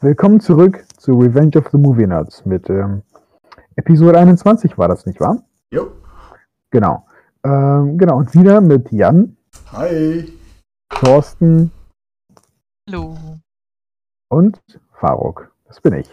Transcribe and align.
Willkommen 0.00 0.38
zurück 0.38 0.84
zu 0.96 1.18
Revenge 1.18 1.58
of 1.58 1.70
the 1.72 1.76
Movie 1.76 2.06
Nerds 2.06 2.46
mit 2.46 2.70
ähm, 2.70 3.02
Episode 3.74 4.16
21 4.16 4.78
war 4.78 4.86
das, 4.86 5.06
nicht 5.06 5.18
wahr? 5.18 5.42
Jo. 5.72 5.90
Genau. 6.70 7.04
Ähm, 7.42 7.98
genau, 7.98 8.18
und 8.18 8.32
wieder 8.32 8.60
mit 8.60 8.92
Jan, 8.92 9.36
Hi. 9.72 10.32
Thorsten 10.88 11.72
Hallo. 12.88 13.16
und 14.28 14.60
Faruk. 14.92 15.50
Das 15.66 15.80
bin 15.80 15.94
ich. 15.94 16.08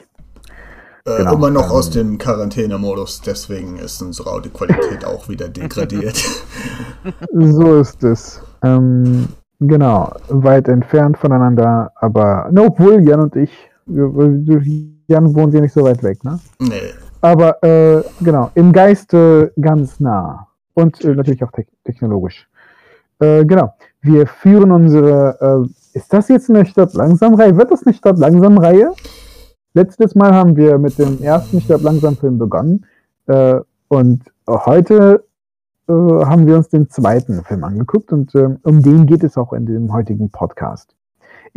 Äh, 1.06 1.18
Genau, 1.18 1.36
immer 1.36 1.52
noch 1.52 1.66
ähm, 1.68 1.72
aus 1.72 1.92
dem 1.92 2.18
Quarantänemodus, 2.18 3.22
deswegen 3.22 3.78
ist 3.78 4.02
unsere 4.02 4.32
Audioqualität 4.32 5.06
auch 5.06 5.30
wieder 5.30 5.48
degradiert. 5.48 6.18
So 7.32 7.76
ist 7.76 8.04
es. 8.04 8.42
Ähm, 8.64 9.28
genau, 9.60 10.12
weit 10.30 10.70
entfernt 10.70 11.20
voneinander, 11.20 11.92
aber, 11.98 12.50
obwohl 12.58 13.08
Jan 13.08 13.20
und 13.20 13.36
ich, 13.36 13.70
Jan 13.88 15.36
wohnt 15.36 15.54
ja 15.54 15.62
nicht 15.62 15.74
so 15.74 15.84
weit 15.84 16.02
weg, 16.04 16.24
ne? 16.24 16.40
nee. 16.60 16.94
Aber 17.22 17.64
äh, 17.64 18.04
genau, 18.22 18.52
im 18.56 18.72
Geiste 18.72 19.52
ganz 19.60 20.00
nah. 20.00 20.48
Und 20.74 21.04
äh, 21.04 21.16
natürlich 21.16 21.44
auch 21.44 21.52
te 21.52 21.66
technologisch. 21.84 22.48
Äh, 23.20 23.46
genau. 23.46 23.74
Wir 24.02 24.28
führen 24.28 24.72
unsere. 24.72 25.66
Äh, 25.66 25.98
ist 25.98 26.12
das 26.12 26.28
jetzt 26.28 26.50
eine 26.50 26.66
Stadt 26.66 26.94
langsam 26.94 27.34
Reihe? 27.34 27.58
Wird 27.58 27.72
das 27.72 27.86
eine 27.86 27.96
Stadt 27.96 28.20
langsam 28.20 28.58
Reihe? 28.58 28.92
Letztes 29.74 30.14
Mal 30.14 30.34
haben 30.34 30.56
wir 30.56 30.78
mit 30.78 31.00
dem 31.00 31.22
ersten 31.22 31.62
Stadt 31.62 31.82
langsam 31.82 32.16
Film 32.16 32.38
begonnen. 32.38 32.86
Äh, 33.28 33.60
und 33.88 34.24
heute 34.48 35.24
äh, 35.88 35.94
haben 35.94 36.48
wir 36.48 36.58
uns 36.58 36.70
den 36.70 36.90
zweiten 36.90 37.44
Film 37.44 37.64
angeguckt 37.64 38.12
und 38.12 38.34
ähm, 38.36 38.58
um 38.64 38.82
den 38.82 39.06
geht 39.06 39.24
es 39.24 39.38
auch 39.38 39.54
in 39.54 39.66
dem 39.66 39.94
heutigen 39.94 40.30
Podcast. 40.30 40.96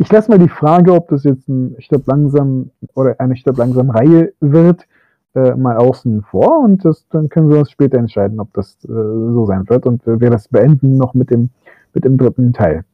Ich 0.01 0.09
lasse 0.09 0.31
mal 0.31 0.39
die 0.39 0.47
Frage, 0.47 0.93
ob 0.93 1.09
das 1.09 1.25
jetzt 1.25 1.49
ein 1.49 1.75
Stadt 1.79 2.07
langsam 2.07 2.71
oder 2.95 3.19
eine 3.19 3.35
Stadt 3.35 3.57
langsam 3.57 3.89
Reihe 3.89 4.31
wird, 4.39 4.87
äh, 5.35 5.53
mal 5.55 5.75
außen 5.75 6.23
vor 6.23 6.63
und 6.63 6.85
das, 6.85 7.05
dann 7.09 7.27
können 7.27 7.49
wir 7.49 7.59
uns 7.59 7.69
später 7.69 7.97
entscheiden, 7.97 8.39
ob 8.39 8.53
das 8.53 8.77
äh, 8.85 8.87
so 8.87 9.45
sein 9.45 9.67
wird 9.67 9.85
und 9.85 10.07
äh, 10.07 10.21
wir 10.21 10.29
das 10.29 10.47
beenden 10.47 10.95
noch 10.95 11.13
mit 11.13 11.29
dem, 11.29 11.49
mit 11.93 12.05
dem 12.05 12.17
dritten 12.17 12.53
Teil. 12.53 12.85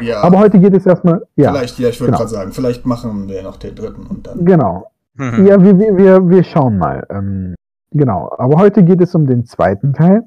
Ja, 0.00 0.22
Aber 0.22 0.40
heute 0.40 0.58
geht 0.58 0.74
es 0.74 0.86
erstmal, 0.86 1.24
ja, 1.36 1.52
vielleicht, 1.52 1.78
ja, 1.78 1.88
ich 1.88 2.00
würde 2.00 2.10
genau. 2.10 2.18
gerade 2.18 2.30
sagen, 2.30 2.52
vielleicht 2.52 2.84
machen 2.84 3.28
wir 3.28 3.42
noch 3.44 3.56
den 3.56 3.76
dritten 3.76 4.04
und 4.04 4.26
dann. 4.26 4.44
genau. 4.44 4.90
Mhm. 5.14 5.46
Ja, 5.46 5.62
wir, 5.62 5.78
wir, 5.78 5.96
wir, 5.96 6.28
wir 6.28 6.42
schauen 6.42 6.78
mal. 6.78 7.06
Ähm, 7.10 7.54
genau, 7.92 8.34
aber 8.38 8.58
heute 8.58 8.82
geht 8.82 9.00
es 9.00 9.14
um 9.14 9.26
den 9.26 9.44
zweiten 9.44 9.92
Teil. 9.92 10.24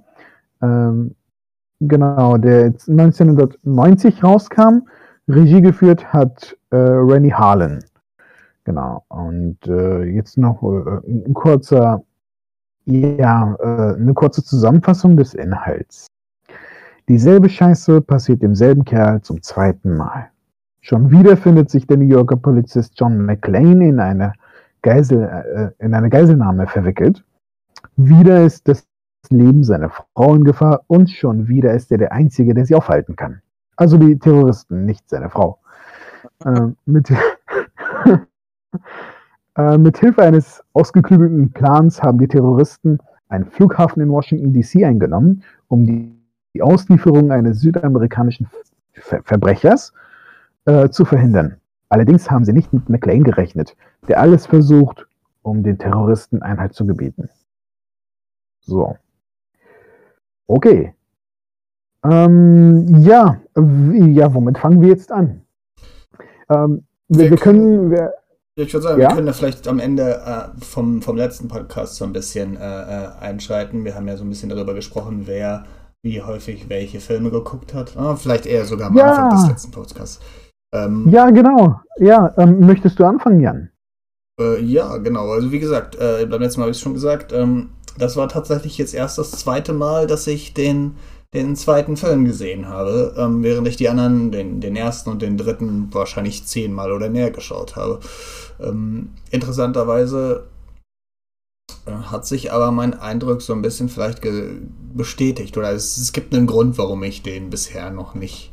Ähm, 0.62 1.16
genau, 1.82 2.38
der 2.38 2.68
jetzt 2.68 2.88
1990 2.88 4.24
rauskam. 4.24 4.88
Regie 5.28 5.62
geführt 5.62 6.14
hat 6.14 6.56
äh, 6.70 6.76
Rennie 6.76 7.34
Harlan. 7.34 7.84
Genau, 8.64 9.04
und 9.10 9.58
äh, 9.68 10.04
jetzt 10.04 10.38
noch 10.38 10.62
äh, 10.64 11.08
ein 11.08 11.34
kurzer, 11.34 12.04
ja, 12.86 13.56
äh, 13.60 13.96
eine 13.96 14.14
kurze 14.14 14.44
Zusammenfassung 14.44 15.18
des 15.18 15.34
Inhalts. 15.34 16.08
Dieselbe 17.08 17.50
Scheiße 17.50 18.02
passiert 18.02 18.42
demselben 18.42 18.86
Kerl 18.86 19.22
zum 19.22 19.42
zweiten 19.42 19.96
Mal. 19.96 20.30
Schon 20.82 21.10
wieder 21.10 21.38
findet 21.38 21.70
sich 21.70 21.88
der 21.88 21.98
New 21.98 22.06
Yorker 22.06 22.38
Polizist 22.38 22.94
John 23.00 23.26
McClane 23.26 23.88
in 23.88 24.00
eine 24.00 24.34
Geisel, 24.84 25.24
äh, 25.80 25.84
in 25.84 25.94
eine 25.96 26.10
Geiselnahme 26.10 26.68
verwickelt. 26.68 27.24
Wieder 27.96 28.44
ist 28.44 28.68
das 28.68 28.86
Leben 29.30 29.64
seiner 29.64 29.90
Frau 29.90 30.36
in 30.36 30.44
Gefahr 30.44 30.84
und 30.86 31.10
schon 31.10 31.48
wieder 31.48 31.74
ist 31.74 31.92
er 31.92 31.98
der 31.98 32.12
Einzige, 32.12 32.54
der 32.54 32.66
sie 32.66 32.76
aufhalten 32.76 33.16
kann. 33.16 33.42
Also 33.76 33.98
die 33.98 34.18
Terroristen, 34.18 34.86
nicht 34.86 35.10
seine 35.10 35.30
Frau. 35.30 35.60
äh, 36.46 36.68
mit, 36.86 37.12
äh, 39.58 39.78
mit 39.78 39.98
Hilfe 39.98 40.22
eines 40.22 40.64
ausgeklügelten 40.74 41.52
Plans 41.52 42.02
haben 42.02 42.18
die 42.18 42.28
Terroristen 42.28 43.00
einen 43.30 43.46
Flughafen 43.46 44.02
in 44.02 44.10
Washington 44.10 44.54
DC 44.54 44.84
eingenommen, 44.84 45.44
um 45.68 45.86
die, 45.86 46.16
die 46.54 46.62
Auslieferung 46.62 47.32
eines 47.32 47.60
südamerikanischen 47.62 48.48
Ver 48.94 49.22
Verbrechers 49.24 49.94
äh, 50.66 50.90
zu 50.90 51.04
verhindern. 51.04 51.58
Allerdings 51.90 52.32
haben 52.32 52.46
sie 52.46 52.54
nicht 52.54 52.72
mit 52.74 52.90
McLean 52.90 53.24
gerechnet, 53.24 53.76
der 54.08 54.20
alles 54.20 54.46
versucht, 54.46 55.06
um 55.42 55.64
den 55.64 55.78
Terroristen 55.78 56.42
Einhalt 56.42 56.74
zu 56.74 56.86
gebieten. 56.86 57.30
So. 58.62 58.98
Okay. 60.48 60.94
Ähm, 62.12 63.02
ja, 63.02 63.38
ja, 63.56 64.34
womit 64.34 64.58
fangen 64.58 64.82
wir 64.82 64.90
jetzt 64.90 65.12
an? 65.12 65.42
Ähm, 66.50 66.84
wir, 67.08 67.32
Wir 67.32 67.38
können, 67.38 67.92
wir, 67.92 68.14
ich 68.56 68.74
würde 68.74 68.84
sagen, 68.88 69.02
Ja? 69.02 69.10
wir 69.10 69.16
können 69.16 69.28
da 69.28 69.34
vielleicht 69.34 69.68
am 69.68 69.80
Ende 69.80 70.22
äh, 70.26 70.64
vom, 70.64 71.02
vom 71.02 71.18
letzten 71.18 71.48
Podcast 71.48 71.96
so 71.96 72.06
ein 72.06 72.14
bisschen 72.14 72.58
äh, 72.58 72.60
äh, 72.60 73.08
einschreiten. 73.20 73.84
Wir 73.86 73.96
haben 73.96 74.08
ja 74.08 74.18
so 74.18 74.24
ein 74.24 74.30
bisschen 74.30 74.50
darüber 74.50 74.74
gesprochen, 74.74 75.24
wer 75.26 75.66
wie 76.04 76.22
häufig 76.22 76.70
welche 76.70 77.00
Filme 77.00 77.32
geguckt 77.32 77.74
hat. 77.74 77.98
Ah, 77.98 78.16
vielleicht 78.16 78.46
eher 78.46 78.66
sogar 78.66 78.88
am 78.90 78.98
Ja. 78.98 79.12
Anfang 79.12 79.40
des 79.40 79.50
letzten 79.50 79.72
Podcasts. 79.72 80.20
Ähm, 80.74 81.10
ja, 81.10 81.30
genau. 81.32 81.80
Ja, 81.98 82.34
ähm, 82.38 82.60
möchtest 82.60 83.00
du 83.00 83.06
anfangen, 83.06 83.40
Jan? 83.40 83.70
Äh, 84.40 84.62
ja, 84.62 84.98
genau. 84.98 85.32
Also 85.32 85.52
wie 85.52 85.60
gesagt, 85.60 85.96
äh, 85.96 86.26
beim 86.30 86.42
letzten 86.42 86.60
Mal 86.60 86.66
habe 86.66 86.72
ich 86.72 86.78
es 86.78 86.84
schon 86.84 86.94
gesagt, 86.94 87.34
ähm, 87.34 87.70
das 87.98 88.18
war 88.18 88.28
tatsächlich 88.28 88.78
jetzt 88.78 88.94
erst 88.94 89.18
das 89.18 89.32
zweite 89.32 89.74
Mal, 89.74 90.06
dass 90.06 90.28
ich 90.28 90.54
den, 90.54 90.96
den 91.44 91.56
zweiten 91.56 91.98
Film 91.98 92.26
gesehen 92.26 92.68
habe, 92.68 93.14
ähm, 93.18 93.44
während 93.44 93.68
ich 93.68 93.78
die 93.78 93.90
anderen, 93.90 94.32
den, 94.32 94.62
den 94.62 94.76
ersten 94.76 95.10
und 95.10 95.22
den 95.22 95.38
dritten, 95.38 95.94
wahrscheinlich 95.94 96.46
zehnmal 96.46 96.92
oder 96.92 97.10
mehr 97.10 97.32
geschaut 97.32 97.76
habe. 97.76 98.00
Ähm, 98.60 99.10
interessanterweise 99.32 100.48
äh, 101.86 101.92
hat 101.92 102.26
sich 102.26 102.52
aber 102.52 102.72
mein 102.72 102.94
Eindruck 102.94 103.42
so 103.42 103.54
ein 103.54 103.62
bisschen 103.62 103.90
vielleicht 103.90 104.22
bestätigt 104.94 105.58
oder 105.58 105.72
es, 105.72 105.98
es 105.98 106.14
gibt 106.14 106.34
einen 106.34 106.48
Grund, 106.48 106.78
warum 106.78 107.04
ich 107.04 107.22
den 107.22 107.50
bisher 107.50 107.92
noch 107.92 108.16
nicht 108.16 108.52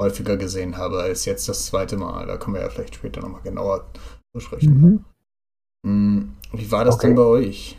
häufiger 0.00 0.36
gesehen 0.36 0.76
habe 0.76 1.00
als 1.00 1.24
jetzt 1.26 1.48
das 1.48 1.66
zweite 1.66 1.96
Mal. 1.96 2.26
Da 2.26 2.36
können 2.38 2.54
wir 2.54 2.62
ja 2.62 2.70
vielleicht 2.70 2.94
später 2.94 3.20
nochmal 3.20 3.42
genauer 3.42 3.86
besprechen. 4.32 4.80
Mhm. 4.80 5.04
Hm, 5.86 6.32
Wie 6.52 6.70
war 6.70 6.84
das 6.84 6.96
Okay. 6.96 7.08
denn 7.08 7.16
bei 7.16 7.22
euch? 7.22 7.76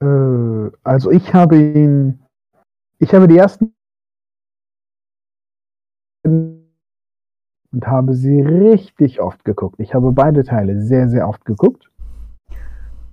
Äh, 0.00 0.70
also 0.84 1.10
ich 1.10 1.34
habe 1.34 1.56
ihn, 1.56 2.20
ich 2.98 3.12
habe 3.14 3.28
die 3.28 3.38
ersten 3.38 3.72
und 6.24 7.86
habe 7.86 8.14
sie 8.14 8.40
richtig 8.40 9.20
oft 9.20 9.44
geguckt. 9.44 9.76
Ich 9.78 9.94
habe 9.94 10.12
beide 10.12 10.44
Teile 10.44 10.80
sehr, 10.82 11.08
sehr 11.08 11.28
oft 11.28 11.44
geguckt. 11.44 11.90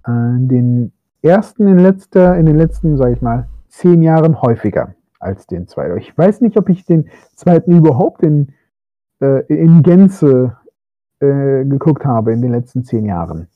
Äh, 0.06 0.38
den 0.40 0.92
ersten 1.22 1.68
in 1.68 1.80
letzter, 1.80 2.38
in 2.38 2.46
den 2.46 2.58
letzten, 2.58 2.98
sage 2.98 3.14
ich 3.14 3.22
mal, 3.22 3.48
zehn 3.68 4.02
Jahren 4.04 4.42
häufiger 4.42 4.96
als 5.20 5.48
den 5.48 5.68
zweiten. 5.68 5.98
Ich 5.98 6.18
weiß 6.18 6.42
nicht, 6.42 6.58
ob 6.58 6.70
ich 6.70 6.86
den 6.86 7.10
zweiten 7.36 7.72
überhaupt 7.72 8.22
in, 8.22 8.54
äh, 9.22 9.44
in 9.48 9.82
Gänze 9.82 10.58
äh, 11.20 11.66
geguckt 11.66 12.06
habe 12.06 12.32
in 12.32 12.42
den 12.42 12.52
letzten 12.52 12.84
zehn 12.84 13.06
Jahren. 13.06 13.48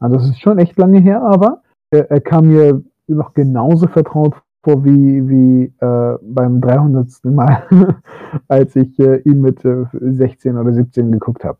Also 0.00 0.16
das 0.16 0.28
ist 0.28 0.40
schon 0.40 0.58
echt 0.58 0.78
lange 0.78 1.00
her, 1.00 1.22
aber 1.22 1.62
er, 1.90 2.20
kam 2.20 2.48
mir 2.48 2.82
noch 3.06 3.34
genauso 3.34 3.86
vertraut 3.86 4.34
vor 4.62 4.84
wie, 4.84 5.28
wie 5.28 5.72
äh, 5.80 6.18
beim 6.22 6.60
300. 6.60 7.24
Mal, 7.24 7.66
als 8.48 8.76
ich 8.76 8.98
äh, 8.98 9.18
ihn 9.22 9.40
mit 9.40 9.64
äh, 9.64 9.86
16 9.92 10.56
oder 10.56 10.72
17 10.72 11.12
geguckt 11.12 11.44
habe. 11.44 11.58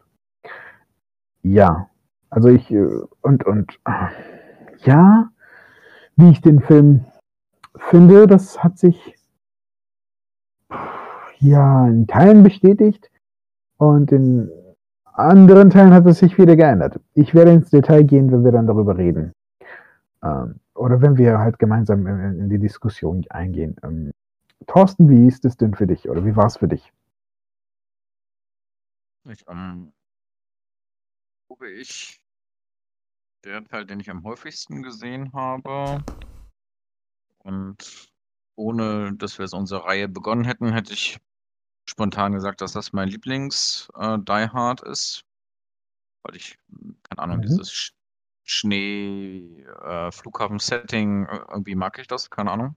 Ja, 1.42 1.88
also 2.30 2.48
ich 2.48 2.70
äh, 2.70 2.86
und 3.22 3.46
und 3.46 3.78
äh, 3.86 4.08
ja, 4.84 5.30
wie 6.16 6.30
ich 6.30 6.40
den 6.40 6.60
Film 6.60 7.04
finde, 7.76 8.26
das 8.26 8.62
hat 8.62 8.78
sich 8.78 9.14
ja 11.38 11.86
in 11.86 12.06
Teilen 12.06 12.42
bestätigt 12.42 13.10
und 13.76 14.10
in 14.12 14.50
anderen 15.12 15.70
Teilen 15.70 15.94
hat 15.94 16.06
es 16.06 16.18
sich 16.18 16.38
wieder 16.38 16.56
geändert. 16.56 17.00
Ich 17.14 17.34
werde 17.34 17.52
ins 17.52 17.70
Detail 17.70 18.02
gehen, 18.04 18.30
wenn 18.30 18.44
wir 18.44 18.52
dann 18.52 18.66
darüber 18.66 18.96
reden. 18.98 19.32
Ähm, 20.22 20.60
oder 20.74 21.00
wenn 21.00 21.16
wir 21.16 21.38
halt 21.38 21.58
gemeinsam 21.58 22.06
in, 22.06 22.40
in 22.40 22.48
die 22.48 22.58
Diskussion 22.58 23.24
eingehen. 23.30 23.76
Ähm, 23.82 24.12
Thorsten, 24.66 25.08
wie 25.08 25.26
ist 25.26 25.44
es 25.44 25.56
denn 25.56 25.74
für 25.74 25.86
dich 25.86 26.08
oder 26.08 26.24
wie 26.24 26.36
war 26.36 26.46
es 26.46 26.56
für 26.56 26.68
dich? 26.68 26.92
Ich, 29.24 29.44
ähm, 29.48 29.92
glaube 31.48 31.70
ich, 31.70 32.20
der 33.44 33.64
Teil, 33.64 33.86
den 33.86 34.00
ich 34.00 34.10
am 34.10 34.24
häufigsten 34.24 34.82
gesehen 34.82 35.32
habe. 35.32 36.04
Und 37.38 38.10
ohne, 38.56 39.14
dass 39.16 39.38
wir 39.38 39.44
jetzt 39.44 39.54
unsere 39.54 39.84
Reihe 39.84 40.08
begonnen 40.08 40.44
hätten, 40.44 40.72
hätte 40.72 40.92
ich 40.92 41.18
spontan 41.88 42.32
gesagt, 42.32 42.60
dass 42.60 42.72
das 42.72 42.92
mein 42.92 43.08
Lieblings 43.08 43.88
äh, 43.94 44.18
Die 44.18 44.48
Hard 44.50 44.82
ist. 44.82 45.24
Weil 46.22 46.36
ich, 46.36 46.58
keine 47.08 47.22
Ahnung, 47.22 47.38
Mhm. 47.38 47.42
dieses 47.42 47.92
Schnee, 48.50 49.62
äh, 49.82 50.10
Flughafen-Setting, 50.10 51.26
äh, 51.26 51.40
irgendwie 51.50 51.74
mag 51.74 51.98
ich 51.98 52.06
das, 52.06 52.30
keine 52.30 52.50
Ahnung. 52.50 52.76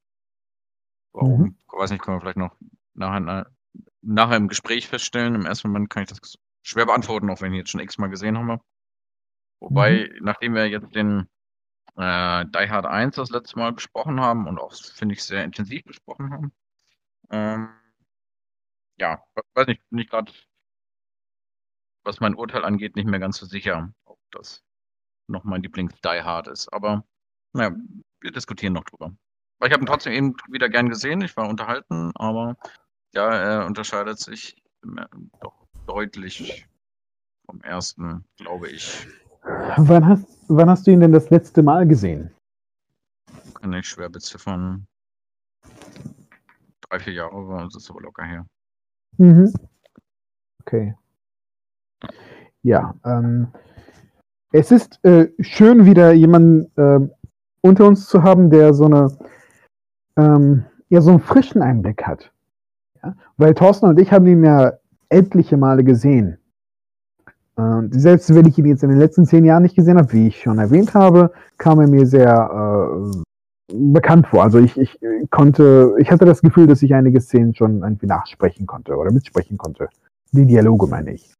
Warum? 1.13 1.41
Mhm. 1.41 1.57
Weiß 1.71 1.91
nicht, 1.91 2.01
können 2.01 2.17
wir 2.17 2.21
vielleicht 2.21 2.37
noch 2.37 2.57
nachher, 2.93 3.49
nachher 4.01 4.35
im 4.35 4.49
Gespräch 4.49 4.89
feststellen. 4.89 5.33
Im 5.33 5.45
ersten 5.45 5.69
Moment 5.69 5.89
kann 5.89 6.03
ich 6.03 6.09
das 6.09 6.19
schwer 6.61 6.85
beantworten, 6.85 7.29
auch 7.29 7.39
wenn 7.39 7.53
ich 7.53 7.59
jetzt 7.59 7.71
schon 7.71 7.79
x-mal 7.79 8.09
gesehen 8.09 8.37
habe. 8.37 8.61
Wobei, 9.61 10.09
mhm. 10.11 10.25
nachdem 10.25 10.55
wir 10.55 10.67
jetzt 10.67 10.93
den 10.93 11.29
äh, 11.95 12.45
Die 12.45 12.69
Hard 12.69 12.85
1 12.85 13.15
das 13.15 13.29
letzte 13.29 13.57
Mal 13.57 13.71
besprochen 13.71 14.19
haben 14.19 14.47
und 14.47 14.59
auch, 14.59 14.73
finde 14.73 15.13
ich, 15.13 15.23
sehr 15.23 15.45
intensiv 15.45 15.85
besprochen 15.85 16.33
haben, 16.33 16.51
ähm, 17.29 17.69
ja, 18.97 19.23
weiß 19.53 19.67
nicht, 19.67 19.81
bin 19.89 19.99
ich 19.99 20.09
gerade, 20.09 20.33
was 22.03 22.19
mein 22.19 22.35
Urteil 22.35 22.65
angeht, 22.65 22.97
nicht 22.97 23.07
mehr 23.07 23.21
ganz 23.21 23.37
so 23.37 23.45
sicher, 23.45 23.93
ob 24.03 24.19
das 24.31 24.65
noch 25.31 25.43
mein 25.43 25.63
Lieblings-Die 25.63 26.23
Hard 26.23 26.47
ist. 26.47 26.71
Aber 26.73 27.03
naja, 27.53 27.75
wir 28.21 28.31
diskutieren 28.31 28.73
noch 28.73 28.83
drüber. 28.83 29.11
Weil 29.59 29.69
ich 29.69 29.73
habe 29.73 29.83
ihn 29.83 29.87
trotzdem 29.87 30.13
eben 30.13 30.35
wieder 30.49 30.69
gern 30.69 30.89
gesehen, 30.89 31.21
ich 31.21 31.35
war 31.37 31.47
unterhalten, 31.47 32.11
aber 32.15 32.57
ja, 33.13 33.29
er 33.29 33.65
unterscheidet 33.65 34.19
sich 34.19 34.61
doch 35.41 35.67
deutlich 35.85 36.67
vom 37.45 37.61
ersten, 37.61 38.25
glaube 38.37 38.69
ich. 38.69 39.07
Wann 39.43 40.05
hast, 40.07 40.25
wann 40.47 40.69
hast 40.69 40.87
du 40.87 40.91
ihn 40.91 40.99
denn 40.99 41.11
das 41.11 41.29
letzte 41.29 41.61
Mal 41.61 41.87
gesehen? 41.87 42.31
Kann 43.55 43.73
ich 43.73 43.87
schwer 43.87 44.09
beziffern. 44.09 44.87
Drei, 46.81 46.99
vier 46.99 47.13
Jahre 47.13 47.47
war 47.47 47.65
es 47.65 47.89
aber 47.89 48.01
locker 48.01 48.23
her. 48.23 48.45
Mhm. 49.17 49.53
Okay. 50.61 50.95
Ja, 52.63 52.95
ähm, 53.05 53.51
es 54.51 54.71
ist 54.71 55.03
äh, 55.03 55.29
schön, 55.39 55.85
wieder 55.85 56.11
jemanden 56.11 56.71
äh, 56.77 56.99
unter 57.61 57.85
uns 57.87 58.07
zu 58.07 58.23
haben, 58.23 58.49
der 58.49 58.73
so 58.73 58.85
eine 58.85 59.07
ähm, 60.17 60.65
ja, 60.89 61.01
so 61.01 61.11
einen 61.11 61.19
frischen 61.19 61.61
Einblick 61.61 62.03
hat. 62.03 62.31
Ja? 63.01 63.15
Weil 63.37 63.53
Thorsten 63.53 63.87
und 63.87 63.99
ich 63.99 64.11
haben 64.11 64.27
ihn 64.27 64.43
ja 64.43 64.73
etliche 65.09 65.57
Male 65.57 65.83
gesehen. 65.83 66.37
Und 67.55 67.93
selbst 67.93 68.33
wenn 68.33 68.47
ich 68.47 68.57
ihn 68.57 68.65
jetzt 68.65 68.83
in 68.83 68.89
den 68.89 68.99
letzten 68.99 69.25
zehn 69.25 69.45
Jahren 69.45 69.63
nicht 69.63 69.75
gesehen 69.75 69.97
habe, 69.97 70.11
wie 70.13 70.27
ich 70.27 70.41
schon 70.41 70.57
erwähnt 70.57 70.93
habe, 70.93 71.31
kam 71.57 71.79
er 71.79 71.87
mir 71.87 72.05
sehr 72.05 73.11
äh, 73.11 73.73
bekannt 73.73 74.27
vor. 74.27 74.43
Also 74.43 74.59
ich, 74.59 74.77
ich 74.77 74.97
konnte, 75.29 75.95
ich 75.99 76.11
hatte 76.11 76.25
das 76.25 76.41
Gefühl, 76.41 76.67
dass 76.67 76.81
ich 76.81 76.93
einige 76.93 77.21
Szenen 77.21 77.53
schon 77.53 77.83
irgendwie 77.83 78.07
nachsprechen 78.07 78.65
konnte 78.65 78.95
oder 78.95 79.11
mitsprechen 79.11 79.57
konnte. 79.57 79.89
Die 80.31 80.45
Dialoge 80.45 80.87
meine 80.87 81.13
ich. 81.13 81.33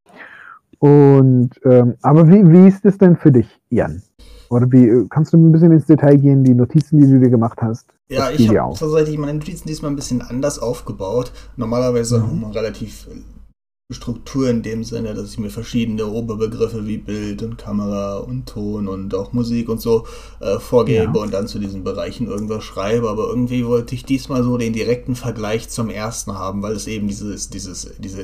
Und 0.82 1.52
ähm, 1.64 1.94
aber 2.02 2.28
wie, 2.28 2.44
wie 2.52 2.68
ist 2.68 2.84
es 2.86 2.98
denn 2.98 3.16
für 3.16 3.32
dich, 3.32 3.48
Jan? 3.70 4.02
Oder 4.50 4.66
wie 4.72 5.08
kannst 5.10 5.32
du 5.32 5.38
ein 5.38 5.52
bisschen 5.52 5.72
ins 5.72 5.86
Detail 5.86 6.18
gehen, 6.18 6.44
die 6.44 6.56
Notizen, 6.56 7.00
die 7.00 7.06
du 7.06 7.20
dir 7.20 7.30
gemacht 7.30 7.60
hast? 7.62 7.86
Ja, 8.10 8.32
ich 8.32 8.50
habe 8.50 8.74
tatsächlich 8.76 9.18
meine 9.20 9.36
Notizen 9.36 9.68
diesmal 9.68 9.92
ein 9.92 9.96
bisschen 9.96 10.24
anders 10.24 10.58
aufgebaut. 10.58 11.32
Normalerweise 11.56 12.18
mhm. 12.18 12.24
haben 12.24 12.42
wir 12.42 12.56
relativ 12.56 13.08
Struktur 13.94 14.50
in 14.50 14.62
dem 14.64 14.84
Sinne, 14.84 15.14
dass 15.14 15.32
ich 15.32 15.38
mir 15.40 15.50
verschiedene 15.50 16.08
Oberbegriffe 16.08 16.88
wie 16.88 16.98
Bild 16.98 17.44
und 17.44 17.58
Kamera 17.58 18.18
und 18.18 18.48
Ton 18.48 18.88
und 18.88 19.14
auch 19.16 19.34
Musik 19.34 19.70
und 19.70 19.82
so 19.82 20.06
äh, 20.40 20.60
vorgebe 20.60 21.14
ja. 21.16 21.22
und 21.24 21.34
dann 21.34 21.48
zu 21.48 21.60
diesen 21.60 21.84
Bereichen 21.84 22.28
irgendwas 22.28 22.64
schreibe. 22.64 23.10
Aber 23.10 23.28
irgendwie 23.28 23.66
wollte 23.66 23.96
ich 23.96 24.06
diesmal 24.06 24.44
so 24.44 24.58
den 24.58 24.74
direkten 24.74 25.16
Vergleich 25.16 25.70
zum 25.70 25.90
ersten 25.90 26.34
haben, 26.34 26.62
weil 26.62 26.74
es 26.74 26.88
eben 26.88 27.08
dieses, 27.08 27.50
dieses, 27.50 27.92
diese 27.98 28.22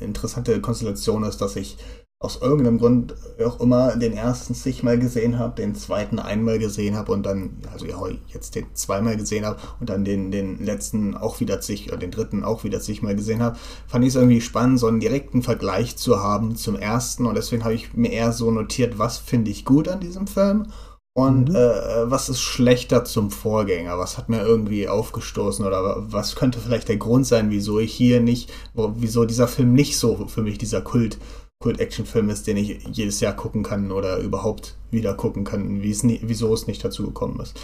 interessante 0.00 0.60
Konstellation 0.60 1.24
ist, 1.24 1.38
dass 1.38 1.56
ich 1.56 1.76
aus 2.18 2.40
irgendeinem 2.40 2.78
Grund 2.78 3.14
auch 3.44 3.60
immer 3.60 3.94
den 3.96 4.14
ersten 4.14 4.54
zigmal 4.54 4.98
gesehen 4.98 5.38
habe, 5.38 5.54
den 5.54 5.74
zweiten 5.74 6.18
einmal 6.18 6.58
gesehen 6.58 6.96
habe 6.96 7.12
und 7.12 7.24
dann, 7.24 7.58
also 7.70 7.84
ja, 7.84 7.98
jetzt 8.28 8.54
den 8.54 8.66
zweimal 8.72 9.18
gesehen 9.18 9.44
habe 9.44 9.58
und 9.80 9.90
dann 9.90 10.04
den, 10.04 10.30
den 10.30 10.64
letzten 10.64 11.14
auch 11.14 11.40
wieder 11.40 11.60
zig, 11.60 11.88
oder 11.88 11.98
den 11.98 12.10
dritten 12.10 12.42
auch 12.42 12.64
wieder 12.64 12.80
zigmal 12.80 13.14
gesehen 13.14 13.42
habe, 13.42 13.58
fand 13.86 14.04
ich 14.04 14.10
es 14.10 14.16
irgendwie 14.16 14.40
spannend, 14.40 14.80
so 14.80 14.86
einen 14.86 15.00
direkten 15.00 15.42
Vergleich 15.42 15.96
zu 15.96 16.20
haben 16.20 16.56
zum 16.56 16.74
ersten 16.76 17.26
und 17.26 17.34
deswegen 17.34 17.64
habe 17.64 17.74
ich 17.74 17.92
mir 17.92 18.10
eher 18.10 18.32
so 18.32 18.50
notiert, 18.50 18.98
was 18.98 19.18
finde 19.18 19.50
ich 19.50 19.66
gut 19.66 19.86
an 19.86 20.00
diesem 20.00 20.26
Film 20.26 20.68
und 21.16 21.50
mhm. 21.50 21.56
äh, 21.56 22.10
was 22.10 22.30
ist 22.30 22.40
schlechter 22.40 23.04
zum 23.04 23.30
Vorgänger? 23.30 23.98
Was 23.98 24.18
hat 24.18 24.28
mir 24.28 24.42
irgendwie 24.42 24.86
aufgestoßen 24.86 25.64
oder 25.64 25.96
was 26.10 26.34
könnte 26.34 26.60
vielleicht 26.60 26.88
der 26.88 26.98
Grund 26.98 27.26
sein, 27.26 27.50
wieso 27.50 27.78
ich 27.78 27.92
hier 27.92 28.20
nicht, 28.20 28.52
wieso 28.74 29.24
dieser 29.24 29.48
Film 29.48 29.72
nicht 29.72 29.98
so 29.98 30.26
für 30.28 30.42
mich 30.42 30.58
dieser 30.58 30.82
Kult 30.82 31.18
Kult-Action-Film 31.62 32.30
ist, 32.30 32.46
den 32.46 32.56
ich 32.56 32.86
jedes 32.92 33.20
Jahr 33.20 33.34
gucken 33.34 33.62
kann 33.62 33.90
oder 33.90 34.18
überhaupt 34.18 34.76
wieder 34.90 35.14
gucken 35.14 35.44
kann, 35.44 35.78
nie, 35.78 36.20
wieso 36.22 36.52
es 36.52 36.66
nicht 36.66 36.84
dazu 36.84 37.06
gekommen 37.06 37.40
ist. 37.40 37.58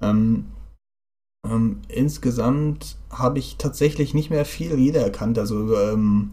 Ähm, 0.00 0.46
ähm, 1.46 1.80
insgesamt 1.88 2.96
habe 3.10 3.38
ich 3.38 3.56
tatsächlich 3.56 4.14
nicht 4.14 4.30
mehr 4.30 4.44
viel 4.44 4.76
wiedererkannt. 4.76 5.38
Also 5.38 5.76
ähm, 5.76 6.32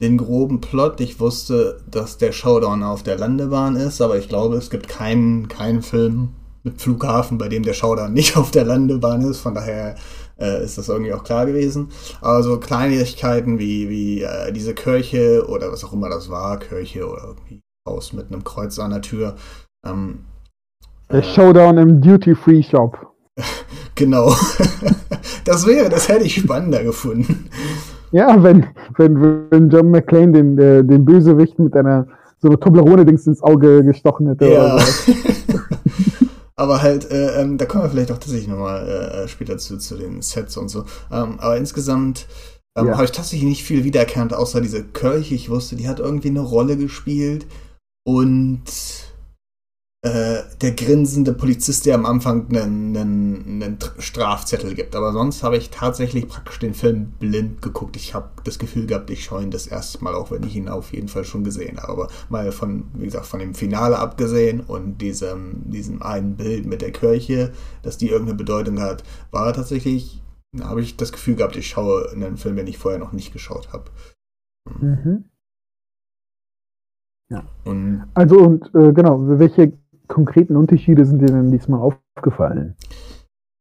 den 0.00 0.16
groben 0.16 0.60
Plot. 0.60 1.00
Ich 1.00 1.20
wusste, 1.20 1.82
dass 1.90 2.18
der 2.18 2.32
Showdown 2.32 2.82
auf 2.82 3.02
der 3.02 3.18
Landebahn 3.18 3.76
ist, 3.76 4.00
aber 4.00 4.18
ich 4.18 4.28
glaube, 4.28 4.56
es 4.56 4.70
gibt 4.70 4.88
keinen, 4.88 5.48
keinen 5.48 5.82
Film 5.82 6.30
mit 6.62 6.80
Flughafen, 6.80 7.38
bei 7.38 7.48
dem 7.48 7.62
der 7.62 7.74
Showdown 7.74 8.12
nicht 8.12 8.36
auf 8.36 8.50
der 8.50 8.64
Landebahn 8.64 9.22
ist. 9.22 9.40
Von 9.40 9.54
daher 9.54 9.96
äh, 10.40 10.64
ist 10.64 10.78
das 10.78 10.88
irgendwie 10.88 11.12
auch 11.12 11.24
klar 11.24 11.46
gewesen. 11.46 11.90
Aber 12.20 12.42
so 12.42 12.58
Kleinigkeiten 12.58 13.58
wie, 13.58 13.88
wie 13.88 14.22
äh, 14.22 14.52
diese 14.52 14.74
Kirche 14.74 15.46
oder 15.48 15.70
was 15.70 15.84
auch 15.84 15.92
immer 15.92 16.08
das 16.08 16.30
war, 16.30 16.58
Kirche 16.58 17.08
oder 17.08 17.24
irgendwie 17.28 17.60
Haus 17.86 18.12
mit 18.12 18.32
einem 18.32 18.44
Kreuz 18.44 18.78
an 18.78 18.90
der 18.90 19.02
Tür. 19.02 19.36
Ähm, 19.86 20.20
der 21.10 21.22
Showdown 21.22 21.78
im 21.78 22.00
Duty-Free-Shop. 22.00 22.96
genau. 23.94 24.34
das 25.44 25.66
wäre, 25.66 25.88
das 25.88 26.08
hätte 26.08 26.24
ich 26.24 26.36
spannender 26.36 26.84
gefunden. 26.84 27.48
Ja, 28.12 28.42
wenn, 28.42 28.66
wenn, 28.96 29.50
wenn 29.50 29.70
John 29.70 29.90
McClane 29.90 30.32
den, 30.32 30.58
äh, 30.58 30.84
den 30.84 31.04
Bösewicht 31.04 31.58
mit 31.58 31.76
einer 31.76 32.06
so 32.38 32.48
eine 32.48 32.58
Toblerone-Dings 32.58 33.26
ins 33.26 33.42
Auge 33.42 33.84
gestochen 33.84 34.28
hätte. 34.28 34.46
Ja. 34.46 34.74
Oder 34.74 34.80
so. 34.80 35.12
Aber 36.60 36.82
halt, 36.82 37.10
äh, 37.10 37.40
ähm, 37.40 37.56
da 37.56 37.64
kommen 37.64 37.84
wir 37.84 37.88
vielleicht 37.88 38.12
auch 38.12 38.18
tatsächlich 38.18 38.46
nochmal 38.46 38.86
äh, 38.86 39.28
später 39.28 39.56
zu, 39.56 39.78
zu 39.78 39.96
den 39.96 40.20
Sets 40.20 40.58
und 40.58 40.68
so. 40.68 40.84
Ähm, 41.10 41.40
aber 41.40 41.56
insgesamt 41.56 42.26
ähm, 42.76 42.88
ja. 42.88 42.92
habe 42.96 43.04
ich 43.06 43.12
tatsächlich 43.12 43.48
nicht 43.48 43.64
viel 43.64 43.82
wiedererkannt, 43.82 44.34
außer 44.34 44.60
diese 44.60 44.84
Kirche. 44.84 45.34
Ich 45.34 45.48
wusste, 45.48 45.76
die 45.76 45.88
hat 45.88 46.00
irgendwie 46.00 46.28
eine 46.28 46.40
Rolle 46.40 46.76
gespielt. 46.76 47.46
Und 48.04 48.64
äh, 50.02 50.44
der 50.62 50.72
grinsende 50.72 51.34
Polizist, 51.34 51.84
der 51.84 51.94
am 51.94 52.06
Anfang 52.06 52.48
einen, 52.48 52.96
einen, 52.96 53.62
einen, 53.62 53.78
Strafzettel 53.98 54.74
gibt. 54.74 54.96
Aber 54.96 55.12
sonst 55.12 55.42
habe 55.42 55.58
ich 55.58 55.68
tatsächlich 55.68 56.26
praktisch 56.26 56.58
den 56.58 56.72
Film 56.72 57.12
blind 57.18 57.60
geguckt. 57.60 57.96
Ich 57.96 58.14
habe 58.14 58.30
das 58.44 58.58
Gefühl 58.58 58.86
gehabt, 58.86 59.10
ich 59.10 59.24
schaue 59.24 59.42
ihn 59.42 59.50
das 59.50 59.66
erste 59.66 60.02
Mal, 60.02 60.14
auch 60.14 60.30
wenn 60.30 60.42
ich 60.44 60.56
ihn 60.56 60.70
auf 60.70 60.94
jeden 60.94 61.08
Fall 61.08 61.24
schon 61.24 61.44
gesehen 61.44 61.76
habe. 61.76 61.92
Aber 61.92 62.08
mal 62.30 62.50
von, 62.50 62.84
wie 62.94 63.04
gesagt, 63.04 63.26
von 63.26 63.40
dem 63.40 63.52
Finale 63.52 63.98
abgesehen 63.98 64.60
und 64.60 65.02
diesem, 65.02 65.70
diesem 65.70 66.00
einen 66.00 66.36
Bild 66.36 66.64
mit 66.64 66.80
der 66.80 66.92
Kirche, 66.92 67.52
dass 67.82 67.98
die 67.98 68.08
irgendeine 68.08 68.38
Bedeutung 68.38 68.80
hat, 68.80 69.04
war 69.32 69.52
tatsächlich, 69.52 70.22
habe 70.62 70.80
ich 70.80 70.96
das 70.96 71.12
Gefühl 71.12 71.36
gehabt, 71.36 71.56
ich 71.56 71.68
schaue 71.68 72.10
einen 72.10 72.38
Film, 72.38 72.56
den 72.56 72.68
ich 72.68 72.78
vorher 72.78 72.98
noch 72.98 73.12
nicht 73.12 73.34
geschaut 73.34 73.70
habe. 73.74 73.90
Mhm. 74.80 75.24
Ja. 77.30 77.44
Und 77.64 78.06
also 78.14 78.38
und 78.38 78.74
äh, 78.74 78.92
genau, 78.92 79.20
welche 79.38 79.72
konkreten 80.10 80.56
Unterschiede 80.56 81.06
sind 81.06 81.22
dir 81.22 81.26
denn 81.26 81.50
diesmal 81.50 81.80
aufgefallen? 81.80 82.76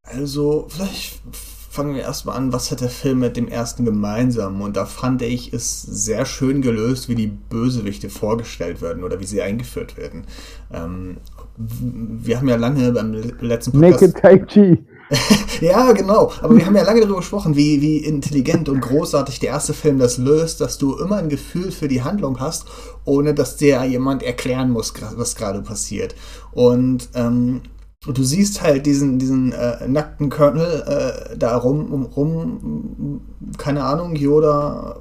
Also, 0.03 0.65
vielleicht 0.67 1.21
fangen 1.69 1.95
wir 1.95 2.01
erstmal 2.01 2.35
an, 2.35 2.51
was 2.51 2.71
hat 2.71 2.81
der 2.81 2.89
Film 2.89 3.19
mit 3.19 3.37
dem 3.37 3.47
ersten 3.47 3.85
gemeinsam? 3.85 4.61
Und 4.61 4.75
da 4.75 4.85
fand 4.85 5.21
ich 5.21 5.53
es 5.53 5.81
sehr 5.81 6.25
schön 6.25 6.61
gelöst, 6.61 7.07
wie 7.07 7.15
die 7.15 7.27
Bösewichte 7.27 8.09
vorgestellt 8.09 8.81
werden 8.81 9.03
oder 9.03 9.19
wie 9.19 9.25
sie 9.25 9.41
eingeführt 9.41 9.95
werden. 9.95 10.25
Ähm, 10.73 11.17
wir 11.57 12.37
haben 12.37 12.49
ja 12.49 12.55
lange 12.55 12.91
beim 12.91 13.13
letzten 13.13 13.71
Podcast... 13.71 14.01
Naked 14.01 14.17
Tai 14.17 14.37
Chi. 14.39 14.85
ja, 15.61 15.91
genau. 15.91 16.31
Aber 16.41 16.55
wir 16.55 16.65
haben 16.65 16.75
ja 16.75 16.83
lange 16.83 17.01
darüber 17.01 17.17
gesprochen, 17.17 17.55
wie, 17.55 17.81
wie 17.81 17.97
intelligent 17.97 18.69
und 18.69 18.81
großartig 18.81 19.39
der 19.39 19.49
erste 19.49 19.73
Film 19.73 19.97
das 19.97 20.17
löst, 20.17 20.61
dass 20.61 20.77
du 20.77 20.97
immer 20.97 21.17
ein 21.17 21.29
Gefühl 21.29 21.71
für 21.71 21.87
die 21.87 22.03
Handlung 22.03 22.39
hast, 22.39 22.65
ohne 23.09 23.33
dass 23.33 23.57
dir 23.57 23.83
jemand 23.83 24.23
erklären 24.23 24.69
muss, 24.69 24.93
was 25.15 25.35
gerade 25.35 25.61
passiert. 25.61 26.15
Und 26.51 27.09
ähm, 27.15 27.61
du 28.05 28.23
siehst 28.23 28.61
halt 28.61 28.85
diesen, 28.85 29.19
diesen 29.19 29.51
äh, 29.51 29.87
nackten 29.87 30.29
Colonel 30.29 30.83
äh, 30.87 31.37
da 31.37 31.57
rum, 31.57 32.07
rum, 32.15 33.21
keine 33.57 33.83
Ahnung, 33.83 34.15
Yoda 34.15 34.97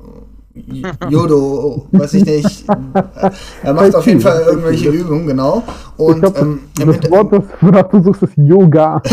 Jodo, 1.08 1.86
weiß 1.92 2.14
ich 2.14 2.24
nicht. 2.24 2.64
Er 3.62 3.74
macht 3.74 3.94
auf 3.94 4.06
jeden 4.06 4.20
Fall 4.20 4.42
irgendwelche 4.48 4.88
Übungen, 4.88 5.26
genau. 5.26 5.62
Und 5.96 6.20
glaub, 6.20 6.36
ähm, 6.38 6.60
das 6.74 7.10
Wort, 7.10 7.32
das 7.32 7.90
du 7.90 8.02
suchst, 8.02 8.22
ist 8.24 8.32
Yoga. 8.36 9.00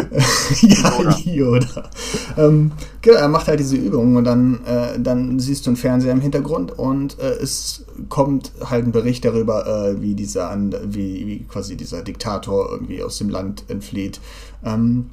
ja, 0.62 1.16
Yoda. 1.24 1.90
Ähm, 2.36 2.72
genau, 3.02 3.18
er 3.18 3.28
macht 3.28 3.48
halt 3.48 3.60
diese 3.60 3.76
Übungen 3.76 4.16
und 4.16 4.24
dann, 4.24 4.64
äh, 4.64 4.98
dann 4.98 5.38
siehst 5.38 5.66
du 5.66 5.70
einen 5.70 5.76
Fernseher 5.76 6.12
im 6.12 6.20
Hintergrund 6.20 6.78
und 6.78 7.18
äh, 7.18 7.34
es 7.34 7.84
kommt 8.08 8.52
halt 8.64 8.86
ein 8.86 8.92
Bericht 8.92 9.24
darüber, 9.24 9.66
äh, 9.66 10.00
wie 10.00 10.14
dieser, 10.14 10.56
wie, 10.84 11.26
wie 11.26 11.44
quasi 11.44 11.76
dieser 11.76 12.02
Diktator 12.02 12.70
irgendwie 12.70 13.02
aus 13.02 13.18
dem 13.18 13.28
Land 13.28 13.64
entflieht. 13.68 14.20
Ähm, 14.64 15.10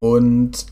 und 0.00 0.66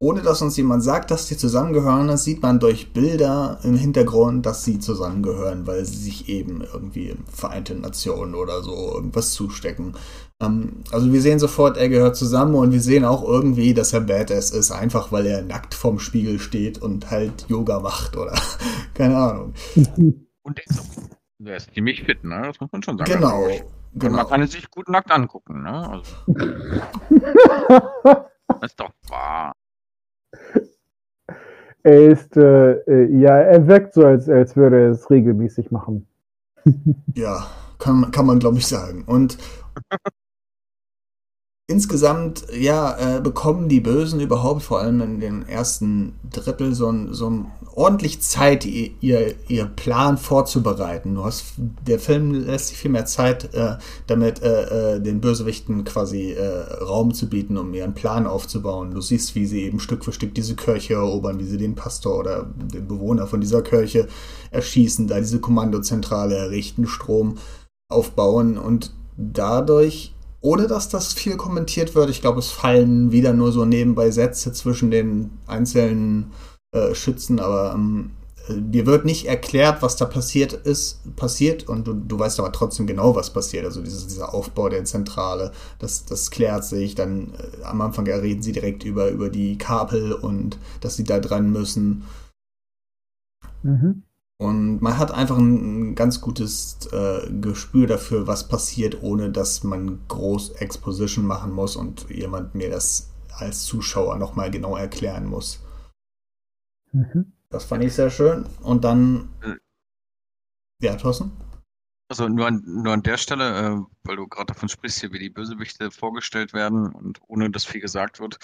ohne 0.00 0.22
dass 0.22 0.42
uns 0.42 0.56
jemand 0.56 0.84
sagt, 0.84 1.10
dass 1.10 1.26
die 1.26 1.36
zusammengehören, 1.36 2.06
das 2.06 2.22
sieht 2.22 2.40
man 2.40 2.60
durch 2.60 2.92
Bilder 2.92 3.58
im 3.64 3.76
Hintergrund, 3.76 4.46
dass 4.46 4.64
sie 4.64 4.78
zusammengehören, 4.78 5.66
weil 5.66 5.84
sie 5.84 5.96
sich 5.96 6.28
eben 6.28 6.60
irgendwie 6.60 7.16
Vereinte 7.32 7.74
Nationen 7.74 8.36
oder 8.36 8.62
so 8.62 8.92
irgendwas 8.94 9.32
zustecken. 9.32 9.94
Ähm, 10.40 10.84
also 10.92 11.12
wir 11.12 11.20
sehen 11.20 11.40
sofort, 11.40 11.76
er 11.76 11.88
gehört 11.88 12.14
zusammen 12.14 12.54
und 12.54 12.70
wir 12.70 12.80
sehen 12.80 13.04
auch 13.04 13.24
irgendwie, 13.24 13.74
dass 13.74 13.92
er 13.92 14.02
Badass 14.02 14.52
ist, 14.52 14.70
einfach 14.70 15.10
weil 15.10 15.26
er 15.26 15.42
nackt 15.42 15.74
vorm 15.74 15.98
Spiegel 15.98 16.38
steht 16.38 16.80
und 16.80 17.10
halt 17.10 17.46
Yoga 17.48 17.80
macht 17.80 18.16
oder 18.16 18.38
keine 18.94 19.16
Ahnung. 19.16 19.54
Und 20.48 20.56
der 20.56 20.64
ist, 20.64 21.10
der 21.38 21.56
ist 21.56 21.74
ziemlich 21.74 22.04
fit, 22.04 22.24
ne? 22.24 22.40
Das 22.46 22.58
muss 22.58 22.72
man 22.72 22.82
schon 22.82 22.96
sagen. 22.96 23.12
Genau. 23.12 23.44
Also, 23.44 23.70
genau. 23.96 24.16
Man 24.16 24.28
kann 24.28 24.40
es 24.40 24.52
sich 24.52 24.70
gut 24.70 24.88
nackt 24.88 25.10
angucken, 25.10 25.62
ne? 25.62 25.90
Also, 25.90 26.10
das 28.48 28.70
ist 28.70 28.80
doch 28.80 28.90
wahr. 29.10 29.52
Er 31.88 32.10
ist, 32.10 32.36
äh, 32.36 32.72
äh, 32.72 33.18
ja, 33.18 33.38
er 33.38 33.66
wirkt 33.66 33.94
so, 33.94 34.04
als, 34.04 34.28
als 34.28 34.56
würde 34.56 34.78
er 34.78 34.90
es 34.90 35.10
regelmäßig 35.10 35.70
machen. 35.70 36.06
Ja, 37.14 37.46
kann, 37.78 38.10
kann 38.10 38.26
man 38.26 38.38
glaube 38.38 38.58
ich 38.58 38.66
sagen. 38.66 39.04
Und 39.06 39.38
insgesamt, 41.70 42.46
ja, 42.58 43.18
äh, 43.18 43.20
bekommen 43.20 43.68
die 43.68 43.80
Bösen 43.80 44.20
überhaupt, 44.20 44.62
vor 44.62 44.80
allem 44.80 45.02
in 45.02 45.20
den 45.20 45.46
ersten 45.46 46.14
Drittel, 46.30 46.74
so, 46.74 46.90
ein, 46.90 47.12
so 47.12 47.28
ein 47.28 47.52
ordentlich 47.74 48.22
Zeit, 48.22 48.64
ihr, 48.64 49.34
ihr, 49.48 49.66
Plan 49.66 50.16
vorzubereiten. 50.16 51.14
Du 51.14 51.24
hast, 51.24 51.44
der 51.86 51.98
Film 51.98 52.32
lässt 52.32 52.68
sich 52.68 52.78
viel 52.78 52.90
mehr 52.90 53.04
Zeit, 53.04 53.52
äh, 53.54 53.76
damit 54.06 54.42
äh, 54.42 54.94
äh, 54.96 55.00
den 55.00 55.20
Bösewichten 55.20 55.84
quasi 55.84 56.32
äh, 56.32 56.82
Raum 56.82 57.12
zu 57.12 57.28
bieten, 57.28 57.58
um 57.58 57.74
ihren 57.74 57.92
Plan 57.92 58.26
aufzubauen. 58.26 58.92
Du 58.92 59.02
siehst, 59.02 59.34
wie 59.34 59.44
sie 59.44 59.64
eben 59.64 59.78
Stück 59.78 60.06
für 60.06 60.12
Stück 60.14 60.34
diese 60.34 60.56
Kirche 60.56 60.94
erobern, 60.94 61.38
wie 61.38 61.44
sie 61.44 61.58
den 61.58 61.74
Pastor 61.74 62.18
oder 62.18 62.46
den 62.56 62.88
Bewohner 62.88 63.26
von 63.26 63.42
dieser 63.42 63.60
Kirche 63.60 64.08
erschießen, 64.52 65.06
da 65.06 65.18
diese 65.18 65.38
Kommandozentrale 65.38 66.34
errichten, 66.34 66.86
Strom 66.86 67.36
aufbauen 67.90 68.56
und 68.56 68.94
dadurch 69.18 70.14
ohne 70.48 70.66
dass 70.66 70.88
das 70.88 71.12
viel 71.12 71.36
kommentiert 71.36 71.94
wird. 71.94 72.08
Ich 72.08 72.22
glaube, 72.22 72.38
es 72.38 72.50
fallen 72.50 73.12
wieder 73.12 73.34
nur 73.34 73.52
so 73.52 73.66
nebenbei 73.66 74.10
Sätze 74.10 74.50
zwischen 74.50 74.90
den 74.90 75.30
einzelnen 75.46 76.32
äh, 76.72 76.94
Schützen, 76.94 77.38
aber 77.38 77.74
ähm, 77.74 78.12
dir 78.48 78.86
wird 78.86 79.04
nicht 79.04 79.26
erklärt, 79.26 79.82
was 79.82 79.96
da 79.96 80.06
passiert 80.06 80.54
ist, 80.54 81.00
passiert 81.16 81.68
und 81.68 81.86
du, 81.86 81.92
du 81.92 82.18
weißt 82.18 82.40
aber 82.40 82.50
trotzdem 82.50 82.86
genau, 82.86 83.14
was 83.14 83.30
passiert. 83.30 83.66
Also 83.66 83.82
dieses, 83.82 84.06
dieser 84.06 84.32
Aufbau 84.32 84.70
der 84.70 84.86
Zentrale, 84.86 85.52
das, 85.80 86.06
das 86.06 86.30
klärt 86.30 86.64
sich. 86.64 86.94
Dann 86.94 87.34
äh, 87.34 87.64
am 87.64 87.82
Anfang 87.82 88.06
reden 88.06 88.40
sie 88.40 88.52
direkt 88.52 88.84
über, 88.84 89.10
über 89.10 89.28
die 89.28 89.58
Kabel 89.58 90.14
und 90.14 90.56
dass 90.80 90.96
sie 90.96 91.04
da 91.04 91.20
dran 91.20 91.50
müssen. 91.50 92.04
Mhm. 93.62 94.02
Und 94.40 94.80
man 94.80 94.98
hat 94.98 95.10
einfach 95.10 95.36
ein, 95.36 95.96
ganz 95.96 96.20
gutes 96.20 96.78
äh, 96.92 97.28
Gespür 97.40 97.88
dafür, 97.88 98.28
was 98.28 98.46
passiert, 98.46 99.02
ohne 99.02 99.30
dass 99.30 99.64
man 99.64 100.06
groß 100.06 100.52
Exposition 100.52 101.26
machen 101.26 101.52
muss 101.52 101.74
und 101.74 102.08
jemand 102.08 102.54
mir 102.54 102.70
das 102.70 103.10
als 103.30 103.64
Zuschauer 103.64 104.16
nochmal 104.16 104.50
genau 104.50 104.76
erklären 104.76 105.26
muss. 105.26 105.60
Mhm. 106.92 107.32
Das 107.50 107.64
fand 107.64 107.82
ich 107.82 107.94
sehr 107.94 108.10
schön. 108.10 108.46
Und 108.62 108.84
dann. 108.84 109.28
Äh. 109.42 109.56
Ja, 110.80 110.94
Thorsten? 110.94 111.32
Also 112.08 112.28
nur 112.28 112.46
an, 112.46 112.62
nur 112.64 112.92
an 112.92 113.02
der 113.02 113.16
Stelle, 113.16 113.44
äh, 113.44 113.76
weil 114.04 114.16
du 114.16 114.28
gerade 114.28 114.46
davon 114.46 114.68
sprichst, 114.68 115.00
hier, 115.00 115.12
wie 115.12 115.18
die 115.18 115.30
Bösewichte 115.30 115.90
vorgestellt 115.90 116.52
werden 116.52 116.92
und 116.92 117.20
ohne 117.26 117.50
dass 117.50 117.64
viel 117.64 117.80
gesagt 117.80 118.20
wird, 118.20 118.38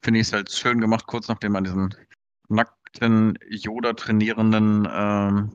finde 0.00 0.20
ich 0.20 0.28
es 0.28 0.32
halt 0.32 0.50
schön 0.52 0.80
gemacht, 0.80 1.06
kurz 1.06 1.28
nachdem 1.28 1.52
man 1.52 1.64
diesen 1.64 1.94
nackten, 2.90 3.38
Yoda 3.48 3.92
trainierenden, 3.92 4.88
ähm, 4.90 5.50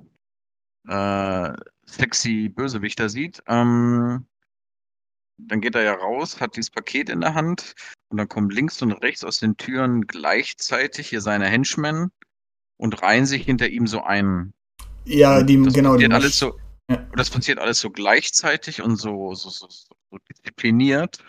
äh, 0.88 1.54
sexy 1.86 2.50
Bösewichter 2.50 3.10
sieht. 3.10 3.42
Ähm, 3.48 4.26
dann 5.38 5.62
geht 5.62 5.76
er 5.76 5.84
ja 5.84 5.94
raus, 5.94 6.40
hat 6.40 6.56
dieses 6.56 6.70
Paket 6.70 7.10
in 7.10 7.22
der 7.22 7.34
Hand 7.34 7.76
und 8.10 8.18
dann 8.18 8.30
kommen 8.30 8.50
links 8.50 8.82
und 8.82 8.94
rechts 8.94 9.24
aus 9.24 9.40
den 9.40 9.58
Türen 9.58 10.08
gleichzeitig 10.08 11.10
hier 11.10 11.22
seine 11.22 11.48
Henchmen 11.48 12.12
und 12.78 13.02
reihen 13.02 13.26
sich 13.26 13.44
hinter 13.44 13.68
ihm 13.68 13.88
so 13.88 14.02
ein. 14.02 14.54
Ja, 15.04 15.44
die, 15.44 15.62
das 15.62 15.74
genau. 15.74 15.98
Die 15.98 16.08
passiert 16.08 16.14
alles 16.14 16.40
so, 16.40 16.60
Ja. 16.90 16.98
das 17.16 17.30
passiert 17.30 17.60
alles 17.60 17.80
so 17.80 17.90
gleichzeitig 17.90 18.82
und 18.82 18.96
so, 18.96 19.34
so, 19.34 19.50
so, 19.50 19.68
so 19.70 20.18
diszipliniert 20.30 21.24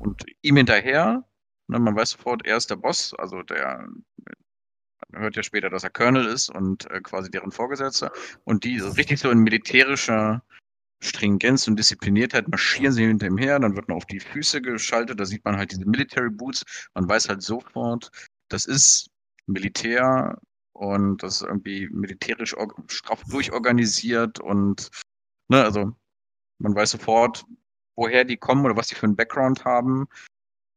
und 0.00 0.22
ihm 0.42 0.56
hinterher. 0.56 1.24
Ne, 1.68 1.78
man 1.78 1.96
weiß 1.96 2.10
sofort, 2.10 2.44
er 2.44 2.58
ist 2.58 2.70
der 2.70 2.76
Boss, 2.76 3.14
also 3.14 3.42
der 3.42 3.88
man 5.12 5.22
hört 5.22 5.36
ja 5.36 5.42
später, 5.42 5.70
dass 5.70 5.84
er 5.84 5.90
Colonel 5.90 6.26
ist 6.26 6.48
und 6.48 6.90
äh, 6.90 7.00
quasi 7.00 7.30
deren 7.30 7.52
Vorgesetzter. 7.52 8.12
Und 8.44 8.64
die 8.64 8.78
richtig 8.78 9.20
so 9.20 9.30
in 9.30 9.40
militärischer 9.40 10.42
Stringenz 11.02 11.68
und 11.68 11.78
Diszipliniertheit 11.78 12.48
marschieren 12.48 12.92
sie 12.92 13.06
hinter 13.06 13.26
ihm 13.26 13.38
her, 13.38 13.58
dann 13.58 13.76
wird 13.76 13.88
man 13.88 13.96
auf 13.96 14.06
die 14.06 14.20
Füße 14.20 14.62
geschaltet, 14.62 15.20
da 15.20 15.26
sieht 15.26 15.44
man 15.44 15.56
halt 15.56 15.72
diese 15.72 15.84
Military 15.84 16.30
Boots, 16.30 16.64
man 16.94 17.08
weiß 17.08 17.28
halt 17.28 17.42
sofort, 17.42 18.10
das 18.48 18.64
ist 18.64 19.10
Militär 19.46 20.38
und 20.72 21.22
das 21.22 21.36
ist 21.36 21.48
irgendwie 21.48 21.88
militärisch 21.90 22.56
straff 22.88 23.22
durchorganisiert 23.24 24.40
und 24.40 24.90
ne, 25.48 25.62
also 25.62 25.92
man 26.58 26.74
weiß 26.74 26.92
sofort, 26.92 27.44
woher 27.94 28.24
die 28.24 28.38
kommen 28.38 28.64
oder 28.64 28.76
was 28.76 28.88
die 28.88 28.94
für 28.94 29.06
einen 29.06 29.16
Background 29.16 29.64
haben, 29.64 30.08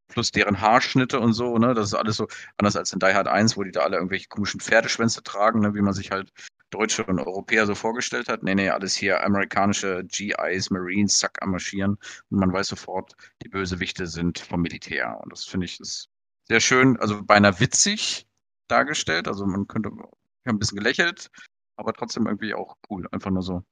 plus 0.10 0.32
deren 0.32 0.60
Haarschnitte 0.60 1.20
und 1.20 1.34
so, 1.34 1.58
ne, 1.58 1.74
das 1.74 1.88
ist 1.88 1.94
alles 1.94 2.18
so 2.18 2.28
anders 2.58 2.76
als 2.76 2.92
in 2.92 3.00
Die 3.00 3.06
Hard 3.14 3.28
1, 3.28 3.56
wo 3.58 3.64
die 3.64 3.72
da 3.72 3.82
alle 3.82 3.96
irgendwelche 3.98 4.28
komischen 4.28 4.60
Pferdeschwänze 4.60 5.24
tragen, 5.24 5.62
ne, 5.62 5.74
wie 5.74 5.82
man 5.82 5.94
sich 5.94 6.12
halt 6.12 6.32
Deutsche 6.72 7.04
und 7.06 7.20
Europäer 7.20 7.66
so 7.66 7.74
vorgestellt 7.76 8.28
hat. 8.30 8.44
Nee, 8.44 8.56
nee, 8.56 8.70
alles 8.70 8.96
hier 8.96 9.24
amerikanische 9.24 10.04
GIs, 10.06 10.70
Marines, 10.70 11.18
zack, 11.18 11.42
am 11.42 11.52
Marschieren. 11.52 11.98
Und 12.30 12.40
man 12.40 12.54
weiß 12.54 12.68
sofort, 12.68 13.14
die 13.44 13.50
Bösewichte 13.50 14.06
sind 14.08 14.40
vom 14.40 14.62
Militär. 14.62 15.20
Und 15.24 15.32
das 15.32 15.46
finde 15.46 15.66
ich 15.66 15.80
ist 15.80 16.10
sehr 16.48 16.60
schön, 16.60 17.00
also 17.00 17.24
beinahe 17.24 17.60
witzig 17.60 18.28
dargestellt. 18.68 19.28
Also 19.28 19.46
man 19.48 19.68
könnte, 19.68 19.90
ich 19.90 20.48
habe 20.48 20.58
ein 20.58 20.60
bisschen 20.60 20.78
gelächelt, 20.78 21.32
aber 21.76 21.94
trotzdem 21.94 22.28
irgendwie 22.28 22.54
auch 22.54 22.78
cool. 22.90 23.08
Einfach 23.12 23.32
nur 23.32 23.42
so 23.42 23.64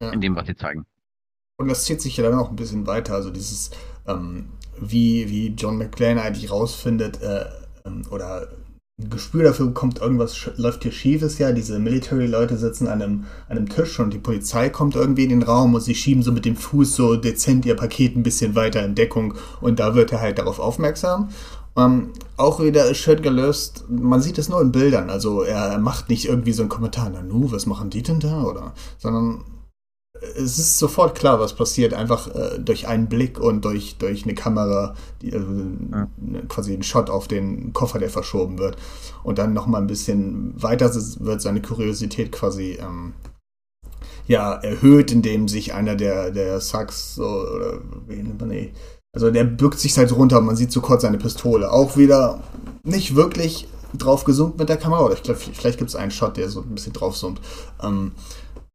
Ja. 0.00 0.10
in 0.10 0.20
dem, 0.20 0.36
was 0.36 0.46
sie 0.46 0.56
zeigen. 0.56 0.86
Und 1.56 1.68
das 1.68 1.84
zieht 1.84 2.00
sich 2.00 2.16
ja 2.16 2.24
dann 2.24 2.38
auch 2.38 2.50
ein 2.50 2.56
bisschen 2.56 2.86
weiter. 2.86 3.14
Also 3.14 3.30
dieses, 3.30 3.70
ähm, 4.06 4.46
wie, 4.80 5.28
wie 5.30 5.48
John 5.48 5.78
McClane 5.78 6.20
eigentlich 6.20 6.50
rausfindet, 6.50 7.22
äh, 7.22 7.44
ähm, 7.86 8.02
oder 8.10 8.48
ein 9.00 9.10
Gespür 9.10 9.42
dafür 9.42 9.66
bekommt, 9.66 10.00
irgendwas 10.00 10.50
läuft 10.56 10.84
hier 10.84 10.92
schief 10.92 11.22
ist 11.22 11.38
ja. 11.38 11.52
Diese 11.52 11.78
Military-Leute 11.78 12.56
sitzen 12.56 12.86
an 12.86 13.02
einem, 13.02 13.24
an 13.48 13.56
einem 13.56 13.68
Tisch 13.68 13.98
und 13.98 14.12
die 14.12 14.18
Polizei 14.18 14.68
kommt 14.68 14.94
irgendwie 14.94 15.24
in 15.24 15.30
den 15.30 15.42
Raum 15.42 15.74
und 15.74 15.80
sie 15.80 15.94
schieben 15.94 16.22
so 16.22 16.30
mit 16.30 16.44
dem 16.44 16.56
Fuß 16.56 16.94
so 16.94 17.16
dezent 17.16 17.66
ihr 17.66 17.74
Paket 17.74 18.16
ein 18.16 18.22
bisschen 18.22 18.54
weiter 18.54 18.84
in 18.84 18.94
Deckung 18.94 19.34
und 19.60 19.80
da 19.80 19.94
wird 19.94 20.12
er 20.12 20.20
halt 20.20 20.38
darauf 20.38 20.60
aufmerksam. 20.60 21.30
Ähm, 21.76 22.12
auch 22.36 22.60
wieder 22.60 22.94
schön 22.94 23.20
gelöst. 23.20 23.84
Man 23.88 24.20
sieht 24.20 24.38
es 24.38 24.48
nur 24.48 24.60
in 24.60 24.70
Bildern. 24.70 25.10
Also 25.10 25.42
er, 25.42 25.72
er 25.72 25.78
macht 25.78 26.08
nicht 26.08 26.26
irgendwie 26.26 26.52
so 26.52 26.62
einen 26.62 26.68
Kommentar, 26.68 27.10
na 27.12 27.20
nu, 27.20 27.50
was 27.50 27.66
machen 27.66 27.90
die 27.90 28.02
denn 28.02 28.20
da? 28.20 28.44
Oder, 28.44 28.74
sondern 28.98 29.40
es 30.36 30.58
ist 30.58 30.78
sofort 30.78 31.16
klar, 31.16 31.40
was 31.40 31.54
passiert, 31.54 31.94
einfach 31.94 32.28
äh, 32.34 32.58
durch 32.58 32.86
einen 32.88 33.08
Blick 33.08 33.38
und 33.40 33.64
durch, 33.64 33.96
durch 33.98 34.24
eine 34.24 34.34
Kamera, 34.34 34.94
die, 35.22 35.32
also, 35.32 35.46
Ja. 35.46 36.08
ne, 36.16 36.42
quasi 36.48 36.74
ein 36.74 36.82
Shot 36.82 37.10
auf 37.10 37.28
den 37.28 37.72
Koffer, 37.72 37.98
der 37.98 38.10
verschoben 38.10 38.58
wird. 38.58 38.76
Und 39.22 39.38
dann 39.38 39.52
nochmal 39.52 39.80
ein 39.80 39.86
bisschen 39.86 40.54
weiter 40.62 40.90
wird 40.94 41.40
seine 41.42 41.62
Kuriosität 41.62 42.32
quasi 42.32 42.78
ähm, 42.80 43.14
ja, 44.26 44.54
erhöht, 44.54 45.12
indem 45.12 45.48
sich 45.48 45.74
einer 45.74 45.96
der, 45.96 46.30
der 46.30 46.60
Sucks, 46.60 47.14
so, 47.14 47.24
oder 47.24 47.80
wie 48.08 48.16
nennt 48.16 48.40
man 48.40 48.50
die? 48.50 48.72
Also 49.14 49.30
der 49.30 49.44
bückt 49.44 49.78
sich 49.78 49.96
halt 49.96 50.12
runter 50.12 50.38
und 50.38 50.46
man 50.46 50.56
sieht 50.56 50.72
so 50.72 50.80
kurz 50.80 51.02
seine 51.02 51.18
Pistole. 51.18 51.70
Auch 51.70 51.96
wieder 51.96 52.40
nicht 52.82 53.14
wirklich 53.14 53.68
drauf 53.96 54.24
gezoomt 54.24 54.58
mit 54.58 54.68
der 54.68 54.76
Kamera. 54.76 55.04
Oder 55.04 55.14
ich 55.14 55.22
glaube, 55.22 55.38
vielleicht 55.38 55.78
gibt 55.78 55.90
es 55.90 55.96
einen 55.96 56.10
Shot, 56.10 56.36
der 56.36 56.48
so 56.48 56.62
ein 56.62 56.74
bisschen 56.74 56.92
drauf 56.92 57.14
zoomt. 57.16 57.40
Ähm, 57.82 58.12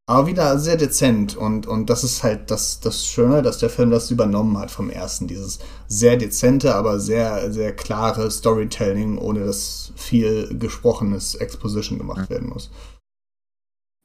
aber 0.09 0.25
wieder 0.25 0.57
sehr 0.57 0.75
dezent 0.75 1.37
und, 1.37 1.67
und 1.67 1.91
das 1.91 2.03
ist 2.03 2.23
halt 2.23 2.49
das, 2.49 2.79
das 2.79 3.05
Schöne, 3.05 3.43
dass 3.43 3.59
der 3.59 3.69
Film 3.69 3.91
das 3.91 4.09
übernommen 4.09 4.57
hat 4.57 4.71
vom 4.71 4.89
ersten. 4.89 5.27
Dieses 5.27 5.59
sehr 5.87 6.17
dezente, 6.17 6.73
aber 6.73 6.99
sehr, 6.99 7.51
sehr 7.51 7.75
klare 7.75 8.31
Storytelling, 8.31 9.19
ohne 9.19 9.45
dass 9.45 9.93
viel 9.95 10.57
gesprochenes 10.57 11.35
Exposition 11.35 11.99
gemacht 11.99 12.27
werden 12.31 12.49
muss. 12.49 12.71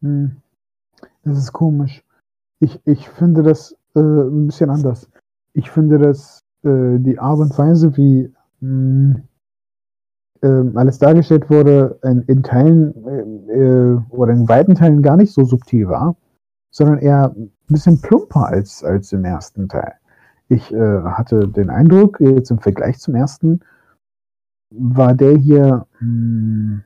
Hm. 0.02 0.42
Das 1.23 1.38
ist 1.38 1.54
komisch. 1.54 2.04
Ich, 2.61 2.78
ich 2.84 3.08
finde 3.08 3.42
das 3.42 3.75
äh, 3.94 4.00
ein 4.00 4.49
bisschen 4.49 4.68
anders. 4.68 5.08
Ich 5.54 5.70
finde, 5.70 5.99
dass 5.99 6.44
äh, 6.64 6.99
die 6.99 7.18
Art 7.18 7.38
und 7.38 7.56
Weise, 7.56 7.96
wie 7.96 8.30
mh, 8.61 9.23
ähm, 10.44 10.76
alles 10.76 10.98
dargestellt 10.98 11.48
wurde, 11.48 11.98
in, 12.02 12.22
in 12.22 12.42
Teilen 12.42 13.48
äh, 13.48 13.54
äh, 13.54 14.00
oder 14.10 14.32
in 14.34 14.46
weiten 14.48 14.74
Teilen 14.74 15.00
gar 15.02 15.16
nicht 15.16 15.32
so 15.32 15.44
subtil 15.44 15.88
war, 15.88 16.16
sondern 16.70 16.98
eher 16.98 17.34
ein 17.34 17.50
bisschen 17.66 18.00
plumper 18.00 18.46
als, 18.46 18.84
als 18.84 19.12
im 19.12 19.24
ersten 19.24 19.68
Teil. 19.68 19.94
Ich 20.48 20.70
äh, 20.72 21.02
hatte 21.02 21.48
den 21.48 21.70
Eindruck, 21.70 22.20
jetzt 22.20 22.50
im 22.50 22.58
Vergleich 22.58 22.98
zum 22.98 23.14
ersten, 23.14 23.60
war 24.70 25.14
der 25.14 25.36
hier 25.36 25.86
mh, 26.00 26.00
hm, 26.00 26.84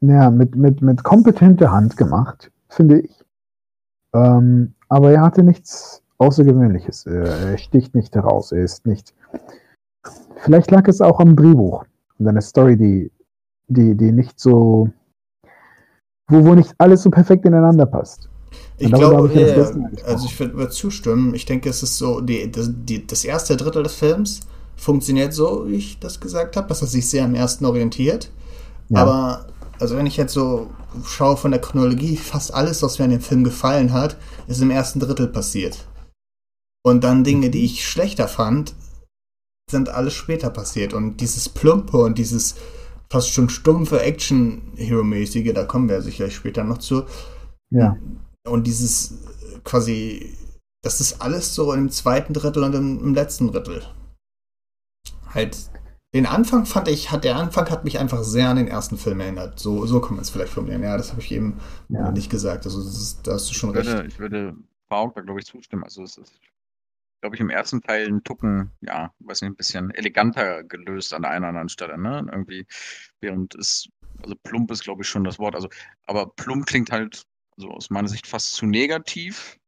ja, 0.00 0.30
mit, 0.30 0.54
mit, 0.54 0.82
mit 0.82 1.02
kompetenter 1.02 1.72
Hand 1.72 1.96
gemacht, 1.96 2.52
finde 2.68 3.00
ich. 3.00 3.24
Ähm, 4.12 4.74
aber 4.90 5.10
er 5.12 5.22
hatte 5.22 5.42
nichts 5.42 6.02
Außergewöhnliches. 6.18 7.06
Er 7.06 7.56
sticht 7.56 7.94
nicht 7.94 8.14
heraus. 8.14 8.52
Er 8.52 8.62
ist 8.62 8.86
nicht. 8.86 9.14
Vielleicht 10.36 10.70
lag 10.70 10.86
es 10.86 11.00
auch 11.00 11.18
am 11.18 11.34
Drehbuch 11.34 11.84
und 12.18 12.28
einer 12.28 12.40
Story, 12.40 12.76
die, 12.76 13.10
die, 13.68 13.96
die 13.96 14.12
nicht 14.12 14.38
so. 14.38 14.90
Wo, 16.28 16.44
wo 16.44 16.54
nicht 16.54 16.74
alles 16.78 17.02
so 17.02 17.10
perfekt 17.10 17.44
ineinander 17.44 17.86
passt. 17.86 18.28
Ich 18.78 18.92
glaube, 18.92 19.30
ich 19.32 19.40
ja, 19.40 19.70
also 20.04 20.26
ich 20.26 20.38
würde 20.38 20.70
zustimmen. 20.70 21.34
Ich 21.34 21.46
denke, 21.46 21.68
es 21.68 21.82
ist 21.82 21.96
so, 21.96 22.20
die, 22.20 22.50
das, 22.50 22.70
die, 22.72 23.06
das 23.06 23.24
erste 23.24 23.56
Drittel 23.56 23.82
des 23.82 23.94
Films 23.94 24.40
funktioniert 24.76 25.32
so, 25.32 25.64
wie 25.68 25.76
ich 25.76 25.98
das 25.98 26.20
gesagt 26.20 26.56
habe, 26.56 26.68
dass 26.68 26.82
er 26.82 26.88
sich 26.88 27.08
sehr 27.08 27.24
am 27.24 27.34
ersten 27.34 27.64
orientiert. 27.64 28.30
Ja. 28.88 29.02
Aber, 29.02 29.46
also 29.78 29.96
wenn 29.96 30.06
ich 30.06 30.16
jetzt 30.16 30.34
so 30.34 30.68
schaue 31.04 31.36
von 31.36 31.52
der 31.52 31.60
Chronologie, 31.60 32.16
fast 32.16 32.52
alles, 32.52 32.82
was 32.82 32.98
mir 32.98 33.06
an 33.06 33.12
dem 33.12 33.20
Film 33.20 33.44
gefallen 33.44 33.92
hat, 33.92 34.16
ist 34.46 34.60
im 34.60 34.70
ersten 34.70 35.00
Drittel 35.00 35.28
passiert. 35.28 35.86
Und 36.84 37.02
dann 37.02 37.24
Dinge, 37.24 37.50
die 37.50 37.64
ich 37.64 37.86
schlechter 37.86 38.28
fand, 38.28 38.74
sind 39.70 39.88
alles 39.88 40.14
später 40.14 40.50
passiert. 40.50 40.94
Und 40.94 41.20
dieses 41.20 41.48
Plumpe 41.48 41.98
und 41.98 42.18
dieses 42.18 42.56
fast 43.10 43.30
schon 43.30 43.48
stumpfe 43.48 44.00
Action-Hero-mäßige, 44.00 45.52
da 45.52 45.64
kommen 45.64 45.88
wir 45.88 46.02
sicherlich 46.02 46.34
später 46.34 46.64
noch 46.64 46.78
zu. 46.78 47.04
Ja. 47.70 47.96
Und 48.46 48.66
dieses 48.66 49.18
quasi, 49.64 50.36
das 50.82 51.00
ist 51.00 51.20
alles 51.20 51.54
so 51.54 51.72
im 51.72 51.90
zweiten 51.90 52.32
Drittel 52.32 52.62
und 52.62 52.74
im, 52.74 53.00
im 53.00 53.14
letzten 53.14 53.48
Drittel. 53.48 53.82
Halt, 55.34 55.70
den 56.14 56.26
Anfang 56.26 56.64
fand 56.64 56.88
ich, 56.88 57.10
hat 57.10 57.24
der 57.24 57.36
Anfang 57.36 57.68
hat 57.68 57.84
mich 57.84 57.98
einfach 57.98 58.22
sehr 58.22 58.48
an 58.48 58.56
den 58.56 58.68
ersten 58.68 58.96
Film 58.96 59.20
erinnert. 59.20 59.58
So, 59.58 59.84
so 59.86 60.00
kann 60.00 60.14
man 60.14 60.22
es 60.22 60.30
vielleicht 60.30 60.52
formulieren. 60.52 60.82
Ja, 60.82 60.96
das 60.96 61.10
habe 61.10 61.20
ich 61.20 61.32
eben 61.32 61.60
ja. 61.88 62.10
nicht 62.12 62.30
gesagt. 62.30 62.64
Also 62.64 62.80
ist, 62.80 63.26
da 63.26 63.32
hast 63.32 63.50
du 63.50 63.54
schon 63.54 63.70
ich 63.70 63.76
würde, 63.76 63.98
recht. 63.98 64.06
Ich 64.06 64.18
würde 64.18 64.56
Pauk 64.88 65.14
da 65.14 65.20
glaube 65.20 65.40
ich 65.40 65.46
zustimmen. 65.46 65.82
Also 65.82 66.04
es 66.04 66.16
ist, 66.16 66.32
glaube 67.26 67.34
ich, 67.34 67.40
im 67.40 67.50
ersten 67.50 67.82
Teil 67.82 68.06
ein 68.06 68.22
Tucken, 68.22 68.70
ja, 68.82 69.12
weiß 69.18 69.42
nicht, 69.42 69.50
ein 69.50 69.56
bisschen 69.56 69.90
eleganter 69.90 70.62
gelöst 70.62 71.12
an 71.12 71.22
der 71.22 71.32
einen 71.32 71.42
oder 71.42 71.48
anderen 71.48 71.68
Stelle, 71.68 71.98
ne? 71.98 72.24
Irgendwie, 72.30 72.64
während 73.20 73.56
es, 73.56 73.88
also 74.22 74.36
plump 74.44 74.70
ist, 74.70 74.84
glaube 74.84 75.02
ich, 75.02 75.08
schon 75.08 75.24
das 75.24 75.40
Wort. 75.40 75.56
Also, 75.56 75.68
aber 76.04 76.30
plump 76.36 76.66
klingt 76.66 76.92
halt 76.92 77.24
also 77.56 77.70
aus 77.70 77.90
meiner 77.90 78.06
Sicht 78.06 78.28
fast 78.28 78.54
zu 78.54 78.66
negativ. 78.66 79.58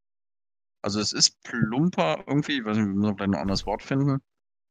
Also 0.82 1.00
es 1.00 1.12
ist 1.12 1.42
plumper 1.42 2.22
irgendwie, 2.28 2.58
ich 2.60 2.64
weiß 2.64 2.76
nicht, 2.76 2.86
wir 2.86 2.94
müssen 2.94 3.16
vielleicht 3.16 3.30
noch 3.32 3.38
ein 3.38 3.42
anderes 3.42 3.66
Wort 3.66 3.82
finden. 3.82 4.20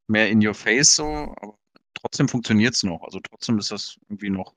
Mehr 0.07 0.29
in 0.29 0.45
your 0.45 0.53
face 0.53 0.95
so, 0.95 1.35
aber 1.41 1.57
trotzdem 1.93 2.29
funktioniert 2.29 2.73
es 2.73 2.83
noch. 2.83 3.03
Also 3.03 3.19
trotzdem 3.19 3.57
ist 3.57 3.69
das 3.69 3.97
irgendwie 4.07 4.29
noch 4.29 4.55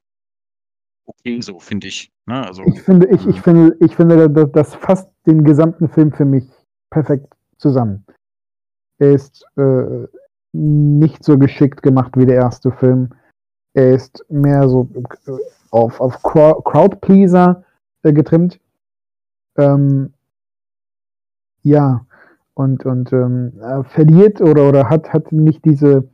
okay 1.06 1.40
so, 1.40 1.58
finde 1.58 1.88
ich. 1.88 2.12
Ne? 2.26 2.46
Also, 2.46 2.62
ich 2.64 2.80
finde, 2.82 3.08
ich, 3.08 3.26
ich 3.26 3.40
finde, 3.40 3.76
ich 3.80 3.96
finde, 3.96 4.30
das, 4.30 4.52
das 4.52 4.74
fasst 4.76 5.10
den 5.26 5.42
gesamten 5.42 5.88
Film 5.88 6.12
für 6.12 6.24
mich 6.24 6.44
perfekt 6.90 7.34
zusammen. 7.60 8.04
Er 9.00 9.12
ist 9.12 9.44
äh, 9.56 10.06
nicht 10.52 11.24
so 11.24 11.38
geschickt 11.38 11.82
gemacht 11.82 12.12
wie 12.16 12.26
der 12.26 12.36
erste 12.36 12.70
Film. 12.70 13.10
Er 13.74 13.94
ist 13.94 14.24
mehr 14.28 14.68
so 14.68 14.88
äh, 15.26 15.32
auf, 15.70 16.00
auf 16.00 16.22
Crowdpleaser 16.22 17.64
äh, 18.02 18.12
getrimmt. 18.12 18.60
Ähm, 19.56 20.12
ja, 21.62 22.04
und, 22.54 22.84
und 22.84 23.12
ähm, 23.12 23.52
verliert 23.84 24.40
oder, 24.40 24.68
oder 24.68 24.90
hat, 24.90 25.12
hat 25.12 25.32
nicht 25.32 25.64
diese 25.64 26.08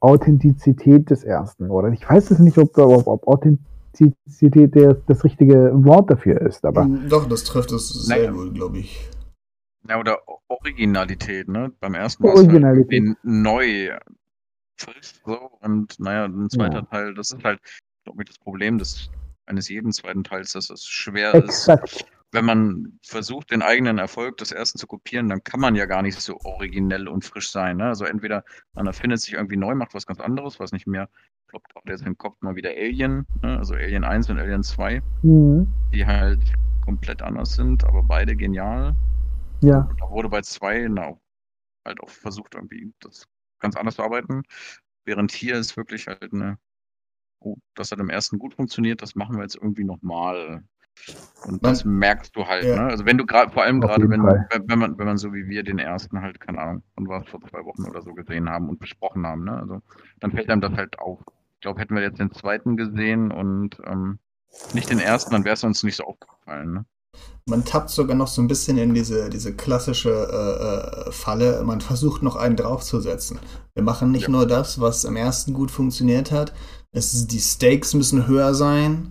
Authentizität 0.00 1.10
des 1.10 1.24
ersten. 1.24 1.70
Oder 1.70 1.88
ich 1.90 2.08
weiß 2.08 2.30
es 2.30 2.38
nicht, 2.38 2.58
ob, 2.58 2.76
ob, 2.78 3.06
ob 3.06 3.26
Authentizität 3.26 4.74
der, 4.74 4.94
das 5.06 5.24
richtige 5.24 5.70
Wort 5.84 6.10
dafür 6.10 6.40
ist. 6.40 6.64
Aber 6.64 6.88
Doch, 7.08 7.28
das 7.28 7.44
trifft 7.44 7.72
es 7.72 7.88
sehr 7.88 8.18
naja. 8.18 8.30
gut, 8.32 8.54
glaube 8.54 8.78
ich. 8.78 9.08
Ja, 9.88 9.98
oder 9.98 10.20
Originalität, 10.48 11.48
ne? 11.48 11.72
Beim 11.80 11.94
ersten 11.94 12.22
Mal 12.22 12.34
Originalität. 12.34 13.06
Halt 13.06 13.18
neu, 13.22 13.98
frisch 14.76 15.14
so 15.24 15.50
und 15.60 15.98
naja, 15.98 16.24
ein 16.26 16.50
zweiter 16.50 16.80
ja. 16.80 16.82
Teil, 16.82 17.14
das 17.14 17.32
ist 17.32 17.44
halt, 17.44 17.60
glaube 18.04 18.22
ich, 18.22 18.28
das 18.28 18.38
Problem, 18.38 18.78
dass 18.78 19.10
eines 19.46 19.68
jeden 19.68 19.92
zweiten 19.92 20.24
Teils, 20.24 20.52
dass 20.52 20.70
es 20.70 20.84
schwer 20.84 21.34
Exakt. 21.34 21.92
ist. 21.92 22.06
Wenn 22.34 22.46
man 22.46 22.98
versucht, 23.02 23.50
den 23.50 23.60
eigenen 23.60 23.98
Erfolg 23.98 24.38
des 24.38 24.52
ersten 24.52 24.78
zu 24.78 24.86
kopieren, 24.86 25.28
dann 25.28 25.44
kann 25.44 25.60
man 25.60 25.74
ja 25.74 25.84
gar 25.84 26.00
nicht 26.00 26.18
so 26.18 26.38
originell 26.44 27.06
und 27.06 27.26
frisch 27.26 27.50
sein. 27.50 27.76
Ne? 27.76 27.84
Also 27.84 28.06
entweder 28.06 28.42
man 28.72 28.86
erfindet 28.86 29.20
sich 29.20 29.34
irgendwie 29.34 29.58
neu, 29.58 29.74
macht 29.74 29.92
was 29.92 30.06
ganz 30.06 30.18
anderes, 30.18 30.58
was 30.58 30.72
nicht 30.72 30.86
mehr 30.86 31.10
ploppt 31.48 31.76
auf 31.76 32.02
den 32.02 32.16
Kopf 32.16 32.40
mal 32.40 32.56
wieder 32.56 32.70
Alien, 32.70 33.26
ne? 33.42 33.58
also 33.58 33.74
Alien 33.74 34.04
1 34.04 34.30
und 34.30 34.38
Alien 34.38 34.62
2, 34.62 35.02
mhm. 35.22 35.66
die 35.92 36.06
halt 36.06 36.40
komplett 36.82 37.20
anders 37.20 37.52
sind, 37.52 37.84
aber 37.84 38.02
beide 38.02 38.34
genial. 38.34 38.96
Ja. 39.62 39.88
Da 39.98 40.10
wurde 40.10 40.28
bei 40.28 40.42
zwei 40.42 40.86
na, 40.88 41.18
halt 41.84 42.00
auch 42.00 42.10
versucht, 42.10 42.54
irgendwie 42.54 42.92
das 43.00 43.26
ganz 43.58 43.76
anders 43.76 43.96
zu 43.96 44.02
arbeiten. 44.02 44.42
Während 45.04 45.32
hier 45.32 45.56
ist 45.56 45.76
wirklich 45.76 46.06
halt 46.06 46.32
eine 46.32 46.58
oh, 47.44 47.56
das 47.74 47.90
hat 47.92 48.00
im 48.00 48.10
ersten 48.10 48.38
gut 48.38 48.54
funktioniert, 48.54 49.02
das 49.02 49.14
machen 49.14 49.36
wir 49.36 49.42
jetzt 49.42 49.56
irgendwie 49.56 49.84
nochmal. 49.84 50.62
Und 51.46 51.64
das 51.64 51.84
man, 51.84 51.94
merkst 51.96 52.36
du 52.36 52.46
halt, 52.46 52.64
ja. 52.64 52.76
ne? 52.76 52.82
Also 52.82 53.06
wenn 53.06 53.16
du 53.16 53.24
gerade, 53.24 53.50
vor 53.50 53.62
allem 53.62 53.80
gerade, 53.80 54.08
wenn, 54.08 54.22
wenn 54.22 54.78
man, 54.78 54.98
wenn 54.98 55.06
man 55.06 55.16
so 55.16 55.32
wie 55.32 55.48
wir 55.48 55.62
den 55.62 55.78
ersten 55.78 56.20
halt, 56.20 56.38
keine 56.38 56.58
Ahnung, 56.58 56.82
von 56.94 57.08
was 57.08 57.26
vor 57.28 57.40
zwei 57.48 57.64
Wochen 57.64 57.84
oder 57.88 58.02
so 58.02 58.12
gesehen 58.12 58.48
haben 58.48 58.68
und 58.68 58.78
besprochen 58.78 59.26
haben, 59.26 59.44
ne? 59.44 59.56
Also 59.56 59.80
dann 60.20 60.32
fällt 60.32 60.50
einem 60.50 60.60
das 60.60 60.72
halt 60.72 60.98
auf. 60.98 61.20
Ich 61.54 61.60
glaube, 61.62 61.80
hätten 61.80 61.94
wir 61.94 62.02
jetzt 62.02 62.18
den 62.18 62.32
zweiten 62.32 62.76
gesehen 62.76 63.30
und 63.30 63.80
ähm, 63.84 64.18
nicht 64.74 64.90
den 64.90 64.98
ersten, 64.98 65.32
dann 65.32 65.44
wäre 65.44 65.54
es 65.54 65.64
uns 65.64 65.82
nicht 65.82 65.96
so 65.96 66.04
aufgefallen, 66.04 66.72
ne? 66.72 66.84
Man 67.46 67.64
tappt 67.64 67.90
sogar 67.90 68.16
noch 68.16 68.28
so 68.28 68.40
ein 68.40 68.46
bisschen 68.46 68.78
in 68.78 68.94
diese, 68.94 69.28
diese 69.28 69.54
klassische 69.54 70.10
äh, 70.10 71.08
äh, 71.08 71.12
Falle. 71.12 71.62
Man 71.64 71.80
versucht 71.80 72.22
noch 72.22 72.36
einen 72.36 72.56
draufzusetzen. 72.56 73.40
Wir 73.74 73.82
machen 73.82 74.12
nicht 74.12 74.24
ja. 74.24 74.30
nur 74.30 74.46
das, 74.46 74.80
was 74.80 75.04
im 75.04 75.16
ersten 75.16 75.52
gut 75.52 75.70
funktioniert 75.70 76.30
hat, 76.30 76.52
es, 76.92 77.26
die 77.26 77.40
Stakes 77.40 77.94
müssen 77.94 78.26
höher 78.26 78.54
sein, 78.54 79.10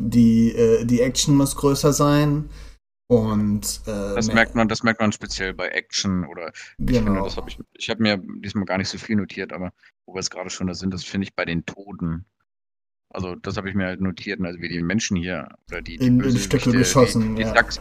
die, 0.00 0.52
äh, 0.52 0.84
die 0.84 1.02
Action 1.02 1.34
muss 1.34 1.56
größer 1.56 1.92
sein. 1.92 2.48
Und 3.10 3.80
äh, 3.86 4.14
das 4.14 4.32
merkt 4.32 4.54
man, 4.54 4.68
das 4.68 4.82
merkt 4.82 5.00
man 5.00 5.12
speziell 5.12 5.54
bei 5.54 5.68
Action 5.68 6.26
oder 6.26 6.52
genau. 6.78 6.90
ich 6.90 7.04
finde, 7.04 7.22
das 7.22 7.36
habe 7.38 7.48
ich, 7.48 7.58
ich 7.72 7.90
habe 7.90 8.02
mir 8.02 8.22
diesmal 8.42 8.66
gar 8.66 8.76
nicht 8.76 8.90
so 8.90 8.98
viel 8.98 9.16
notiert, 9.16 9.52
aber 9.52 9.72
wo 10.06 10.14
wir 10.14 10.20
es 10.20 10.30
gerade 10.30 10.50
schon 10.50 10.66
da 10.66 10.74
sind, 10.74 10.92
das 10.92 11.04
finde 11.04 11.26
ich 11.26 11.34
bei 11.34 11.46
den 11.46 11.64
Toten. 11.64 12.26
Also 13.10 13.34
das 13.36 13.56
habe 13.56 13.68
ich 13.68 13.74
mir 13.74 13.86
halt 13.86 14.00
notiert, 14.00 14.40
also 14.42 14.60
wie 14.60 14.68
die 14.68 14.82
Menschen 14.82 15.16
hier 15.16 15.48
oder 15.68 15.80
die, 15.80 15.96
die 15.96 16.06
in, 16.06 16.20
in 16.20 16.36
Stücke 16.36 16.72
geschossen, 16.72 17.36
die, 17.36 17.42
die 17.42 17.48
ja. 17.48 17.54
Lachs, 17.54 17.80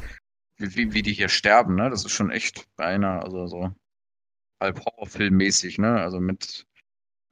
wie, 0.57 0.93
wie 0.93 1.01
die 1.01 1.13
hier 1.13 1.29
sterben, 1.29 1.75
ne? 1.75 1.89
Das 1.89 2.05
ist 2.05 2.11
schon 2.11 2.31
echt 2.31 2.67
beinahe, 2.75 3.21
also 3.21 3.47
so 3.47 3.71
halb 4.61 4.79
Horrorfilmmäßig, 4.85 5.77
ne? 5.79 5.99
Also 6.01 6.19
mit, 6.19 6.65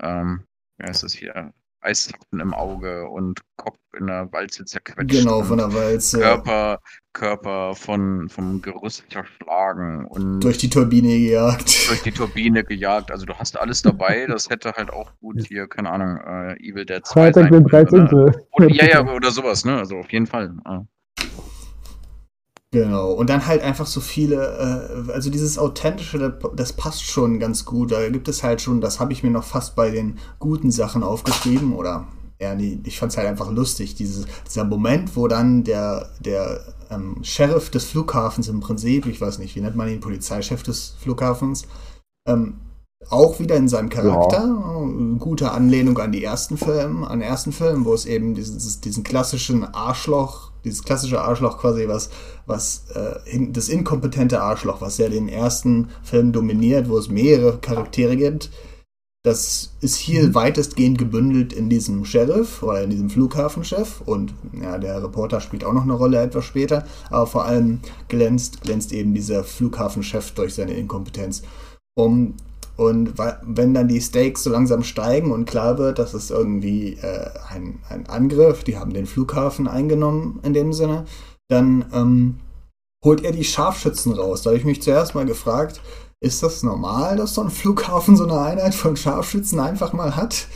ähm, 0.01 0.45
ja, 0.79 0.89
ist 0.89 1.03
das 1.03 1.13
hier 1.13 1.53
Eishappen 1.85 2.39
im 2.39 2.53
Auge 2.53 3.07
und 3.07 3.41
Kopf 3.55 3.77
in 3.97 4.07
der 4.07 4.31
Walze 4.31 4.65
zerquetscht. 4.65 5.09
Genau, 5.09 5.43
von 5.43 5.57
der 5.57 5.73
Walze. 5.73 6.19
Körper, 6.19 6.79
Körper 7.13 7.75
von, 7.75 8.27
vom 8.29 8.61
Gerüst 8.61 9.05
zerschlagen 9.09 10.05
und. 10.05 10.41
Durch 10.41 10.57
die 10.57 10.69
Turbine 10.69 11.17
gejagt. 11.19 11.89
Durch 11.89 12.01
die 12.03 12.11
Turbine 12.11 12.63
gejagt. 12.63 13.11
Also 13.11 13.25
du 13.25 13.33
hast 13.35 13.57
alles 13.57 13.81
dabei. 13.81 14.25
Das 14.35 14.49
hätte 14.49 14.73
halt 14.73 14.91
auch 14.91 15.11
gut 15.19 15.47
hier, 15.47 15.67
keine 15.67 15.91
Ahnung, 15.91 16.17
äh, 16.17 16.55
Evil 16.57 16.85
Dead 16.85 17.05
2 17.05 17.31
Freitag 17.31 17.51
sein 17.51 17.85
können, 17.85 18.07
oder, 18.07 18.41
oder, 18.51 18.69
ja, 18.69 18.85
ja, 18.85 19.07
oder 19.13 19.31
sowas, 19.31 19.63
ne? 19.63 19.77
Also 19.77 19.97
auf 19.97 20.11
jeden 20.11 20.27
Fall. 20.27 20.53
Ja. 20.65 20.85
Genau, 22.75 23.13
und 23.13 23.29
dann 23.29 23.47
halt 23.47 23.61
einfach 23.61 23.85
so 23.85 24.01
viele, 24.01 25.07
äh, 25.07 25.11
also 25.13 25.29
dieses 25.29 25.57
Authentische, 25.57 26.37
das 26.57 26.73
passt 26.73 27.05
schon 27.05 27.39
ganz 27.39 27.63
gut. 27.63 27.93
Da 27.93 28.09
gibt 28.09 28.27
es 28.27 28.43
halt 28.43 28.59
schon, 28.59 28.81
das 28.81 28.99
habe 28.99 29.13
ich 29.13 29.23
mir 29.23 29.29
noch 29.31 29.45
fast 29.45 29.77
bei 29.77 29.91
den 29.91 30.19
guten 30.39 30.71
Sachen 30.71 31.01
aufgeschrieben 31.01 31.71
oder 31.71 32.05
ja, 32.37 32.53
die, 32.53 32.81
ich 32.83 32.99
fand 32.99 33.13
es 33.13 33.17
halt 33.17 33.29
einfach 33.29 33.49
lustig, 33.49 33.95
dieses, 33.95 34.25
dieser 34.45 34.65
Moment, 34.65 35.15
wo 35.15 35.29
dann 35.29 35.63
der, 35.63 36.09
der 36.19 36.65
ähm, 36.89 37.23
Sheriff 37.23 37.69
des 37.69 37.85
Flughafens 37.85 38.49
im 38.49 38.59
Prinzip, 38.59 39.05
ich 39.05 39.21
weiß 39.21 39.39
nicht, 39.39 39.55
wie 39.55 39.61
nennt 39.61 39.77
man 39.77 39.87
ihn, 39.87 40.01
Polizeichef 40.01 40.61
des 40.61 40.95
Flughafens, 40.99 41.67
ähm, 42.27 42.55
auch 43.09 43.39
wieder 43.39 43.55
in 43.55 43.67
seinem 43.67 43.89
Charakter. 43.89 44.45
Ja. 44.45 45.17
Gute 45.19 45.51
Anlehnung 45.51 45.97
an 45.99 46.11
die 46.11 46.23
ersten 46.23 46.57
Filme, 46.57 47.07
an 47.07 47.19
den 47.19 47.29
ersten 47.29 47.51
Film, 47.51 47.85
wo 47.85 47.93
es 47.93 48.05
eben 48.05 48.33
dieses, 48.33 48.81
diesen 48.81 49.03
klassischen 49.03 49.63
Arschloch, 49.63 50.51
dieses 50.63 50.83
klassische 50.83 51.21
Arschloch 51.21 51.59
quasi, 51.59 51.87
was, 51.87 52.09
was 52.45 52.85
äh, 52.93 53.47
das 53.51 53.69
inkompetente 53.69 54.41
Arschloch, 54.41 54.81
was 54.81 54.97
ja 54.97 55.09
den 55.09 55.29
ersten 55.29 55.89
Film 56.03 56.31
dominiert, 56.31 56.89
wo 56.89 56.97
es 56.97 57.09
mehrere 57.09 57.59
Charaktere 57.59 58.17
gibt. 58.17 58.49
Das 59.23 59.73
ist 59.81 59.95
hier 59.95 60.27
mhm. 60.27 60.35
weitestgehend 60.35 60.99
gebündelt 60.99 61.51
in 61.51 61.67
diesem 61.67 62.05
Sheriff 62.05 62.61
oder 62.61 62.83
in 62.83 62.91
diesem 62.91 63.09
Flughafenchef 63.09 64.01
und 64.05 64.35
ja, 64.61 64.77
der 64.77 65.01
Reporter 65.03 65.41
spielt 65.41 65.63
auch 65.63 65.73
noch 65.73 65.81
eine 65.81 65.93
Rolle 65.93 66.21
etwas 66.21 66.45
später, 66.45 66.85
aber 67.09 67.25
vor 67.25 67.45
allem 67.45 67.79
glänzt, 68.07 68.61
glänzt 68.61 68.93
eben 68.93 69.15
dieser 69.15 69.43
Flughafenchef 69.43 70.31
durch 70.31 70.53
seine 70.53 70.75
Inkompetenz. 70.75 71.41
Um 71.97 72.35
Und 72.77 73.13
wenn 73.17 73.73
dann 73.73 73.87
die 73.87 74.01
Stakes 74.01 74.43
so 74.43 74.49
langsam 74.49 74.83
steigen 74.83 75.31
und 75.31 75.45
klar 75.45 75.77
wird, 75.77 75.97
dass 75.97 76.13
es 76.13 76.29
irgendwie 76.29 76.93
äh, 76.95 77.29
ein, 77.49 77.79
ein 77.89 78.07
Angriff, 78.07 78.63
die 78.63 78.77
haben 78.77 78.93
den 78.93 79.05
Flughafen 79.05 79.67
eingenommen 79.67 80.39
in 80.43 80.53
dem 80.53 80.73
Sinne, 80.73 81.05
dann 81.47 81.85
ähm, 81.93 82.39
holt 83.03 83.23
er 83.23 83.31
die 83.31 83.45
Scharfschützen 83.45 84.13
raus. 84.13 84.41
Da 84.41 84.49
habe 84.49 84.57
ich 84.57 84.65
mich 84.65 84.81
zuerst 84.81 85.15
mal 85.15 85.25
gefragt, 85.25 85.81
ist 86.19 86.43
das 86.43 86.63
normal, 86.63 87.17
dass 87.17 87.35
so 87.35 87.41
ein 87.41 87.49
Flughafen 87.49 88.17
so 88.17 88.23
eine 88.23 88.39
Einheit 88.39 88.75
von 88.75 88.97
Scharfschützen 88.97 89.59
einfach 89.59 89.93
mal 89.93 90.15
hat? 90.15 90.47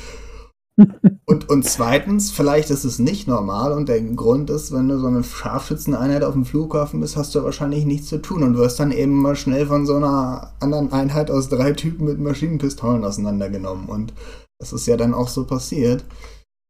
Und, 1.25 1.49
und 1.49 1.63
zweitens, 1.63 2.31
vielleicht 2.31 2.69
ist 2.69 2.85
es 2.85 2.99
nicht 2.99 3.27
normal 3.27 3.73
und 3.73 3.89
der 3.89 4.01
Grund 4.01 4.49
ist, 4.49 4.71
wenn 4.73 4.87
du 4.87 4.97
so 4.97 5.07
eine 5.07 5.23
Scharfschützeneinheit 5.23 6.23
auf 6.23 6.33
dem 6.33 6.45
Flughafen 6.45 7.01
bist, 7.01 7.17
hast 7.17 7.35
du 7.35 7.43
wahrscheinlich 7.43 7.85
nichts 7.85 8.07
zu 8.07 8.19
tun 8.19 8.43
und 8.43 8.57
wirst 8.57 8.79
dann 8.79 8.91
eben 8.91 9.13
mal 9.13 9.35
schnell 9.35 9.67
von 9.67 9.85
so 9.85 9.95
einer 9.95 10.53
anderen 10.59 10.91
Einheit 10.91 11.29
aus 11.29 11.49
drei 11.49 11.73
Typen 11.73 12.05
mit 12.05 12.19
Maschinenpistolen 12.19 13.03
auseinandergenommen. 13.03 13.87
Und 13.87 14.13
das 14.59 14.73
ist 14.73 14.87
ja 14.87 14.97
dann 14.97 15.13
auch 15.13 15.27
so 15.27 15.45
passiert. 15.45 16.03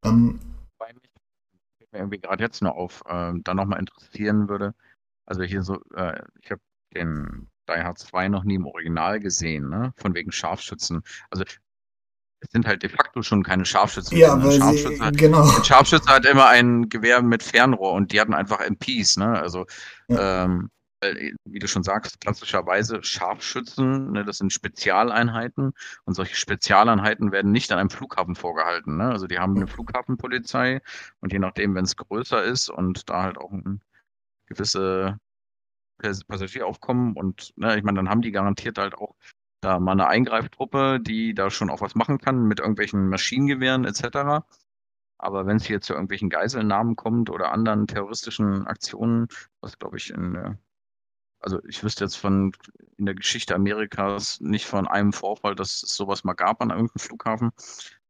Ähm, 0.05 0.39
mir 1.91 1.99
irgendwie 1.99 2.19
gerade 2.19 2.43
jetzt 2.43 2.61
nur 2.61 2.75
auf, 2.75 3.03
äh, 3.07 3.33
da 3.43 3.53
nochmal 3.53 3.79
interessieren 3.79 4.49
würde. 4.49 4.73
Also 5.25 5.43
hier 5.43 5.63
so, 5.63 5.81
äh, 5.95 6.21
ich 6.41 6.51
habe 6.51 6.61
den 6.95 7.49
Die 7.69 7.83
Hard 7.83 7.99
2 7.99 8.29
noch 8.29 8.43
nie 8.43 8.55
im 8.55 8.65
Original 8.65 9.19
gesehen, 9.19 9.69
ne? 9.69 9.93
Von 9.97 10.15
wegen 10.15 10.31
Scharfschützen. 10.31 11.03
Also 11.29 11.43
es 12.41 12.49
sind 12.51 12.65
halt 12.65 12.83
de 12.83 12.89
facto 12.89 13.21
schon 13.21 13.43
keine 13.43 13.65
Scharfschützen. 13.65 14.17
Ja, 14.17 14.41
weil 14.41 14.57
Scharfschütze 14.57 14.95
sie, 14.95 15.01
hat, 15.01 15.17
genau. 15.17 15.43
Ein 15.43 15.63
Scharfschütze 15.63 16.09
hat 16.09 16.25
immer 16.25 16.47
ein 16.47 16.89
Gewehr 16.89 17.21
mit 17.21 17.43
Fernrohr 17.43 17.93
und 17.93 18.11
die 18.11 18.19
hatten 18.19 18.33
einfach 18.33 18.59
MPs, 18.59 19.17
ne? 19.17 19.39
Also, 19.39 19.65
ja. 20.07 20.45
ähm, 20.45 20.69
wie 21.45 21.59
du 21.59 21.67
schon 21.67 21.83
sagst, 21.83 22.19
klassischerweise 22.19 23.01
Scharfschützen, 23.03 24.11
ne, 24.11 24.25
das 24.25 24.37
sind 24.37 24.51
Spezialeinheiten 24.51 25.71
und 26.03 26.13
solche 26.13 26.35
Spezialeinheiten 26.35 27.31
werden 27.31 27.51
nicht 27.51 27.71
an 27.71 27.79
einem 27.79 27.89
Flughafen 27.89 28.35
vorgehalten. 28.35 28.97
Ne? 28.97 29.05
Also 29.05 29.25
die 29.25 29.39
haben 29.39 29.55
eine 29.55 29.67
Flughafenpolizei 29.67 30.81
und 31.21 31.31
je 31.31 31.39
nachdem, 31.39 31.73
wenn 31.75 31.85
es 31.85 31.95
größer 31.95 32.43
ist 32.43 32.69
und 32.69 33.09
da 33.09 33.23
halt 33.23 33.37
auch 33.37 33.51
ein 33.51 33.81
gewisse 34.47 35.17
Passagieraufkommen 36.27 37.13
und 37.13 37.53
ne, 37.55 37.77
ich 37.77 37.83
meine, 37.83 37.97
dann 37.97 38.09
haben 38.09 38.21
die 38.21 38.31
garantiert 38.31 38.77
halt 38.77 38.95
auch 38.95 39.15
da 39.61 39.79
mal 39.79 39.93
eine 39.93 40.07
Eingreiftruppe, 40.07 40.99
die 41.01 41.33
da 41.33 41.49
schon 41.49 41.69
auch 41.69 41.81
was 41.81 41.95
machen 41.95 42.17
kann 42.19 42.45
mit 42.45 42.59
irgendwelchen 42.59 43.09
Maschinengewehren 43.09 43.85
etc. 43.85 44.45
Aber 45.17 45.45
wenn 45.45 45.57
es 45.57 45.65
hier 45.65 45.81
zu 45.81 45.93
irgendwelchen 45.93 46.29
Geiselnahmen 46.29 46.95
kommt 46.95 47.29
oder 47.29 47.51
anderen 47.51 47.87
terroristischen 47.87 48.67
Aktionen, 48.67 49.27
was 49.61 49.77
glaube 49.77 49.97
ich 49.97 50.11
in 50.11 50.57
also 51.41 51.63
ich 51.67 51.83
wüsste 51.83 52.03
jetzt 52.03 52.17
von 52.17 52.51
in 52.97 53.05
der 53.05 53.15
Geschichte 53.15 53.55
Amerikas 53.55 54.41
nicht 54.41 54.65
von 54.65 54.87
einem 54.87 55.13
Vorfall, 55.13 55.55
dass 55.55 55.83
es 55.83 55.95
sowas 55.95 56.23
mal 56.23 56.33
gab 56.33 56.61
an 56.61 56.69
irgendeinem 56.69 56.99
Flughafen, 56.99 57.51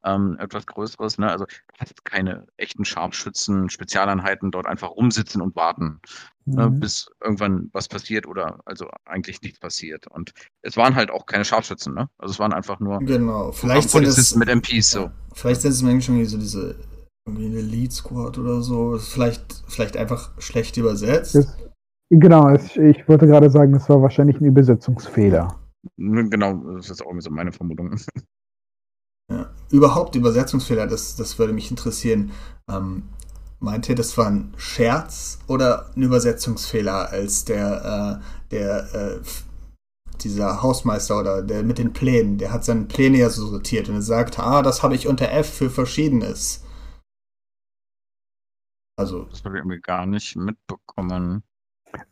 ähm, 0.03 0.37
etwas 0.39 0.65
Größeres. 0.65 1.17
Ne? 1.17 1.29
Also 1.29 1.45
hast 1.77 2.05
keine 2.05 2.47
echten 2.57 2.85
Scharfschützen, 2.85 3.69
Spezialeinheiten 3.69 4.51
dort 4.51 4.65
einfach 4.65 4.91
rumsitzen 4.91 5.41
und 5.41 5.55
warten, 5.55 6.01
ne? 6.45 6.67
mhm. 6.67 6.73
ne? 6.73 6.79
bis 6.79 7.09
irgendwann 7.23 7.69
was 7.73 7.87
passiert 7.87 8.27
oder 8.27 8.59
also 8.65 8.87
eigentlich 9.05 9.41
nichts 9.41 9.59
passiert. 9.59 10.07
Und 10.07 10.33
es 10.61 10.77
waren 10.77 10.95
halt 10.95 11.11
auch 11.11 11.25
keine 11.25 11.45
Scharfschützen, 11.45 11.93
ne? 11.93 12.09
Also 12.17 12.33
es 12.33 12.39
waren 12.39 12.53
einfach 12.53 12.79
nur 12.79 12.99
genau. 12.99 13.51
Vielleicht 13.51 13.91
Polizisten 13.91 14.39
mit 14.39 14.49
MPs 14.49 14.91
so. 14.91 15.11
Vielleicht 15.33 15.61
sind 15.61 15.71
es 15.71 15.81
manchmal 15.81 16.25
so 16.25 16.37
diese 16.37 16.75
irgendwie 17.25 17.45
eine 17.45 17.61
Lead 17.61 17.91
Squad 17.93 18.37
oder 18.37 18.61
so. 18.61 18.97
Vielleicht, 18.97 19.63
vielleicht 19.67 19.97
einfach 19.97 20.31
schlecht 20.39 20.77
übersetzt. 20.77 21.35
Das, 21.35 21.57
genau, 22.09 22.51
ich 22.53 23.07
wollte 23.07 23.27
gerade 23.27 23.49
sagen, 23.49 23.73
das 23.73 23.87
war 23.89 24.01
wahrscheinlich 24.01 24.39
ein 24.41 24.45
Übersetzungsfehler. 24.45 25.59
Genau, 25.97 26.55
das 26.75 26.89
ist 26.89 27.05
auch 27.05 27.13
so 27.19 27.29
meine 27.29 27.51
Vermutung. 27.51 27.95
Überhaupt 29.71 30.15
Übersetzungsfehler, 30.15 30.87
das, 30.87 31.15
das 31.15 31.37
würde 31.37 31.53
mich 31.53 31.69
interessieren. 31.69 32.31
Ähm, 32.69 33.03
meint 33.59 33.89
ihr, 33.89 33.95
das 33.95 34.17
war 34.17 34.27
ein 34.27 34.53
Scherz 34.57 35.39
oder 35.47 35.91
ein 35.95 36.03
Übersetzungsfehler, 36.03 37.09
als 37.09 37.45
der, 37.45 38.21
äh, 38.21 38.51
der 38.51 38.93
äh, 38.93 39.19
dieser 40.21 40.61
Hausmeister 40.61 41.19
oder 41.19 41.41
der 41.41 41.63
mit 41.63 41.77
den 41.77 41.93
Plänen, 41.93 42.37
der 42.37 42.51
hat 42.51 42.65
seine 42.65 42.85
Pläne 42.85 43.17
ja 43.17 43.29
so 43.29 43.47
sortiert 43.47 43.89
und 43.89 43.95
er 43.95 44.01
sagt, 44.01 44.39
ah, 44.39 44.61
das 44.61 44.83
habe 44.83 44.95
ich 44.95 45.07
unter 45.07 45.31
F 45.31 45.53
für 45.53 45.69
Verschiedenes. 45.69 46.63
Also. 48.97 49.23
Das 49.25 49.43
habe 49.45 49.55
ich 49.55 49.61
irgendwie 49.61 49.79
gar 49.79 50.05
nicht 50.05 50.35
mitbekommen. 50.35 51.43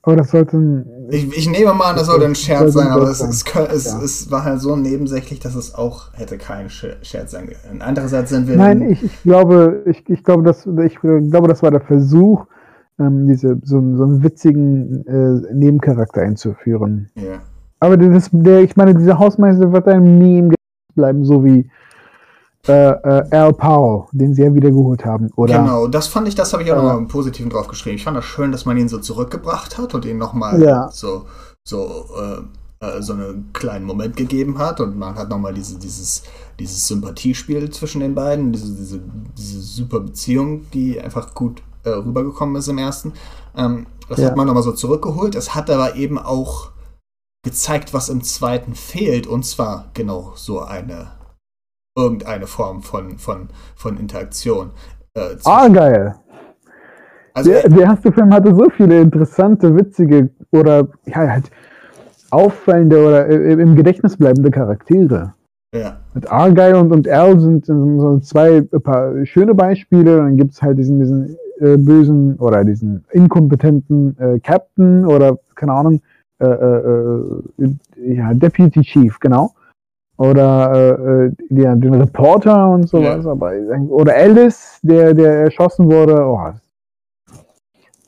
Aber 0.02 0.16
das 0.16 0.32
sollte 0.32 0.58
ein. 0.58 0.86
Ich, 1.10 1.38
ich 1.38 1.50
nehme 1.50 1.74
mal 1.74 1.92
an, 1.92 1.96
das 1.96 2.08
sollte 2.08 2.26
ein 2.26 2.36
Scherz 2.36 2.74
sein, 2.74 2.88
aber 2.88 3.10
es, 3.10 3.20
es, 3.20 3.44
es, 3.44 3.86
ja. 3.86 4.02
es, 4.02 4.32
war 4.32 4.44
halt 4.44 4.62
so 4.62 4.76
nebensächlich, 4.76 5.40
dass 5.40 5.56
es 5.56 5.76
auch 5.76 6.13
hätte 6.13 6.38
kein 6.38 6.70
Scherz 6.70 7.32
sein 7.32 7.48
können. 7.48 7.82
Andererseits 7.82 8.30
sind 8.30 8.48
wir. 8.48 8.56
Nein, 8.56 8.82
ich, 8.90 9.04
ich, 9.04 9.24
glaube, 9.24 9.84
ich, 9.86 10.08
ich, 10.10 10.24
glaube, 10.24 10.44
das, 10.44 10.66
ich 10.66 10.96
glaube, 11.00 11.48
das 11.48 11.62
war 11.62 11.72
der 11.72 11.82
Versuch, 11.82 12.46
ähm, 13.00 13.28
diese, 13.28 13.60
so, 13.63 13.80
so 13.96 14.04
einen 14.04 14.24
witzigen 14.24 15.06
äh, 15.08 15.54
Nebencharakter 15.54 16.22
einzuführen. 16.22 17.10
Ja. 17.16 17.40
Aber 17.80 17.98
das, 17.98 18.30
der, 18.32 18.62
ich 18.62 18.76
meine, 18.76 18.96
dieser 18.96 19.20
Hausmeister 19.20 19.72
wird 19.72 19.88
einem 19.88 20.18
nie 20.18 20.40
im 20.40 20.50
Gedächtnis 20.50 20.96
bleiben, 20.96 21.26
so 21.26 21.44
wie 21.46 21.70
äh, 22.68 22.92
äh, 22.92 23.30
Al 23.32 23.54
Powell, 23.54 24.08
den 24.12 24.34
sie 24.34 24.44
ja 24.44 24.54
wiedergeholt 24.54 25.06
haben, 25.06 25.30
oder? 25.36 25.60
Genau, 25.60 25.88
das 25.88 26.08
fand 26.08 26.28
ich, 26.28 26.36
das 26.36 26.54
habe 26.54 26.64
ich 26.64 26.72
auch 26.72 26.76
äh, 26.76 26.82
nochmal 26.82 26.98
im 26.98 27.08
Positiven 27.08 27.50
drauf 27.50 27.68
geschrieben. 27.68 27.96
Ich 27.96 28.04
fand 28.04 28.18
das 28.18 28.26
schön, 28.26 28.52
dass 28.52 28.66
man 28.66 28.78
ihn 28.78 28.90
so 28.90 29.00
zurückgebracht 29.00 29.78
hat 29.78 29.94
und 29.94 30.06
ihn 30.06 30.18
nochmal 30.18 30.62
ja. 30.62 30.90
so, 30.92 31.26
so, 31.64 32.06
äh, 32.20 32.86
äh, 32.86 33.02
so 33.02 33.14
einen 33.14 33.52
kleinen 33.54 33.86
Moment 33.86 34.16
gegeben 34.18 34.58
hat 34.60 34.80
und 34.82 34.98
man 34.98 35.16
hat 35.16 35.30
nochmal 35.30 35.54
diese, 35.54 35.80
dieses, 35.80 36.24
dieses 36.60 36.88
Sympathiespiel 36.88 37.70
zwischen 37.70 38.02
den 38.02 38.16
beiden, 38.16 38.52
diese, 38.52 38.74
diese, 38.74 39.02
diese 39.38 39.62
super 39.62 40.00
Beziehung, 40.00 40.70
die 40.72 41.00
einfach 41.02 41.34
gut 41.34 41.62
äh, 41.84 41.90
rübergekommen 41.90 42.56
ist 42.56 42.68
im 42.68 42.78
ersten. 42.78 43.14
Ähm, 43.56 43.88
das 44.10 44.20
ja. 44.20 44.28
hat 44.28 44.38
man 44.38 44.48
nochmal 44.48 44.64
so 44.64 44.72
zurückgeholt. 44.72 45.36
Es 45.36 45.56
hat 45.56 45.70
aber 45.70 45.96
eben 45.96 46.18
auch 46.18 46.72
gezeigt, 47.44 47.94
was 47.94 48.10
im 48.10 48.24
zweiten 48.24 48.76
fehlt, 48.76 49.26
und 49.26 49.44
zwar 49.46 49.90
genau 49.94 50.34
so 50.36 50.62
eine 50.62 51.17
irgendeine 51.98 52.48
Form 52.48 52.82
von, 52.82 53.18
von, 53.18 53.50
von 53.76 53.98
Interaktion. 53.98 54.72
Äh, 55.16 55.36
ah, 55.44 55.68
geil. 55.68 56.16
Also, 57.34 57.52
der, 57.52 57.70
der 57.70 57.82
erste 57.82 58.12
Film 58.12 58.34
hatte 58.34 58.56
so 58.56 58.70
viele 58.70 59.02
interessante, 59.02 59.76
witzige 59.76 60.30
oder 60.52 60.88
ja, 61.06 61.16
halt 61.16 61.52
auffallende 62.30 63.06
oder 63.06 63.28
im 63.28 63.76
Gedächtnis 63.76 64.18
bleibende 64.18 64.52
Charaktere. 64.52 65.34
Ja. 65.74 65.98
Mit 66.14 66.32
Argyle 66.32 66.80
und, 66.80 66.92
und 66.92 67.08
Al 67.08 67.40
sind, 67.40 67.66
sind 67.66 68.00
so 68.00 68.20
zwei 68.20 68.62
paar 68.62 69.26
schöne 69.26 69.54
Beispiele. 69.54 70.18
Dann 70.18 70.38
gibt 70.38 70.54
es 70.54 70.62
halt 70.62 70.78
diesen, 70.78 71.00
diesen 71.00 71.38
äh, 71.60 71.78
bösen 71.78 72.36
oder 72.38 72.64
diesen 72.64 73.04
inkompetenten 73.12 74.18
äh, 74.20 74.40
Captain 74.40 75.06
oder 75.06 75.38
keine 75.56 75.74
Ahnung, 75.74 76.02
äh, 76.40 76.46
äh, 76.48 77.22
äh 77.60 78.16
ja, 78.16 78.34
Deputy 78.34 78.82
Chief, 78.82 79.20
genau 79.20 79.54
oder 80.18 81.00
äh, 81.00 81.28
äh 81.28 81.32
ja, 81.50 81.76
den 81.76 81.94
Reporter 81.94 82.70
und 82.70 82.90
sowas, 82.90 83.26
ja. 83.26 83.32
aber 83.32 83.54
oder 83.90 84.16
Alice, 84.16 84.80
der, 84.82 85.14
der 85.14 85.42
erschossen 85.42 85.90
wurde. 85.90 86.24
Oh. 86.26 86.40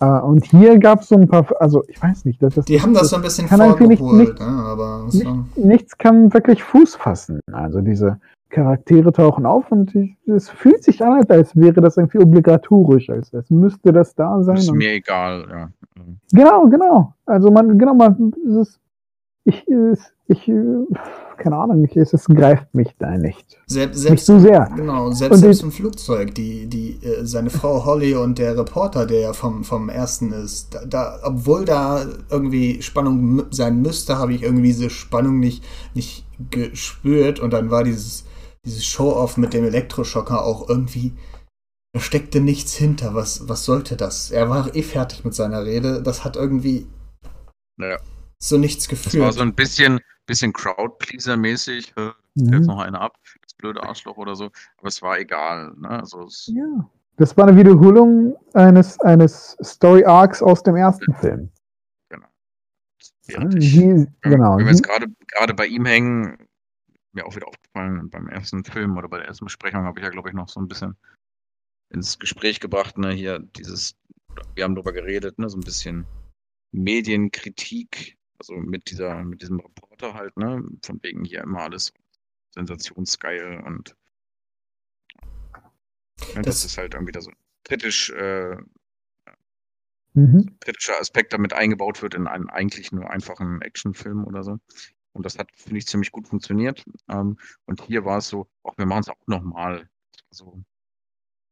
Äh, 0.01 0.05
und 0.21 0.45
hier 0.45 0.79
gab 0.79 1.01
es 1.01 1.09
so 1.09 1.15
ein 1.15 1.27
paar, 1.27 1.45
also 1.59 1.83
ich 1.87 2.01
weiß 2.01 2.25
nicht, 2.25 2.41
das, 2.41 2.55
das 2.55 2.65
die 2.65 2.81
haben 2.81 2.93
das 2.93 3.09
so 3.09 3.17
ein 3.17 3.21
bisschen 3.21 3.47
vorgeholt, 3.47 3.89
nicht, 3.89 4.01
nicht, 4.01 4.39
ne? 4.39 4.45
aber 4.45 5.07
nicht, 5.11 5.57
nichts 5.57 5.97
kann 5.97 6.33
wirklich 6.33 6.63
Fuß 6.63 6.95
fassen. 6.95 7.39
Also 7.51 7.81
diese 7.81 8.19
Charaktere 8.49 9.11
tauchen 9.11 9.45
auf 9.45 9.71
und 9.71 9.93
es 10.25 10.49
fühlt 10.49 10.83
sich 10.83 11.03
an, 11.03 11.23
als 11.29 11.55
wäre 11.55 11.81
das 11.81 11.97
irgendwie 11.97 12.19
obligatorisch, 12.19 13.09
als, 13.09 13.33
als 13.33 13.49
müsste 13.49 13.91
das 13.91 14.15
da 14.15 14.41
sein. 14.41 14.57
Ist 14.57 14.73
mir 14.73 14.93
egal, 14.93 15.45
ja. 15.49 15.69
Genau, 16.31 16.67
genau. 16.67 17.13
Also 17.25 17.51
man, 17.51 17.77
genau, 17.77 17.93
man, 17.93 18.33
es 18.47 18.55
ist, 18.55 18.79
ich, 19.49 19.65
ich, 20.27 20.51
keine 21.37 21.55
Ahnung, 21.55 21.87
es, 21.93 22.13
es 22.13 22.25
greift 22.25 22.73
mich 22.73 22.89
da 22.97 23.17
nicht. 23.17 23.57
Selbst, 23.67 23.99
selbst, 23.99 24.11
nicht 24.11 24.25
so 24.25 24.39
sehr. 24.39 24.69
Genau, 24.75 25.11
selbst, 25.11 25.39
selbst 25.39 25.63
im 25.63 25.71
Flugzeug, 25.71 26.33
die, 26.35 26.67
die, 26.67 26.99
äh, 27.03 27.25
seine 27.25 27.49
Frau 27.49 27.85
Holly 27.85 28.15
und 28.15 28.37
der 28.37 28.57
Reporter, 28.57 29.05
der 29.05 29.19
ja 29.19 29.33
vom, 29.33 29.63
vom 29.63 29.89
ersten 29.89 30.31
ist, 30.31 30.73
da, 30.73 30.85
da, 30.85 31.19
obwohl 31.23 31.65
da 31.65 32.05
irgendwie 32.29 32.81
Spannung 32.81 33.43
sein 33.51 33.81
müsste, 33.81 34.17
habe 34.17 34.33
ich 34.33 34.43
irgendwie 34.43 34.67
diese 34.67 34.89
Spannung 34.89 35.39
nicht, 35.39 35.63
nicht 35.93 36.25
gespürt 36.51 37.39
und 37.39 37.51
dann 37.51 37.71
war 37.71 37.83
dieses, 37.83 38.25
dieses 38.65 38.85
Show-Off 38.85 39.37
mit 39.37 39.53
dem 39.53 39.65
Elektroschocker 39.65 40.45
auch 40.45 40.69
irgendwie, 40.69 41.13
da 41.93 41.99
steckte 41.99 42.39
nichts 42.39 42.75
hinter. 42.75 43.15
Was, 43.15 43.49
was 43.49 43.65
sollte 43.65 43.97
das? 43.97 44.31
Er 44.31 44.49
war 44.49 44.75
eh 44.75 44.83
fertig 44.83 45.25
mit 45.25 45.33
seiner 45.33 45.65
Rede. 45.65 46.03
Das 46.03 46.23
hat 46.23 46.35
irgendwie 46.35 46.87
naja. 47.79 47.97
So 48.41 48.57
nichts 48.57 48.87
gefühlt. 48.87 49.15
Das 49.15 49.21
war 49.21 49.33
so 49.33 49.41
ein 49.41 49.53
bisschen, 49.53 49.99
bisschen 50.25 50.53
Crowdpleaser-mäßig, 50.53 51.93
äh, 51.97 52.11
mhm. 52.35 52.53
jetzt 52.53 52.67
noch 52.67 52.79
eine 52.79 52.99
ab, 52.99 53.17
das 53.41 53.53
blöde 53.53 53.83
Arschloch 53.83 54.17
oder 54.17 54.35
so, 54.35 54.51
aber 54.77 54.87
es 54.87 55.01
war 55.01 55.19
egal. 55.19 55.73
Ne? 55.77 55.89
Also 55.89 56.23
es 56.23 56.47
ja. 56.53 56.89
Das 57.17 57.35
war 57.35 57.47
eine 57.47 57.57
Wiederholung 57.57 58.37
eines, 58.53 58.97
eines 59.01 59.57
Story-Arcs 59.61 60.41
aus 60.41 60.63
dem 60.63 60.77
ersten 60.77 61.13
Film. 61.15 61.49
Genau. 62.07 62.27
Die, 63.49 64.07
genau. 64.21 64.57
Wenn 64.57 64.65
wir 64.65 64.71
jetzt 64.71 64.83
gerade 64.83 65.53
bei 65.53 65.67
ihm 65.67 65.85
hängen, 65.85 66.47
mir 67.11 67.25
auch 67.25 67.35
wieder 67.35 67.47
aufgefallen 67.47 68.09
beim 68.09 68.27
ersten 68.29 68.63
Film 68.63 68.97
oder 68.97 69.09
bei 69.09 69.17
der 69.17 69.27
ersten 69.27 69.45
Besprechung 69.45 69.83
habe 69.83 69.99
ich 69.99 70.03
ja, 70.03 70.11
glaube 70.11 70.29
ich, 70.29 70.35
noch 70.35 70.47
so 70.47 70.61
ein 70.61 70.67
bisschen 70.67 70.95
ins 71.89 72.19
Gespräch 72.19 72.59
gebracht, 72.59 72.97
ne, 72.97 73.11
hier 73.11 73.39
dieses, 73.39 73.95
wir 74.55 74.63
haben 74.63 74.75
darüber 74.75 74.93
geredet, 74.93 75.39
ne, 75.39 75.49
so 75.49 75.57
ein 75.57 75.63
bisschen 75.63 76.05
Medienkritik, 76.71 78.17
also 78.39 78.55
mit 78.55 78.89
dieser, 78.89 79.23
mit 79.23 79.41
diesem 79.41 79.59
Reporter 79.59 80.13
halt, 80.13 80.37
ne, 80.37 80.63
von 80.83 80.99
wegen 81.03 81.25
hier 81.25 81.41
immer 81.41 81.61
alles 81.61 81.93
sensationsgeil 82.51 83.61
und 83.65 83.95
das, 86.35 86.45
das, 86.45 86.65
ist 86.65 86.77
halt 86.77 86.93
irgendwie 86.93 87.11
da 87.11 87.21
so 87.21 87.31
kritisch, 87.63 88.09
äh, 88.11 88.57
mhm. 90.13 90.57
kritischer 90.59 90.99
Aspekt 90.99 91.33
damit 91.33 91.53
eingebaut 91.53 92.01
wird 92.01 92.13
in 92.15 92.27
einen 92.27 92.49
eigentlich 92.49 92.91
nur 92.91 93.09
einfachen 93.09 93.61
Actionfilm 93.61 94.25
oder 94.25 94.43
so. 94.43 94.59
Und 95.13 95.25
das 95.25 95.37
hat, 95.37 95.49
finde 95.55 95.79
ich, 95.79 95.87
ziemlich 95.87 96.11
gut 96.11 96.27
funktioniert. 96.27 96.85
Ähm, 97.09 97.37
und 97.65 97.81
hier 97.81 98.05
war 98.05 98.19
es 98.19 98.27
so, 98.27 98.47
auch 98.63 98.77
wir 98.77 98.85
machen 98.85 99.01
es 99.01 99.09
auch 99.09 99.27
nochmal. 99.27 99.89
So, 100.29 100.63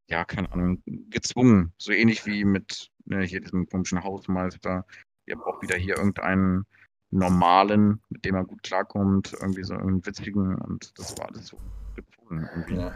ja, 0.07 0.25
keine 0.25 0.51
Ahnung, 0.51 0.83
gezwungen. 1.09 1.73
So 1.77 1.91
ähnlich 1.91 2.25
wie 2.25 2.45
mit 2.45 2.91
ne, 3.05 3.23
hier 3.23 3.41
diesem 3.41 3.67
komischen 3.67 4.03
Hausmeister. 4.03 4.85
Ihr 5.27 5.35
braucht 5.37 5.61
wieder 5.61 5.75
hier 5.75 5.97
irgendeinen 5.97 6.65
normalen, 7.11 8.01
mit 8.09 8.25
dem 8.25 8.35
er 8.35 8.45
gut 8.45 8.63
klarkommt, 8.63 9.33
irgendwie 9.39 9.63
so 9.63 9.73
einen 9.75 10.05
witzigen 10.05 10.55
und 10.55 10.91
das 10.97 11.17
war 11.17 11.27
alles 11.29 11.47
so 11.47 11.57
gezwungen. 11.95 12.47
Ja. 12.69 12.91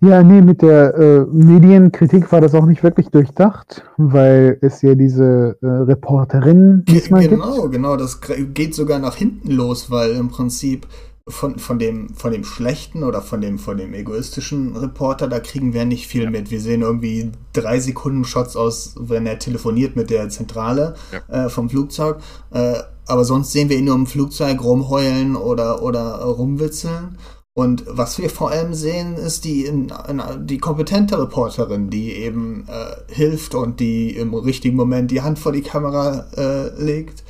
ja, 0.00 0.22
nee, 0.22 0.42
mit 0.42 0.60
der 0.62 0.94
äh, 0.94 1.20
Medienkritik 1.32 2.30
war 2.32 2.40
das 2.42 2.54
auch 2.54 2.66
nicht 2.66 2.82
wirklich 2.82 3.08
durchdacht, 3.08 3.82
weil 3.96 4.58
es 4.60 4.82
ja 4.82 4.94
diese 4.94 5.56
äh, 5.62 5.66
Reporterin 5.66 6.84
diesmal 6.86 7.26
Genau, 7.26 7.62
gibt. 7.62 7.72
genau, 7.74 7.96
das 7.96 8.20
geht 8.20 8.74
sogar 8.74 8.98
nach 8.98 9.16
hinten 9.16 9.50
los, 9.52 9.90
weil 9.90 10.10
im 10.12 10.28
Prinzip 10.28 10.86
von, 11.28 11.58
von, 11.58 11.78
dem, 11.78 12.10
von 12.14 12.30
dem 12.32 12.44
schlechten 12.44 13.02
oder 13.02 13.20
von 13.20 13.40
dem, 13.40 13.58
von 13.58 13.76
dem 13.76 13.94
egoistischen 13.94 14.76
Reporter, 14.76 15.26
da 15.26 15.40
kriegen 15.40 15.72
wir 15.72 15.84
nicht 15.84 16.06
viel 16.06 16.24
ja. 16.24 16.30
mit. 16.30 16.50
Wir 16.50 16.60
sehen 16.60 16.82
irgendwie 16.82 17.32
drei 17.52 17.80
Sekunden 17.80 18.24
Shots 18.24 18.56
aus, 18.56 18.94
wenn 18.98 19.26
er 19.26 19.38
telefoniert 19.38 19.96
mit 19.96 20.10
der 20.10 20.28
Zentrale 20.28 20.94
ja. 21.10 21.46
äh, 21.46 21.48
vom 21.48 21.68
Flugzeug. 21.68 22.18
Äh, 22.52 22.74
aber 23.06 23.24
sonst 23.24 23.52
sehen 23.52 23.68
wir 23.68 23.78
ihn 23.78 23.86
nur 23.86 23.96
im 23.96 24.06
Flugzeug 24.06 24.62
rumheulen 24.62 25.34
oder, 25.36 25.82
oder 25.82 26.16
rumwitzeln. 26.16 27.18
Und 27.54 27.84
was 27.88 28.18
wir 28.18 28.28
vor 28.28 28.50
allem 28.50 28.74
sehen, 28.74 29.14
ist 29.14 29.44
die, 29.44 29.64
in, 29.64 29.92
in, 30.08 30.22
die 30.46 30.58
kompetente 30.58 31.18
Reporterin, 31.18 31.90
die 31.90 32.12
eben 32.12 32.68
äh, 32.68 33.12
hilft 33.12 33.54
und 33.54 33.80
die 33.80 34.10
im 34.10 34.34
richtigen 34.34 34.76
Moment 34.76 35.10
die 35.10 35.22
Hand 35.22 35.38
vor 35.38 35.52
die 35.52 35.62
Kamera 35.62 36.26
äh, 36.36 36.68
legt. 36.80 37.24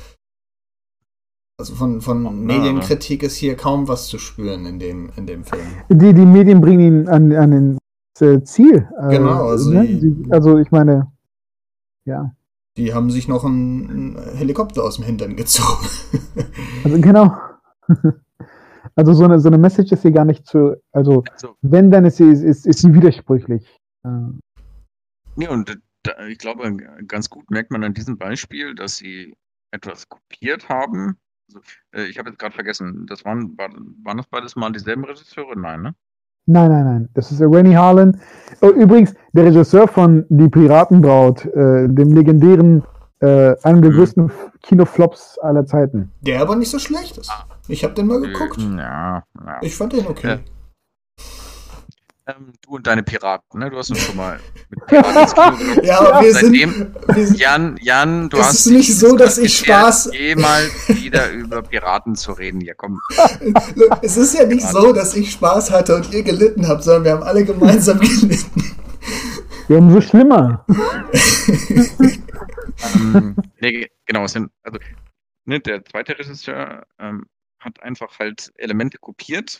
Also 1.59 1.73
von, 1.73 2.01
von 2.01 2.23
ja, 2.23 2.31
Medienkritik 2.31 3.23
ist 3.23 3.35
hier 3.35 3.55
kaum 3.55 3.87
was 3.87 4.07
zu 4.07 4.19
spüren 4.19 4.67
in 4.67 4.77
dem, 4.77 5.11
in 5.15 5.25
dem 5.25 5.43
Film. 5.43 5.65
Die, 5.89 6.13
die 6.13 6.25
Medien 6.25 6.61
bringen 6.61 6.79
ihn 6.79 7.07
an, 7.07 7.33
an 7.33 7.51
den 7.51 7.77
äh, 8.19 8.43
Ziel. 8.43 8.87
Äh, 9.01 9.17
genau, 9.17 9.47
also, 9.47 9.71
ne? 9.71 9.87
die, 9.87 10.31
also 10.31 10.59
ich 10.59 10.69
meine, 10.69 11.11
ja. 12.05 12.31
Die 12.77 12.93
haben 12.93 13.09
sich 13.09 13.27
noch 13.27 13.43
einen 13.43 14.19
Helikopter 14.35 14.83
aus 14.83 14.97
dem 14.97 15.05
Hintern 15.05 15.35
gezogen. 15.35 15.87
also 16.83 17.01
genau. 17.01 17.35
Also 18.95 19.13
so 19.13 19.25
eine, 19.25 19.39
so 19.39 19.49
eine 19.49 19.59
Message 19.59 19.91
ist 19.91 20.01
hier 20.01 20.11
gar 20.11 20.25
nicht 20.25 20.47
zu, 20.47 20.75
also, 20.91 21.23
also 21.31 21.55
wenn, 21.61 21.91
dann 21.91 22.05
ist 22.05 22.17
sie, 22.17 22.31
ist, 22.31 22.65
ist 22.65 22.79
sie 22.79 22.91
widersprüchlich. 22.95 23.79
Nee, 25.35 25.47
und 25.47 25.79
da, 26.01 26.25
ich 26.27 26.39
glaube, 26.39 26.75
ganz 27.05 27.29
gut 27.29 27.51
merkt 27.51 27.69
man 27.69 27.83
an 27.83 27.93
diesem 27.93 28.17
Beispiel, 28.17 28.73
dass 28.73 28.97
sie 28.97 29.35
etwas 29.69 30.09
kopiert 30.09 30.67
haben, 30.67 31.19
also, 31.47 31.59
äh, 31.93 32.05
ich 32.05 32.17
habe 32.17 32.29
jetzt 32.29 32.39
gerade 32.39 32.53
vergessen, 32.53 33.05
das 33.07 33.23
waren, 33.25 33.57
war, 33.57 33.69
waren 34.03 34.17
das 34.17 34.27
beides 34.27 34.55
mal 34.55 34.71
dieselben 34.71 35.05
Regisseure? 35.05 35.57
Nein, 35.57 35.81
ne? 35.81 35.95
Nein, 36.45 36.71
nein, 36.71 36.85
nein. 36.85 37.09
Das 37.13 37.31
ist 37.31 37.41
Rennie 37.41 37.75
Harlan. 37.75 38.19
Oh, 38.61 38.69
übrigens, 38.69 39.13
der 39.33 39.45
Regisseur 39.45 39.87
von 39.87 40.25
Die 40.29 40.47
Piratenbraut, 40.47 41.45
äh, 41.45 41.87
dem 41.89 42.13
legendären, 42.13 42.83
äh, 43.19 43.55
einem 43.63 43.81
der 43.81 43.91
hm. 43.91 43.97
größten 43.97 44.31
Kinoflops 44.63 45.39
aller 45.39 45.65
Zeiten. 45.65 46.11
Der 46.21 46.41
aber 46.41 46.55
nicht 46.55 46.69
so 46.69 46.79
schlecht 46.79 47.17
ist. 47.17 47.31
Ich 47.67 47.83
habe 47.83 47.93
den 47.95 48.07
mal 48.07 48.21
geguckt. 48.21 48.57
Ja, 48.59 49.23
ja. 49.45 49.59
Ich 49.61 49.75
fand 49.75 49.93
den 49.93 50.07
okay. 50.07 50.39
Ähm, 52.29 52.51
du 52.61 52.71
und 52.71 52.85
deine 52.85 53.03
Piraten, 53.03 53.61
ne? 53.61 53.69
Du 53.69 53.77
hast 53.77 53.89
uns 53.89 54.01
schon 54.01 54.17
mal 54.17 54.37
mit 54.69 54.85
Piraten 54.87 55.21
ins 55.21 55.33
Kino 55.33 55.57
genommen. 55.57 55.83
Ja, 55.83 55.99
aber 55.99 56.21
wir 56.21 56.33
Seitdem, 56.33 56.73
sind, 56.73 56.95
wir 57.15 57.27
sind, 57.27 57.39
Jan, 57.39 57.77
Jan, 57.81 58.29
du 58.29 58.37
es 58.37 58.43
hast. 58.43 58.53
Es 58.53 58.65
ist 58.65 58.71
nicht 58.73 58.97
so, 58.97 59.15
dass 59.15 59.37
ich 59.37 59.57
Spaß. 59.59 60.11
Jemals 60.13 60.89
wieder 60.89 61.31
über 61.31 61.61
Piraten 61.61 62.15
zu 62.15 62.33
reden. 62.33 62.59
Ja, 62.59 62.73
komm. 62.73 62.99
es 64.01 64.17
ist 64.17 64.33
ja 64.37 64.45
nicht 64.45 64.67
Piraten. 64.67 64.81
so, 64.81 64.91
dass 64.91 65.15
ich 65.15 65.31
Spaß 65.31 65.71
hatte 65.71 65.95
und 65.95 66.13
ihr 66.13 66.23
gelitten 66.23 66.67
habt, 66.67 66.83
sondern 66.83 67.03
wir 67.05 67.11
haben 67.13 67.23
alle 67.23 67.45
gemeinsam 67.45 67.99
gelitten. 68.01 68.75
Ja, 69.69 69.77
umso 69.77 70.01
schlimmer. 70.01 70.65
ähm, 72.95 73.37
nee, 73.61 73.89
genau, 74.05 74.25
es 74.25 74.33
sind, 74.33 74.51
also, 74.63 74.79
ne, 75.45 75.61
der 75.61 75.85
zweite 75.85 76.19
Regisseur 76.19 76.85
ähm, 76.99 77.25
hat 77.59 77.81
einfach 77.81 78.19
halt 78.19 78.51
Elemente 78.57 78.97
kopiert 78.97 79.59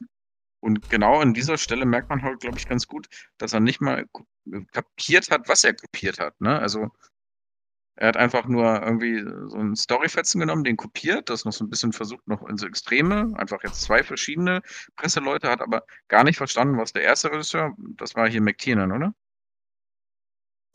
und 0.60 0.90
genau 0.90 1.20
an 1.20 1.34
dieser 1.34 1.58
Stelle 1.58 1.86
merkt 1.86 2.10
man 2.10 2.22
halt, 2.24 2.40
glaube 2.40 2.58
ich, 2.58 2.68
ganz 2.68 2.88
gut, 2.88 3.08
dass 3.38 3.54
er 3.54 3.60
nicht 3.60 3.82
mal 3.82 4.06
kapiert 4.72 5.30
hat, 5.30 5.48
was 5.48 5.64
er 5.64 5.74
kopiert 5.74 6.20
hat. 6.20 6.40
Ne? 6.42 6.58
Also 6.60 6.90
er 7.96 8.10
hat 8.10 8.18
einfach 8.18 8.48
nur 8.48 8.82
irgendwie 8.84 9.24
so 9.48 9.58
einen 9.58 9.76
Storyfetzen 9.76 10.40
genommen, 10.40 10.64
den 10.64 10.78
kopiert, 10.78 11.30
das 11.30 11.46
noch 11.46 11.52
so 11.52 11.66
ein 11.66 11.70
bisschen 11.70 11.94
versucht, 11.94 12.28
noch 12.28 12.48
in 12.48 12.58
so 12.58 12.68
Extreme, 12.68 13.34
einfach 13.38 13.64
jetzt 13.64 13.82
zwei 13.82 14.04
verschiedene 14.04 14.62
Presseleute, 14.96 15.50
hat 15.50 15.62
aber 15.62 15.84
gar 16.08 16.24
nicht 16.24 16.38
verstanden, 16.38 16.78
was 16.78 16.94
der 16.94 17.02
erste 17.02 17.32
Regisseur, 17.32 17.74
das 17.98 18.16
war 18.16 18.30
hier 18.30 18.42
McTiernan, 18.42 18.92
oder? 18.92 19.14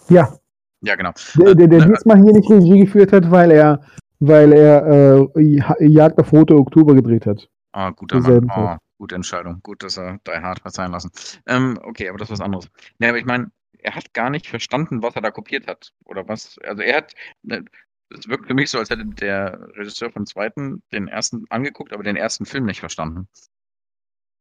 Ja. 0.08 0.36
Ja, 0.80 0.96
genau. 0.96 1.12
Der, 1.36 1.54
der, 1.54 1.68
der 1.68 1.78
äh, 1.80 1.86
diesmal 1.86 2.20
hier 2.20 2.32
nicht 2.32 2.50
Regie 2.50 2.80
geführt 2.80 3.12
hat, 3.12 3.30
weil 3.30 3.52
er, 3.52 3.80
weil 4.18 4.52
er 4.52 5.30
äh, 5.36 5.86
Jagd 5.86 6.18
auf 6.18 6.32
Rote 6.32 6.56
Oktober 6.56 6.94
gedreht 6.96 7.24
hat. 7.24 7.48
Ah, 7.70 7.90
guter 7.90 8.18
Mann. 8.18 8.50
Oh, 8.56 8.76
Gute 9.02 9.16
Entscheidung. 9.16 9.58
Gut, 9.64 9.82
dass 9.82 9.96
er 9.96 10.20
Die 10.28 10.30
Hard 10.30 10.62
hat 10.62 10.74
sein 10.74 10.92
lassen. 10.92 11.10
Ähm, 11.46 11.76
okay, 11.82 12.08
aber 12.08 12.18
das 12.18 12.28
ist 12.28 12.34
was 12.34 12.40
anderes. 12.40 12.70
Nee, 13.00 13.08
aber 13.08 13.18
ich 13.18 13.24
meine, 13.24 13.50
er 13.78 13.96
hat 13.96 14.14
gar 14.14 14.30
nicht 14.30 14.46
verstanden, 14.46 15.02
was 15.02 15.16
er 15.16 15.22
da 15.22 15.32
kopiert 15.32 15.66
hat. 15.66 15.92
Oder 16.04 16.28
was. 16.28 16.56
Also 16.62 16.82
er 16.82 16.98
hat. 16.98 17.12
Ne, 17.42 17.64
es 18.10 18.28
wirkt 18.28 18.46
für 18.46 18.54
mich 18.54 18.70
so, 18.70 18.78
als 18.78 18.90
hätte 18.90 19.04
der 19.04 19.58
Regisseur 19.74 20.12
vom 20.12 20.24
zweiten 20.24 20.84
den 20.92 21.08
ersten 21.08 21.46
angeguckt, 21.50 21.92
aber 21.92 22.04
den 22.04 22.14
ersten 22.14 22.46
Film 22.46 22.64
nicht 22.64 22.78
verstanden. 22.78 23.26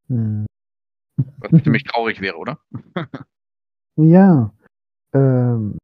Hm. 0.10 0.46
Was 1.40 1.64
für 1.64 1.72
mich 1.72 1.84
traurig 1.86 2.22
wäre, 2.22 2.38
oder? 2.38 2.60
ja. 3.96 4.54
Ähm, 5.14 5.80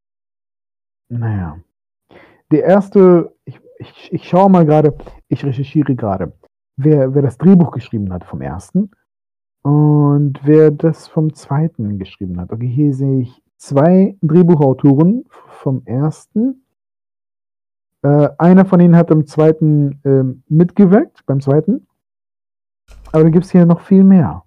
naja. 1.08 1.60
Der 2.52 2.62
erste, 2.62 3.34
ich, 3.44 3.58
ich, 3.80 4.12
ich 4.12 4.28
schaue 4.28 4.48
mal 4.48 4.64
gerade, 4.64 4.96
ich 5.26 5.44
recherchiere 5.44 5.96
gerade 5.96 6.32
wer, 6.78 7.14
wer 7.14 7.22
das 7.22 7.36
Drehbuch 7.36 7.72
geschrieben 7.72 8.12
hat 8.12 8.24
vom 8.24 8.40
ersten 8.40 8.90
und 9.62 10.40
wer 10.44 10.70
das 10.70 11.08
vom 11.08 11.34
zweiten 11.34 11.98
geschrieben 11.98 12.40
hat. 12.40 12.52
Okay, 12.52 12.68
hier 12.68 12.94
sehe 12.94 13.20
ich 13.20 13.42
zwei 13.56 14.16
Drehbuchautoren 14.22 15.24
vom 15.28 15.82
ersten. 15.84 16.64
Äh, 18.02 18.28
einer 18.38 18.64
von 18.64 18.80
ihnen 18.80 18.96
hat 18.96 19.10
im 19.10 19.26
zweiten 19.26 20.00
äh, 20.04 20.24
mitgewirkt, 20.48 21.26
beim 21.26 21.40
zweiten. 21.40 21.86
Aber 23.12 23.24
da 23.24 23.30
gibt 23.30 23.44
es 23.44 23.50
hier 23.50 23.66
noch 23.66 23.80
viel 23.80 24.04
mehr. 24.04 24.44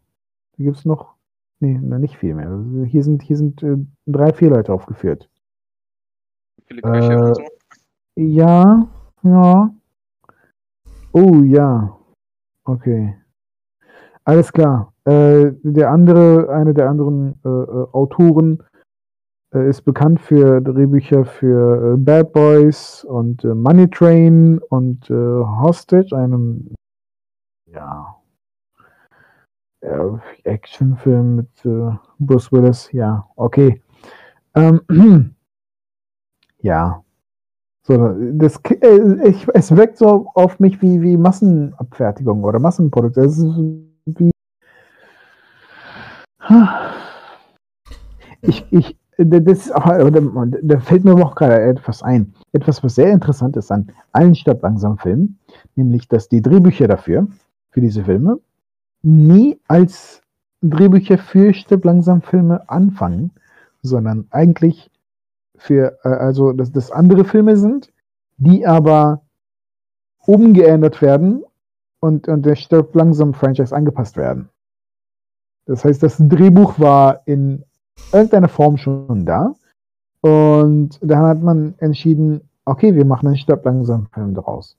Da 0.57 0.63
gibt 0.63 0.77
es 0.77 0.85
noch, 0.85 1.15
nee, 1.59 1.77
nicht 1.77 2.17
viel 2.17 2.33
mehr. 2.33 2.47
Also 2.47 2.85
hier 2.85 3.03
sind, 3.03 3.21
hier 3.21 3.37
sind 3.37 3.61
äh, 3.61 3.77
drei, 4.05 4.31
vier 4.31 4.49
Leute 4.49 4.73
aufgeführt. 4.73 5.29
Viele 6.65 6.81
Köche 6.81 7.19
und 7.19 7.35
so? 7.35 7.43
Ja, 8.15 8.87
ja. 9.23 9.75
Oh 11.11 11.41
ja. 11.43 11.97
Okay. 12.65 13.15
Alles 14.23 14.51
klar. 14.53 14.93
Äh, 15.05 15.51
der 15.63 15.89
andere, 15.89 16.49
eine 16.49 16.73
der 16.73 16.89
anderen 16.89 17.39
äh, 17.43 17.49
äh, 17.49 17.87
Autoren 17.91 18.63
äh, 19.53 19.67
ist 19.67 19.81
bekannt 19.81 20.21
für 20.21 20.61
Drehbücher 20.61 21.25
für 21.25 21.93
äh, 21.93 21.97
Bad 21.97 22.31
Boys 22.33 23.03
und 23.03 23.43
äh, 23.43 23.55
Money 23.55 23.89
Train 23.89 24.59
und 24.69 25.09
Hostage, 25.09 26.15
einem 26.15 26.75
ja, 27.65 28.15
Actionfilm 30.43 31.37
mit 31.37 31.49
Bruce 32.19 32.51
Willis. 32.51 32.91
Ja, 32.91 33.27
okay. 33.35 33.81
Ähm, 34.53 34.81
ja, 36.59 37.03
so, 37.95 38.15
das, 38.33 38.59
äh, 38.81 39.29
ich, 39.29 39.47
es 39.53 39.75
wirkt 39.75 39.97
so 39.97 40.27
auf 40.33 40.59
mich 40.59 40.81
wie, 40.81 41.01
wie 41.01 41.17
Massenabfertigung 41.17 42.43
oder 42.43 42.59
Massenproduktion. 42.59 43.25
Es 43.25 43.37
ist 43.37 44.19
wie. 44.19 44.31
Ich, 48.41 48.65
ich, 48.71 48.97
das 49.17 49.67
da 49.67 50.79
fällt 50.79 51.03
mir 51.03 51.13
auch 51.13 51.35
gerade 51.35 51.61
etwas 51.61 52.01
ein. 52.01 52.33
Etwas, 52.53 52.83
was 52.83 52.95
sehr 52.95 53.11
interessant 53.11 53.57
ist 53.57 53.71
an 53.71 53.91
allen 54.11 54.35
Stadt 54.35 54.61
langsam 54.61 54.97
Filmen, 54.97 55.37
nämlich, 55.75 56.07
dass 56.07 56.29
die 56.29 56.41
Drehbücher 56.41 56.87
dafür, 56.87 57.27
für 57.69 57.81
diese 57.81 58.03
Filme, 58.03 58.39
nie 59.03 59.59
als 59.67 60.21
Drehbücher 60.61 61.17
für 61.17 61.53
Stirb 61.53 61.85
langsam 61.85 62.21
Filme 62.21 62.69
anfangen, 62.69 63.31
sondern 63.81 64.27
eigentlich 64.31 64.89
für, 65.61 65.97
äh, 66.03 66.09
also 66.09 66.51
dass 66.53 66.71
das 66.71 66.91
andere 66.91 67.23
Filme 67.23 67.55
sind, 67.55 67.91
die 68.37 68.65
aber 68.65 69.21
umgeändert 70.25 71.01
werden 71.01 71.43
und, 71.99 72.27
und 72.27 72.45
der 72.45 72.55
Stirb 72.55 72.95
langsam 72.95 73.33
Franchise 73.33 73.75
angepasst 73.75 74.17
werden. 74.17 74.49
Das 75.65 75.85
heißt, 75.85 76.01
das 76.01 76.17
Drehbuch 76.17 76.79
war 76.79 77.21
in 77.25 77.63
irgendeiner 78.11 78.49
Form 78.49 78.77
schon 78.77 79.25
da 79.25 79.53
und 80.21 80.99
dann 81.01 81.19
hat 81.19 81.41
man 81.41 81.75
entschieden, 81.77 82.41
okay, 82.65 82.95
wir 82.95 83.05
machen 83.05 83.27
einen 83.27 83.37
Stirb 83.37 83.63
langsam 83.63 84.07
Film 84.07 84.33
daraus. 84.33 84.77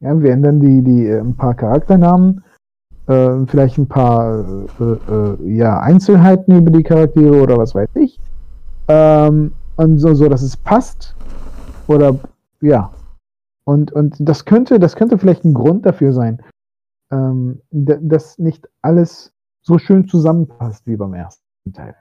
Ja, 0.00 0.18
wir 0.20 0.32
ändern 0.32 0.60
die, 0.60 0.82
die 0.82 1.06
äh, 1.06 1.20
ein 1.20 1.36
paar 1.36 1.54
Charakternamen, 1.54 2.42
äh, 3.06 3.46
vielleicht 3.46 3.78
ein 3.78 3.86
paar 3.86 4.44
äh, 4.80 4.84
äh, 4.84 5.56
ja, 5.56 5.80
Einzelheiten 5.80 6.56
über 6.56 6.70
die 6.70 6.82
Charaktere 6.82 7.42
oder 7.42 7.56
was 7.58 7.74
weiß 7.74 7.88
ich. 7.96 8.18
Ähm, 8.90 9.52
und 9.76 9.98
so, 9.98 10.14
so, 10.14 10.28
dass 10.28 10.42
es 10.42 10.56
passt. 10.56 11.14
Oder 11.86 12.18
ja. 12.60 12.92
Und, 13.64 13.92
und 13.92 14.16
das 14.18 14.44
könnte, 14.44 14.80
das 14.80 14.96
könnte 14.96 15.16
vielleicht 15.16 15.44
ein 15.44 15.54
Grund 15.54 15.86
dafür 15.86 16.12
sein, 16.12 16.42
ähm, 17.12 17.60
dass 17.70 18.38
nicht 18.38 18.68
alles 18.82 19.32
so 19.62 19.78
schön 19.78 20.08
zusammenpasst 20.08 20.86
wie 20.86 20.96
beim 20.96 21.14
ersten 21.14 21.72
Teil. 21.72 21.94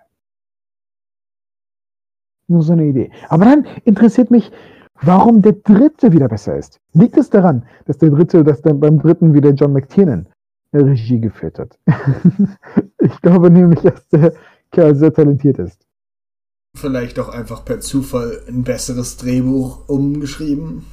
Nur 2.48 2.64
so 2.64 2.74
eine 2.74 2.86
Idee. 2.86 3.12
Aber 3.28 3.46
dann 3.46 3.68
interessiert 3.86 4.32
mich, 4.32 4.52
warum 5.02 5.44
der 5.44 5.54
dritte 5.54 6.12
wieder 6.12 6.28
besser 6.28 6.58
ist. 6.58 6.80
Liegt 6.94 7.18
es 7.18 7.30
daran, 7.30 7.68
dass 7.86 8.00
der 8.00 8.10
dritte, 8.10 8.44
dass 8.44 8.64
der 8.64 8.74
beim 8.74 9.00
dritten 9.00 9.36
wieder 9.36 9.52
John 9.52 9.74
McTiernan 9.74 10.28
Regie 10.74 11.20
geführt 11.20 11.60
hat? 11.60 11.78
ich 13.00 13.22
glaube 13.22 13.52
nämlich, 13.52 13.82
dass 13.82 14.08
der 14.08 14.34
Kerl 14.72 14.96
sehr 14.96 15.14
talentiert 15.14 15.60
ist. 15.60 15.89
Vielleicht 16.78 17.20
auch 17.20 17.30
einfach 17.30 17.66
per 17.66 17.80
Zufall 17.80 18.42
ein 18.48 18.64
besseres 18.64 19.18
Drehbuch 19.18 19.88
umgeschrieben. 19.90 20.86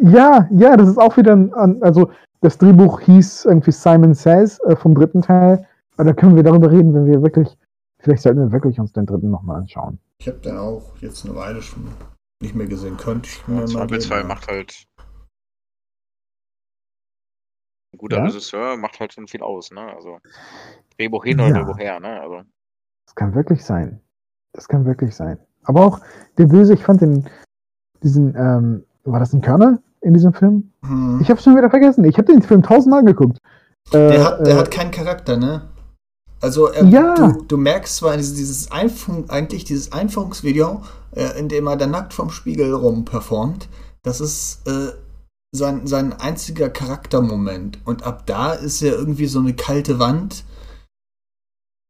Ja, 0.00 0.48
ja, 0.50 0.76
das 0.76 0.88
ist 0.88 0.98
auch 0.98 1.16
wieder 1.16 1.34
ein, 1.34 1.82
also 1.82 2.10
das 2.40 2.58
Drehbuch 2.58 3.00
hieß 3.00 3.46
irgendwie 3.46 3.72
Simon 3.72 4.14
Says 4.14 4.60
äh, 4.60 4.76
vom 4.76 4.94
dritten 4.94 5.22
Teil. 5.22 5.66
Aber 5.96 6.04
da 6.04 6.12
können 6.12 6.36
wir 6.36 6.44
darüber 6.44 6.70
reden, 6.70 6.94
wenn 6.94 7.06
wir 7.06 7.22
wirklich, 7.22 7.58
vielleicht 7.98 8.22
sollten 8.22 8.40
wir 8.40 8.52
wirklich 8.52 8.78
uns 8.78 8.92
den 8.92 9.06
dritten 9.06 9.30
nochmal 9.30 9.56
anschauen. 9.56 9.98
Ich 10.20 10.28
habe 10.28 10.38
den 10.38 10.56
auch 10.56 10.96
jetzt 10.98 11.24
eine 11.24 11.34
Weile 11.34 11.60
schon 11.60 11.88
nicht 12.40 12.54
mehr 12.54 12.66
gesehen. 12.66 12.96
Könnte 12.96 13.28
ich 13.28 13.46
mir 13.48 13.64
ja, 13.64 13.78
mal 13.78 13.86
geben. 13.88 14.00
2 14.00 14.22
macht 14.24 14.46
halt 14.46 14.84
ein 17.92 17.98
guter 17.98 18.18
ja? 18.18 18.24
Regisseur 18.24 18.76
macht 18.76 19.00
halt 19.00 19.12
schon 19.12 19.26
viel 19.26 19.42
aus, 19.42 19.72
ne? 19.72 19.80
Also 19.80 20.18
Drehbuch 20.96 21.24
hin 21.24 21.40
oder 21.40 21.48
ja. 21.48 21.54
Drehbuch 21.54 21.78
her, 21.78 21.98
ne? 21.98 22.20
Also. 22.20 22.42
Das 23.06 23.14
kann 23.16 23.34
wirklich 23.34 23.64
sein. 23.64 24.00
Das 24.52 24.68
kann 24.68 24.84
wirklich 24.84 25.14
sein. 25.14 25.38
Aber 25.64 25.84
auch 25.84 26.00
der 26.38 26.46
Böse, 26.46 26.74
ich 26.74 26.82
fand 26.82 27.00
den, 27.00 27.26
diesen, 28.02 28.34
ähm, 28.36 28.84
war 29.04 29.20
das 29.20 29.32
ein 29.32 29.40
Körner 29.40 29.78
in 30.00 30.14
diesem 30.14 30.32
Film? 30.32 30.70
Hm. 30.84 31.18
Ich 31.20 31.30
habe 31.30 31.40
schon 31.40 31.56
wieder 31.56 31.70
vergessen. 31.70 32.04
Ich 32.04 32.16
habe 32.16 32.32
den 32.32 32.42
Film 32.42 32.62
tausendmal 32.62 33.04
geguckt. 33.04 33.38
Der, 33.92 34.10
äh, 34.10 34.18
hat, 34.20 34.46
der 34.46 34.54
äh, 34.54 34.58
hat 34.58 34.70
keinen 34.70 34.90
Charakter, 34.90 35.36
ne? 35.36 35.62
Also 36.40 36.72
äh, 36.72 36.84
ja. 36.84 37.14
du, 37.14 37.42
du, 37.42 37.56
merkst 37.56 37.96
zwar 37.96 38.16
dieses, 38.16 38.34
dieses 38.34 38.70
eigentlich 38.70 39.64
dieses 39.64 39.92
Einführungsvideo, 39.92 40.82
äh, 41.12 41.38
in 41.38 41.48
dem 41.48 41.66
er 41.66 41.76
dann 41.76 41.90
nackt 41.90 42.14
vom 42.14 42.30
Spiegel 42.30 42.72
rum 42.72 43.04
performt, 43.04 43.68
das 44.02 44.20
ist 44.20 44.66
äh, 44.68 44.92
sein, 45.52 45.86
sein 45.86 46.12
einziger 46.12 46.68
Charaktermoment. 46.68 47.78
Und 47.84 48.04
ab 48.04 48.24
da 48.26 48.52
ist 48.52 48.82
er 48.82 48.92
irgendwie 48.92 49.26
so 49.26 49.40
eine 49.40 49.54
kalte 49.54 49.98
Wand. 49.98 50.44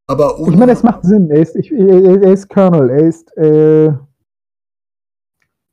Aber 0.09 0.39
ohne. 0.39 0.53
Ich 0.53 0.59
meine, 0.59 0.73
es 0.73 0.83
macht 0.83 1.05
Sinn. 1.05 1.31
Er 1.31 1.43
ist, 1.43 1.55
ich, 1.55 1.71
er 1.71 2.33
ist 2.33 2.49
Colonel. 2.49 2.91
Er 2.91 3.07
ist. 3.07 3.37
Äh, 3.37 3.93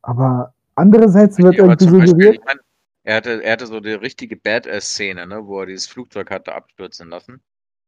aber 0.02 0.54
andererseits 0.76 1.38
wird 1.38 1.56
irgendwie 1.56 1.86
suggeriert. 1.86 2.36
Ich 2.36 2.46
mein, 2.46 2.60
er, 3.04 3.16
hatte, 3.16 3.44
er 3.44 3.54
hatte 3.54 3.66
so 3.66 3.80
die 3.80 3.94
richtige 3.94 4.36
Badass-Szene, 4.36 5.26
ne, 5.26 5.48
wo 5.48 5.62
er 5.62 5.68
dieses 5.68 5.88
Flugzeug 5.88 6.30
hatte 6.30 6.54
abstürzen 6.54 7.10
lassen. 7.10 7.42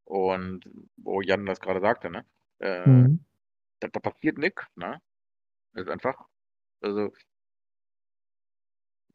Und 0.06 0.70
wo 0.96 1.22
Jan 1.22 1.46
das 1.46 1.60
gerade 1.60 1.82
sagte, 1.82 2.10
ne? 2.10 2.26
Äh, 2.60 2.88
mhm. 2.88 3.20
da, 3.82 3.90
da, 3.90 4.00
passiert 4.00 4.38
nichts, 4.38 4.64
ne? 4.76 5.02
Das 5.74 5.84
ist 5.84 5.92
einfach. 5.92 6.16
Also, 6.82 7.12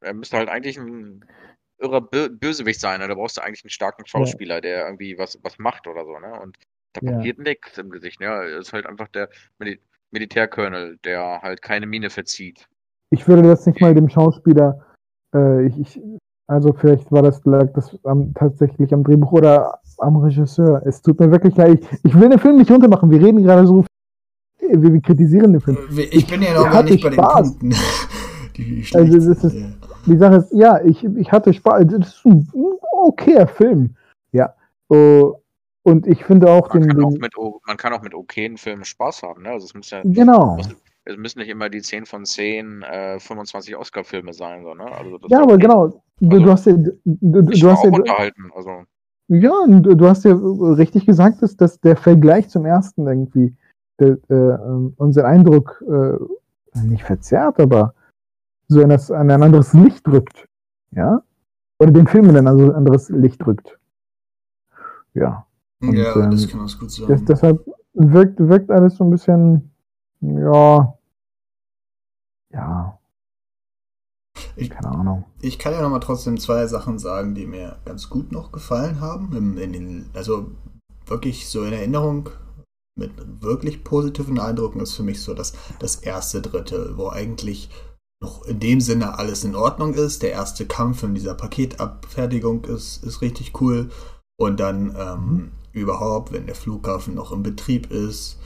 er 0.01 0.13
müsste 0.13 0.37
halt 0.37 0.49
eigentlich 0.49 0.77
ein 0.77 1.25
irrer 1.79 2.01
Bösewicht 2.01 2.79
sein. 2.79 2.99
Ne? 2.99 3.07
Da 3.07 3.15
brauchst 3.15 3.37
du 3.37 3.41
eigentlich 3.41 3.63
einen 3.63 3.71
starken 3.71 4.05
Schauspieler, 4.05 4.55
ja. 4.55 4.61
der 4.61 4.85
irgendwie 4.85 5.17
was, 5.17 5.39
was 5.41 5.57
macht 5.57 5.87
oder 5.87 6.05
so. 6.05 6.19
Ne? 6.19 6.39
Und 6.39 6.57
da 6.93 7.01
passiert 7.01 7.37
ja. 7.37 7.43
nichts 7.43 7.77
im 7.77 7.89
Gesicht. 7.89 8.19
Ne? 8.19 8.27
Er 8.27 8.59
ist 8.59 8.73
halt 8.73 8.85
einfach 8.85 9.07
der 9.09 9.29
Mil 9.59 9.77
Militärkölnel, 10.11 10.99
der 11.03 11.41
halt 11.41 11.63
keine 11.63 11.87
Mine 11.87 12.11
verzieht. 12.11 12.67
Ich 13.09 13.27
würde 13.27 13.41
das 13.41 13.65
nicht 13.65 13.81
mal 13.81 13.95
dem 13.95 14.09
Schauspieler, 14.09 14.79
äh, 15.33 15.65
ich, 15.65 15.79
ich, 15.79 16.01
also 16.47 16.73
vielleicht 16.73 17.11
war 17.11 17.21
das, 17.21 17.43
lag 17.45 17.71
das 17.73 17.97
am, 18.03 18.33
tatsächlich 18.33 18.93
am 18.93 19.03
Drehbuch 19.03 19.31
oder 19.31 19.79
am 19.97 20.17
Regisseur. 20.17 20.81
Es 20.85 21.01
tut 21.01 21.19
mir 21.19 21.31
wirklich 21.31 21.55
leid. 21.55 21.81
Ich, 21.91 22.05
ich 22.05 22.19
will 22.19 22.29
den 22.29 22.39
Film 22.39 22.57
nicht 22.57 22.69
runtermachen. 22.69 23.09
Wir 23.09 23.21
reden 23.21 23.43
gerade 23.43 23.65
so, 23.65 23.85
wir, 24.59 24.93
wir 24.93 25.01
kritisieren 25.01 25.53
den 25.53 25.61
Film. 25.61 25.77
Ich, 25.91 26.13
ich 26.13 26.27
bin 26.27 26.41
ja 26.41 26.53
noch 26.53 26.71
gar 26.71 26.83
nicht 26.83 27.03
bei 27.03 27.11
Spaß. 27.11 27.57
den 27.57 27.69
Punkten. 27.69 27.83
die 28.57 28.85
also 28.93 29.29
das 29.29 29.43
ist, 29.43 29.57
die 30.05 30.17
Sache 30.17 30.35
ist, 30.35 30.51
ja, 30.51 30.79
ich, 30.83 31.03
ich 31.03 31.31
hatte 31.31 31.53
Spaß. 31.53 31.85
Das 31.87 32.07
ist 32.07 32.25
ein 32.25 32.49
okayer 32.91 33.47
Film. 33.47 33.95
Ja. 34.31 34.53
Uh, 34.91 35.33
und 35.83 36.07
ich 36.07 36.23
finde 36.23 36.49
auch 36.49 36.73
man 36.73 36.81
den. 36.81 36.89
Kann 36.89 36.97
den 36.97 37.05
auch 37.05 37.19
mit, 37.19 37.33
man 37.67 37.77
kann 37.77 37.93
auch 37.93 38.01
mit 38.01 38.13
okayen 38.13 38.57
Filmen 38.57 38.85
Spaß 38.85 39.23
haben, 39.23 39.43
ne? 39.43 39.49
Also 39.49 39.65
es 39.65 39.73
muss 39.73 39.89
ja. 39.91 40.01
Genau. 40.03 40.55
Muss, 40.55 40.69
es 41.05 41.17
müssen 41.17 41.39
nicht 41.39 41.49
immer 41.49 41.69
die 41.69 41.81
10 41.81 42.05
von 42.05 42.25
10 42.25 42.81
äh, 42.83 43.19
25 43.19 43.75
Oscar-Filme 43.75 44.33
sein, 44.33 44.63
so, 44.63 44.73
ne? 44.73 44.85
Also 44.85 45.19
ja, 45.27 45.41
aber 45.41 45.53
okay. 45.53 45.61
genau. 45.61 46.03
Du, 46.19 46.29
also, 46.29 46.45
du 46.45 46.51
hast 46.51 46.65
ja. 46.65 46.73
Du, 47.03 47.41
du 47.41 47.69
hast 47.69 47.83
ja 47.83 47.89
unterhalten, 47.89 48.51
also. 48.55 48.83
Ja, 49.29 49.51
du, 49.67 50.07
hast 50.07 50.25
ja 50.25 50.33
richtig 50.33 51.05
gesagt, 51.05 51.41
dass, 51.41 51.55
dass 51.55 51.79
der 51.79 51.95
Vergleich 51.95 52.49
zum 52.49 52.65
ersten 52.65 53.07
irgendwie 53.07 53.55
der, 53.99 54.17
äh, 54.29 54.33
ähm, 54.33 54.93
unseren 54.97 55.25
Eindruck 55.25 55.83
äh, 55.87 56.79
nicht 56.85 57.03
verzerrt, 57.03 57.59
aber 57.59 57.93
so 58.67 58.81
in, 58.81 58.89
das, 58.89 59.09
in 59.09 59.15
ein 59.15 59.43
anderes 59.43 59.73
Licht 59.73 60.05
drückt. 60.05 60.47
Ja? 60.91 61.23
Oder 61.79 61.91
den 61.91 62.07
Film 62.07 62.29
in 62.29 62.37
ein 62.37 62.47
anderes 62.47 63.09
Licht 63.09 63.43
drückt. 63.43 63.79
Ja. 65.13 65.45
Und, 65.83 65.95
ja, 65.95 66.15
ähm, 66.15 66.31
das 66.31 66.47
kann 66.47 66.59
man 66.59 66.67
gut 66.79 66.91
sagen. 66.91 67.11
Das, 67.11 67.23
deshalb 67.25 67.65
wirkt, 67.93 68.39
wirkt 68.39 68.71
alles 68.71 68.95
so 68.95 69.03
ein 69.03 69.09
bisschen, 69.09 69.71
ja, 70.21 70.97
ja. 72.53 72.99
Ich, 74.55 74.69
Keine 74.69 74.89
Ahnung. 74.89 75.25
Ich 75.41 75.57
kann 75.57 75.73
ja 75.73 75.81
noch 75.81 75.89
mal 75.89 75.99
trotzdem 75.99 76.39
zwei 76.39 76.67
Sachen 76.67 76.99
sagen, 76.99 77.33
die 77.33 77.47
mir 77.47 77.77
ganz 77.85 78.09
gut 78.09 78.31
noch 78.31 78.51
gefallen 78.51 79.01
haben. 79.01 79.35
In, 79.35 79.57
in 79.57 79.73
den, 79.73 80.09
also 80.13 80.51
wirklich 81.07 81.49
so 81.49 81.63
in 81.63 81.73
Erinnerung 81.73 82.29
mit 82.95 83.11
wirklich 83.41 83.83
positiven 83.83 84.39
Eindrücken 84.39 84.79
ist 84.79 84.93
für 84.93 85.03
mich 85.03 85.21
so 85.21 85.33
das, 85.33 85.53
das 85.79 85.95
erste 85.95 86.41
Drittel, 86.41 86.95
wo 86.97 87.09
eigentlich 87.09 87.69
noch 88.21 88.45
in 88.45 88.59
dem 88.59 88.79
Sinne 88.79 89.17
alles 89.17 89.43
in 89.43 89.55
Ordnung 89.55 89.95
ist. 89.95 90.21
Der 90.21 90.31
erste 90.31 90.67
Kampf 90.67 91.01
in 91.01 91.15
dieser 91.15 91.33
Paketabfertigung 91.33 92.65
ist, 92.65 93.03
ist 93.03 93.21
richtig 93.21 93.59
cool. 93.59 93.89
Und 94.39 94.59
dann 94.59 94.95
ähm, 94.95 95.25
mhm. 95.25 95.51
Überhaupt, 95.73 96.31
wenn 96.31 96.45
der 96.45 96.55
Flughafen 96.55 97.15
noch 97.15 97.31
in 97.31 97.43
Betrieb 97.43 97.91
ist, 97.91 98.39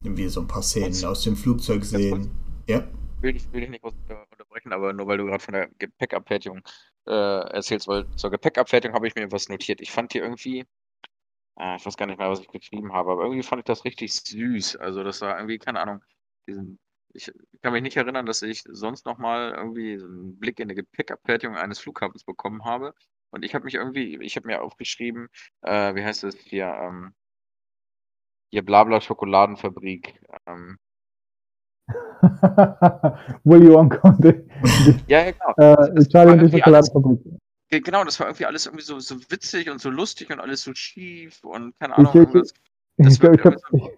wir 0.00 0.30
so 0.30 0.40
ein 0.40 0.48
paar 0.48 0.62
Szenen 0.62 1.04
aus 1.04 1.22
dem 1.22 1.36
Flugzeug 1.36 1.84
sehen. 1.84 2.30
Ja. 2.68 2.86
Will 3.20 3.36
ich, 3.36 3.52
will 3.52 3.64
ich 3.64 3.70
nicht 3.70 3.82
unterbrechen, 3.82 4.72
aber 4.72 4.92
nur 4.92 5.06
weil 5.08 5.18
du 5.18 5.26
gerade 5.26 5.42
von 5.42 5.54
der 5.54 5.68
Gepäckabfertigung 5.78 6.62
äh, 7.06 7.10
erzählst, 7.10 7.88
weil 7.88 8.08
zur 8.14 8.30
Gepäckabfertigung 8.30 8.94
habe 8.94 9.08
ich 9.08 9.14
mir 9.16 9.30
was 9.32 9.48
notiert. 9.48 9.80
Ich 9.80 9.90
fand 9.90 10.12
hier 10.12 10.22
irgendwie, 10.22 10.60
äh, 11.58 11.76
ich 11.76 11.84
weiß 11.84 11.96
gar 11.96 12.06
nicht 12.06 12.18
mehr, 12.18 12.30
was 12.30 12.40
ich 12.40 12.48
geschrieben 12.48 12.92
habe, 12.92 13.10
aber 13.10 13.24
irgendwie 13.24 13.42
fand 13.42 13.60
ich 13.60 13.64
das 13.64 13.84
richtig 13.84 14.14
süß. 14.14 14.76
Also 14.76 15.02
das 15.02 15.20
war 15.20 15.36
irgendwie, 15.36 15.58
keine 15.58 15.80
Ahnung, 15.80 16.00
diesen 16.46 16.78
ich 17.14 17.32
kann 17.62 17.72
mich 17.72 17.82
nicht 17.82 17.96
erinnern, 17.96 18.26
dass 18.26 18.42
ich 18.42 18.62
sonst 18.68 19.06
noch 19.06 19.18
mal 19.18 19.52
irgendwie 19.54 19.94
einen 19.94 20.38
Blick 20.38 20.60
in 20.60 20.68
die 20.68 20.74
Gepäckabfertigung 20.74 21.56
eines 21.56 21.78
Flughafens 21.78 22.24
bekommen 22.24 22.64
habe. 22.64 22.94
Und 23.30 23.44
ich 23.44 23.54
habe 23.54 23.64
mich 23.64 23.74
irgendwie, 23.74 24.18
ich 24.22 24.36
habe 24.36 24.46
mir 24.46 24.62
aufgeschrieben, 24.62 25.28
äh, 25.62 25.94
wie 25.94 26.04
heißt 26.04 26.24
es 26.24 26.36
hier, 26.36 26.66
ähm, 26.66 27.14
hier 28.50 28.64
Blabla 28.64 29.00
Schokoladenfabrik. 29.00 30.20
Ähm, 30.46 30.78
Willy 33.44 33.72
Wonka 33.72 34.08
und 34.08 34.24
ja, 35.06 35.24
ja, 35.24 35.30
genau. 35.32 35.54
Äh, 35.56 35.94
die 35.94 36.58
Schokoladenfabrik. 36.58 37.20
Genau, 37.70 38.04
das 38.04 38.18
war 38.18 38.28
irgendwie 38.28 38.46
alles 38.46 38.66
irgendwie 38.66 38.84
so, 38.84 38.98
so 38.98 39.16
witzig 39.30 39.70
und 39.70 39.80
so 39.80 39.90
lustig 39.90 40.30
und 40.30 40.40
alles 40.40 40.62
so 40.62 40.74
schief 40.74 41.44
und 41.44 41.78
keine 41.78 41.96
Ahnung. 41.96 42.12
Ich, 42.14 42.34
ich, 42.34 42.52
ich, 43.06 43.22
ich, 43.22 43.22
ich, 43.22 43.44
ich, 43.72 43.90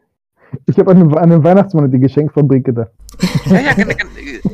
ich 0.66 0.78
habe 0.78 0.90
an, 0.90 1.16
an 1.16 1.30
den 1.30 1.44
Weihnachtsmann 1.44 1.90
die 1.90 2.00
Geschenkfabrik 2.00 2.64
gedacht. 2.64 2.90
Ja, 3.46 3.60
ja, 3.60 3.74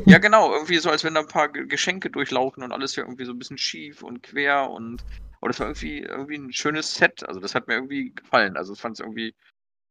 ja, 0.05 0.17
genau. 0.17 0.51
Irgendwie 0.53 0.77
so, 0.77 0.89
als 0.89 1.03
wenn 1.03 1.13
da 1.13 1.21
ein 1.21 1.27
paar 1.27 1.49
Geschenke 1.49 2.09
durchlaufen 2.09 2.63
und 2.63 2.71
alles 2.71 2.97
irgendwie 2.97 3.25
so 3.25 3.31
ein 3.31 3.39
bisschen 3.39 3.57
schief 3.57 4.03
und 4.03 4.23
quer 4.23 4.69
und 4.69 5.03
aber 5.39 5.49
das 5.49 5.59
war 5.59 5.67
irgendwie, 5.67 5.99
irgendwie 5.99 6.37
ein 6.37 6.51
schönes 6.51 6.95
Set. 6.95 7.27
Also 7.27 7.39
das 7.39 7.55
hat 7.55 7.67
mir 7.67 7.75
irgendwie 7.75 8.13
gefallen. 8.13 8.57
Also 8.57 8.73
ich 8.73 8.81
fand 8.81 8.95
es 8.95 8.99
irgendwie 8.99 9.35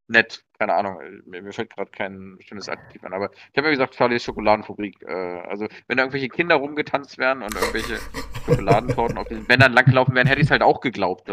nett. 0.08 0.44
Keine 0.58 0.74
Ahnung, 0.74 0.98
mir, 1.26 1.42
mir 1.42 1.52
fällt 1.52 1.74
gerade 1.74 1.90
kein 1.90 2.38
schönes 2.40 2.68
Adjektiv 2.68 3.04
an. 3.04 3.12
Aber 3.12 3.30
ich 3.32 3.56
habe 3.56 3.68
ja 3.68 3.72
gesagt, 3.72 3.94
Charlie's 3.94 4.24
Schokoladenfabrik. 4.24 5.02
Äh, 5.02 5.40
also 5.48 5.66
wenn 5.86 5.96
da 5.96 6.04
irgendwelche 6.04 6.28
Kinder 6.28 6.56
rumgetanzt 6.56 7.18
wären 7.18 7.42
und 7.42 7.54
irgendwelche 7.54 7.98
Schokoladentorten 8.46 9.18
auf 9.18 9.28
den 9.28 9.44
Bändern 9.44 9.72
langgelaufen 9.72 10.14
wären, 10.14 10.26
hätte 10.26 10.40
ich 10.40 10.46
es 10.46 10.50
halt 10.50 10.62
auch 10.62 10.80
geglaubt. 10.80 11.30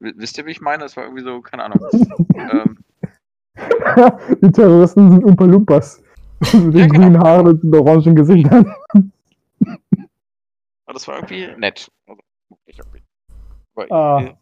Wisst 0.00 0.38
ihr, 0.38 0.46
wie 0.46 0.50
ich 0.50 0.60
meine? 0.60 0.82
Das 0.82 0.96
war 0.96 1.04
irgendwie 1.04 1.24
so, 1.24 1.40
keine 1.42 1.64
Ahnung. 1.64 1.80
ähm, 2.34 2.78
die 4.42 4.52
Terroristen 4.52 5.12
sind 5.12 5.24
Umpa 5.24 5.44
Lumpas. 5.44 6.02
Mit 6.40 6.52
den 6.52 6.72
ja, 6.72 6.86
genau. 6.86 6.98
grünen 6.98 7.18
Haaren 7.18 7.46
und 7.48 7.62
den 7.62 7.74
orangen 7.74 8.16
Gesichtern. 8.16 8.74
Aber 10.86 10.94
das 10.94 11.06
war 11.08 11.16
irgendwie 11.16 11.48
nett. 11.58 11.90
Also, 12.06 12.20
aber, 13.74 13.90
ah. 13.90 14.38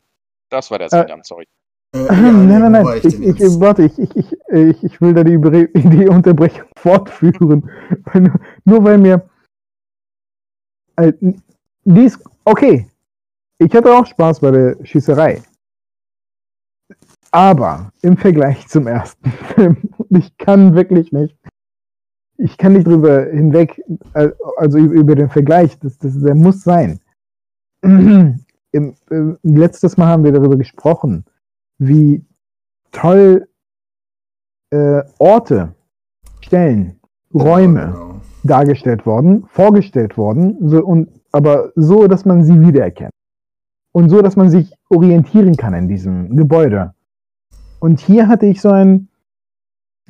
Das 0.49 0.71
war 0.71 0.79
der 0.79 0.89
Sedan, 0.89 1.21
äh, 1.21 1.23
sorry. 1.23 1.47
Äh, 1.95 2.07
ja, 2.07 2.13
nein, 2.13 2.49
nein, 2.49 2.73
nein. 2.73 3.01
Ich, 3.05 3.05
ich, 3.05 3.41
ich, 3.41 3.61
warte, 3.61 3.85
ich, 3.85 3.99
ich, 3.99 4.37
ich, 4.49 4.83
ich 4.83 5.01
will 5.01 5.15
da 5.15 5.23
die, 5.23 5.39
die 5.39 6.09
Unterbrechung 6.09 6.67
fortführen. 6.77 7.71
weil, 8.05 8.33
nur 8.65 8.83
weil 8.83 8.99
mir. 8.99 9.29
Äh, 10.97 11.13
dies, 11.85 12.19
okay. 12.45 12.89
Ich 13.59 13.73
hatte 13.73 13.95
auch 13.95 14.07
Spaß 14.07 14.41
bei 14.41 14.51
der 14.51 14.85
Schießerei. 14.85 15.43
Aber 17.33 17.93
im 18.03 18.17
Vergleich 18.17 18.67
zum 18.69 18.87
ersten 18.87 19.31
Film, 19.55 19.77
ich 20.09 20.37
kann 20.39 20.75
wirklich 20.75 21.13
nicht, 21.13 21.37
ich 22.37 22.57
kann 22.57 22.73
nicht 22.73 22.87
drüber 22.87 23.27
hinweg, 23.27 23.81
äh, 24.15 24.31
also 24.57 24.79
über 24.79 25.15
den 25.15 25.29
Vergleich, 25.29 25.79
das, 25.79 25.99
das, 25.99 26.19
der 26.19 26.35
muss 26.35 26.63
sein. 26.63 27.01
Im, 28.73 28.95
im, 29.11 29.37
letztes 29.43 29.97
Mal 29.97 30.07
haben 30.07 30.23
wir 30.23 30.31
darüber 30.31 30.57
gesprochen, 30.57 31.25
wie 31.79 32.25
toll 32.93 33.49
äh, 34.71 35.03
Orte, 35.19 35.75
Stellen, 36.41 37.01
Räume 37.35 37.87
genau. 37.87 38.21
dargestellt 38.45 39.07
worden, 39.07 39.45
vorgestellt 39.49 40.17
worden, 40.17 40.57
so, 40.69 40.85
und, 40.85 41.09
aber 41.33 41.73
so, 41.75 42.07
dass 42.07 42.25
man 42.25 42.45
sie 42.45 42.61
wiedererkennt. 42.61 43.11
Und 43.93 44.09
so, 44.09 44.23
dass 44.23 44.37
man 44.37 44.51
sich 44.51 44.73
orientieren 44.89 45.57
kann 45.57 45.75
in 45.75 45.89
diesem 45.89 46.37
Gebäude. 46.37 46.95
Und 47.81 47.99
hier 47.99 48.29
hatte 48.29 48.47
ich 48.47 48.61
so 48.61 48.71
ein, 48.71 49.09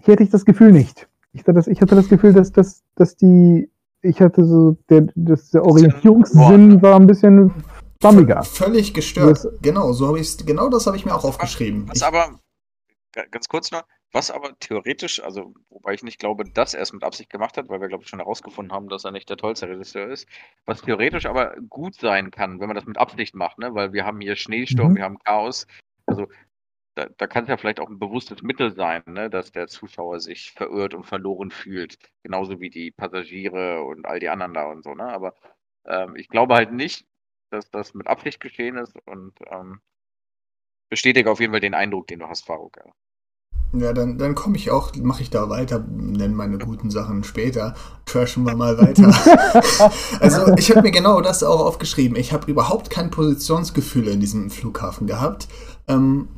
hier 0.02 0.12
hatte 0.12 0.24
ich 0.24 0.30
das 0.30 0.44
Gefühl 0.44 0.72
nicht. 0.72 1.08
Ich 1.32 1.42
hatte 1.42 1.54
das, 1.54 1.68
ich 1.68 1.80
hatte 1.80 1.94
das 1.94 2.08
Gefühl, 2.08 2.32
dass, 2.32 2.52
dass, 2.52 2.82
dass 2.96 3.16
die, 3.16 3.70
ich 4.02 4.20
hatte 4.20 4.44
so, 4.44 4.76
der, 4.88 5.06
das, 5.14 5.50
der 5.50 5.64
Orientierungssinn 5.64 6.82
war 6.82 6.96
ein 6.96 7.06
bisschen 7.06 7.52
schwammiger. 8.00 8.42
Völlig 8.42 8.92
gestört. 8.92 9.44
Das, 9.44 9.48
genau, 9.62 9.92
so 9.92 10.08
habe 10.08 10.18
ich 10.18 10.36
genau 10.38 10.68
das 10.68 10.86
habe 10.86 10.96
ich 10.96 11.06
mir 11.06 11.14
auch 11.14 11.24
aufgeschrieben. 11.24 11.88
Was 11.88 12.02
aber, 12.02 12.40
ganz 13.30 13.48
kurz 13.48 13.70
noch, 13.70 13.84
was 14.12 14.32
aber 14.32 14.58
theoretisch, 14.58 15.22
also 15.22 15.54
wobei 15.68 15.94
ich 15.94 16.02
nicht 16.02 16.18
glaube, 16.18 16.44
dass 16.44 16.74
er 16.74 16.82
es 16.82 16.92
mit 16.92 17.04
Absicht 17.04 17.30
gemacht 17.30 17.56
hat, 17.56 17.68
weil 17.68 17.80
wir 17.80 17.86
glaube 17.86 18.02
ich 18.02 18.10
schon 18.10 18.18
herausgefunden 18.18 18.74
haben, 18.74 18.88
dass 18.88 19.04
er 19.04 19.12
nicht 19.12 19.30
der 19.30 19.36
tollste 19.36 19.68
Regisseur 19.68 20.08
ist, 20.08 20.26
was 20.66 20.82
theoretisch 20.82 21.26
aber 21.26 21.54
gut 21.68 21.94
sein 21.94 22.32
kann, 22.32 22.58
wenn 22.58 22.66
man 22.66 22.74
das 22.74 22.86
mit 22.86 22.98
Absicht 22.98 23.36
macht, 23.36 23.58
ne? 23.58 23.72
Weil 23.74 23.92
wir 23.92 24.04
haben 24.04 24.20
hier 24.20 24.34
Schneesturm, 24.34 24.92
mhm. 24.92 24.96
wir 24.96 25.04
haben 25.04 25.18
Chaos. 25.20 25.68
Also 26.06 26.26
da, 26.94 27.06
da 27.16 27.26
kann 27.26 27.44
es 27.44 27.48
ja 27.48 27.56
vielleicht 27.56 27.80
auch 27.80 27.88
ein 27.88 27.98
bewusstes 27.98 28.42
Mittel 28.42 28.74
sein, 28.74 29.02
ne, 29.06 29.30
dass 29.30 29.52
der 29.52 29.68
Zuschauer 29.68 30.20
sich 30.20 30.52
verirrt 30.52 30.94
und 30.94 31.04
verloren 31.04 31.50
fühlt. 31.50 31.98
Genauso 32.22 32.60
wie 32.60 32.70
die 32.70 32.90
Passagiere 32.90 33.82
und 33.84 34.06
all 34.06 34.20
die 34.20 34.28
anderen 34.28 34.54
da 34.54 34.66
und 34.70 34.82
so, 34.82 34.94
ne? 34.94 35.04
Aber 35.04 35.34
ähm, 35.86 36.16
ich 36.16 36.28
glaube 36.28 36.54
halt 36.54 36.72
nicht, 36.72 37.06
dass 37.50 37.70
das 37.70 37.94
mit 37.94 38.06
Absicht 38.06 38.40
geschehen 38.40 38.76
ist 38.76 38.96
und 39.06 39.34
ähm, 39.50 39.80
bestätige 40.90 41.30
auf 41.30 41.40
jeden 41.40 41.52
Fall 41.52 41.60
den 41.60 41.74
Eindruck, 41.74 42.06
den 42.08 42.20
du 42.20 42.28
hast, 42.28 42.44
Faruk. 42.44 42.76
Ja. 42.76 42.92
Ja, 43.72 43.92
dann, 43.92 44.18
dann 44.18 44.34
komme 44.34 44.56
ich 44.56 44.72
auch, 44.72 44.92
mache 44.96 45.22
ich 45.22 45.30
da 45.30 45.48
weiter, 45.48 45.78
nenne 45.78 46.34
meine 46.34 46.58
guten 46.58 46.90
Sachen 46.90 47.22
später, 47.22 47.76
trashen 48.04 48.44
wir 48.44 48.56
mal 48.56 48.76
weiter. 48.78 49.04
also 50.20 50.52
ich 50.56 50.70
habe 50.70 50.82
mir 50.82 50.90
genau 50.90 51.20
das 51.20 51.44
auch 51.44 51.60
aufgeschrieben. 51.60 52.16
Ich 52.16 52.32
habe 52.32 52.50
überhaupt 52.50 52.90
kein 52.90 53.12
Positionsgefühl 53.12 54.08
in 54.08 54.18
diesem 54.18 54.50
Flughafen 54.50 55.06
gehabt. 55.06 55.46
Ähm, 55.86 56.28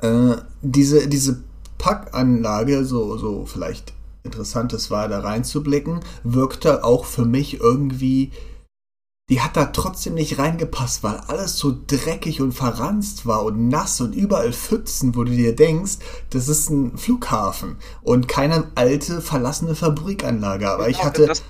äh, 0.00 0.36
diese, 0.62 1.08
diese 1.08 1.42
Packanlage, 1.78 2.84
so, 2.84 3.16
so 3.16 3.46
vielleicht 3.46 3.92
interessantes 4.24 4.90
war, 4.90 5.08
da 5.08 5.20
reinzublicken, 5.20 6.00
wirkte 6.24 6.84
auch 6.84 7.04
für 7.04 7.24
mich 7.24 7.60
irgendwie, 7.60 8.32
die 9.30 9.40
hat 9.40 9.56
da 9.56 9.66
trotzdem 9.66 10.14
nicht 10.14 10.38
reingepasst, 10.38 11.02
weil 11.02 11.16
alles 11.28 11.56
so 11.56 11.74
dreckig 11.86 12.40
und 12.40 12.52
verranzt 12.52 13.26
war 13.26 13.44
und 13.44 13.68
nass 13.68 14.00
und 14.00 14.14
überall 14.14 14.52
Pfützen, 14.52 15.14
wo 15.14 15.24
du 15.24 15.32
dir 15.32 15.54
denkst, 15.54 15.98
das 16.30 16.48
ist 16.48 16.70
ein 16.70 16.96
Flughafen 16.98 17.76
und 18.02 18.28
keine 18.28 18.70
alte, 18.74 19.20
verlassene 19.20 19.74
Fabrikanlage. 19.74 20.68
Aber 20.70 20.88
ich 20.88 21.04
hatte. 21.04 21.26
Das, 21.26 21.42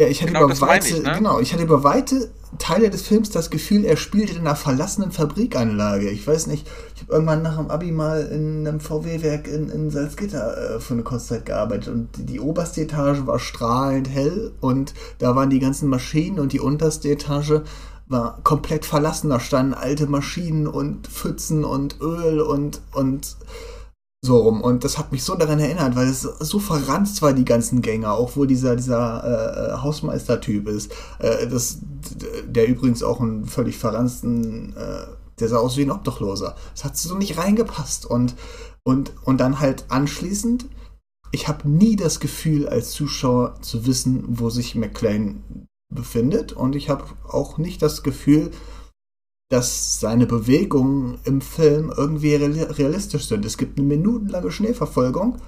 ja, 0.00 0.06
ich 0.06 0.22
hatte 0.22 0.32
genau 0.32 0.44
über 0.44 0.60
weite, 0.60 0.88
ich, 0.88 1.02
ne? 1.02 1.12
genau, 1.12 1.40
ich 1.40 1.52
hatte 1.52 1.64
über 1.64 1.82
weite 1.82 2.30
Teile 2.58 2.88
des 2.88 3.02
Films 3.02 3.30
das 3.30 3.50
Gefühl, 3.50 3.84
er 3.84 3.96
spielt 3.96 4.30
in 4.30 4.38
einer 4.38 4.54
verlassenen 4.54 5.10
Fabrikanlage. 5.10 6.08
Ich 6.08 6.24
weiß 6.24 6.46
nicht, 6.46 6.68
ich 6.94 7.02
habe 7.02 7.12
irgendwann 7.12 7.42
nach 7.42 7.56
dem 7.56 7.68
Abi 7.68 7.90
mal 7.90 8.22
in 8.26 8.66
einem 8.66 8.78
VW-Werk 8.78 9.48
in, 9.48 9.68
in 9.70 9.90
Salzgitter 9.90 10.76
äh, 10.76 10.80
für 10.80 10.94
eine 10.94 11.02
Kurzzeit 11.02 11.44
gearbeitet 11.46 11.88
und 11.92 12.16
die, 12.16 12.24
die, 12.24 12.40
oberste 12.40 12.82
Etage 12.82 13.26
war 13.26 13.40
strahlend 13.40 14.08
hell 14.08 14.52
und 14.60 14.94
da 15.18 15.34
waren 15.34 15.50
die 15.50 15.58
ganzen 15.58 15.88
Maschinen 15.88 16.38
und 16.38 16.52
die 16.52 16.60
unterste 16.60 17.10
Etage 17.10 17.62
war 18.06 18.38
komplett 18.44 18.86
verlassen. 18.86 19.30
Da 19.30 19.40
standen 19.40 19.74
alte 19.74 20.06
Maschinen 20.06 20.68
und 20.68 21.08
Pfützen 21.08 21.64
und 21.64 22.00
Öl 22.00 22.40
und, 22.40 22.80
und 22.92 23.36
so 24.24 24.38
rum. 24.38 24.62
Und 24.62 24.84
das 24.84 24.98
hat 24.98 25.12
mich 25.12 25.22
so 25.22 25.34
daran 25.34 25.60
erinnert, 25.60 25.94
weil 25.94 26.08
es 26.08 26.22
so 26.22 26.58
verranzt 26.58 27.22
war, 27.22 27.32
die 27.32 27.44
ganzen 27.44 27.82
Gänge, 27.82 28.10
auch 28.10 28.36
wo 28.36 28.44
dieser, 28.44 28.76
dieser 28.76 29.24
äh, 29.24 29.74
äh, 29.74 29.82
Hausmeister-Typ 29.82 30.68
ist. 30.68 30.92
Äh, 31.18 31.46
das, 31.46 31.78
der 32.46 32.68
übrigens 32.68 33.02
auch 33.02 33.20
einen 33.20 33.46
völlig 33.46 33.78
verranzten, 33.78 34.74
äh, 34.76 35.06
der 35.38 35.48
sah 35.48 35.58
aus 35.58 35.76
wie 35.76 35.82
ein 35.82 35.90
Obdachloser. 35.90 36.56
Das 36.74 36.84
hat 36.84 36.96
so 36.96 37.16
nicht 37.16 37.38
reingepasst. 37.38 38.06
Und, 38.06 38.34
und, 38.82 39.12
und 39.24 39.38
dann 39.38 39.60
halt 39.60 39.84
anschließend, 39.88 40.66
ich 41.30 41.46
habe 41.46 41.68
nie 41.68 41.94
das 41.94 42.20
Gefühl, 42.20 42.68
als 42.68 42.90
Zuschauer 42.90 43.60
zu 43.60 43.86
wissen, 43.86 44.24
wo 44.26 44.50
sich 44.50 44.74
McLean 44.74 45.66
befindet. 45.94 46.52
Und 46.52 46.74
ich 46.74 46.90
habe 46.90 47.04
auch 47.28 47.58
nicht 47.58 47.82
das 47.82 48.02
Gefühl, 48.02 48.50
dass 49.50 50.00
seine 50.00 50.26
Bewegungen 50.26 51.18
im 51.24 51.40
Film 51.40 51.92
irgendwie 51.96 52.34
realistisch 52.34 53.28
sind. 53.28 53.44
Es 53.44 53.56
gibt 53.56 53.78
eine 53.78 53.86
minutenlange 53.86 54.50
Schneeverfolgung 54.50 55.38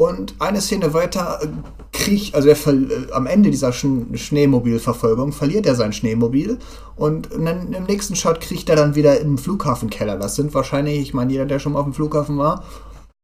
und 0.00 0.34
eine 0.38 0.62
Szene 0.62 0.94
weiter 0.94 1.40
äh, 1.42 1.48
kriegt, 1.92 2.34
also 2.34 2.48
er 2.48 2.56
äh, 2.66 3.12
am 3.12 3.26
Ende 3.26 3.50
dieser 3.50 3.70
Sch 3.70 3.86
Schneemobilverfolgung 4.14 5.32
verliert 5.32 5.66
er 5.66 5.74
sein 5.74 5.92
Schneemobil 5.92 6.58
und 6.96 7.28
dann, 7.32 7.74
im 7.74 7.84
nächsten 7.84 8.16
Shot 8.16 8.40
kriegt 8.40 8.70
er 8.70 8.76
dann 8.76 8.94
wieder 8.94 9.20
im 9.20 9.36
Flughafenkeller. 9.36 10.16
Das 10.16 10.36
sind 10.36 10.54
wahrscheinlich, 10.54 11.00
ich 11.00 11.12
meine, 11.12 11.32
jeder, 11.32 11.44
der 11.44 11.58
schon 11.58 11.74
mal 11.74 11.80
auf 11.80 11.84
dem 11.84 11.92
Flughafen 11.92 12.38
war, 12.38 12.64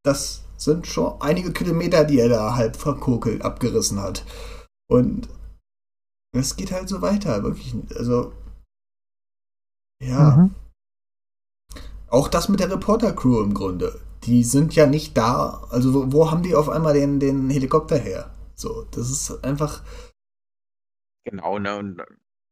das 0.05 0.43
sind 0.59 0.87
schon 0.87 1.15
einige 1.21 1.53
Kilometer, 1.53 2.05
die 2.05 2.19
er 2.19 2.29
da 2.29 2.57
halb 2.57 2.77
verkokelt 2.77 3.43
abgerissen 3.43 4.01
hat. 4.01 4.25
Und 4.89 5.29
es 6.33 6.57
geht 6.57 6.73
halt 6.73 6.91
so 6.91 7.01
weiter, 7.01 7.43
wirklich. 7.43 7.75
Also 7.97 8.33
ja. 10.01 10.37
Mhm. 10.37 10.55
Auch 12.09 12.29
das 12.29 12.49
mit 12.49 12.61
der 12.61 12.71
Reporter-Crew 12.71 13.43
im 13.43 13.55
Grunde. 13.55 14.01
Die 14.25 14.45
sind 14.45 14.75
ja 14.75 14.87
nicht 14.87 15.17
da. 15.17 15.67
Also, 15.71 15.95
wo, 15.95 16.13
wo 16.13 16.31
haben 16.31 16.43
die 16.43 16.55
auf 16.55 16.69
einmal 16.69 16.95
den, 16.95 17.21
den 17.21 17.51
Helikopter 17.51 17.99
her? 17.99 18.35
So, 18.55 18.85
das 18.91 19.11
ist 19.11 19.45
einfach. 19.45 19.83
Genau, 21.25 21.59
ne? 21.59 21.77
Und 21.77 22.03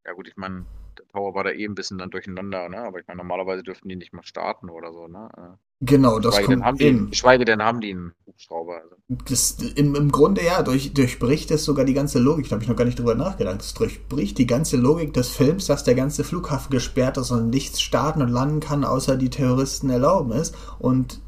ja, 0.04 0.12
gut, 0.12 0.28
ich 0.28 0.36
meine, 0.36 0.66
der 0.98 1.06
Tower 1.08 1.34
war 1.34 1.44
da 1.44 1.50
eh 1.50 1.64
ein 1.64 1.74
bisschen 1.74 1.98
dann 1.98 2.10
durcheinander, 2.10 2.68
ne? 2.68 2.78
Aber 2.78 3.00
ich 3.00 3.06
meine, 3.06 3.18
normalerweise 3.18 3.62
dürften 3.62 3.88
die 3.88 3.96
nicht 3.96 4.12
mal 4.12 4.24
starten 4.24 4.68
oder 4.68 4.92
so, 4.92 5.06
ne? 5.08 5.58
Genau, 5.86 6.18
das 6.18 6.34
schweige 6.34 6.46
kommt 6.46 6.56
denn 6.56 6.64
haben 6.64 6.78
die, 6.78 7.10
Geschweige 7.10 7.44
denn 7.44 7.62
haben 7.62 7.80
die 7.80 7.90
einen 7.90 8.12
Hubschrauber. 8.26 8.80
Also. 8.82 8.96
Das, 9.28 9.56
im, 9.74 9.94
Im 9.94 10.10
Grunde 10.10 10.44
ja, 10.44 10.62
durch, 10.62 10.94
durchbricht 10.94 11.50
es 11.50 11.64
sogar 11.64 11.84
die 11.84 11.94
ganze 11.94 12.18
Logik. 12.18 12.48
Da 12.48 12.52
habe 12.52 12.62
ich 12.62 12.68
noch 12.68 12.76
gar 12.76 12.84
nicht 12.84 12.98
drüber 12.98 13.14
nachgedacht. 13.14 13.60
Es 13.60 13.74
durchbricht 13.74 14.38
die 14.38 14.46
ganze 14.46 14.76
Logik 14.76 15.12
des 15.12 15.28
Films, 15.28 15.66
dass 15.66 15.84
der 15.84 15.94
ganze 15.94 16.24
Flughafen 16.24 16.70
gesperrt 16.70 17.18
ist 17.18 17.30
und 17.30 17.50
nichts 17.50 17.80
starten 17.80 18.22
und 18.22 18.28
landen 18.28 18.60
kann, 18.60 18.84
außer 18.84 19.16
die 19.16 19.30
Terroristen 19.30 19.90
erlauben 19.90 20.32
es. 20.32 20.52
Und 20.78 21.20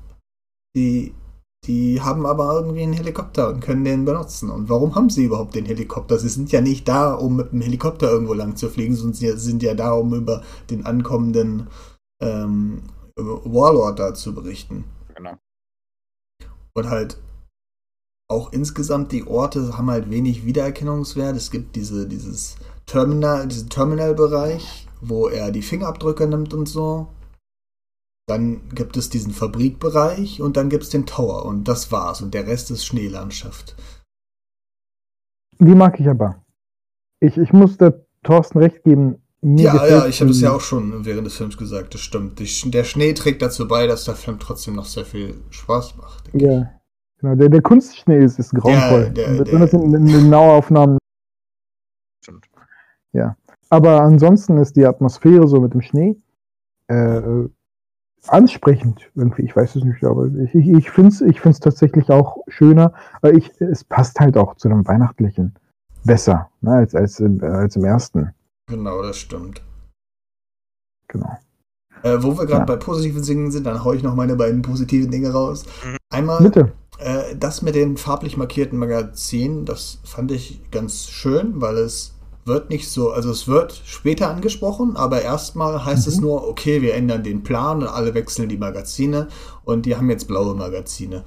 die 0.75 1.15
die 1.67 2.01
haben 2.01 2.27
aber 2.27 2.55
irgendwie 2.55 2.83
einen 2.83 2.93
Helikopter 2.93 3.49
und 3.49 3.61
können 3.61 3.85
den 3.85 4.05
benutzen. 4.05 4.51
Und 4.51 4.69
warum 4.69 4.95
haben 4.95 5.11
sie 5.11 5.25
überhaupt 5.25 5.57
den 5.57 5.65
Helikopter? 5.67 6.19
Sie 6.19 6.29
sind 6.29 6.53
ja 6.53 6.61
nicht 6.61 6.87
da, 6.87 7.13
um 7.15 7.37
mit 7.37 7.53
dem 7.53 7.61
Helikopter 7.61 8.09
irgendwo 8.09 8.35
lang 8.35 8.55
zu 8.55 8.69
fliegen, 8.69 8.95
sondern 8.95 9.15
sie 9.15 9.33
sind 9.37 9.63
ja 9.63 9.75
da, 9.75 9.93
um 9.93 10.15
über 10.15 10.43
den 10.71 10.87
ankommenden 10.87 11.67
ähm, 12.21 12.83
Warlord 13.17 13.99
da 13.99 14.15
zu 14.15 14.35
berichten. 14.35 14.85
Genau. 15.15 15.37
Und 16.75 16.91
halt 16.91 17.19
auch 18.29 18.53
insgesamt 18.53 19.13
die 19.13 19.27
Orte 19.27 19.79
haben 19.79 19.91
halt 19.91 20.11
wenig 20.11 20.45
Wiedererkennungswert. 20.45 21.37
Es 21.37 21.51
gibt 21.51 21.77
diese, 21.77 22.09
dieses 22.09 22.57
Terminal, 22.85 23.47
diesen 23.47 23.69
Terminalbereich, 23.69 24.89
wo 25.01 25.29
er 25.29 25.51
die 25.51 25.63
Fingerabdrücke 25.63 26.27
nimmt 26.27 26.53
und 26.53 26.67
so. 26.67 27.09
Dann 28.29 28.69
gibt 28.71 28.97
es 28.97 29.09
diesen 29.09 29.33
Fabrikbereich 29.33 30.43
und 30.43 30.57
dann 30.57 30.69
gibt 30.69 30.83
es 30.83 30.91
den 30.91 31.07
Tower 31.07 31.45
und 31.45 31.69
das 31.69 31.93
war's. 31.93 32.21
Und 32.21 32.35
der 32.35 32.47
Rest 32.47 32.73
ist 32.73 32.85
Schneelandschaft. 32.85 33.77
Die 35.61 35.75
mag 35.75 36.01
ich 36.01 36.09
aber. 36.09 36.45
Ich, 37.21 37.39
ich 37.39 37.53
muss 37.53 37.79
der 37.79 38.05
Thorsten 38.25 38.59
recht 38.59 38.83
geben. 38.83 39.23
Mir 39.43 39.65
ja, 39.65 39.87
ja, 39.87 40.07
ich 40.07 40.21
habe 40.21 40.31
es 40.31 40.41
ja 40.41 40.51
auch 40.53 40.61
schon 40.61 41.05
während 41.05 41.27
des 41.27 41.37
Films 41.37 41.57
gesagt, 41.57 41.95
das 41.95 42.01
stimmt. 42.01 42.41
Der 42.41 42.85
Schnee 42.85 43.13
trägt 43.13 43.43
dazu 43.43 43.69
bei, 43.69 43.87
dass 43.87 44.05
der 44.05 44.15
Film 44.15 44.39
trotzdem 44.39 44.75
noch 44.75 44.87
sehr 44.87 45.05
viel 45.05 45.35
Spaß 45.51 45.97
macht. 45.99 46.31
Ja, 46.35 46.71
genau. 47.19 47.35
Der, 47.37 47.49
der 47.51 47.63
Kunstschnee 47.63 48.25
ist, 48.25 48.39
ist 48.39 48.53
grauenvoll. 48.55 49.11
der- 49.11 49.45
der- 49.45 49.73
in, 49.75 49.95
in 49.95 50.07
den 50.07 50.31
Nauaufnahmen. 50.31 50.99
Stimmt. 52.25 52.47
Aber 53.69 54.01
ansonsten 54.03 54.59
ist 54.59 54.77
die 54.77 54.87
Atmosphäre 54.87 55.49
so 55.49 55.61
mit 55.61 55.75
dem 55.75 55.83
Schnee 55.83 56.17
äh, 56.87 57.49
ansprechend 58.29 59.11
irgendwie. 59.17 59.43
Ich 59.43 59.57
weiß 59.57 59.75
es 59.75 59.83
nicht, 59.85 60.05
aber 60.05 60.27
ich, 60.27 60.55
ich, 60.55 60.69
ich 60.69 60.91
finde 60.91 61.09
es 61.09 61.21
ich 61.21 61.41
find's 61.41 61.59
tatsächlich 61.59 62.09
auch 62.11 62.37
schöner. 62.47 62.93
Ich, 63.35 63.51
es 63.61 63.83
passt 63.83 64.21
halt 64.21 64.37
auch 64.37 64.55
zu 64.55 64.69
dem 64.69 64.87
Weihnachtlichen 64.87 65.55
besser 66.05 66.49
ne, 66.61 66.75
als, 66.75 66.95
als, 66.95 67.19
im, 67.19 67.43
äh, 67.43 67.47
als 67.47 67.75
im 67.75 67.85
ersten. 67.85 68.31
Genau, 68.69 69.03
das 69.03 69.19
stimmt. 69.19 69.63
Genau. 71.09 71.39
Äh, 72.03 72.19
wo 72.21 72.37
wir 72.37 72.47
gerade 72.47 72.61
Ja. 72.61 72.65
bei 72.65 72.77
positiven 72.77 73.23
Dingen 73.23 73.51
sind, 73.51 73.65
dann 73.65 73.85
hau 73.85 73.93
ich 73.93 74.03
noch 74.03 74.15
meine 74.15 74.37
beiden 74.37 74.63
positiven 74.63 75.11
Dinge 75.11 75.31
raus. 75.33 75.65
Mhm. 75.85 75.97
Einmal 76.11 76.43
Bitte. 76.43 76.73
äh, 76.99 77.37
das 77.37 77.63
mit 77.63 77.75
den 77.75 77.97
farblich 77.97 78.37
markierten 78.37 78.79
Magazinen, 78.79 79.65
das 79.65 79.99
fand 80.05 80.31
ich 80.33 80.61
ganz 80.71 81.09
schön, 81.09 81.61
weil 81.61 81.79
es 81.79 82.15
wird 82.45 82.71
nicht 82.71 82.89
so, 82.91 83.11
also 83.11 83.31
es 83.31 83.49
wird 83.49 83.73
später 83.85 84.31
angesprochen, 84.31 84.97
aber 84.97 85.23
erstmal 85.23 85.85
heißt 85.85 86.07
es 86.07 86.17
Mhm. 86.17 86.23
nur, 86.23 86.49
okay, 86.49 86.81
wir 86.83 86.95
ändern 86.95 87.23
den 87.25 87.43
Plan 87.43 87.79
und 87.83 87.89
alle 87.89 88.15
wechseln 88.15 88.49
die 88.49 88.59
Magazine 88.59 89.29
und 89.65 89.87
die 89.87 89.97
haben 89.97 90.11
jetzt 90.11 90.29
blaue 90.29 90.55
Magazine. 90.55 91.25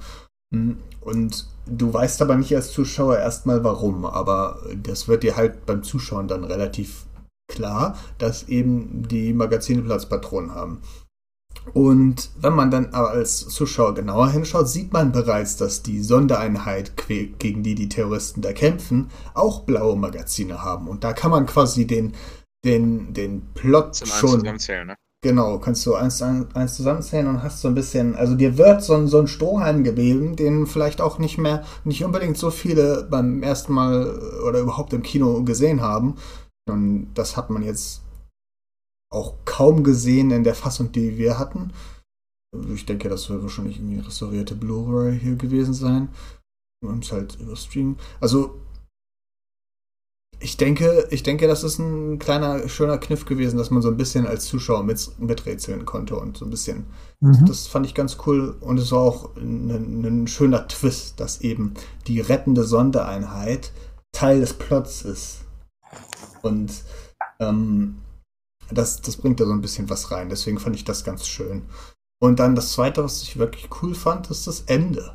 Mm, 0.52 0.72
Und 1.02 1.48
du 1.66 1.92
weißt 1.94 2.20
aber 2.20 2.36
nicht 2.36 2.54
als 2.54 2.72
Zuschauer 2.72 3.16
erstmal 3.18 3.64
warum, 3.64 4.04
aber 4.04 4.58
das 4.82 5.08
wird 5.08 5.22
dir 5.22 5.34
halt 5.36 5.64
beim 5.64 5.82
Zuschauen 5.82 6.28
dann 6.28 6.44
relativ 6.44 7.06
klar, 7.50 7.96
dass 8.18 8.48
eben 8.48 9.06
die 9.08 9.32
Magazine 9.32 9.82
Platzpatronen 9.82 10.54
haben. 10.54 10.80
Und 11.74 12.30
wenn 12.40 12.54
man 12.54 12.70
dann 12.70 12.86
aber 12.94 13.10
als 13.10 13.48
Zuschauer 13.48 13.94
genauer 13.94 14.30
hinschaut, 14.30 14.68
sieht 14.68 14.92
man 14.92 15.12
bereits, 15.12 15.56
dass 15.56 15.82
die 15.82 16.02
Sondereinheit, 16.02 16.92
gegen 17.06 17.62
die 17.62 17.74
die 17.74 17.88
Terroristen 17.88 18.40
da 18.40 18.52
kämpfen, 18.52 19.10
auch 19.34 19.64
blaue 19.64 19.96
Magazine 19.96 20.62
haben. 20.62 20.88
Und 20.88 21.04
da 21.04 21.12
kann 21.12 21.30
man 21.30 21.46
quasi 21.46 21.86
den, 21.86 22.14
den, 22.64 23.12
den 23.12 23.52
Plot 23.54 23.96
Zum 23.96 24.06
schon 24.06 24.40
zusammenzählen, 24.40 24.86
ne? 24.86 24.96
Genau, 25.22 25.58
kannst 25.58 25.84
du 25.84 25.94
eins, 25.94 26.22
eins, 26.22 26.46
eins 26.54 26.76
zusammenzählen 26.76 27.26
und 27.26 27.42
hast 27.42 27.60
so 27.60 27.68
ein 27.68 27.74
bisschen, 27.74 28.14
also 28.14 28.34
dir 28.34 28.56
wird 28.56 28.82
so 28.82 28.94
ein, 28.94 29.06
so 29.06 29.18
ein 29.18 29.26
Strohhalm 29.26 29.84
gegeben, 29.84 30.34
den 30.34 30.66
vielleicht 30.66 31.02
auch 31.02 31.18
nicht 31.18 31.36
mehr, 31.36 31.62
nicht 31.84 32.02
unbedingt 32.02 32.38
so 32.38 32.50
viele 32.50 33.06
beim 33.10 33.42
ersten 33.42 33.74
Mal 33.74 34.18
oder 34.48 34.60
überhaupt 34.60 34.94
im 34.94 35.02
Kino 35.02 35.44
gesehen 35.44 35.82
haben. 35.82 36.16
Und 36.70 37.12
das 37.14 37.36
hat 37.36 37.50
man 37.50 37.62
jetzt 37.62 38.02
auch 39.12 39.34
kaum 39.44 39.82
gesehen 39.82 40.30
in 40.30 40.44
der 40.44 40.54
Fassung, 40.54 40.92
die 40.92 41.18
wir 41.18 41.38
hatten. 41.38 41.72
Ich 42.74 42.86
denke, 42.86 43.08
das 43.08 43.28
wird 43.28 43.42
wahrscheinlich 43.42 43.76
irgendwie 43.76 44.00
restaurierte 44.00 44.54
Blu-ray 44.54 45.18
hier 45.18 45.36
gewesen 45.36 45.74
sein. 45.74 46.08
Wir 46.82 46.90
haben 46.90 47.00
es 47.00 47.12
halt 47.12 47.38
über 47.40 47.56
Stream. 47.56 47.96
Also, 48.20 48.60
ich 50.42 50.56
denke, 50.56 51.06
ich 51.10 51.22
denke, 51.22 51.46
das 51.46 51.62
ist 51.62 51.78
ein 51.78 52.18
kleiner, 52.18 52.66
schöner 52.68 52.96
Kniff 52.98 53.26
gewesen, 53.26 53.58
dass 53.58 53.70
man 53.70 53.82
so 53.82 53.88
ein 53.88 53.98
bisschen 53.98 54.26
als 54.26 54.46
Zuschauer 54.46 54.82
mit, 54.84 55.10
miträtseln 55.18 55.84
konnte 55.84 56.16
und 56.16 56.38
so 56.38 56.46
ein 56.46 56.50
bisschen. 56.50 56.86
Mhm. 57.20 57.44
Das 57.46 57.66
fand 57.66 57.84
ich 57.84 57.94
ganz 57.94 58.16
cool 58.26 58.56
und 58.60 58.78
es 58.78 58.90
war 58.90 59.00
auch 59.00 59.36
ein, 59.36 60.02
ein 60.04 60.26
schöner 60.26 60.66
Twist, 60.66 61.20
dass 61.20 61.42
eben 61.42 61.74
die 62.06 62.20
rettende 62.20 62.64
Sondereinheit 62.64 63.72
Teil 64.12 64.40
des 64.40 64.54
Plots 64.54 65.02
ist. 65.02 65.44
Und 66.42 66.72
ähm, 67.40 67.98
das, 68.70 69.00
das 69.00 69.16
bringt 69.16 69.40
da 69.40 69.46
so 69.46 69.52
ein 69.52 69.60
bisschen 69.62 69.88
was 69.90 70.10
rein. 70.10 70.28
Deswegen 70.28 70.58
fand 70.58 70.76
ich 70.76 70.84
das 70.84 71.04
ganz 71.04 71.26
schön. 71.26 71.62
Und 72.22 72.38
dann 72.38 72.54
das 72.54 72.72
zweite, 72.72 73.02
was 73.02 73.22
ich 73.22 73.38
wirklich 73.38 73.68
cool 73.82 73.94
fand, 73.94 74.30
ist 74.30 74.46
das 74.46 74.62
Ende. 74.62 75.14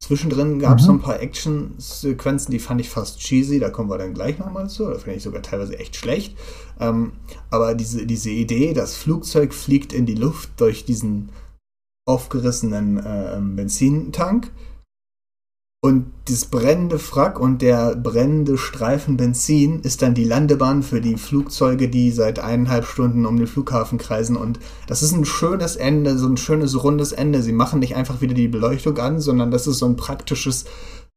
Zwischendrin 0.00 0.60
gab 0.60 0.78
es 0.78 0.84
Mhm. 0.84 0.86
so 0.86 0.92
ein 0.92 1.00
paar 1.00 1.20
Action-Sequenzen, 1.20 2.52
die 2.52 2.60
fand 2.60 2.80
ich 2.80 2.88
fast 2.88 3.18
cheesy, 3.18 3.58
da 3.58 3.68
kommen 3.68 3.90
wir 3.90 3.98
dann 3.98 4.14
gleich 4.14 4.38
nochmal 4.38 4.70
zu. 4.70 4.84
Da 4.86 4.94
finde 4.98 5.16
ich 5.16 5.24
sogar 5.24 5.42
teilweise 5.42 5.76
echt 5.76 5.96
schlecht. 5.96 6.38
Ähm, 6.78 7.12
aber 7.50 7.74
diese, 7.74 8.06
diese 8.06 8.30
Idee, 8.30 8.74
das 8.74 8.94
Flugzeug 8.94 9.52
fliegt 9.52 9.92
in 9.92 10.06
die 10.06 10.14
Luft 10.14 10.50
durch 10.60 10.84
diesen 10.84 11.30
aufgerissenen 12.06 12.98
äh, 12.98 13.38
Benzintank 13.40 14.52
und 15.80 16.06
dieses 16.26 16.46
brennende 16.46 16.98
Frack 16.98 17.38
und 17.38 17.62
der 17.62 17.94
brennende 17.94 18.58
Streifen 18.58 19.16
Benzin 19.16 19.80
ist 19.80 20.02
dann 20.02 20.12
die 20.12 20.24
Landebahn 20.24 20.82
für 20.82 21.00
die 21.00 21.16
Flugzeuge, 21.16 21.88
die 21.88 22.10
seit 22.10 22.40
eineinhalb 22.40 22.84
Stunden 22.84 23.24
um 23.24 23.36
den 23.36 23.46
Flughafen 23.46 23.96
kreisen. 23.96 24.36
Und 24.36 24.58
das 24.88 25.04
ist 25.04 25.12
ein 25.12 25.24
schönes 25.24 25.76
Ende, 25.76 26.18
so 26.18 26.26
ein 26.26 26.36
schönes 26.36 26.82
rundes 26.82 27.12
Ende. 27.12 27.42
Sie 27.42 27.52
machen 27.52 27.78
nicht 27.78 27.94
einfach 27.94 28.20
wieder 28.20 28.34
die 28.34 28.48
Beleuchtung 28.48 28.98
an, 28.98 29.20
sondern 29.20 29.52
das 29.52 29.68
ist 29.68 29.78
so 29.78 29.86
ein 29.86 29.94
praktisches, 29.94 30.64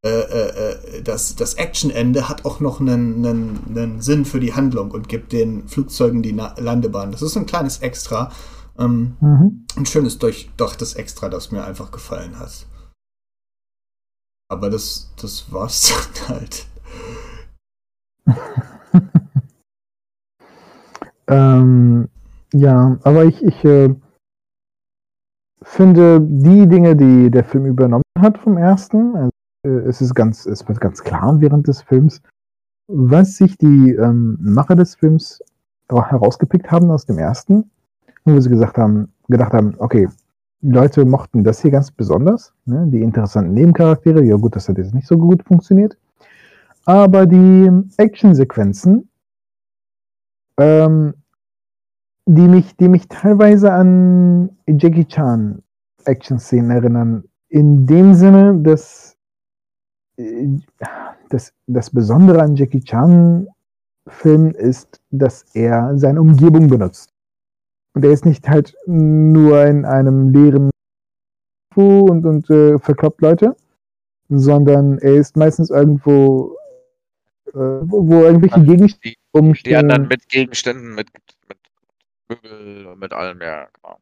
äh, 0.06 0.10
äh, 0.10 0.50
äh, 0.98 1.02
das, 1.02 1.36
das 1.36 1.56
Actionende 1.56 2.30
hat 2.30 2.46
auch 2.46 2.60
noch 2.60 2.80
einen, 2.80 3.26
einen, 3.26 3.60
einen 3.76 4.02
Sinn 4.02 4.26
für 4.26 4.40
die 4.40 4.54
Handlung 4.54 4.92
und 4.92 5.10
gibt 5.10 5.32
den 5.32 5.68
Flugzeugen 5.68 6.22
die 6.22 6.34
Na 6.34 6.54
Landebahn. 6.60 7.12
Das 7.12 7.24
ist 7.24 7.36
ein 7.36 7.48
kleines 7.48 7.80
Extra. 7.80 8.32
Ähm, 8.78 9.16
Mhm. 9.20 9.66
ein 9.76 9.86
schönes 9.88 10.20
durchdachtes 10.20 10.94
Extra, 10.94 11.30
das 11.30 11.52
mir 11.52 11.64
einfach 11.64 11.92
gefallen 11.92 12.40
hat. 12.40 12.68
Aber 14.52 14.70
das, 14.70 15.10
das 15.16 15.50
war's 15.52 15.94
dann 16.28 16.38
halt. 16.38 16.68
Ähm, 21.28 22.10
ja, 22.52 22.98
aber 23.04 23.24
ich, 23.24 23.42
ich 23.42 23.64
äh, 23.64 23.96
finde 25.62 26.20
die 26.20 26.68
Dinge, 26.68 26.98
die 26.98 27.32
der 27.32 27.46
Film 27.46 27.68
übernommen 27.68 28.04
hat 28.20 28.38
vom 28.38 28.58
ersten, 28.58 29.16
also, 29.16 29.32
äh, 29.66 29.88
es 29.88 30.02
ist 30.02 30.14
ganz, 30.14 30.46
es 30.46 30.68
wird 30.68 30.82
ganz 30.82 31.02
klar 31.02 31.40
während 31.40 31.70
des 31.70 31.84
Films, 31.84 32.22
was 32.88 33.38
sich 33.38 33.58
die 33.58 33.92
ähm, 33.92 34.38
Macher 34.42 34.76
des 34.76 34.96
Films 34.96 35.42
herausgepickt 35.90 36.70
haben 36.70 36.92
aus 36.92 37.06
dem 37.06 37.18
ersten, 37.18 37.72
wo 38.26 38.38
sie 38.42 38.50
gesagt 38.50 38.78
haben, 38.78 39.14
gedacht 39.30 39.54
haben, 39.54 39.76
okay, 39.78 40.10
Leute 40.62 41.06
mochten 41.06 41.44
das 41.44 41.62
hier 41.62 41.72
ganz 41.72 41.92
besonders, 41.92 42.54
ne? 42.66 42.86
die 42.88 43.02
interessanten 43.02 43.54
Nebencharaktere, 43.54 44.24
ja 44.24 44.36
gut, 44.36 44.56
das 44.56 44.70
hat 44.70 44.78
jetzt 44.78 44.94
nicht 44.94 45.08
so 45.08 45.18
gut 45.18 45.44
funktioniert, 45.44 45.98
aber 46.86 47.26
die 47.26 47.70
Actionsequenzen, 47.98 49.10
ähm, 50.58 51.14
die 52.26 52.48
mich, 52.48 52.76
die 52.78 52.88
mich 52.88 53.08
teilweise 53.08 53.74
an 53.74 54.50
Jackie 54.68 55.06
Chan 55.06 55.62
Action-Szenen 56.06 56.72
erinnern. 56.72 57.24
In 57.50 57.86
dem 57.86 58.14
Sinne, 58.14 58.58
dass 58.58 59.18
äh, 60.18 60.48
das, 61.30 61.54
das 61.68 61.90
Besondere 61.90 62.42
an 62.42 62.56
Jackie 62.56 62.82
Chan 62.82 63.48
Filmen 64.08 64.52
ist, 64.56 65.02
dass 65.12 65.44
er 65.54 65.98
seine 65.98 66.22
Umgebung 66.22 66.68
benutzt. 66.68 67.11
Und 67.94 68.06
er 68.06 68.12
ist 68.12 68.26
nicht 68.26 68.48
halt 68.48 68.76
nur 68.86 69.66
in 69.66 69.86
einem 69.86 70.30
leeren 70.30 70.70
und, 71.76 72.26
und 72.26 72.50
äh, 72.50 72.80
verkloppt 72.80 73.22
Leute, 73.22 73.56
sondern 74.30 74.98
er 75.00 75.16
ist 75.16 75.38
meistens 75.38 75.70
irgendwo, 75.70 76.58
äh, 77.48 77.54
wo, 77.54 78.24
irgendwelche 78.24 78.62
Gegenstände 78.62 79.00
Die, 79.04 79.16
die 79.16 79.40
umstehen. 79.40 79.76
anderen 79.78 80.08
mit 80.08 80.28
Gegenständen, 80.30 80.96
mit, 80.96 81.08
mit 81.48 81.58
Möbel 82.30 82.88
und 82.88 83.00
mit 83.00 83.14
allem, 83.14 83.42
ja, 83.42 83.68
genau. 83.74 83.98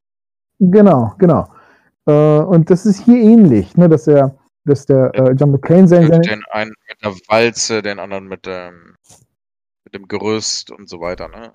Genau, 0.59 1.15
genau. 1.17 1.47
Äh, 2.05 2.43
und 2.43 2.69
das 2.69 2.85
ist 2.85 3.03
hier 3.05 3.17
ähnlich, 3.17 3.75
ne, 3.77 3.87
dass 3.87 4.07
er, 4.07 4.35
dass 4.65 4.85
der 4.85 5.13
äh, 5.15 5.31
John 5.33 5.51
McClane 5.51 5.87
sein, 5.87 6.07
seine, 6.07 6.21
den 6.21 6.43
einen 6.51 6.73
mit 6.87 7.03
der 7.03 7.13
Walze, 7.27 7.81
den 7.81 7.99
anderen 7.99 8.27
mit 8.27 8.45
dem, 8.45 8.95
mit 9.83 9.93
dem 9.93 10.07
Gerüst 10.07 10.71
und 10.71 10.89
so 10.89 10.99
weiter, 10.99 11.27
ne? 11.27 11.51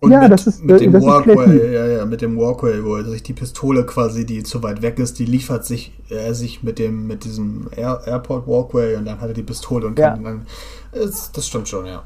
Und 0.00 0.12
Ja, 0.12 0.20
mit, 0.20 0.30
das 0.32 0.46
ist- 0.46 0.62
mit 0.64 0.80
dem 0.80 0.92
das 0.92 1.02
ist 1.02 1.08
Walkway, 1.08 1.72
ja, 1.74 1.86
ja, 1.86 2.04
mit 2.06 2.20
dem 2.22 2.38
Walkway, 2.38 2.84
wo 2.84 2.96
er 2.96 3.04
sich 3.04 3.22
die 3.24 3.32
Pistole 3.32 3.84
quasi, 3.84 4.24
die 4.24 4.44
zu 4.44 4.62
weit 4.62 4.80
weg 4.80 4.98
ist, 5.00 5.18
die 5.18 5.24
liefert 5.24 5.64
sich 5.66 5.92
er 6.08 6.34
sich 6.34 6.62
mit 6.62 6.78
dem, 6.78 7.06
mit 7.08 7.24
diesem 7.24 7.68
Air, 7.74 8.00
Airport 8.06 8.46
Walkway 8.46 8.94
und 8.96 9.04
dann 9.06 9.20
hat 9.20 9.28
er 9.28 9.34
die 9.34 9.42
Pistole 9.42 9.86
und 9.88 9.98
Ja. 9.98 10.16
dann. 10.16 10.46
Das, 10.92 11.32
das 11.32 11.46
stimmt 11.48 11.68
schon, 11.68 11.86
ja. 11.86 12.04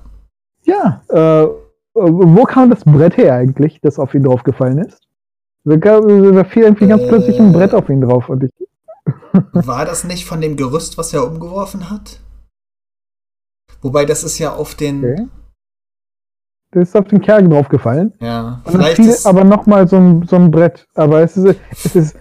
ja, 0.64 1.02
äh, 1.10 1.46
wo 1.94 2.44
kam 2.44 2.70
das 2.70 2.82
Brett 2.84 3.18
her 3.18 3.34
eigentlich, 3.34 3.78
das 3.82 3.98
auf 3.98 4.14
ihn 4.14 4.22
draufgefallen 4.22 4.78
ist? 4.78 5.06
Da 5.64 6.44
fiel 6.44 6.62
irgendwie 6.62 6.88
ganz 6.88 7.02
Äh. 7.02 7.08
plötzlich 7.08 7.38
ein 7.38 7.52
Brett 7.52 7.74
auf 7.74 7.88
ihn 7.90 8.00
drauf 8.00 8.28
und 8.30 8.44
ich, 8.44 8.50
War 9.52 9.84
das 9.84 10.04
nicht 10.04 10.24
von 10.24 10.40
dem 10.40 10.56
Gerüst, 10.56 10.96
was 10.96 11.12
er 11.12 11.26
umgeworfen 11.26 11.90
hat? 11.90 12.20
Wobei, 13.82 14.04
das 14.06 14.24
ist 14.24 14.38
ja 14.38 14.54
auf 14.54 14.74
den. 14.76 14.98
okay. 15.04 15.26
Der 16.74 16.82
ist 16.82 16.96
auf 16.96 17.06
den 17.08 17.20
Kerl 17.20 17.48
draufgefallen. 17.48 18.12
Ja, 18.20 18.60
Und 18.64 18.72
vielleicht 18.72 18.96
fiel 18.96 19.08
ist, 19.08 19.26
aber 19.26 19.44
nochmal 19.44 19.86
so 19.88 19.96
ein, 19.96 20.22
so 20.26 20.36
ein 20.36 20.50
Brett. 20.50 20.86
Aber 20.94 21.20
es 21.22 21.36
ist, 21.36 21.58
es 21.72 21.96
ist, 21.96 22.16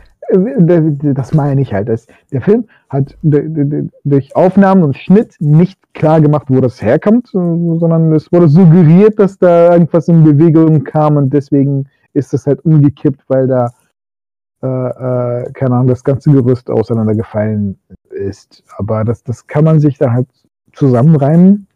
das 1.02 1.34
meine 1.34 1.62
ich 1.62 1.74
halt. 1.74 1.90
Das, 1.90 2.08
der 2.32 2.42
Film 2.42 2.66
hat 2.90 3.18
durch 3.22 4.36
Aufnahmen 4.36 4.84
und 4.84 4.96
Schnitt 4.98 5.36
nicht 5.40 5.78
klar 5.94 6.22
gemacht, 6.22 6.46
wo 6.50 6.62
das 6.62 6.82
herkommt, 6.82 7.28
so- 7.28 7.78
sondern 7.80 8.14
es 8.14 8.32
wurde 8.32 8.48
suggeriert, 8.48 9.20
dass 9.20 9.38
da 9.38 9.74
irgendwas 9.74 10.08
in 10.08 10.24
Bewegung 10.24 10.84
kam 10.84 11.18
und 11.18 11.32
deswegen 11.34 11.88
ist 12.14 12.34
das 12.34 12.48
halt 12.48 12.64
umgekippt, 12.66 13.22
weil 13.28 13.48
da, 13.48 13.72
äh, 14.64 14.68
äh, 14.68 15.52
keine 15.54 15.76
Ahnung, 15.76 15.88
das 15.88 16.04
ganze 16.04 16.32
Gerüst 16.32 16.70
auseinandergefallen 16.70 17.78
ist. 18.10 18.64
Aber 18.78 19.04
das, 19.04 19.24
das 19.24 19.48
kann 19.48 19.64
man 19.66 19.80
sich 19.80 19.98
dann 19.98 20.14
halt 20.14 20.28
zusammenreimen. 20.74 21.68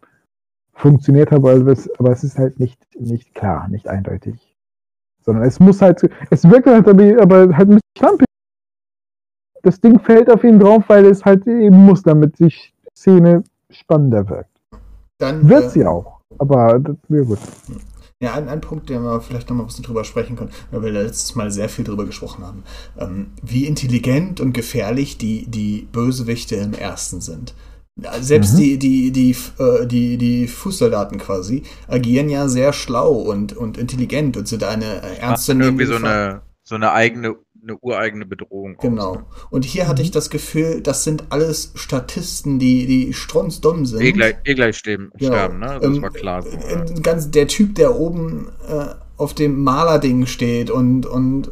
Funktioniert 0.75 1.31
aber, 1.31 1.53
es- 1.67 1.89
aber 1.99 2.11
es 2.11 2.23
ist 2.23 2.37
halt 2.37 2.59
nicht, 2.59 2.79
nicht 2.99 3.33
klar, 3.33 3.67
nicht 3.69 3.87
eindeutig. 3.87 4.55
Sondern 5.23 5.45
es 5.45 5.59
muss 5.59 5.81
halt, 5.81 6.01
es 6.29 6.43
wirkt 6.49 6.67
halt 6.67 6.87
aber, 6.87 7.55
halt 7.57 7.69
ein 7.69 7.79
bisschen 7.79 7.79
schlampig. 7.97 8.25
Das 9.63 9.81
Ding 9.81 9.99
fällt 9.99 10.29
auf 10.29 10.43
ihn 10.43 10.59
drauf, 10.59 10.83
weil 10.87 11.05
es 11.05 11.25
halt 11.25 11.47
eben 11.47 11.77
muss, 11.85 12.03
damit 12.03 12.37
die 12.39 12.53
Szene 12.95 13.43
spannender 13.71 14.29
wirkt. 14.29 14.51
dann 15.17 15.47
Wird 15.49 15.65
äh, 15.65 15.69
sie 15.69 15.85
auch. 15.85 16.19
Aber 16.37 16.77
das 16.79 16.97
wäre 17.07 17.25
gut. 17.25 17.39
Ja, 18.21 18.33
ein, 18.35 18.47
ein 18.47 18.61
Punkt, 18.61 18.89
den 18.89 19.03
wir 19.03 19.21
vielleicht 19.21 19.49
noch 19.49 19.55
mal 19.57 19.63
ein 19.63 19.67
bisschen 19.67 19.83
drüber 19.85 20.03
sprechen 20.03 20.35
können, 20.35 20.51
weil 20.71 20.83
wir 20.83 20.91
letztes 20.91 21.35
Mal 21.35 21.51
sehr 21.51 21.69
viel 21.69 21.83
drüber 21.83 22.05
gesprochen 22.05 22.45
haben. 22.45 22.63
Ähm, 22.97 23.31
wie 23.41 23.65
intelligent 23.65 24.39
und 24.39 24.53
gefährlich 24.53 25.17
die, 25.17 25.47
die 25.47 25.87
Bösewichte 25.91 26.55
im 26.55 26.73
ersten 26.73 27.21
sind. 27.21 27.53
Selbst 28.19 28.53
Mhm. 28.53 28.57
die, 28.57 28.77
die, 28.77 29.11
die, 29.11 29.35
äh, 29.57 29.85
die, 29.87 30.17
die 30.17 30.47
Fußsoldaten 30.47 31.17
quasi 31.17 31.63
agieren 31.87 32.29
ja 32.29 32.49
sehr 32.49 32.73
schlau 32.73 33.13
und, 33.13 33.55
und 33.55 33.77
intelligent 33.77 34.35
und 34.35 34.47
sind 34.49 34.65
eine 34.65 35.01
äh, 35.01 35.17
ernste 35.19 35.53
dann 35.53 35.61
irgendwie 35.61 35.85
so 35.85 35.95
eine, 35.95 36.41
so 36.63 36.75
eine 36.75 36.91
eigene, 36.91 37.35
eine 37.63 37.77
ureigene 37.79 38.25
Bedrohung. 38.25 38.75
Genau. 38.81 39.15
ne? 39.15 39.25
Und 39.49 39.63
hier 39.63 39.87
hatte 39.87 40.01
ich 40.01 40.11
das 40.11 40.29
Gefühl, 40.29 40.81
das 40.81 41.05
sind 41.05 41.23
alles 41.29 41.71
Statisten, 41.75 42.59
die, 42.59 42.85
die 42.85 43.13
strunzdumm 43.13 43.85
sind. 43.85 44.01
Eh 44.01 44.11
gleich, 44.11 44.35
eh 44.43 44.55
gleich 44.55 44.75
sterben, 44.77 45.11
Genau. 45.17 45.31
sterben 45.33 45.59
ne? 45.59 45.69
Also 45.69 45.87
Das 45.87 45.95
Ähm, 45.95 46.03
war 46.03 46.11
klar. 46.11 46.41
So, 46.41 46.49
äh, 46.49 47.01
ganz, 47.01 47.31
der 47.31 47.47
Typ, 47.47 47.75
der 47.75 47.95
oben 47.95 48.49
äh, 48.67 48.87
auf 49.15 49.33
dem 49.33 49.63
Malerding 49.63 50.25
steht 50.25 50.69
und, 50.69 51.05
und, 51.05 51.51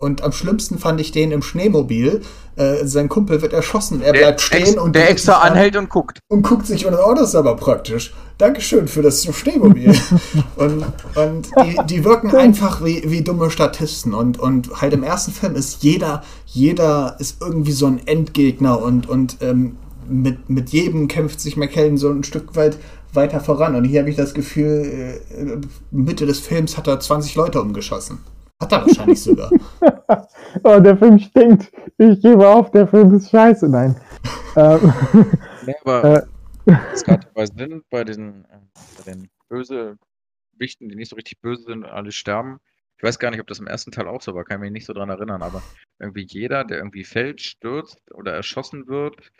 und 0.00 0.22
am 0.22 0.32
schlimmsten 0.32 0.78
fand 0.78 1.00
ich 1.00 1.12
den 1.12 1.30
im 1.30 1.42
Schneemobil. 1.42 2.22
Äh, 2.56 2.86
sein 2.86 3.10
Kumpel 3.10 3.42
wird 3.42 3.52
erschossen. 3.52 4.00
Er 4.00 4.12
bleibt 4.12 4.40
stehen 4.40 4.62
ex, 4.62 4.76
und 4.76 4.94
der 4.96 5.02
guckt 5.02 5.12
extra 5.12 5.34
anhält 5.40 5.76
und 5.76 5.90
guckt. 5.90 6.20
und 6.28 6.42
guckt 6.42 6.66
sich 6.66 6.86
und 6.86 6.94
oh, 6.94 7.14
das 7.14 7.28
ist 7.28 7.34
aber 7.34 7.54
praktisch. 7.56 8.14
Dankeschön 8.38 8.88
für 8.88 9.02
das 9.02 9.24
Schneemobil. 9.24 9.94
und 10.56 10.84
und 11.14 11.50
die, 11.62 11.78
die 11.86 12.04
wirken 12.04 12.34
einfach 12.34 12.82
wie, 12.82 13.02
wie 13.10 13.22
dumme 13.22 13.50
Statisten. 13.50 14.14
Und, 14.14 14.38
und 14.40 14.80
halt 14.80 14.94
im 14.94 15.02
ersten 15.02 15.32
Film 15.32 15.54
ist 15.54 15.82
jeder, 15.82 16.22
jeder 16.46 17.16
ist 17.18 17.42
irgendwie 17.42 17.72
so 17.72 17.86
ein 17.86 18.00
Endgegner 18.06 18.80
und, 18.80 19.06
und 19.06 19.36
ähm, 19.42 19.76
mit, 20.08 20.48
mit 20.48 20.70
jedem 20.70 21.08
kämpft 21.08 21.40
sich 21.40 21.58
McKellen 21.58 21.98
so 21.98 22.10
ein 22.10 22.24
Stück 22.24 22.56
weit 22.56 22.78
weiter 23.12 23.40
voran. 23.40 23.74
Und 23.74 23.84
hier 23.84 24.00
habe 24.00 24.08
ich 24.08 24.16
das 24.16 24.32
Gefühl, 24.32 25.20
äh, 25.30 25.58
Mitte 25.90 26.24
des 26.24 26.40
Films 26.40 26.78
hat 26.78 26.86
er 26.88 26.98
20 26.98 27.34
Leute 27.34 27.60
umgeschossen. 27.60 28.18
Hat 28.60 28.72
er 28.72 28.82
wahrscheinlich 28.82 29.22
sogar. 29.22 29.50
Oh, 30.64 30.80
der 30.80 30.96
Film 30.96 31.18
stinkt. 31.18 31.70
Ich 31.96 32.20
gebe 32.20 32.46
auf, 32.46 32.70
der 32.72 32.88
Film 32.88 33.14
ist 33.14 33.30
scheiße. 33.30 33.68
Nein. 33.68 33.96
ähm, 34.56 34.92
Nee, 35.66 35.74
aber 35.84 36.26
Äh. 36.66 36.72
es 36.92 37.04
gab 37.04 37.32
bei 37.34 37.46
Sinn, 37.46 37.82
bei 37.90 38.04
diesen, 38.04 38.44
äh, 38.46 38.58
bei 38.98 39.12
den 39.12 39.28
Bösewichten, 39.48 40.88
die 40.88 40.96
nicht 40.96 41.08
so 41.10 41.16
richtig 41.16 41.40
böse 41.40 41.62
sind, 41.64 41.84
alle 41.84 42.10
sterben. 42.12 42.58
Ich 42.98 43.02
weiß 43.04 43.18
gar 43.18 43.30
nicht, 43.30 43.40
ob 43.40 43.46
das 43.46 43.60
im 43.60 43.66
ersten 43.66 43.92
Teil 43.92 44.08
auch 44.08 44.20
so 44.20 44.34
war, 44.34 44.44
kann 44.44 44.58
ich 44.58 44.62
mich 44.62 44.72
nicht 44.72 44.86
so 44.86 44.92
dran 44.92 45.08
erinnern, 45.08 45.42
aber 45.42 45.62
irgendwie 45.98 46.26
jeder, 46.28 46.64
der 46.64 46.78
irgendwie 46.78 47.04
fällt, 47.04 47.40
stürzt 47.40 47.98
oder 48.12 48.32
erschossen 48.34 48.88
wird, 48.88 49.30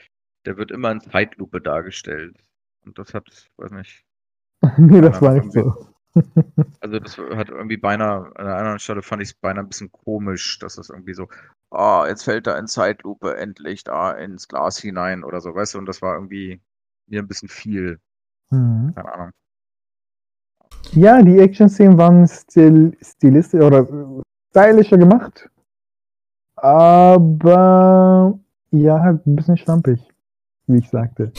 der 0.47 0.57
wird 0.57 0.71
immer 0.71 0.91
in 0.93 1.01
Zeitlupe 1.01 1.61
dargestellt. 1.61 2.39
Und 2.87 2.99
das 2.99 3.13
hat, 3.13 3.27
weiß 3.59 3.73
nicht, 3.73 4.03
nee, 4.79 5.01
das 5.03 5.21
war 5.21 5.35
nicht 5.35 5.53
so. 5.53 5.90
Also 6.81 6.99
das 6.99 7.19
hat 7.19 7.49
irgendwie 7.51 7.77
beinahe, 7.77 8.27
an 8.37 8.47
einer 8.47 8.57
anderen 8.57 8.79
Stelle 8.79 9.03
fand 9.03 9.23
ich 9.23 9.31
es 9.31 9.35
beinahe 9.35 9.65
ein 9.65 9.69
bisschen 9.69 9.93
komisch, 9.93 10.59
dass 10.59 10.77
das 10.77 10.91
irgendwie 10.91 11.15
so, 11.15 11.29
ah, 11.71 12.07
jetzt 12.09 12.25
fällt 12.25 12.47
er 12.47 12.59
in 12.59 12.67
Zeitlupe 12.67 13.37
endlich 13.37 13.85
da 13.85 14.13
ins 14.13 14.49
Glas 14.49 14.79
hinein 14.79 15.25
oder 15.25 15.41
so, 15.41 15.55
weißt 15.55 15.75
du, 15.75 15.79
und 15.79 15.87
das 15.87 16.03
war 16.03 16.15
irgendwie 16.15 16.61
mir 17.07 17.21
ein 17.21 17.29
bisschen 17.29 17.49
viel, 17.49 18.01
Mhm. 18.51 18.93
keine 18.95 19.13
Ahnung. 19.15 19.31
Ja, 20.93 21.23
die 21.23 21.39
Action-Szenen 21.39 21.99
waren 21.99 22.27
stil 22.27 22.97
stilistisch 23.01 23.61
oder 23.61 23.87
stylischer 24.51 24.99
gemacht. 24.99 25.49
Aber 26.57 28.39
ja, 28.71 29.01
halt 29.01 29.27
ein 29.27 29.37
bisschen 29.37 29.57
schlampig, 29.57 30.01
wie 30.67 30.79
ich 30.79 30.91
sagte. 30.91 31.33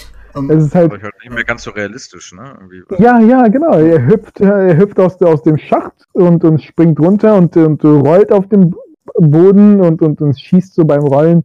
Es 0.49 0.65
ist 0.65 0.75
halt 0.75 0.91
halt 0.91 1.13
nicht 1.23 1.33
mehr 1.33 1.43
ganz 1.43 1.63
so 1.63 1.71
realistisch, 1.71 2.33
ne? 2.33 2.55
Irgendwie. 2.59 3.03
Ja, 3.03 3.19
ja, 3.19 3.47
genau. 3.47 3.73
Er 3.73 4.05
hüpft, 4.05 4.39
er 4.39 4.77
hüpft 4.77 4.99
aus, 4.99 5.21
aus 5.21 5.43
dem 5.43 5.57
Schacht 5.57 6.07
und, 6.13 6.43
und 6.43 6.61
springt 6.61 6.99
runter 6.99 7.35
und, 7.35 7.55
und 7.57 7.83
rollt 7.83 8.31
auf 8.31 8.47
dem 8.47 8.75
Boden 9.15 9.81
und, 9.81 10.01
und, 10.01 10.21
und 10.21 10.39
schießt 10.39 10.73
so 10.73 10.85
beim 10.85 11.01
Rollen. 11.01 11.43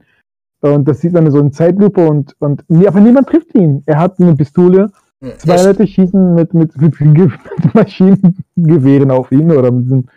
Und 0.61 0.89
das 0.89 1.01
sieht 1.01 1.12
man 1.12 1.30
so 1.30 1.39
in 1.39 1.53
Zeitlupe 1.53 2.07
und, 2.07 2.34
und 2.39 2.64
nee, 2.68 2.87
aber 2.87 3.01
niemand 3.01 3.28
trifft 3.28 3.55
ihn. 3.55 3.82
Er 3.87 3.99
hat 3.99 4.18
eine 4.18 4.34
Pistole. 4.34 4.91
ja, 5.20 5.37
Zwei 5.39 5.62
Leute 5.62 5.87
schießen 5.87 6.34
mit, 6.34 6.55
mit, 6.55 6.76
mit, 6.76 7.01
mit 7.01 7.30
Maschinengewehren 7.74 9.11
auf 9.11 9.30
ihn 9.32 9.53
oder 9.53 9.70
mit 9.70 9.84
diesem, 9.84 10.09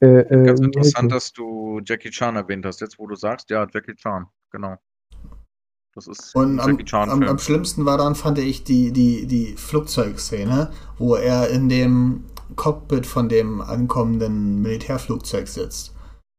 äh, 0.00 0.20
äh, 0.20 0.44
Ganz 0.44 0.60
interessant, 0.60 1.10
das? 1.10 1.24
dass 1.24 1.32
du 1.32 1.80
Jackie 1.84 2.10
Chan 2.10 2.36
erwähnt 2.36 2.66
hast. 2.66 2.80
Jetzt, 2.80 2.98
wo 2.98 3.06
du 3.06 3.14
sagst, 3.14 3.50
ja, 3.50 3.66
Jackie 3.72 3.94
Chan, 3.94 4.26
genau. 4.50 4.76
Das 5.96 6.06
ist 6.06 6.36
Und 6.36 6.60
ein 6.60 6.86
am, 6.92 7.10
am, 7.10 7.22
am 7.22 7.38
schlimmsten 7.38 7.84
war 7.86 7.96
dann, 7.98 8.14
fand 8.14 8.38
ich, 8.38 8.64
die, 8.64 8.92
die, 8.92 9.26
die 9.26 9.54
Flugzeugszene, 9.56 10.70
wo 10.98 11.16
er 11.16 11.48
in 11.48 11.68
dem 11.68 12.24
Cockpit 12.54 13.06
von 13.06 13.28
dem 13.28 13.60
ankommenden 13.62 14.60
Militärflugzeug 14.62 15.48
sitzt. 15.48 15.92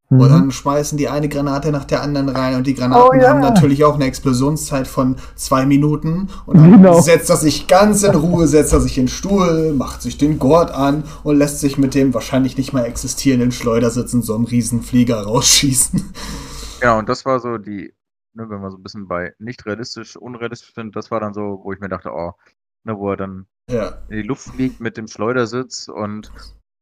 Und 0.10 0.20
Mhm. 0.20 0.30
dann 0.30 0.52
schmeißen 0.52 0.98
die 0.98 1.10
eine 1.10 1.28
Granate 1.28 1.70
nach 1.72 1.84
der 1.84 2.02
anderen 2.02 2.30
rein 2.30 2.56
und 2.56 2.66
die 2.68 2.76
Granaten 2.76 3.20
Oh, 3.20 3.22
ja. 3.22 3.30
haben 3.30 3.42
natürlich 3.42 3.84
auch 3.84 3.96
eine 3.96 4.06
Explosionszeit 4.06 4.88
von 4.88 5.18
zwei 5.36 5.66
Minuten. 5.66 6.30
Und 6.46 6.58
dann 6.58 6.72
Genau. 6.72 7.02
setzt 7.02 7.30
er 7.30 7.36
sich 7.36 7.68
ganz 7.68 8.04
in 8.04 8.16
Ruhe, 8.16 8.48
setzt 8.48 8.72
er 8.72 8.80
sich 8.80 8.98
in 8.98 9.06
den 9.06 9.10
Stuhl, 9.12 9.74
macht 9.74 10.02
sich 10.04 10.18
den 10.18 10.40
Gurt 10.40 10.72
an 10.72 11.04
und 11.24 11.38
lässt 11.38 11.60
sich 11.60 11.78
mit 11.78 11.94
dem 11.94 12.14
wahrscheinlich 12.14 12.56
nicht 12.58 12.72
mal 12.72 12.86
existierenden 12.86 13.52
Schleudersitz 13.52 14.14
in 14.14 14.22
so 14.22 14.36
einem 14.36 14.46
Riesenflieger 14.46 15.22
rausschießen. 15.24 16.14
Genau, 16.80 17.00
und 17.00 17.10
das 17.10 17.26
war 17.26 17.40
so 17.40 17.58
die, 17.58 17.94
ne, 18.38 18.50
wenn 18.50 18.62
wir 18.62 18.72
so 18.72 18.78
ein 18.78 18.84
bisschen 18.84 19.08
bei 19.08 19.34
nicht 19.40 19.66
realistisch, 19.66 20.16
unrealistisch 20.16 20.74
sind, 20.74 20.96
das 20.96 21.12
war 21.12 21.20
dann 21.20 21.34
so, 21.34 21.60
wo 21.64 21.74
ich 21.74 21.80
mir 21.80 21.90
dachte, 21.90 22.12
oh, 22.14 22.32
ne, 22.86 22.98
wo 22.98 23.10
er 23.12 23.18
dann 23.18 23.48
Ja. 23.70 23.98
in 24.10 24.18
die 24.18 24.24
Luft 24.24 24.48
fliegt 24.50 24.80
mit 24.80 24.96
dem 24.96 25.08
Schleudersitz 25.08 25.88
und 25.90 26.32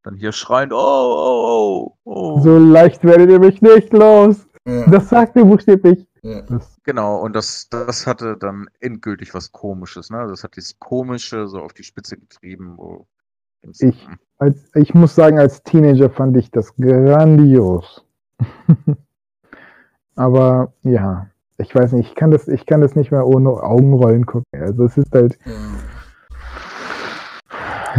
dann 0.04 0.16
hier 0.16 0.32
schreiend, 0.32 0.72
oh, 0.72 0.78
oh, 0.78 1.96
oh, 2.04 2.12
oh. 2.36 2.40
So 2.42 2.60
leicht 2.60 3.04
werdet 3.04 3.32
ihr 3.32 3.40
mich 3.40 3.62
nicht 3.62 3.92
los. 3.92 4.46
ja, 4.68 4.86
Das 4.88 5.10
sagt 5.10 5.36
er 5.36 5.46
buchstäblich. 5.46 6.08
ja. 6.22 6.44
Genau, 6.84 7.18
und 7.22 7.34
das, 7.34 7.68
das 7.70 8.06
hatte 8.06 8.38
dann 8.38 8.68
endgültig 8.80 9.34
was 9.34 9.52
Komisches, 9.52 10.12
ne? 10.12 10.28
Das 10.30 10.44
hat 10.44 10.56
dieses 10.56 10.78
Komische 10.78 11.48
so 11.48 11.60
auf 11.62 11.74
die 11.74 11.84
Spitze 11.84 12.18
getrieben, 12.18 12.76
wo 12.78 13.08
Ich- 13.80 14.08
als, 14.38 14.70
ich 14.76 14.94
muss 14.94 15.16
sagen, 15.16 15.40
als 15.40 15.64
Teenager 15.64 16.10
fand 16.12 16.38
ich 16.38 16.52
das 16.52 16.76
grandios. 16.76 18.06
Aber 20.16 20.74
ja, 20.84 21.28
ich 21.58 21.74
weiß 21.74 21.94
nicht, 21.94 22.10
ich 22.10 22.16
kann 22.16 22.32
das, 22.32 22.48
ich 22.48 22.66
kann 22.66 22.82
das 22.82 22.96
nicht 22.96 23.12
mehr 23.12 23.26
ohne 23.26 23.50
Augenrollen 23.50 24.26
gucken. 24.26 24.46
Also 24.52 24.86
es 24.86 24.98
ist 24.98 25.12
halt 25.14 25.38
ja. 25.46 25.54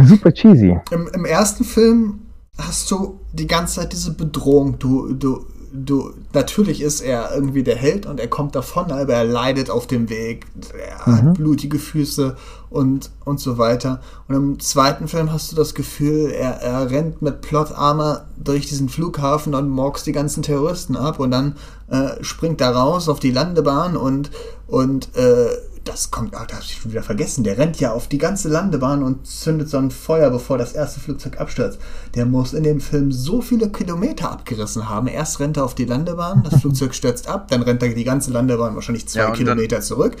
super 0.03 0.31
cheesy. 0.31 0.79
Im, 0.91 1.07
Im 1.13 1.25
ersten 1.25 1.63
Film 1.63 2.19
hast 2.57 2.91
du 2.91 3.19
die 3.33 3.47
ganze 3.47 3.81
Zeit 3.81 3.93
diese 3.93 4.15
Bedrohung. 4.15 4.77
Du, 4.79 5.13
du, 5.13 5.45
du, 5.71 6.11
natürlich 6.33 6.81
ist 6.81 7.01
er 7.01 7.33
irgendwie 7.33 7.63
der 7.63 7.75
Held 7.75 8.05
und 8.05 8.19
er 8.19 8.27
kommt 8.27 8.55
davon, 8.55 8.91
aber 8.91 9.13
er 9.13 9.23
leidet 9.25 9.69
auf 9.69 9.87
dem 9.87 10.09
Weg. 10.09 10.45
Er 10.73 11.07
Mhm. 11.11 11.17
hat 11.17 11.33
blutige 11.35 11.79
Füße 11.79 12.35
und, 12.69 13.11
und 13.25 13.39
so 13.39 13.57
weiter. 13.57 14.01
Und 14.27 14.35
im 14.35 14.59
zweiten 14.59 15.07
Film 15.07 15.31
hast 15.31 15.51
du 15.51 15.55
das 15.55 15.73
Gefühl, 15.73 16.31
er, 16.31 16.61
er 16.61 16.89
rennt 16.91 17.21
mit 17.21 17.41
Plot 17.41 17.71
Armor 17.71 18.25
durch 18.37 18.65
diesen 18.67 18.89
Flughafen 18.89 19.55
und 19.55 19.69
morgst 19.69 20.05
die 20.05 20.11
ganzen 20.11 20.43
Terroristen 20.43 20.95
ab 20.95 21.19
und 21.19 21.31
dann 21.31 21.55
äh, 21.89 22.21
springt 22.23 22.59
er 22.61 22.71
raus 22.75 23.07
auf 23.09 23.19
die 23.19 23.31
Landebahn 23.31 23.95
und, 23.95 24.31
und 24.67 25.15
äh, 25.15 25.47
das 25.87 26.11
kommt, 26.11 26.35
ach, 26.35 26.45
das 26.47 26.57
hab 26.57 26.63
ich 26.65 26.73
schon 26.75 26.91
wieder 26.91 27.03
vergessen. 27.03 27.43
Der 27.43 27.57
rennt 27.57 27.79
ja 27.79 27.91
auf 27.91 28.07
die 28.07 28.17
ganze 28.17 28.49
Landebahn 28.49 29.03
und 29.03 29.25
zündet 29.25 29.69
so 29.69 29.77
ein 29.77 29.91
Feuer, 29.91 30.29
bevor 30.29 30.57
das 30.57 30.73
erste 30.73 30.99
Flugzeug 30.99 31.39
abstürzt. 31.39 31.79
Der 32.15 32.25
muss 32.25 32.53
in 32.53 32.63
dem 32.63 32.79
Film 32.79 33.11
so 33.11 33.41
viele 33.41 33.71
Kilometer 33.71 34.31
abgerissen 34.31 34.89
haben. 34.89 35.07
Erst 35.07 35.39
rennt 35.39 35.57
er 35.57 35.63
auf 35.65 35.75
die 35.75 35.85
Landebahn, 35.85 36.43
das 36.43 36.59
Flugzeug 36.61 36.93
stürzt 36.93 37.27
ab, 37.27 37.47
dann 37.49 37.61
rennt 37.61 37.81
er 37.83 37.89
die 37.93 38.03
ganze 38.03 38.31
Landebahn 38.31 38.75
wahrscheinlich 38.75 39.07
zwei 39.07 39.19
Ja, 39.21 39.25
und 39.27 39.31
dann- 39.39 39.45
Kilometer 39.45 39.81
zurück. 39.81 40.15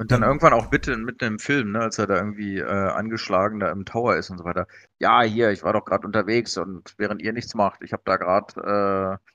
Und 0.00 0.12
dann 0.12 0.22
irgendwann 0.22 0.52
auch 0.52 0.66
bitte 0.66 0.96
mitten 0.96 1.24
im 1.24 1.38
Film, 1.40 1.72
ne, 1.72 1.80
als 1.80 1.98
er 1.98 2.06
da 2.06 2.14
irgendwie 2.18 2.58
äh, 2.58 2.64
angeschlagen 2.64 3.58
da 3.58 3.68
im 3.72 3.84
Tower 3.84 4.14
ist 4.14 4.30
und 4.30 4.38
so 4.38 4.44
weiter. 4.44 4.68
Ja, 5.00 5.22
hier, 5.22 5.50
ich 5.50 5.64
war 5.64 5.72
doch 5.72 5.84
gerade 5.84 6.06
unterwegs 6.06 6.56
und 6.56 6.94
während 6.98 7.20
ihr 7.20 7.32
nichts 7.32 7.56
macht, 7.56 7.82
ich 7.82 7.92
habe 7.92 8.02
da 8.04 8.16
gerade 8.16 9.18
äh, 9.20 9.28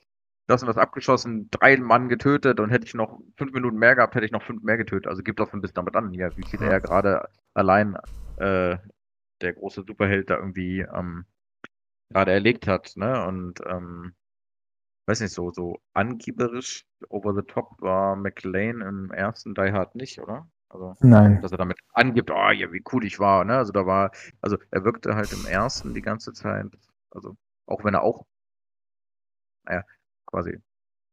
das 0.48 0.62
und 0.62 0.68
das 0.68 0.78
abgeschossen, 0.78 1.50
drei 1.52 1.78
Mann 1.78 2.10
getötet 2.10 2.60
und 2.60 2.70
hätte 2.70 2.86
ich 2.86 2.94
noch 2.94 3.20
fünf 3.38 3.54
Minuten 3.54 3.78
mehr 3.78 3.96
gehabt, 3.96 4.16
hätte 4.16 4.26
ich 4.26 4.32
noch 4.32 4.44
fünf 4.44 4.64
mehr 4.64 4.78
getötet. 4.78 5.08
Also 5.08 5.24
gibt 5.24 5.40
doch 5.40 5.54
ein 5.54 5.62
bisschen 5.62 5.76
damit 5.76 5.96
an, 5.96 6.12
hier, 6.12 6.32
wie 6.36 6.46
viel 6.46 6.62
er 6.62 6.82
gerade 6.82 7.30
allein 7.54 7.96
äh, 8.38 8.78
der 9.42 9.54
große 9.54 9.84
Superheld 9.88 10.30
da 10.30 10.38
irgendwie 10.38 10.82
ähm, 10.82 11.26
gerade 12.10 12.32
erlegt 12.32 12.68
hat, 12.68 12.94
ne? 12.96 13.26
Und 13.26 13.62
ähm, 13.66 14.14
weiß 15.06 15.22
nicht, 15.22 15.34
so, 15.34 15.52
so 15.52 15.80
angeberisch 15.94 16.86
over 17.10 17.34
the 17.34 17.42
top 17.42 17.82
war 17.82 18.16
McLean 18.16 18.82
im 18.82 19.12
ersten 19.12 19.54
Die 19.54 19.72
Hard 19.72 19.96
nicht, 19.96 20.20
oder? 20.20 20.50
Also, 20.70 20.96
Nein. 21.02 21.42
dass 21.42 21.52
er 21.52 21.58
damit 21.58 21.78
angibt, 21.94 22.32
oh 22.32 22.50
ja, 22.50 22.72
wie 22.72 22.84
cool 22.92 23.06
ich 23.06 23.20
war, 23.20 23.46
ne? 23.46 23.58
Also 23.58 23.72
da 23.72 23.86
war, 23.86 24.12
also 24.42 24.58
er 24.72 24.84
wirkte 24.84 25.16
halt 25.16 25.32
im 25.32 25.46
ersten 25.46 25.94
die 25.94 26.02
ganze 26.02 26.34
Zeit, 26.34 26.68
also 27.12 27.38
auch 27.66 27.84
wenn 27.84 27.94
er 27.94 28.02
auch, 28.02 28.26
naja, 29.66 29.84
quasi 30.34 30.60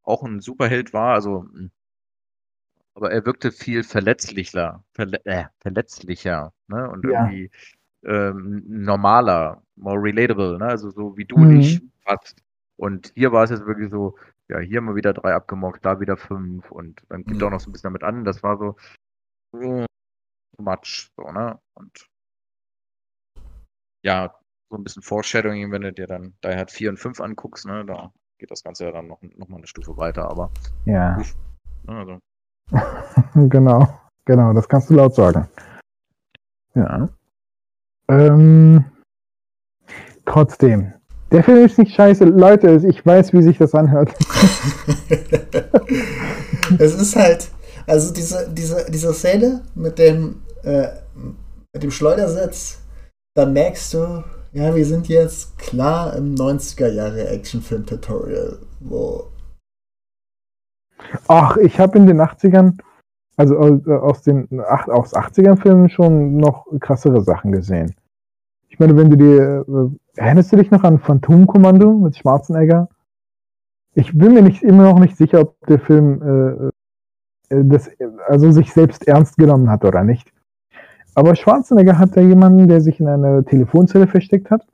auch 0.04 0.24
ein 0.24 0.40
Superheld 0.40 0.94
war, 0.94 1.14
also 1.14 1.44
hm, 1.44 1.72
aber 2.94 3.10
er 3.12 3.24
wirkte 3.26 3.52
viel 3.52 3.82
verletzlicher, 3.84 4.84
verle 4.94 5.24
äh, 5.24 5.44
verletzlicher, 5.60 6.52
ne? 6.68 6.88
Und 6.90 7.04
Ja. 7.04 7.10
irgendwie 7.10 7.50
ähm, 8.04 8.64
normaler, 8.66 9.62
more 9.76 9.98
relatable, 10.02 10.58
ne? 10.58 10.66
Also 10.66 10.90
so 10.90 11.16
wie 11.16 11.24
du 11.26 11.36
Mhm. 11.36 11.42
und 11.42 11.52
ich 11.52 11.82
fast. 12.04 12.42
Und 12.78 13.12
hier 13.16 13.32
war 13.32 13.44
es 13.44 13.50
jetzt 13.50 13.66
wirklich 13.66 13.90
so, 13.90 14.18
ja, 14.48 14.58
hier 14.60 14.80
mal 14.82 14.96
wieder 14.96 15.12
drei 15.14 15.34
abgemockt, 15.34 15.84
da 15.86 16.00
wieder 16.00 16.16
fünf 16.16 16.70
und 16.72 17.02
dann 17.10 17.24
gibt 17.26 17.42
Mhm. 17.42 17.46
auch 17.46 17.50
noch 17.50 17.60
so 17.60 17.70
ein 17.70 17.72
bisschen 17.72 17.88
damit 17.90 18.04
an, 18.04 18.24
das 18.24 18.42
war 18.42 18.58
so 18.58 18.76
mm, 19.52 19.84
too 20.56 20.62
much, 20.64 21.10
so, 21.16 21.32
ne? 21.32 21.60
Und 21.74 22.08
ja, 24.02 24.34
so 24.70 24.76
ein 24.76 24.84
bisschen 24.84 25.02
Foreshadowing, 25.02 25.70
wenn 25.72 25.82
du 25.82 25.92
dir 25.92 26.06
dann 26.06 26.34
Die 26.44 26.48
Hard 26.48 26.70
4 26.70 26.90
und 26.90 26.98
5 26.98 27.20
anguckst, 27.20 27.66
ne? 27.66 27.84
Da 27.86 28.12
geht 28.40 28.50
das 28.50 28.64
Ganze 28.64 28.86
ja 28.86 28.92
dann 28.92 29.06
noch, 29.06 29.20
noch 29.36 29.48
mal 29.48 29.58
eine 29.58 29.66
Stufe 29.66 29.96
weiter, 29.96 30.28
aber 30.28 30.50
Ja, 30.86 31.20
also 31.86 32.18
genau. 33.48 33.86
Genau, 34.24 34.52
das 34.52 34.68
kannst 34.68 34.90
du 34.90 34.94
laut 34.94 35.14
sagen. 35.14 35.48
Ja. 36.74 37.08
Ähm, 38.08 38.84
trotzdem. 40.24 40.92
Der 41.32 41.44
Film 41.44 41.64
ist 41.64 41.78
nicht 41.78 41.94
scheiße. 41.94 42.24
Leute, 42.24 42.80
ich 42.86 43.04
weiß, 43.04 43.32
wie 43.32 43.42
sich 43.42 43.58
das 43.58 43.74
anhört. 43.74 44.12
es 46.78 46.94
ist 46.94 47.16
halt, 47.16 47.50
also 47.86 48.12
diese, 48.12 48.48
diese, 48.52 48.90
diese 48.90 49.12
Szene 49.14 49.62
mit 49.74 49.98
dem, 49.98 50.42
äh, 50.62 50.88
mit 51.72 51.82
dem 51.82 51.90
Schleudersitz, 51.90 52.82
da 53.34 53.46
merkst 53.46 53.94
du, 53.94 54.24
ja, 54.52 54.74
wir 54.74 54.84
sind 54.84 55.08
jetzt 55.08 55.58
klar 55.58 56.16
im 56.16 56.34
90er 56.34 56.88
Jahre 56.88 57.28
Actionfilm-Tutorial, 57.28 58.58
wo 58.80 59.30
Ach, 61.28 61.56
ich 61.56 61.78
habe 61.78 61.98
in 61.98 62.06
den 62.06 62.20
80ern, 62.20 62.78
also 63.36 63.56
aus, 63.56 63.86
aus 63.86 64.22
den 64.22 64.60
aus 64.60 65.14
80ern 65.14 65.56
Filmen 65.60 65.88
schon 65.88 66.36
noch 66.36 66.66
krassere 66.80 67.22
Sachen 67.22 67.52
gesehen. 67.52 67.94
Ich 68.68 68.78
meine, 68.78 68.96
wenn 68.96 69.10
du 69.10 69.16
dir, 69.16 69.64
äh, 69.66 70.20
erinnerst 70.20 70.52
du 70.52 70.56
dich 70.56 70.70
noch 70.70 70.84
an 70.84 70.98
Phantomkommando 70.98 71.92
mit 71.92 72.16
Schwarzenegger? 72.16 72.88
Ich 73.94 74.16
bin 74.16 74.34
mir 74.34 74.42
nicht, 74.42 74.62
immer 74.62 74.84
noch 74.84 75.00
nicht 75.00 75.16
sicher, 75.16 75.40
ob 75.40 75.56
der 75.66 75.80
Film 75.80 76.70
äh, 77.50 77.54
äh, 77.54 77.64
das, 77.64 77.90
also 78.28 78.50
sich 78.52 78.72
selbst 78.72 79.08
ernst 79.08 79.36
genommen 79.36 79.70
hat 79.70 79.84
oder 79.84 80.04
nicht. 80.04 80.32
Aber 81.14 81.34
Schwarzenegger 81.34 81.98
hat 81.98 82.16
da 82.16 82.20
jemanden, 82.20 82.68
der 82.68 82.80
sich 82.80 83.00
in 83.00 83.08
einer 83.08 83.44
Telefonzelle 83.44 84.06
versteckt 84.06 84.50
hat. 84.50 84.66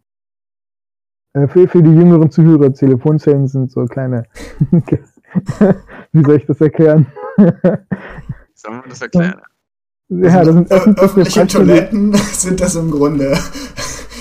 Äh, 1.34 1.48
für, 1.48 1.68
für 1.68 1.82
die 1.82 1.90
jüngeren 1.90 2.30
Zuhörer, 2.30 2.72
Telefonzellen 2.72 3.48
sind 3.48 3.70
so 3.70 3.84
kleine, 3.86 4.24
wie 6.12 6.24
soll 6.24 6.36
ich 6.36 6.46
das 6.46 6.60
erklären? 6.60 7.06
Sollen 8.54 8.82
wir 8.82 8.88
das 8.88 9.02
erklären? 9.02 9.40
Ja, 10.08 10.44
das 10.44 10.54
sind 10.54 10.70
öffentliche 10.70 11.04
öffentliche. 11.04 11.46
Toiletten 11.46 12.14
sind 12.32 12.60
das 12.60 12.76
im 12.76 12.90
Grunde. 12.90 13.36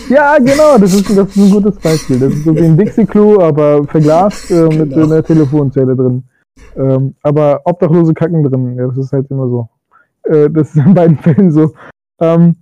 Ja, 0.09 0.37
genau, 0.37 0.77
das 0.79 0.93
ist, 0.93 1.09
das 1.09 1.29
ist 1.29 1.37
ein 1.37 1.51
gutes 1.51 1.77
Beispiel. 1.77 2.19
Das 2.19 2.33
ist 2.33 2.43
so 2.43 2.55
wie 2.55 2.63
ein 2.65 2.77
Dixie-Klo, 2.77 3.39
aber 3.41 3.83
verglast 3.85 4.49
äh, 4.51 4.63
mit 4.65 4.89
Genau. 4.89 5.05
einer 5.05 5.23
Telefonzelle 5.23 5.95
drin. 5.95 6.23
Ähm, 6.75 7.15
aber 7.21 7.61
Obdachlose 7.65 8.13
kacken 8.13 8.43
drin. 8.43 8.75
Ja, 8.75 8.87
das 8.87 8.97
ist 8.97 9.11
halt 9.13 9.29
immer 9.29 9.47
so. 9.47 9.69
Äh, 10.23 10.49
das 10.49 10.69
ist 10.69 10.77
in 10.77 10.93
beiden 10.93 11.17
Fällen 11.17 11.51
so. 11.51 11.73
Ähm, 12.19 12.55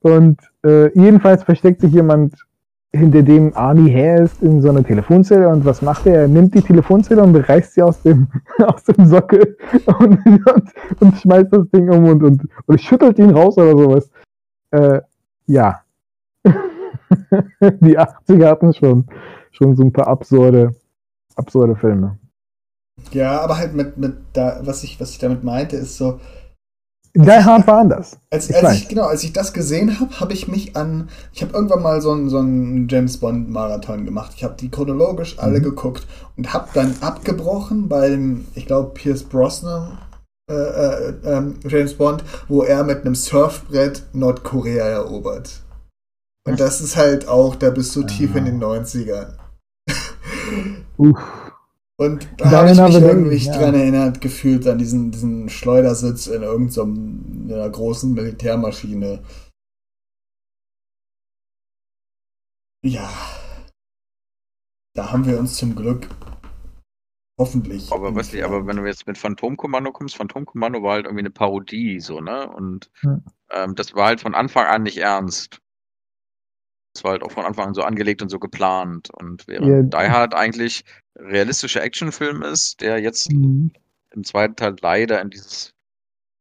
und 0.00 0.40
äh, 0.64 0.96
jedenfalls 0.98 1.44
versteckt 1.44 1.80
sich 1.80 1.92
jemand, 1.92 2.34
hinter 2.94 3.22
dem 3.22 3.56
Arnie 3.56 3.90
her 3.90 4.22
ist, 4.22 4.42
in 4.42 4.60
so 4.60 4.68
einer 4.68 4.84
Telefonzelle. 4.84 5.48
Und 5.48 5.64
was 5.64 5.80
macht 5.82 6.06
er? 6.06 6.22
Er 6.22 6.28
nimmt 6.28 6.54
die 6.54 6.60
Telefonzelle 6.60 7.22
und 7.22 7.34
reißt 7.36 7.74
sie 7.74 7.82
aus 7.82 8.02
dem, 8.02 8.28
aus 8.58 8.84
dem 8.84 9.06
Sockel 9.06 9.56
und, 9.98 10.18
und, 10.26 10.72
und 11.00 11.16
schmeißt 11.18 11.52
das 11.52 11.68
Ding 11.70 11.88
um 11.90 12.04
und, 12.04 12.22
und, 12.22 12.48
und 12.66 12.80
schüttelt 12.80 13.18
ihn 13.18 13.30
raus 13.30 13.56
oder 13.56 13.72
sowas. 13.72 14.10
Äh, 14.70 15.00
ja. 15.46 15.82
die 16.44 17.98
80er 17.98 18.46
hatten 18.46 18.74
schon, 18.74 19.06
schon 19.52 19.74
so 19.74 19.84
ein 19.84 19.92
paar 19.92 20.08
absurde, 20.08 20.74
absurde 21.34 21.76
Filme. 21.76 22.18
Ja, 23.12 23.40
aber 23.40 23.56
halt 23.56 23.74
mit, 23.74 23.96
mit 23.96 24.16
da, 24.34 24.60
was 24.64 24.84
ich, 24.84 25.00
was 25.00 25.12
ich 25.12 25.18
damit 25.18 25.44
meinte, 25.44 25.76
ist 25.76 25.96
so, 25.96 26.20
Die 27.14 27.30
Hard 27.30 27.66
war 27.66 27.78
anders. 27.80 28.16
Als, 28.30 28.48
Ich 28.48 28.56
als 28.56 28.74
ich, 28.74 28.88
genau, 28.88 29.02
als 29.04 29.22
ich 29.22 29.32
das 29.34 29.52
gesehen 29.52 30.00
habe, 30.00 30.18
habe 30.18 30.32
ich 30.32 30.48
mich 30.48 30.76
an. 30.76 31.10
Ich 31.32 31.42
habe 31.42 31.52
irgendwann 31.52 31.82
mal 31.82 32.00
so 32.00 32.10
einen 32.12 32.30
so 32.30 32.38
einen 32.38 32.88
James 32.88 33.18
Bond 33.18 33.50
Marathon 33.50 34.06
gemacht. 34.06 34.32
Ich 34.34 34.44
habe 34.44 34.54
die 34.58 34.70
chronologisch 34.70 35.38
alle 35.38 35.58
Mhm. 35.58 35.64
geguckt 35.64 36.06
und 36.38 36.54
habe 36.54 36.68
dann 36.72 36.94
abgebrochen 37.02 37.88
beim, 37.88 38.46
ich 38.54 38.64
glaube, 38.66 38.92
Pierce 38.94 39.24
Brosnan 39.24 39.98
äh, 40.50 40.54
äh, 40.54 41.14
ähm, 41.24 41.60
James 41.68 41.94
Bond, 41.94 42.24
wo 42.48 42.62
er 42.62 42.82
mit 42.82 43.02
einem 43.04 43.14
Surfbrett 43.14 44.04
Nordkorea 44.12 44.86
erobert. 44.86 45.60
Und 46.48 46.58
das 46.60 46.80
ist 46.80 46.96
halt 46.96 47.28
auch, 47.28 47.54
da 47.54 47.70
bist 47.70 47.94
du 47.94 48.02
tief 48.04 48.34
in 48.34 48.46
den 48.46 48.58
90ern. 48.58 49.34
Uff. 50.96 51.18
Und 52.02 52.28
da 52.36 52.50
habe 52.50 52.72
ich 52.72 52.80
mich 52.80 52.94
irgendwie 52.94 53.36
ja. 53.36 53.56
dran 53.56 53.74
erinnert, 53.74 54.20
gefühlt 54.20 54.66
an 54.66 54.78
diesen, 54.78 55.10
diesen 55.12 55.48
Schleudersitz 55.48 56.26
in 56.26 56.42
irgendeiner 56.42 57.70
großen 57.70 58.12
Militärmaschine. 58.12 59.22
Ja. 62.84 63.08
Da 64.94 65.12
haben 65.12 65.24
wir 65.26 65.38
uns 65.38 65.56
zum 65.56 65.76
Glück 65.76 66.08
hoffentlich. 67.38 67.90
Aber 67.92 68.14
weißt 68.14 68.34
du, 68.34 68.44
aber 68.44 68.66
wenn 68.66 68.76
du 68.76 68.86
jetzt 68.86 69.06
mit 69.06 69.16
Phantomkommando 69.16 69.92
kommst, 69.92 70.16
Phantomkommando 70.16 70.82
war 70.82 70.94
halt 70.94 71.06
irgendwie 71.06 71.22
eine 71.22 71.30
Parodie, 71.30 72.00
so, 72.00 72.20
ne? 72.20 72.48
Und 72.48 72.90
Hm. 73.00 73.24
ähm, 73.50 73.74
das 73.74 73.94
war 73.94 74.06
halt 74.06 74.20
von 74.20 74.34
Anfang 74.34 74.66
an 74.66 74.82
nicht 74.82 74.98
ernst. 74.98 75.61
Das 76.94 77.04
war 77.04 77.12
halt 77.12 77.22
auch 77.22 77.32
von 77.32 77.44
Anfang 77.44 77.68
an 77.68 77.74
so 77.74 77.82
angelegt 77.82 78.22
und 78.22 78.28
so 78.28 78.38
geplant. 78.38 79.08
Und 79.14 79.46
während 79.48 79.92
Ja. 79.94 80.04
Die 80.04 80.10
Hard 80.10 80.34
eigentlich 80.34 80.84
realistischer 81.16 81.82
Actionfilm 81.82 82.42
ist, 82.42 82.80
der 82.80 82.98
jetzt 82.98 83.32
Mhm. 83.32 83.72
im 84.10 84.24
zweiten 84.24 84.56
Teil 84.56 84.76
leider 84.80 85.20
in 85.22 85.30
dieses 85.30 85.72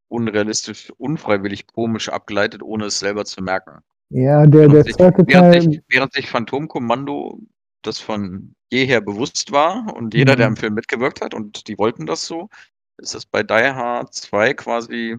unrealistisch, 0.09 0.91
unfreiwillig 0.97 1.67
komisch 1.67 2.09
abgleitet, 2.09 2.61
ohne 2.63 2.85
es 2.85 2.99
selber 2.99 3.23
zu 3.23 3.41
merken. 3.41 3.79
Ja, 4.09 4.45
der, 4.45 4.63
der 4.63 4.71
Während 4.73 4.85
sich- 4.87 4.95
zweite 4.97 5.23
Während 5.25 5.53
Teil. 5.53 5.61
sich, 5.61 5.81
während 5.87 6.11
sich 6.13 6.29
Phantomkommando 6.29 7.39
das 7.81 7.99
von 7.99 8.53
jeher 8.69 8.99
bewusst 8.99 9.51
war 9.53 9.95
und 9.95 10.13
jeder, 10.13 10.35
der 10.35 10.47
Mhm. 10.49 10.53
im 10.53 10.57
Film 10.57 10.73
mitgewirkt 10.73 11.21
hat 11.21 11.33
und 11.33 11.67
die 11.69 11.77
wollten 11.77 12.05
das 12.05 12.25
so, 12.27 12.49
ist 12.97 13.15
es 13.15 13.25
bei 13.25 13.41
Die 13.41 13.53
Hard 13.53 14.13
2 14.13 14.53
quasi 14.53 15.17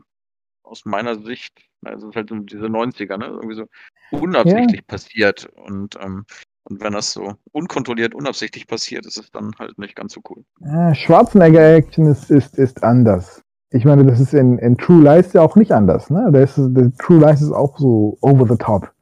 aus 0.63 0.85
meiner 0.85 1.19
Sicht, 1.23 1.59
also 1.85 2.11
halt 2.15 2.29
so 2.29 2.37
diese 2.37 2.67
90er, 2.67 3.19
ne? 3.19 3.27
Irgendwie 3.27 3.55
so 3.55 3.67
unabsichtlich 4.11 4.87
passiert 4.87 5.49
und, 5.67 5.99
ähm, 6.03 6.25
und 6.65 6.81
wenn 6.81 6.93
das 6.93 7.13
so 7.13 7.35
unkontrolliert, 7.53 8.15
unabsichtlich 8.15 8.67
passiert, 8.67 9.07
ist 9.07 9.19
es 9.19 9.31
dann 9.31 9.51
halt 9.59 9.79
nicht 9.79 9.97
ganz 9.97 10.13
so 10.13 10.21
cool. 10.31 10.45
Ah, 10.65 10.95
Schwarzenegger-Action 10.95 12.07
ist, 12.07 12.31
ist, 12.31 12.57
ist 12.57 12.85
anders. 12.85 13.43
Ich 13.71 13.85
meine, 13.85 14.05
das 14.05 14.21
ist 14.21 14.35
in, 14.35 14.59
in 14.59 14.77
True 14.77 15.03
Lies 15.03 15.33
ja 15.33 15.41
auch 15.41 15.57
nicht 15.57 15.73
anders. 15.73 16.11
Ne? 16.11 16.29
Da 16.31 16.41
ist, 16.41 16.55
True 16.55 17.19
Lies 17.19 17.41
ist 17.41 17.53
auch 17.53 17.79
so 17.79 18.17
over 18.21 18.47
the 18.47 18.57
top. 18.57 18.93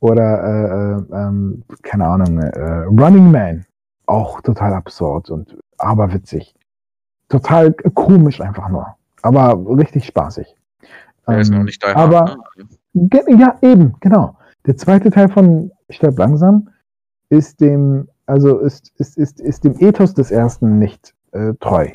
Oder, 0.00 0.44
äh, 0.44 1.14
äh, 1.14 1.18
ähm, 1.18 1.64
keine 1.82 2.06
Ahnung, 2.06 2.38
äh, 2.38 2.84
Running 2.84 3.30
Man. 3.30 3.64
Auch 4.04 4.40
total 4.42 4.74
absurd 4.74 5.30
und 5.30 5.58
aber 5.78 6.12
witzig. 6.12 6.54
Total 7.28 7.72
komisch 7.72 8.40
einfach 8.40 8.68
nur. 8.68 8.94
Aber 9.22 9.58
richtig 9.76 10.06
spaßig. 10.06 10.54
Der 11.28 11.40
ist 11.40 11.48
Ähm, 11.50 11.58
noch 11.58 11.64
nicht 11.64 11.82
Die 11.82 11.86
Hard, 11.86 11.96
aber- 11.96 12.36
ne? 12.56 12.64
Ge- 13.08 13.36
Ja, 13.38 13.58
eben, 13.62 13.94
genau. 14.00 14.36
Der 14.66 14.76
zweite 14.76 15.10
Teil 15.10 15.28
von 15.28 15.70
Stirb 15.90 16.18
langsam 16.18 16.68
ist 17.28 17.60
dem, 17.60 18.08
also 18.26 18.58
ist, 18.58 18.92
ist, 18.98 19.16
ist, 19.18 19.40
ist 19.40 19.64
dem 19.64 19.74
Ethos 19.78 20.14
des 20.14 20.30
ersten 20.30 20.78
nicht 20.78 21.14
äh, 21.32 21.52
treu. 21.60 21.88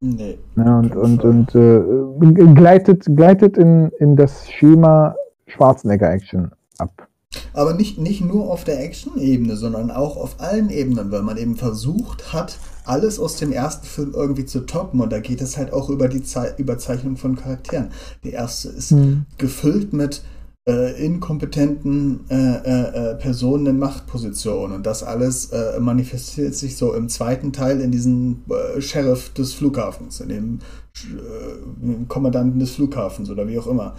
Nee. 0.00 0.38
Ja, 0.56 0.78
und 0.78 0.90
keinen 0.90 1.00
und, 1.00 1.52
Fall. 1.52 2.30
und 2.30 2.44
äh, 2.48 2.54
gleitet, 2.54 3.06
gleitet 3.16 3.56
in, 3.56 3.90
in 3.98 4.16
das 4.16 4.50
Schema 4.50 5.14
Schwarzenegger-Action 5.46 6.52
ab. 6.78 7.08
Aber 7.54 7.72
nicht, 7.74 7.98
nicht 7.98 8.22
nur 8.22 8.50
auf 8.50 8.64
der 8.64 8.82
Action-Ebene, 8.84 9.56
sondern 9.56 9.90
auch 9.90 10.16
auf 10.16 10.36
allen 10.40 10.68
Ebenen, 10.70 11.10
weil 11.10 11.22
man 11.22 11.38
eben 11.38 11.56
versucht 11.56 12.32
hat, 12.34 12.58
alles 12.86 13.18
aus 13.18 13.36
dem 13.36 13.52
ersten 13.52 13.86
Film 13.86 14.12
irgendwie 14.14 14.44
zu 14.46 14.60
toppen. 14.60 15.00
Und 15.00 15.12
da 15.12 15.20
geht 15.20 15.40
es 15.40 15.56
halt 15.56 15.72
auch 15.72 15.88
über 15.90 16.08
die 16.08 16.22
Zei 16.22 16.54
Überzeichnung 16.56 17.16
von 17.16 17.36
Charakteren. 17.36 17.88
Der 18.24 18.32
erste 18.32 18.68
ist 18.68 18.90
Hm. 18.90 19.26
gefüllt 19.38 19.92
mit 19.92 20.22
äh, 20.68 21.04
inkompetenten 21.04 22.28
äh, 22.28 22.34
äh, 22.34 23.12
äh, 23.12 23.14
Personen 23.16 23.66
in 23.66 23.78
Machtpositionen. 23.78 24.76
Und 24.76 24.86
das 24.86 25.02
alles 25.02 25.50
äh, 25.50 25.78
manifestiert 25.78 26.54
sich 26.54 26.76
so 26.76 26.92
im 26.94 27.08
zweiten 27.08 27.52
Teil 27.52 27.80
in 27.80 27.92
diesem 27.92 28.42
äh, 28.50 28.80
Sheriff 28.80 29.32
des 29.32 29.52
Flughafens, 29.54 30.20
in 30.20 30.28
dem 30.28 30.58
äh, 31.04 32.04
Kommandanten 32.08 32.58
des 32.58 32.72
Flughafens 32.72 33.30
oder 33.30 33.46
wie 33.46 33.58
auch 33.58 33.68
immer 33.68 33.94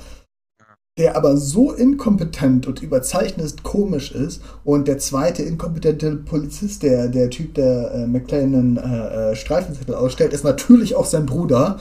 der 0.98 1.16
aber 1.16 1.38
so 1.38 1.72
inkompetent 1.72 2.66
und 2.68 2.82
überzeichnet 2.82 3.64
komisch 3.64 4.12
ist 4.12 4.42
und 4.64 4.88
der 4.88 4.98
zweite 4.98 5.44
inkompetente 5.44 6.16
Polizist, 6.16 6.84
der, 6.84 7.08
der 7.08 7.30
Typ, 7.30 7.54
der 7.54 7.94
äh, 7.94 8.08
McLean 8.08 8.56
einen 8.56 8.78
äh, 8.78 9.32
äh, 9.32 9.36
Streifenzettel 9.36 9.96
ausstellt, 9.96 10.34
ist 10.34 10.44
natürlich 10.44 10.96
auch 10.96 11.06
sein 11.06 11.26
Bruder 11.26 11.78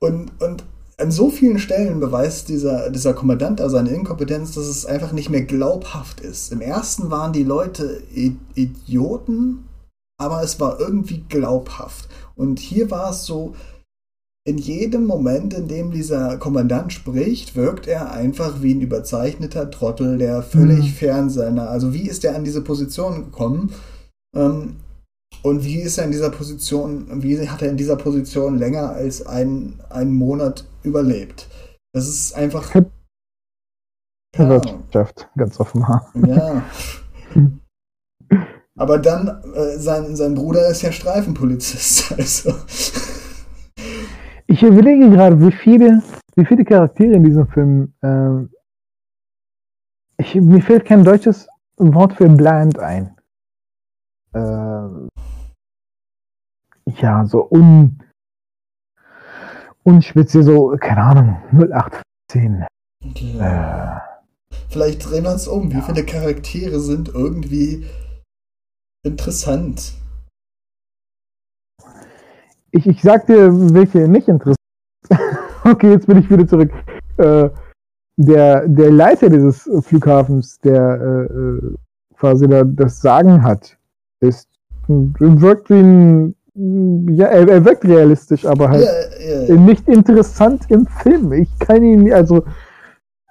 und, 0.00 0.30
und 0.40 0.64
an 0.98 1.10
so 1.10 1.30
vielen 1.30 1.58
Stellen 1.58 2.00
beweist 2.00 2.48
dieser, 2.48 2.90
dieser 2.90 3.14
Kommandant 3.14 3.60
da 3.60 3.68
seine 3.68 3.90
Inkompetenz, 3.90 4.52
dass 4.52 4.66
es 4.66 4.86
einfach 4.86 5.12
nicht 5.12 5.30
mehr 5.30 5.42
glaubhaft 5.42 6.20
ist. 6.20 6.52
Im 6.52 6.60
ersten 6.60 7.10
waren 7.10 7.32
die 7.32 7.44
Leute 7.44 8.02
I 8.14 8.36
Idioten, 8.54 9.68
aber 10.18 10.42
es 10.42 10.60
war 10.60 10.78
irgendwie 10.78 11.24
glaubhaft. 11.28 12.08
Und 12.36 12.60
hier 12.60 12.90
war 12.90 13.10
es 13.10 13.24
so, 13.24 13.54
in 14.44 14.58
jedem 14.58 15.06
Moment, 15.06 15.54
in 15.54 15.68
dem 15.68 15.92
dieser 15.92 16.36
Kommandant 16.38 16.92
spricht, 16.92 17.54
wirkt 17.54 17.86
er 17.86 18.10
einfach 18.12 18.60
wie 18.60 18.74
ein 18.74 18.80
überzeichneter 18.80 19.70
Trottel, 19.70 20.18
der 20.18 20.42
völlig 20.42 20.86
Mhm. 20.86 20.94
fern 20.94 21.30
seiner. 21.30 21.70
Also 21.70 21.94
wie 21.94 22.08
ist 22.08 22.24
er 22.24 22.34
an 22.34 22.44
diese 22.44 22.62
Position 22.62 23.26
gekommen? 23.26 23.72
Ähm, 24.34 24.76
und 25.42 25.64
wie 25.64 25.80
ist 25.80 25.98
er 25.98 26.04
in 26.04 26.10
dieser 26.12 26.30
Position, 26.30 27.22
wie 27.22 27.48
hat 27.48 27.62
er 27.62 27.70
in 27.70 27.76
dieser 27.76 27.96
Position 27.96 28.58
länger 28.58 28.90
als 28.90 29.24
einen, 29.26 29.80
einen 29.90 30.12
Monat 30.12 30.64
überlebt? 30.82 31.48
Das 31.94 32.08
ist 32.08 32.34
einfach. 32.34 32.74
Ja, 34.36 34.48
Wirtschaft, 34.48 35.28
ganz 35.36 35.60
offenbar. 35.60 36.10
ja. 36.26 36.62
Aber 38.78 38.98
dann, 38.98 39.28
äh, 39.54 39.78
sein, 39.78 40.16
sein 40.16 40.34
Bruder 40.34 40.66
ist 40.68 40.82
ja 40.82 40.90
Streifenpolizist. 40.90 42.12
Also. 42.18 42.54
Ich 44.52 44.62
überlege 44.62 45.08
gerade, 45.08 45.40
wie 45.40 45.50
viele, 45.50 46.02
wie 46.36 46.44
viele 46.44 46.62
Charaktere 46.62 47.14
in 47.14 47.24
diesem 47.24 47.48
Film. 47.48 47.94
Ähm, 48.02 48.50
ich, 50.18 50.34
mir 50.34 50.60
fällt 50.60 50.84
kein 50.84 51.04
deutsches 51.04 51.48
Wort 51.78 52.12
für 52.12 52.28
bland 52.28 52.78
ein. 52.78 53.16
Ähm, 54.34 55.08
ja, 57.00 57.24
so 57.24 57.48
un, 57.50 57.98
unspeziell, 59.84 60.42
so, 60.42 60.76
keine 60.78 61.00
Ahnung, 61.00 61.42
0815. 61.52 62.66
Äh, 63.40 64.00
Vielleicht 64.68 65.10
drehen 65.10 65.24
wir 65.24 65.34
es 65.34 65.48
um. 65.48 65.72
Wie 65.72 65.80
viele 65.80 66.04
Charaktere 66.04 66.78
sind 66.78 67.08
irgendwie 67.08 67.86
interessant? 69.02 69.94
Ich, 72.72 72.86
ich 72.86 73.02
sag 73.02 73.26
dir, 73.26 73.50
welche 73.74 74.08
nicht 74.08 74.28
interessant. 74.28 74.56
okay, 75.64 75.92
jetzt 75.92 76.06
bin 76.06 76.18
ich 76.18 76.30
wieder 76.30 76.46
zurück. 76.46 76.70
Äh, 77.18 77.48
der, 78.16 78.68
der 78.68 78.90
Leiter 78.90 79.30
dieses 79.30 79.68
Flughafens, 79.82 80.58
der 80.58 81.00
äh, 81.00 81.32
äh, 81.32 81.74
quasi 82.18 82.48
da 82.48 82.64
das 82.64 83.00
Sagen 83.00 83.42
hat, 83.42 83.76
ist 84.20 84.48
wirkt 84.88 85.70
wie 85.70 85.80
ein 85.80 86.34
ja, 86.54 87.28
er, 87.28 87.48
er 87.48 87.64
wirkt 87.64 87.84
realistisch, 87.84 88.44
aber 88.44 88.68
halt 88.68 88.84
Ja, 88.84 89.46
ja, 89.46 89.54
nicht 89.54 89.88
interessant 89.88 90.64
im 90.68 90.86
Film. 90.86 91.32
Ich 91.32 91.48
kann 91.58 91.82
ihn, 91.82 92.12
also 92.12 92.44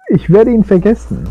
ich 0.08 0.28
werde 0.28 0.50
ihn 0.50 0.64
vergessen. 0.64 1.28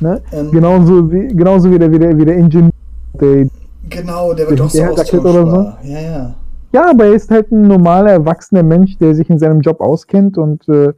Ne? 0.00 0.20
ähm, 0.32 0.50
Genauso 0.50 1.10
wie, 1.12 1.28
genauso 1.28 1.70
wie 1.70 1.78
der, 1.78 1.92
wie 1.92 1.98
der, 2.00 2.18
wie 2.18 2.24
der 2.24 2.36
Ingenieur. 2.36 2.72
Der, 3.20 3.46
genau, 3.88 4.34
der 4.34 4.50
wird 4.50 4.58
Der 4.58 4.66
auch 4.66 4.70
so 4.70 4.96
Jacket 4.96 5.20
oder 5.20 5.46
so? 5.46 5.88
Ja, 5.88 6.00
ja. 6.00 6.34
Ja, 6.76 6.90
aber 6.90 7.06
er 7.06 7.14
ist 7.14 7.30
halt 7.30 7.50
ein 7.52 7.62
normaler, 7.62 8.10
erwachsener 8.10 8.62
Mensch, 8.62 8.98
der 8.98 9.14
sich 9.14 9.30
in 9.30 9.38
seinem 9.38 9.62
Job 9.62 9.80
auskennt 9.80 10.36
und 10.36 10.68
äh, 10.68 10.92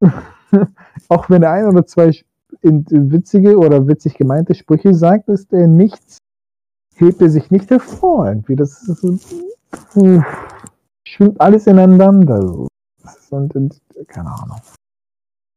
auch 1.08 1.28
wenn 1.28 1.42
er 1.42 1.50
ein 1.50 1.66
oder 1.66 1.84
zwei 1.84 2.12
witzige 2.62 3.58
oder 3.58 3.88
witzig 3.88 4.14
gemeinte 4.14 4.54
Sprüche 4.54 4.94
sagt, 4.94 5.28
ist 5.28 5.52
er 5.52 5.66
nichts, 5.66 6.18
hebt 6.94 7.20
er 7.20 7.30
sich 7.30 7.50
nicht 7.50 7.68
hervor. 7.70 8.28
Irgendwie. 8.28 8.54
Das 8.54 8.80
ist 8.84 9.00
so, 9.00 9.18
puh, 9.90 10.22
schwimmt 11.04 11.40
alles 11.40 11.66
ineinander. 11.66 12.68
Das 13.02 13.28
Und, 13.30 13.56
und, 13.56 13.82
keine 14.06 14.30
Ahnung. 14.30 14.60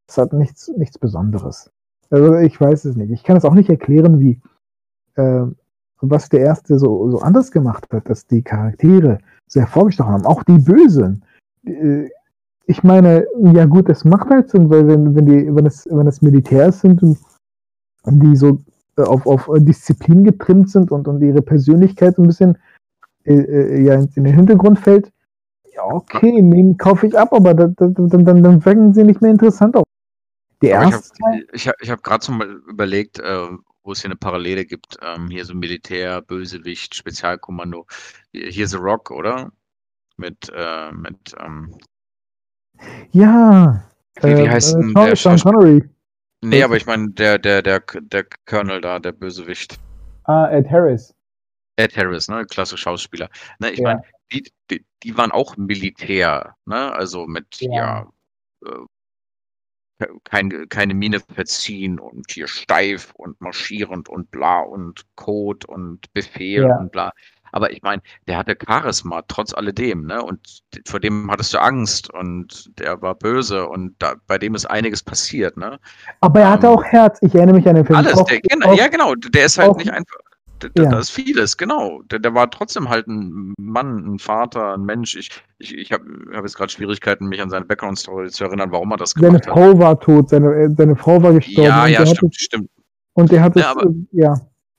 Es 0.09 0.17
hat 0.17 0.33
nichts, 0.33 0.69
nichts 0.75 0.97
Besonderes. 0.97 1.69
Also 2.09 2.33
ich 2.37 2.59
weiß 2.59 2.85
es 2.85 2.95
nicht. 2.95 3.11
Ich 3.11 3.23
kann 3.23 3.37
es 3.37 3.45
auch 3.45 3.53
nicht 3.53 3.69
erklären, 3.69 4.19
wie 4.19 4.41
äh, 5.13 5.45
was 6.01 6.29
der 6.29 6.39
erste 6.39 6.79
so, 6.79 7.11
so 7.11 7.19
anders 7.19 7.51
gemacht 7.51 7.85
hat, 7.93 8.09
dass 8.09 8.25
die 8.25 8.41
Charaktere 8.41 9.19
so 9.47 9.59
hervorgestochen 9.59 10.13
haben. 10.13 10.25
Auch 10.25 10.43
die 10.43 10.59
Bösen. 10.59 11.23
Äh, 11.65 12.09
Ich 12.69 12.83
meine, 12.83 13.25
ja 13.53 13.65
gut, 13.65 13.87
das 13.87 14.03
macht 14.03 14.29
halt 14.29 14.49
Sinn, 14.49 14.69
weil 14.69 14.85
wenn, 14.87 15.15
wenn 15.15 15.25
die, 15.25 15.55
wenn 15.55 15.65
es, 15.65 15.87
wenn 15.89 16.05
es 16.05 16.21
Militärs 16.21 16.81
sind 16.81 17.01
und 17.01 17.17
die 18.19 18.35
so 18.35 18.59
äh, 18.97 19.03
auf, 19.03 19.25
auf 19.25 19.49
Disziplin 19.59 20.25
getrimmt 20.25 20.69
sind 20.69 20.91
und, 20.91 21.07
und 21.07 21.21
ihre 21.21 21.41
Persönlichkeit 21.41 22.17
so 22.17 22.23
ein 22.23 22.27
bisschen 22.27 22.57
äh, 23.23 23.35
äh, 23.35 23.83
ja, 23.83 23.93
in 23.93 24.23
den 24.23 24.35
Hintergrund 24.35 24.79
fällt, 24.79 25.13
ja, 25.73 25.83
okay, 25.85 26.41
nehmen 26.41 26.75
kaufe 26.75 27.07
ich 27.07 27.17
ab, 27.17 27.31
aber 27.31 27.53
da, 27.53 27.67
da, 27.67 27.87
dann, 27.87 28.25
dann, 28.25 28.43
dann 28.43 28.65
wirken 28.65 28.93
sie 28.93 29.05
nicht 29.05 29.21
mehr 29.21 29.31
interessant 29.31 29.77
auf. 29.77 29.85
Der 30.61 30.79
Aber 30.79 30.89
ich 30.89 30.93
erste 30.93 31.23
habe 31.23 31.43
ich 31.53 31.67
hab, 31.69 31.75
ich 31.79 31.89
hab 31.89 32.03
gerade 32.03 32.25
so 32.25 32.33
mal 32.33 32.49
überlegt, 32.67 33.19
äh, 33.19 33.47
wo 33.87 33.93
es 33.93 34.01
hier 34.01 34.09
eine 34.09 34.17
Parallele 34.17 34.65
gibt. 34.65 34.97
Ähm, 35.01 35.29
hier 35.29 35.45
so 35.45 35.55
Militär, 35.55 36.21
Bösewicht, 36.21 36.93
Spezialkommando. 36.93 37.87
Hier 38.33 38.67
The 38.67 38.75
Rock, 38.77 39.09
oder? 39.11 39.51
Mit, 40.17 40.51
äh, 40.53 40.91
mit 40.91 41.17
ähm, 41.39 41.73
ja. 43.11 43.83
Wie- 44.21 44.37
wie 44.37 44.49
heißt 44.49 44.73
denn 44.75 44.91
Sean, 44.93 45.05
der 45.05 45.15
Sean? 45.15 45.39
Connery. 45.39 45.89
nee, 46.43 46.63
aber 46.63 46.75
ich 46.75 46.85
meine, 46.85 47.09
der, 47.11 47.37
der, 47.39 47.61
der, 47.61 47.81
der 48.01 48.25
Colonel 48.45 48.81
da, 48.81 48.99
der 48.99 49.11
Bösewicht. 49.13 49.79
Ah, 50.25 50.49
Ed 50.49 50.69
Harris. 50.69 51.13
Ed 51.77 51.95
Harris, 51.95 52.27
ne? 52.27 52.45
Klasse 52.45 52.77
Schauspieler. 52.77 53.29
Ne, 53.59 53.71
ich 53.71 53.79
Ja. 53.79 53.85
meine, 53.89 54.01
die, 54.31 54.51
die, 54.69 54.83
die 55.03 55.17
waren 55.17 55.31
auch 55.31 55.55
Militär, 55.55 56.55
ne? 56.65 56.91
Also 56.93 57.25
mit, 57.27 57.61
Ja. 57.61 57.71
ja, 57.71 58.11
äh, 58.65 58.85
kein, 60.23 60.67
keine 60.69 60.93
Miene 60.93 61.19
verziehen 61.33 61.99
und 61.99 62.31
hier 62.31 62.47
steif 62.47 63.11
und 63.15 63.39
marschierend 63.41 64.09
und 64.09 64.29
bla 64.31 64.59
und 64.59 65.05
Code 65.15 65.65
und 65.67 66.11
Befehl 66.13 66.63
Ja. 66.63 66.77
und 66.77 66.91
bla. 66.91 67.11
Aber 67.53 67.71
ich 67.71 67.81
meine, 67.81 68.01
der 68.27 68.37
hatte 68.37 68.57
Charisma, 68.63 69.21
trotz 69.27 69.53
alledem, 69.53 70.05
ne? 70.05 70.21
Und 70.21 70.61
vor 70.85 70.99
dem 70.99 71.31
hattest 71.31 71.53
du 71.53 71.59
Angst 71.61 72.13
und 72.13 72.69
der 72.77 73.01
war 73.01 73.15
böse 73.15 73.67
und 73.67 73.95
da, 73.99 74.15
bei 74.27 74.37
dem 74.37 74.53
ist 74.53 74.65
einiges 74.65 75.01
passiert, 75.01 75.55
ne? 75.55 75.79
Aber 76.19 76.41
er 76.41 76.51
hatte 76.51 76.67
Ähm, 76.67 76.73
auch 76.73 76.83
Herz. 76.83 77.17
Ich 77.21 77.33
erinnere 77.33 77.55
mich 77.55 77.67
an 77.67 77.75
den 77.75 77.85
Film. 77.85 77.97
Alles, 77.97 78.15
Auch- 78.15 78.25
der, 78.27 78.41
genau, 78.41 78.67
auch- 78.73 78.77
ja 78.77 78.87
genau, 78.89 79.15
der 79.15 79.45
ist 79.45 79.57
halt 79.57 79.69
auch- 79.69 79.77
nicht 79.77 79.91
einfach. 79.91 80.17
Da, 80.59 80.67
Ja. 80.83 80.89
da 80.89 80.99
ist 80.99 81.11
vieles, 81.11 81.57
genau. 81.57 82.01
Der, 82.03 82.19
der 82.19 82.33
war 82.33 82.49
trotzdem 82.49 82.89
halt 82.89 83.07
ein 83.07 83.53
Mann, 83.59 84.15
ein 84.15 84.19
Vater, 84.19 84.73
ein 84.73 84.83
Mensch. 84.83 85.15
Ich, 85.15 85.29
ich, 85.59 85.75
ich 85.75 85.91
habe 85.91 86.05
hab 86.33 86.43
jetzt 86.43 86.57
gerade 86.57 86.71
Schwierigkeiten, 86.71 87.27
mich 87.27 87.41
an 87.41 87.49
seine 87.49 87.65
Background-Story 87.65 88.29
zu 88.31 88.43
erinnern, 88.45 88.71
warum 88.71 88.91
er 88.91 88.97
das 88.97 89.11
Seine 89.11 89.27
gemacht 89.27 89.47
hat. 89.47 89.53
Frau 89.53 89.77
war 89.79 89.99
tot, 89.99 90.29
seine, 90.29 90.53
äh, 90.55 90.69
seine 90.75 90.95
Frau 90.95 91.21
war 91.21 91.33
gestorben. 91.33 91.67
Ja, 91.67 91.87
ja, 91.87 92.05
stimmt, 92.05 92.33
Hat 92.33 92.41
stimmt. 92.41 92.69
es, 92.75 92.83
und 93.13 93.31
der 93.31 93.41
hat 93.43 93.55
es, 93.55 93.61
Ja, 93.61 93.71
aber- 93.71 93.85
äh, 93.85 93.93
ja. 94.11 94.33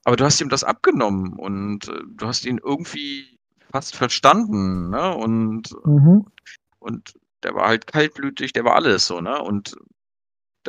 Aber 0.05 0.16
du 0.16 0.24
hast 0.24 0.41
ihm 0.41 0.49
das 0.49 0.64
abgenommen 0.64 1.35
und 1.35 1.89
äh, 1.89 1.93
du 2.16 2.26
hast 2.26 2.47
ihn 2.47 2.59
irgendwie 2.64 3.39
fast 3.70 3.95
verstanden, 3.95 4.89
ne? 4.91 5.14
Und, 5.14 5.68
Mhm. 5.85 6.24
und 6.79 7.12
der 7.43 7.55
war 7.55 7.68
halt 7.68 7.87
kaltblütig, 7.87 8.53
der 8.55 8.64
war 8.64 8.74
alles 8.74 9.07
so, 9.07 9.20
ne? 9.20 9.41
Und 9.43 9.76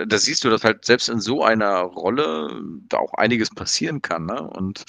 da, 0.08 0.18
siehst 0.18 0.44
du, 0.44 0.50
dass 0.50 0.64
halt 0.64 0.86
selbst 0.86 1.10
in 1.10 1.20
so 1.20 1.44
einer 1.44 1.80
Rolle 1.82 2.62
da 2.88 2.98
auch 2.98 3.14
einiges 3.14 3.50
passieren 3.50 4.02
kann, 4.02 4.26
ne? 4.26 4.42
Und 4.42 4.86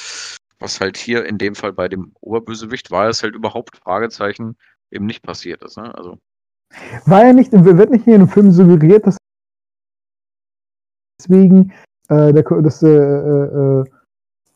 was 0.59 0.81
halt 0.81 0.97
hier 0.97 1.25
in 1.25 1.39
dem 1.39 1.55
Fall 1.55 1.73
bei 1.73 1.89
dem 1.89 2.13
Oberbösewicht 2.21 2.91
war, 2.91 3.09
es 3.09 3.23
halt 3.23 3.35
überhaupt 3.35 3.77
Fragezeichen 3.79 4.57
eben 4.91 5.07
nicht 5.07 5.23
passiert 5.23 5.63
ist, 5.63 5.77
ne? 5.77 5.95
Also, 5.95 6.19
War 7.07 7.25
er 7.25 7.33
nicht, 7.33 7.53
wird 7.53 7.91
nicht 7.91 8.07
in 8.07 8.13
dem 8.21 8.29
Film 8.29 8.53
suggeriert, 8.53 9.07
dass 9.07 9.17
deswegen 11.21 11.73
äh, 12.09 12.33
der, 12.33 12.43
dass, 12.43 12.83
äh, 12.83 12.89
äh, 12.89 13.85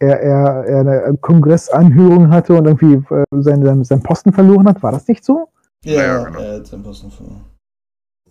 er, 0.00 0.20
er, 0.20 0.64
er 0.66 0.80
eine 0.80 1.18
Kongressanhörung 1.18 2.30
hatte 2.30 2.54
und 2.54 2.66
irgendwie 2.66 3.14
äh, 3.14 3.24
seinen, 3.40 3.84
seinen 3.84 4.02
Posten 4.02 4.32
verloren 4.32 4.68
hat. 4.68 4.82
War 4.82 4.92
das 4.92 5.08
nicht 5.08 5.24
so? 5.24 5.48
Ja, 5.84 6.02
Ja, 6.02 6.24
genau. 6.24 6.40
er 6.40 6.56
hat 6.56 6.66
seinen 6.66 6.82
Posten 6.82 7.10
verloren. 7.10 7.44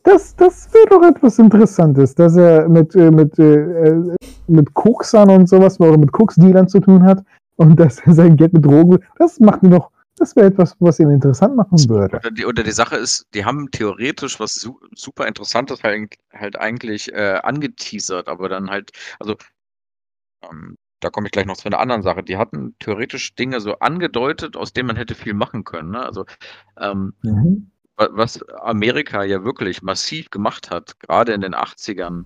Das, 0.04 0.36
das 0.36 0.74
wäre 0.74 0.86
doch 0.90 1.04
etwas 1.04 1.40
Interessantes, 1.40 2.14
dass 2.16 2.36
er 2.36 2.68
mit, 2.68 2.94
äh, 2.96 3.10
mit, 3.10 3.40
äh, 3.40 3.88
äh, 3.88 4.16
mit 4.48 4.74
Koksern 4.74 5.30
und 5.30 5.48
sowas 5.48 5.80
oder 5.80 5.98
mit 5.98 6.12
Koksdealern 6.12 6.68
zu 6.68 6.80
tun 6.80 7.04
hat 7.04 7.24
und 7.56 7.80
dass 7.80 8.00
er 8.00 8.14
sein 8.14 8.36
Geld 8.36 8.54
mit 8.54 8.66
Drogen. 8.66 9.00
Das 9.18 9.40
macht 9.40 9.64
ihn 9.64 9.72
doch. 9.72 9.90
Das 10.18 10.36
wäre 10.36 10.48
etwas, 10.48 10.76
was 10.80 11.00
ihn 11.00 11.10
interessant 11.10 11.56
machen 11.56 11.90
würde. 11.90 12.18
Oder 12.18 12.32
die, 12.32 12.46
oder 12.46 12.64
die 12.64 12.72
Sache 12.72 12.98
ist, 12.98 13.26
die 13.34 13.46
haben 13.46 13.72
theoretisch 13.72 14.40
was 14.40 14.54
su 14.54 14.78
super 14.94 15.26
Interessantes 15.26 15.82
halt, 15.84 16.16
halt 16.32 16.60
eigentlich 16.60 17.12
äh, 17.14 17.40
angeteasert, 17.42 18.28
aber 18.28 18.48
dann 18.48 18.70
halt, 18.70 18.92
also 19.20 19.36
ähm, 20.44 20.76
da 21.00 21.10
komme 21.10 21.28
ich 21.28 21.32
gleich 21.32 21.46
noch 21.46 21.58
zu 21.58 21.66
einer 21.66 21.80
anderen 21.80 22.02
Sache. 22.02 22.24
Die 22.24 22.38
hatten 22.38 22.76
theoretisch 22.80 23.36
Dinge 23.36 23.60
so 23.60 23.80
angedeutet, 23.80 24.56
aus 24.56 24.72
denen 24.72 24.88
man 24.88 24.96
hätte 24.96 25.16
viel 25.16 25.34
machen 25.34 25.64
können. 25.64 25.92
Ne? 25.92 26.06
Also 26.06 26.26
ähm, 26.80 27.14
Mhm. 27.24 27.72
Wa- 27.98 28.10
was 28.12 28.42
Amerika 28.62 29.24
ja 29.24 29.44
wirklich 29.44 29.82
massiv 29.82 30.30
gemacht 30.30 30.70
hat, 30.72 31.00
gerade 31.00 31.34
in 31.34 31.42
den 31.42 31.54
80ern 31.56 32.26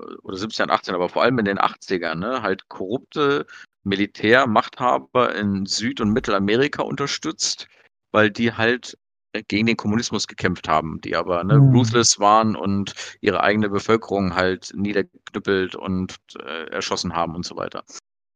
äh, 0.00 0.02
oder 0.22 0.36
70ern, 0.36 0.70
80ern, 0.70 0.94
aber 0.94 1.08
vor 1.08 1.22
allem 1.22 1.38
in 1.38 1.44
den 1.46 1.58
80ern, 1.58 2.16
ne, 2.16 2.42
halt 2.42 2.68
korrupte 2.68 3.46
Militärmachthaber 3.84 5.34
in 5.34 5.66
Süd- 5.66 6.00
und 6.00 6.10
Mittelamerika 6.12 6.82
unterstützt, 6.82 7.66
weil 8.12 8.30
die 8.30 8.52
halt 8.52 8.96
äh, 9.32 9.42
gegen 9.46 9.66
den 9.66 9.76
Kommunismus 9.76 10.26
gekämpft 10.26 10.68
haben, 10.68 11.00
die 11.00 11.16
aber 11.16 11.42
ne, 11.44 11.58
Mhm. 11.58 11.74
ruthless 11.76 12.18
waren 12.20 12.56
und 12.56 12.94
ihre 13.20 13.42
eigene 13.42 13.68
Bevölkerung 13.70 14.34
halt 14.36 14.70
niedergeknüppelt 14.74 15.74
und 15.76 16.16
äh, 16.38 16.66
erschossen 16.70 17.14
haben 17.14 17.34
und 17.34 17.44
so 17.44 17.56
weiter. 17.56 17.84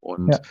Und 0.01 0.29
Ja. 0.33 0.41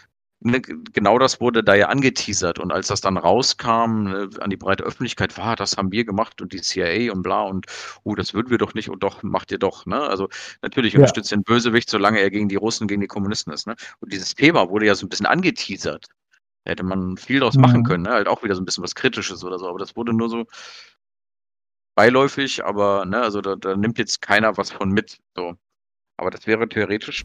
Ne, 0.45 0.61
genau 0.61 1.18
das 1.18 1.40
wurde 1.40 1.64
da 1.64 1.74
ja 1.74 1.88
angeteasert. 1.88 2.59
Und 2.61 2.72
als 2.72 2.88
das 2.88 3.01
dann 3.01 3.16
rauskam 3.16 4.05
ne, 4.05 4.30
an 4.40 4.51
die 4.51 4.57
breite 4.57 4.84
Öffentlichkeit, 4.84 5.36
war, 5.38 5.57
das 5.57 5.76
haben 5.76 5.90
wir 5.90 6.05
gemacht 6.05 6.40
und 6.40 6.53
die 6.53 6.61
CIA 6.61 7.12
und 7.12 7.22
bla 7.22 7.42
und 7.42 7.66
oh, 8.05 8.14
das 8.14 8.34
würden 8.34 8.51
wir 8.51 8.59
doch 8.59 8.74
nicht 8.74 8.88
und 8.90 9.03
doch, 9.03 9.22
macht 9.22 9.51
ihr 9.51 9.59
doch. 9.59 9.86
Ne? 9.86 10.01
Also 10.01 10.28
natürlich 10.62 10.92
Ja. 10.95 11.01
unterstützt 11.01 11.32
den 11.32 11.42
Bösewicht, 11.42 11.90
solange 11.90 12.20
er 12.20 12.30
gegen 12.30 12.49
die 12.49 12.57
Russen, 12.57 12.86
gegen 12.86 13.01
die 13.01 13.07
Kommunisten 13.09 13.53
ist. 13.53 13.66
Ne? 13.66 13.74
Und 14.01 14.12
dieses 14.12 14.34
Thema 14.34 14.68
wurde 14.70 14.86
ja 14.86 14.95
so 14.95 15.07
ein 15.07 15.09
bisschen 15.09 15.26
angeteasert. 15.26 16.07
Da 16.64 16.70
hätte 16.70 16.84
man 16.84 17.16
viel 17.16 17.40
daraus 17.40 17.57
machen 17.57 17.80
Mhm. 17.80 17.84
können, 17.84 18.03
ne? 18.05 18.11
halt 18.11 18.28
auch 18.28 18.42
wieder 18.42 18.55
so 18.55 18.62
ein 18.62 18.64
bisschen 18.64 18.84
was 18.84 18.95
Kritisches 18.95 19.45
oder 19.45 19.59
so. 19.59 19.68
Aber 19.68 19.78
das 19.78 19.97
wurde 19.97 20.12
nur 20.14 20.28
so 20.28 20.45
beiläufig, 21.97 22.64
aber 22.64 23.05
ne, 23.05 23.20
also 23.20 23.40
da, 23.40 23.55
da 23.57 23.76
nimmt 23.76 23.99
jetzt 23.99 24.20
keiner 24.20 24.57
was 24.57 24.70
von 24.72 24.90
mit. 24.90 25.18
So. 25.36 25.55
Aber 26.16 26.30
das 26.30 26.47
wäre 26.47 26.68
theoretisch 26.68 27.24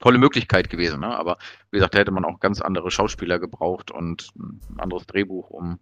tolle 0.00 0.18
Möglichkeit 0.18 0.70
gewesen. 0.70 1.00
Ne? 1.00 1.16
Aber 1.16 1.38
wie 1.70 1.78
gesagt, 1.78 1.94
da 1.94 1.98
hätte 1.98 2.10
man 2.10 2.24
auch 2.24 2.40
ganz 2.40 2.60
andere 2.60 2.90
Schauspieler 2.90 3.38
gebraucht 3.38 3.90
und 3.90 4.30
ein 4.36 4.60
anderes 4.78 5.06
Drehbuch, 5.06 5.50
um 5.50 5.78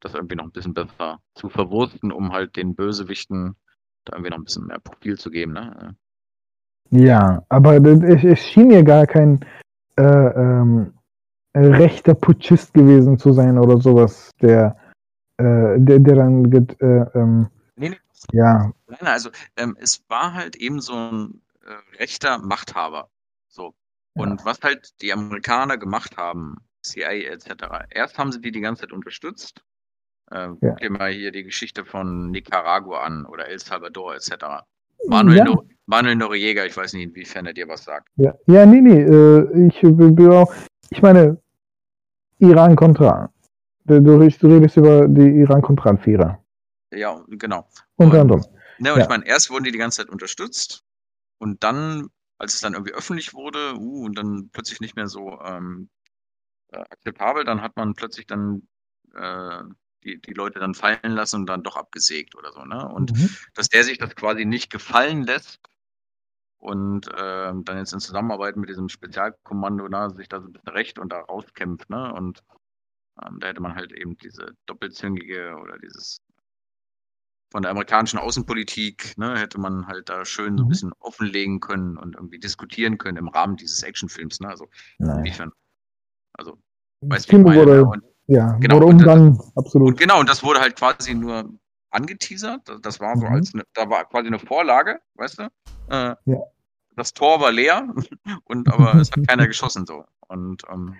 das 0.00 0.14
irgendwie 0.14 0.36
noch 0.36 0.44
ein 0.44 0.52
bisschen 0.52 0.74
besser 0.74 1.20
zu 1.34 1.48
verwursten, 1.48 2.12
um 2.12 2.32
halt 2.32 2.56
den 2.56 2.74
Bösewichten 2.74 3.56
da 4.04 4.14
irgendwie 4.14 4.30
noch 4.30 4.38
ein 4.38 4.44
bisschen 4.44 4.66
mehr 4.66 4.78
Profil 4.78 5.18
zu 5.18 5.30
geben. 5.30 5.52
Ne? 5.52 5.96
Ja, 6.90 7.44
aber 7.48 7.76
es, 7.84 8.24
es 8.24 8.38
schien 8.40 8.68
mir 8.68 8.84
gar 8.84 9.06
kein 9.06 9.44
äh, 9.96 10.02
ähm, 10.02 10.92
rechter 11.54 12.14
Putschist 12.14 12.74
gewesen 12.74 13.18
zu 13.18 13.32
sein 13.32 13.58
oder 13.58 13.78
sowas, 13.78 14.30
der, 14.40 14.76
äh, 15.38 15.78
der, 15.78 15.98
der 15.98 16.14
dann, 16.14 16.50
get- 16.50 16.80
äh, 16.80 17.04
ähm, 17.18 17.48
Nee, 17.76 17.88
nee, 17.90 17.98
ja, 18.32 18.70
Nein, 18.86 18.98
nein, 19.00 19.12
also 19.12 19.30
ähm, 19.56 19.76
es 19.80 20.04
war 20.08 20.34
halt 20.34 20.56
eben 20.56 20.80
so 20.80 20.94
ein 20.94 21.40
äh, 21.66 21.98
rechter 21.98 22.38
Machthaber. 22.38 23.08
So. 23.56 23.74
Ja. 24.14 24.22
Und 24.22 24.44
was 24.44 24.60
halt 24.62 25.00
die 25.02 25.12
Amerikaner 25.12 25.78
gemacht 25.78 26.16
haben, 26.16 26.56
CIA 26.82 27.12
etc., 27.32 27.48
erst 27.90 28.18
haben 28.18 28.30
sie 28.32 28.40
die 28.40 28.52
die 28.52 28.60
ganze 28.60 28.82
Zeit 28.82 28.92
unterstützt. 28.92 29.62
Äh, 30.30 30.36
Ja. 30.36 30.54
Guck 30.60 30.78
dir 30.78 30.90
mal 30.90 31.10
hier 31.10 31.32
die 31.32 31.42
Geschichte 31.44 31.84
von 31.84 32.30
Nicaragua 32.30 33.02
an 33.02 33.24
oder 33.26 33.48
El 33.48 33.58
Salvador 33.58 34.14
etc. 34.14 34.30
Manuel, 35.08 35.38
ja, 35.38 35.44
no 35.44 35.64
Manuel 35.86 36.16
Noriega, 36.16 36.64
ich 36.64 36.76
weiß 36.76 36.92
nicht, 36.94 37.04
inwiefern 37.04 37.46
er 37.46 37.52
dir 37.54 37.68
was 37.68 37.84
sagt. 37.84 38.08
ja, 38.16 38.34
ja, 38.46 38.66
nee, 38.66 38.80
nee, 38.80 39.02
äh, 39.02 39.68
ich 39.68 39.84
auch, 40.30 40.52
ich 40.90 41.00
meine, 41.02 41.40
Iran-Contra. 42.38 43.30
Du, 43.84 44.00
du 44.02 44.16
redest 44.16 44.76
über 44.76 45.06
die 45.06 45.40
Iran-Contra-Affäre. 45.42 46.38
Ja, 46.92 47.24
genau. 47.28 47.68
Unter 47.96 48.14
Und- 48.16 48.20
anderem. 48.32 48.44
Ne, 48.78 48.92
und 48.92 48.98
Ja. 48.98 49.04
ich 49.04 49.08
meine, 49.08 49.26
erst 49.26 49.50
wurden 49.50 49.64
die 49.64 49.72
die 49.72 49.78
ganze 49.78 49.98
Zeit 50.02 50.10
unterstützt 50.10 50.82
und 51.38 51.62
dann, 51.62 52.08
als 52.38 52.54
es 52.54 52.60
dann 52.60 52.74
irgendwie 52.74 52.94
öffentlich 52.94 53.34
wurde, 53.34 53.76
uh, 53.76 54.04
und 54.04 54.18
dann 54.18 54.50
plötzlich 54.52 54.80
nicht 54.80 54.96
mehr 54.96 55.08
so 55.08 55.40
ähm, 55.40 55.88
äh, 56.68 56.78
akzeptabel, 56.78 57.44
dann 57.44 57.62
hat 57.62 57.76
man 57.76 57.94
plötzlich 57.94 58.26
dann 58.26 58.68
äh, 59.14 59.62
die, 60.04 60.20
die 60.20 60.34
Leute 60.34 60.58
dann 60.58 60.74
fallen 60.74 61.12
lassen 61.12 61.40
und 61.40 61.46
dann 61.46 61.62
doch 61.62 61.76
abgesägt 61.76 62.36
oder 62.36 62.52
so, 62.52 62.64
ne? 62.64 62.88
Und 62.88 63.12
Mhm. 63.12 63.30
dass 63.54 63.68
der 63.68 63.84
sich 63.84 63.98
das 63.98 64.14
quasi 64.14 64.44
nicht 64.44 64.70
gefallen 64.70 65.24
lässt 65.24 65.60
und 66.58 67.08
ähm, 67.16 67.64
dann 67.64 67.78
jetzt 67.78 67.92
in 67.92 68.00
Zusammenarbeit 68.00 68.56
mit 68.56 68.68
diesem 68.68 68.88
Spezialkommando 68.88 69.88
na, 69.88 70.10
sich 70.10 70.28
da 70.28 70.40
so 70.40 70.48
ein 70.48 70.52
bisschen 70.52 70.68
recht 70.68 70.98
und 70.98 71.12
da 71.12 71.20
rauskämpft, 71.20 71.90
ne? 71.90 72.12
Und 72.12 72.42
ähm, 73.24 73.38
da 73.40 73.48
hätte 73.48 73.62
man 73.62 73.74
halt 73.74 73.92
eben 73.92 74.16
diese 74.18 74.54
doppelzüngige 74.66 75.56
oder 75.56 75.78
dieses 75.78 76.20
von 77.50 77.62
der 77.62 77.70
amerikanischen 77.70 78.18
Außenpolitik, 78.18 79.16
ne, 79.18 79.38
hätte 79.38 79.58
man 79.60 79.86
halt 79.86 80.08
da 80.08 80.24
schön 80.24 80.56
so 80.58 80.64
ein 80.64 80.66
Mhm. 80.66 80.68
bisschen 80.68 80.92
offenlegen 80.98 81.60
können 81.60 81.96
und 81.96 82.14
irgendwie 82.16 82.38
diskutieren 82.38 82.98
können 82.98 83.16
im 83.18 83.28
Rahmen 83.28 83.56
dieses 83.56 83.82
Actionfilms, 83.82 84.40
ne? 84.40 84.48
Also 84.48 84.66
Nein. 84.98 85.18
inwiefern. 85.18 85.52
Also, 86.34 86.58
ich 87.16 87.26
Film 87.26 87.42
meine, 87.42 87.56
ne? 87.60 87.66
wurde, 87.66 87.84
Und, 87.86 88.04
ja, 88.26 88.52
genau, 88.58 88.76
wurde 88.76 88.86
und 88.86 88.98
das- 88.98 89.06
umgangen, 89.06 89.38
und 89.40 89.56
absolut. 89.56 89.98
genau, 89.98 90.20
und 90.20 90.28
das 90.28 90.42
wurde 90.42 90.60
halt 90.60 90.76
quasi 90.76 91.14
nur 91.14 91.48
angeteasert. 91.90 92.68
Das- 92.82 93.00
war 93.00 93.16
so 93.16 93.26
Mhm. 93.26 93.32
als, 93.32 93.54
ne, 93.54 93.62
da 93.74 93.88
war 93.88 94.04
quasi 94.08 94.26
eine 94.26 94.38
Vorlage, 94.38 95.00
weißt 95.14 95.38
du? 95.38 95.42
Äh, 95.88 96.14
Ja. 96.24 96.38
Das 96.96 97.12
Tor 97.12 97.40
war 97.40 97.52
leer 97.52 97.88
und 98.44 98.72
aber 98.72 98.94
es 98.96 99.12
hat 99.12 99.28
keiner 99.28 99.46
geschossen 99.48 99.86
so. 99.86 100.04
Und 100.28 100.62
ähm, 100.70 100.96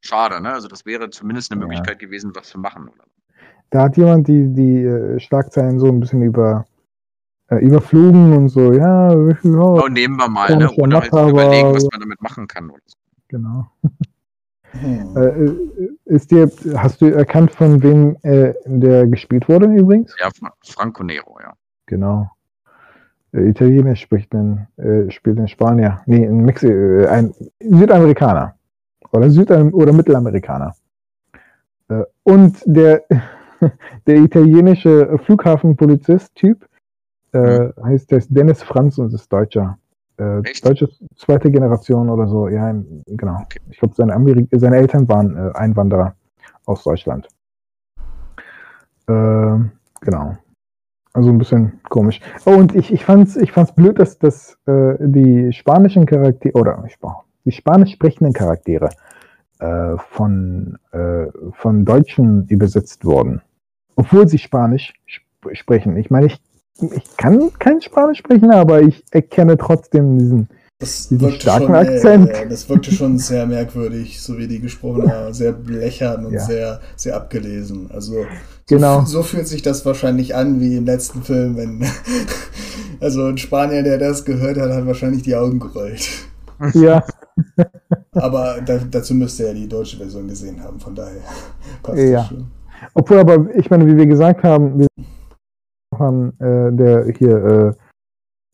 schade, 0.00 0.40
ne? 0.40 0.52
Also 0.52 0.68
das 0.68 0.86
wäre 0.86 1.10
zumindest 1.10 1.50
eine 1.52 1.60
Ja. 1.60 1.66
Möglichkeit 1.66 1.98
gewesen, 1.98 2.34
was 2.34 2.48
zu 2.48 2.58
machen. 2.58 2.88
Oder? 2.88 3.04
Da 3.70 3.82
hat 3.84 3.96
jemand 3.96 4.26
die, 4.28 4.52
die 4.52 4.82
äh, 4.84 5.18
Schlagzeilen 5.20 5.78
so 5.78 5.86
ein 5.86 6.00
bisschen 6.00 6.22
über, 6.22 6.66
äh, 7.50 7.56
überflogen 7.56 8.36
und 8.36 8.48
so, 8.48 8.72
ja, 8.72 9.10
wie 9.28 9.34
viel- 9.34 9.52
ja 9.54 9.60
Und 9.60 9.92
nehmen 9.92 10.16
wir 10.16 10.28
mal, 10.28 10.56
ne? 10.56 10.70
Ohne 10.76 11.00
halt 11.00 11.12
überlegen, 11.12 11.74
was 11.74 11.86
man 11.90 12.00
damit 12.00 12.20
machen 12.20 12.46
kann. 12.48 12.70
Oder 12.70 12.80
so. 12.86 12.96
genau. 13.28 13.66
Hm. 14.72 15.16
Äh, 15.16 15.20
äh, 15.20 15.90
ist 16.04 16.30
dir, 16.30 16.48
hast 16.76 17.00
du 17.00 17.06
erkannt, 17.06 17.50
von 17.50 17.82
wem 17.82 18.16
äh, 18.22 18.54
der 18.66 19.06
gespielt 19.08 19.48
wurde 19.48 19.66
übrigens? 19.66 20.14
Ja, 20.20 20.28
Fra- 20.30 20.52
Franco 20.64 21.02
Nero, 21.02 21.38
ja. 21.42 21.52
Genau. 21.86 22.30
Äh, 23.32 23.48
Italienisch 23.48 24.00
spricht 24.02 24.32
ein, 24.32 24.68
äh, 24.76 25.10
spielt 25.10 25.38
ein 25.40 25.48
Spanier. 25.48 26.02
Nee, 26.06 26.24
ein 26.26 26.44
Mexi 26.44 26.68
äh, 26.68 27.06
ein 27.08 27.34
Südamerikaner. 27.60 28.54
Oder 29.12 29.28
Südam 29.30 29.74
oder 29.74 29.92
Mittelamerikaner. 29.92 30.74
Äh, 31.88 32.04
und 32.22 32.62
der, 32.64 33.02
der 34.06 34.16
italienische 34.16 35.18
Flughafenpolizist-Typ 35.24 36.66
äh, 37.32 37.68
heißt 37.82 38.10
der 38.10 38.18
ist 38.18 38.28
Dennis 38.30 38.62
Franz 38.62 38.98
und 38.98 39.12
ist 39.12 39.32
Deutscher. 39.32 39.78
Äh? 40.16 40.42
Deutsche 40.62 40.88
zweite 41.16 41.50
Generation 41.50 42.08
oder 42.08 42.26
so, 42.26 42.48
ja, 42.48 42.74
genau. 43.06 43.40
Okay. 43.42 43.60
Ich 43.70 43.78
glaube, 43.78 43.94
seine, 43.94 44.14
Ameri- 44.14 44.48
seine 44.52 44.76
Eltern 44.76 45.08
waren 45.08 45.36
äh, 45.36 45.52
Einwanderer 45.54 46.14
aus 46.66 46.84
Deutschland. 46.84 47.28
Ähm, 49.08 49.72
genau. 50.00 50.36
Also 51.12 51.30
ein 51.30 51.38
bisschen 51.38 51.80
komisch. 51.88 52.20
Oh, 52.46 52.54
und 52.54 52.74
ich, 52.76 52.92
ich 52.92 53.04
fand's, 53.04 53.36
ich 53.36 53.50
fand's 53.50 53.74
blöd, 53.74 53.98
dass, 53.98 54.18
dass 54.18 54.56
äh, 54.66 54.94
die 55.00 55.52
spanischen 55.52 56.06
Charaktere 56.06 56.52
oder 56.58 56.84
ich 56.86 56.96
die 57.44 57.52
spanisch 57.52 57.92
sprechenden 57.92 58.32
Charaktere 58.32 58.90
äh, 59.58 59.96
von, 59.96 60.78
äh, 60.92 61.26
von 61.52 61.84
Deutschen 61.84 62.46
übersetzt 62.46 63.04
wurden. 63.04 63.42
Obwohl 63.96 64.28
sie 64.28 64.38
Spanisch 64.38 64.92
sp 65.08 65.24
sprechen. 65.54 65.96
Ich 65.96 66.10
meine, 66.10 66.26
ich, 66.26 66.40
ich 66.80 67.16
kann 67.16 67.50
kein 67.58 67.80
Spanisch 67.80 68.18
sprechen, 68.18 68.50
aber 68.50 68.82
ich 68.82 69.02
erkenne 69.10 69.56
trotzdem 69.56 70.18
diesen. 70.18 70.48
Das 70.78 71.08
diesen 71.08 71.30
starken 71.32 71.66
schon, 71.66 71.74
Akzent. 71.74 72.30
Äh, 72.30 72.48
das 72.48 72.68
wirkte 72.68 72.90
schon 72.90 73.18
sehr 73.18 73.46
merkwürdig, 73.46 74.20
so 74.22 74.38
wie 74.38 74.48
die 74.48 74.60
gesprochen 74.60 75.10
haben. 75.12 75.32
Sehr 75.34 75.52
blechern 75.52 76.24
und 76.24 76.32
Ja. 76.32 76.40
sehr, 76.40 76.80
sehr 76.96 77.16
abgelesen. 77.16 77.90
Also 77.92 78.12
so, 78.14 78.26
Genau. 78.76 79.04
so 79.04 79.22
fühlt 79.22 79.46
sich 79.46 79.60
das 79.60 79.84
wahrscheinlich 79.84 80.34
an 80.34 80.58
wie 80.60 80.76
im 80.76 80.86
letzten 80.86 81.22
Film, 81.22 81.56
wenn 81.58 81.84
also 83.00 83.26
ein 83.26 83.36
Spanier, 83.36 83.82
der 83.82 83.98
das 83.98 84.24
gehört 84.24 84.56
hat, 84.58 84.70
hat 84.72 84.86
wahrscheinlich 84.86 85.22
die 85.22 85.34
Augen 85.36 85.58
gerollt. 85.60 86.08
Ja, 86.74 87.04
Aber 88.12 88.60
da, 88.64 88.78
dazu 88.90 89.14
müsste 89.14 89.46
er 89.46 89.54
die 89.54 89.68
deutsche 89.68 89.96
Version 89.98 90.28
gesehen 90.28 90.62
haben, 90.62 90.78
von 90.80 90.94
daher 90.94 91.20
passt 91.82 91.98
Ja. 91.98 92.18
das 92.20 92.28
schon. 92.28 92.46
Obwohl 92.94 93.18
aber, 93.18 93.54
ich 93.54 93.70
meine, 93.70 93.86
wie 93.86 93.96
wir 93.96 94.06
gesagt 94.06 94.42
haben, 94.42 94.78
wir 94.78 94.86
haben 95.98 96.32
äh, 96.40 96.72
der 96.72 97.06
hier, 97.16 97.76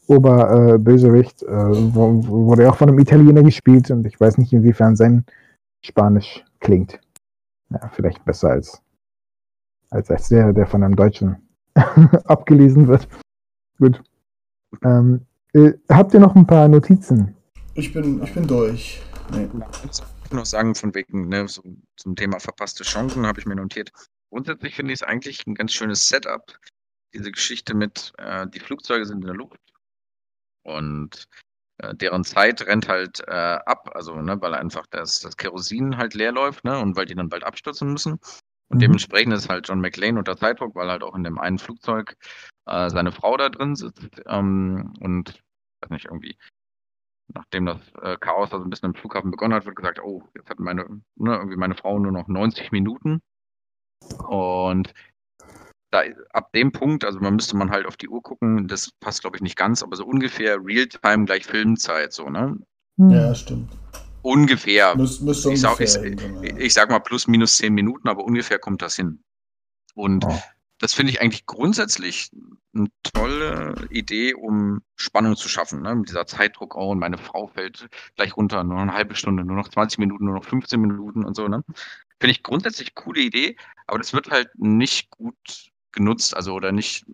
Oberbösewicht, 0.09 1.43
äh, 1.43 1.47
wurde 1.47 2.69
auch 2.69 2.77
von 2.77 2.89
einem 2.89 2.99
Italiener 2.99 3.43
gespielt 3.43 3.91
und 3.91 4.07
ich 4.07 4.21
weiß 4.21 4.39
nicht, 4.39 4.53
inwiefern 4.53 4.97
sein 4.97 5.25
Spanisch 5.85 6.45
klingt. 6.61 7.01
Ja, 7.71 7.91
vielleicht 7.93 8.25
besser 8.25 8.51
als, 8.51 8.81
als, 9.91 10.11
als 10.11 10.29
der, 10.29 10.53
der 10.53 10.67
von 10.67 10.83
einem 10.83 10.95
Deutschen 10.95 11.37
abgelesen 12.25 12.87
wird. 12.87 13.09
Gut. 13.79 14.03
Ähm, 14.85 15.23
äh, 15.53 15.73
habt 15.91 16.15
ihr 16.15 16.21
noch 16.21 16.37
ein 16.37 16.47
paar 16.47 16.69
Notizen? 16.69 17.35
Ich 17.75 17.93
bin, 17.93 18.23
ich 18.23 18.33
bin 18.33 18.47
durch. 18.47 19.03
Nee. 19.33 19.49
Ich 19.91 20.31
kann 20.31 20.39
noch 20.39 20.47
sagen, 20.47 20.75
von 20.75 20.95
wegen, 20.95 21.29
ne, 21.29 21.49
so, 21.49 21.63
zum 21.97 22.15
Thema 22.15 22.39
verpasste 22.39 22.85
Chancen 22.85 23.27
habe 23.27 23.41
ich 23.41 23.47
mir 23.47 23.57
notiert. 23.57 23.93
Grundsätzlich 24.31 24.75
finde 24.75 24.93
ich 24.93 25.01
es 25.01 25.07
eigentlich 25.07 25.47
ein 25.47 25.55
ganz 25.55 25.73
schönes 25.73 26.09
Setup. 26.09 26.59
Diese 27.15 27.33
Geschichte 27.33 27.75
mit, 27.75 28.13
äh, 28.19 28.47
die 28.49 28.61
Flugzeuge 28.61 29.07
sind 29.07 29.21
in 29.23 29.27
der 29.27 29.35
Luft 29.37 29.59
und 30.63 31.27
äh, 31.79 31.95
deren 31.95 32.25
Zeit 32.25 32.63
rennt 32.67 32.89
halt 32.89 33.21
äh, 33.27 33.33
ab, 33.33 33.91
also 33.95 34.21
ne, 34.21 34.41
weil 34.41 34.55
einfach 34.55 34.87
das, 34.91 35.21
das 35.21 35.37
Kerosin 35.37 35.97
halt 35.99 36.15
leer 36.15 36.33
läuft, 36.33 36.65
ne, 36.65 36.79
und 36.81 36.97
weil 36.97 37.07
die 37.07 37.15
dann 37.15 37.29
bald 37.29 37.45
abstürzen 37.45 37.93
müssen. 37.93 38.15
Und 38.69 38.79
Mhm. 38.79 38.81
dementsprechend 38.81 39.33
ist 39.35 39.49
halt 39.49 39.69
John 39.69 39.81
McClane 39.81 40.19
unter 40.19 40.37
Zeitdruck, 40.37 40.75
weil 40.75 40.91
halt 40.91 41.03
auch 41.05 41.15
in 41.15 41.25
dem 41.25 41.39
einen 41.39 41.59
Flugzeug 41.59 42.17
äh, 42.67 42.91
seine 42.91 43.13
Frau 43.13 43.37
da 43.37 43.49
drin 43.51 43.77
sitzt 43.77 44.23
ähm, 44.27 44.95
und 45.01 45.43
weiß 45.83 45.91
nicht, 45.91 46.07
irgendwie 46.07 46.37
nachdem 47.29 47.67
das 47.67 47.79
äh, 48.03 48.17
Chaos 48.19 48.53
also 48.53 48.65
ein 48.65 48.71
bisschen 48.71 48.91
im 48.91 48.95
Flughafen 48.95 49.31
begonnen 49.31 49.55
hat, 49.55 49.65
wird 49.67 49.77
gesagt, 49.77 50.01
oh, 50.03 50.29
jetzt 50.35 50.51
hat 50.51 50.59
meine, 50.61 50.85
ne, 51.17 51.35
irgendwie 51.35 51.57
meine 51.57 51.75
Frau 51.75 51.99
nur 51.99 52.13
noch 52.13 52.29
90 52.29 52.73
Minuten. 52.73 53.21
Und 54.29 54.93
da, 55.91 56.03
ab 56.33 56.53
dem 56.53 56.73
Punkt, 56.73 57.05
also 57.05 57.21
man 57.21 57.37
müsste 57.37 57.57
man 57.57 57.71
halt 57.71 57.87
auf 57.87 57.97
die 57.97 58.09
Uhr 58.09 58.23
gucken, 58.23 58.69
das 58.69 58.91
passt 59.01 59.23
glaube 59.23 59.37
ich 59.37 59.43
nicht 59.43 59.57
ganz, 59.57 59.83
aber 59.83 59.97
so 59.97 60.05
ungefähr 60.05 60.59
Realtime 60.63 61.25
gleich 61.25 61.47
Filmzeit, 61.47 62.13
so, 62.13 62.29
ne? 62.29 62.59
Hm. 62.99 63.11
Ja, 63.11 63.35
stimmt. 63.35 63.71
Ungefähr. 64.23 64.97
Müs, 64.97 65.21
müsste 65.21 65.53
Ich 65.53 65.61
sag, 65.61 65.81
ich, 65.81 65.97
ungefähr 65.97 66.51
ja. 66.51 66.57
ich 66.59 66.75
sag 66.75 66.91
mal 66.91 66.99
plus 66.99 67.29
minus 67.29 67.57
10 67.59 67.73
Minuten, 67.73 68.09
aber 68.09 68.25
ungefähr 68.25 68.59
kommt 68.59 68.83
das 68.83 68.97
hin. 68.97 69.23
Und 69.95 70.25
Oh. 70.25 70.39
das 70.79 70.95
finde 70.95 71.13
ich 71.13 71.21
eigentlich 71.21 71.47
grundsätzlich 71.47 72.31
eine 72.75 72.89
tolle 73.15 73.75
Idee, 73.91 74.35
um 74.35 74.83
Spannung 74.97 75.37
zu 75.37 75.49
schaffen. 75.49 75.83
Ne? 75.83 75.95
Mit 75.95 76.09
dieser 76.09 76.27
Zeitdruck, 76.27 76.75
oh, 76.77 76.91
und 76.91 76.99
meine 76.99 77.19
Frau 77.19 77.47
fällt 77.47 77.89
gleich 78.17 78.37
runter, 78.37 78.65
nur 78.65 78.75
noch 78.75 78.83
eine 78.83 78.95
halbe 78.95 79.15
Stunde, 79.15 79.45
nur 79.45 79.57
noch 79.57 79.69
20 79.69 79.99
Minuten, 79.99 80.25
nur 80.25 80.35
noch 80.35 80.45
15 80.45 80.81
Minuten 80.81 81.25
und 81.25 81.37
so. 81.37 81.47
Ne? 81.47 81.63
Finde 82.21 82.33
ich 82.33 82.43
grundsätzlich 82.43 82.95
coole 82.95 83.21
Idee, 83.21 83.57
aber 83.87 83.99
das 83.99 84.13
wird 84.13 84.31
halt 84.31 84.49
nicht 84.59 85.11
gut 85.11 85.71
genutzt, 85.93 86.35
also 86.35 86.55
oder 86.55 86.73
nicht, 86.73 87.05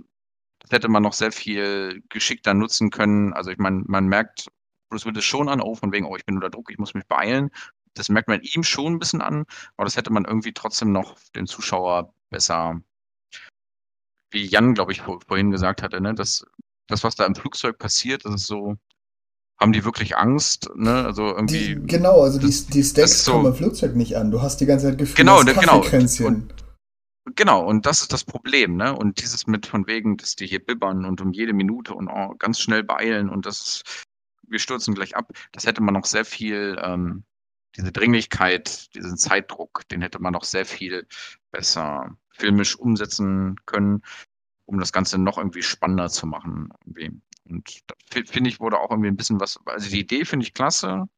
das 0.61 0.71
hätte 0.71 0.89
man 0.89 1.03
noch 1.03 1.13
sehr 1.13 1.33
viel 1.33 2.03
geschickter 2.09 2.55
nutzen 2.55 2.91
können. 2.91 3.33
Also 3.33 3.51
ich 3.51 3.59
meine, 3.59 3.83
man 3.87 4.07
merkt 4.07 4.49
Bruce 4.91 5.07
Willis 5.07 5.25
schon 5.25 5.49
an, 5.49 5.61
oh, 5.61 5.75
von 5.75 5.93
wegen, 5.93 6.07
oh, 6.07 6.17
ich 6.17 6.25
bin 6.25 6.37
unter 6.37 6.51
Druck, 6.51 6.71
ich 6.71 6.79
muss 6.79 6.95
mich 6.95 7.07
beeilen. 7.07 7.51
Das 7.95 8.09
merkt 8.09 8.29
man 8.29 8.41
ihm 8.43 8.63
schon 8.63 8.95
ein 8.95 8.99
bisschen 8.99 9.23
an, 9.23 9.45
aber 9.77 9.85
das 9.87 9.97
hätte 9.97 10.13
man 10.13 10.25
irgendwie 10.25 10.53
trotzdem 10.53 10.93
noch 10.93 11.19
den 11.35 11.47
Zuschauer 11.47 12.15
besser, 12.31 12.81
wie 14.31 14.45
Jan, 14.47 14.75
glaube 14.75 14.93
ich, 14.93 15.03
vor, 15.03 15.21
vorhin 15.27 15.51
gesagt 15.51 15.83
hatte, 15.83 16.01
ne, 16.01 16.15
das, 16.15 16.45
das, 16.87 17.05
was 17.05 17.17
da 17.17 17.27
im 17.27 17.35
Flugzeug 17.35 17.79
passiert, 17.79 18.25
das 18.25 18.35
ist 18.35 18.47
so, 18.47 18.77
haben 19.63 19.73
die 19.73 19.85
wirklich 19.85 20.17
Angst, 20.17 20.69
ne? 20.75 21.05
Also 21.05 21.27
irgendwie. 21.29 21.77
Die, 21.77 21.87
genau, 21.87 22.23
also 22.23 22.39
das- 22.39 22.67
die, 22.67 22.73
die 22.73 22.81
ist 22.81 23.25
so- 23.25 23.33
kommen 23.33 23.47
im 23.47 23.55
Flugzeug 23.55 23.95
nicht 23.97 24.17
an. 24.17 24.31
Du 24.31 24.43
hast 24.43 24.61
die 24.61 24.67
ganze 24.67 24.87
Zeit 24.89 24.99
Gefühl, 24.99 25.17
Genau, 25.17 25.43
das 25.43 25.55
ne, 25.55 25.61
genau. 25.61 25.79
Kaffeekränzchen. 25.79 26.53
Genau, 27.37 27.65
und 27.65 27.87
das 27.87 28.03
ist 28.03 28.13
das 28.13 28.25
Problem, 28.25 28.77
ne? 28.77 28.97
Und 28.97 29.23
dieses 29.23 29.47
mit 29.47 29.67
von 29.67 29.87
wegen, 29.87 30.17
dass 30.17 30.35
die 30.35 30.47
hier 30.47 30.65
bibbern 30.65 31.05
und 31.05 31.21
um 31.21 31.33
jede 31.33 31.53
Minute 31.53 31.95
und 31.95 32.09
oh, 32.09 32.35
ganz 32.39 32.59
schnell 32.61 32.83
beeilen 32.83 33.29
und 33.31 33.47
das 33.47 33.61
ist, 33.61 34.05
wir 34.49 34.59
stürzen 34.59 34.95
gleich 34.95 35.17
ab, 35.17 35.31
das 35.53 35.65
hätte 35.65 35.83
man 35.83 35.95
noch 35.95 36.05
sehr 36.05 36.25
viel, 36.25 36.77
ähm, 36.83 37.23
diese 37.77 37.93
Dringlichkeit, 37.93 38.93
diesen 38.97 39.17
Zeitdruck, 39.17 39.89
den 39.89 40.03
hätte 40.03 40.21
man 40.21 40.33
noch 40.33 40.45
sehr 40.45 40.67
viel 40.67 41.07
besser 41.53 42.11
filmisch 42.31 42.77
umsetzen 42.77 43.57
können, 43.67 44.03
um 44.67 44.79
das 44.81 44.93
Ganze 44.93 45.17
noch 45.19 45.39
irgendwie 45.39 45.63
spannender 45.63 46.09
zu 46.11 46.27
machen. 46.27 46.71
Irgendwie. 46.85 47.21
Und 47.49 47.83
da 47.91 47.95
fi- 48.11 48.25
finde 48.25 48.51
ich, 48.51 48.61
wurde 48.61 48.79
auch 48.79 48.91
irgendwie 48.91 49.09
ein 49.09 49.17
bisschen 49.17 49.41
was, 49.41 49.59
also 49.67 49.89
die 49.91 50.01
Idee 50.01 50.25
finde 50.25 50.45
ich 50.47 50.55
klasse, 50.55 51.09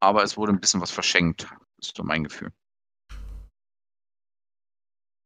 aber 0.00 0.22
es 0.22 0.36
wurde 0.36 0.52
ein 0.52 0.60
bisschen 0.60 0.80
was 0.80 0.90
verschenkt, 0.90 1.48
ist 1.78 1.96
so 1.96 2.04
mein 2.04 2.24
Gefühl. 2.24 2.52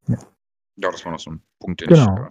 Ja. 0.08 0.18
Ja, 0.76 0.90
das 0.90 1.04
war 1.04 1.12
noch 1.12 1.18
so 1.20 1.30
ein 1.32 1.42
Punkt, 1.60 1.80
den 1.80 1.88
Genau. 1.88 2.14
ich. 2.14 2.20
Äh, 2.20 2.30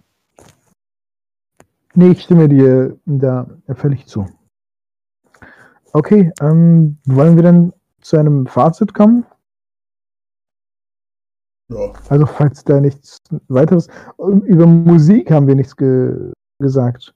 Nee, 1.94 2.12
ich 2.12 2.22
stimme 2.22 2.48
dir 2.48 2.98
da 3.04 3.46
völlig 3.74 4.06
zu. 4.06 4.26
Okay, 5.92 6.32
ähm, 6.40 6.98
wollen 7.04 7.36
wir 7.36 7.42
dann 7.42 7.74
zu 8.00 8.16
einem 8.16 8.46
Fazit 8.46 8.94
kommen? 8.94 9.26
Ja. 11.68 11.92
Also, 12.08 12.24
falls 12.24 12.64
da 12.64 12.80
nichts 12.80 13.18
weiteres. 13.48 13.88
Über 14.16 14.66
Musik 14.66 15.30
haben 15.30 15.46
wir 15.46 15.54
nichts 15.54 15.76
ge 15.76 16.32
gesagt. 16.58 17.14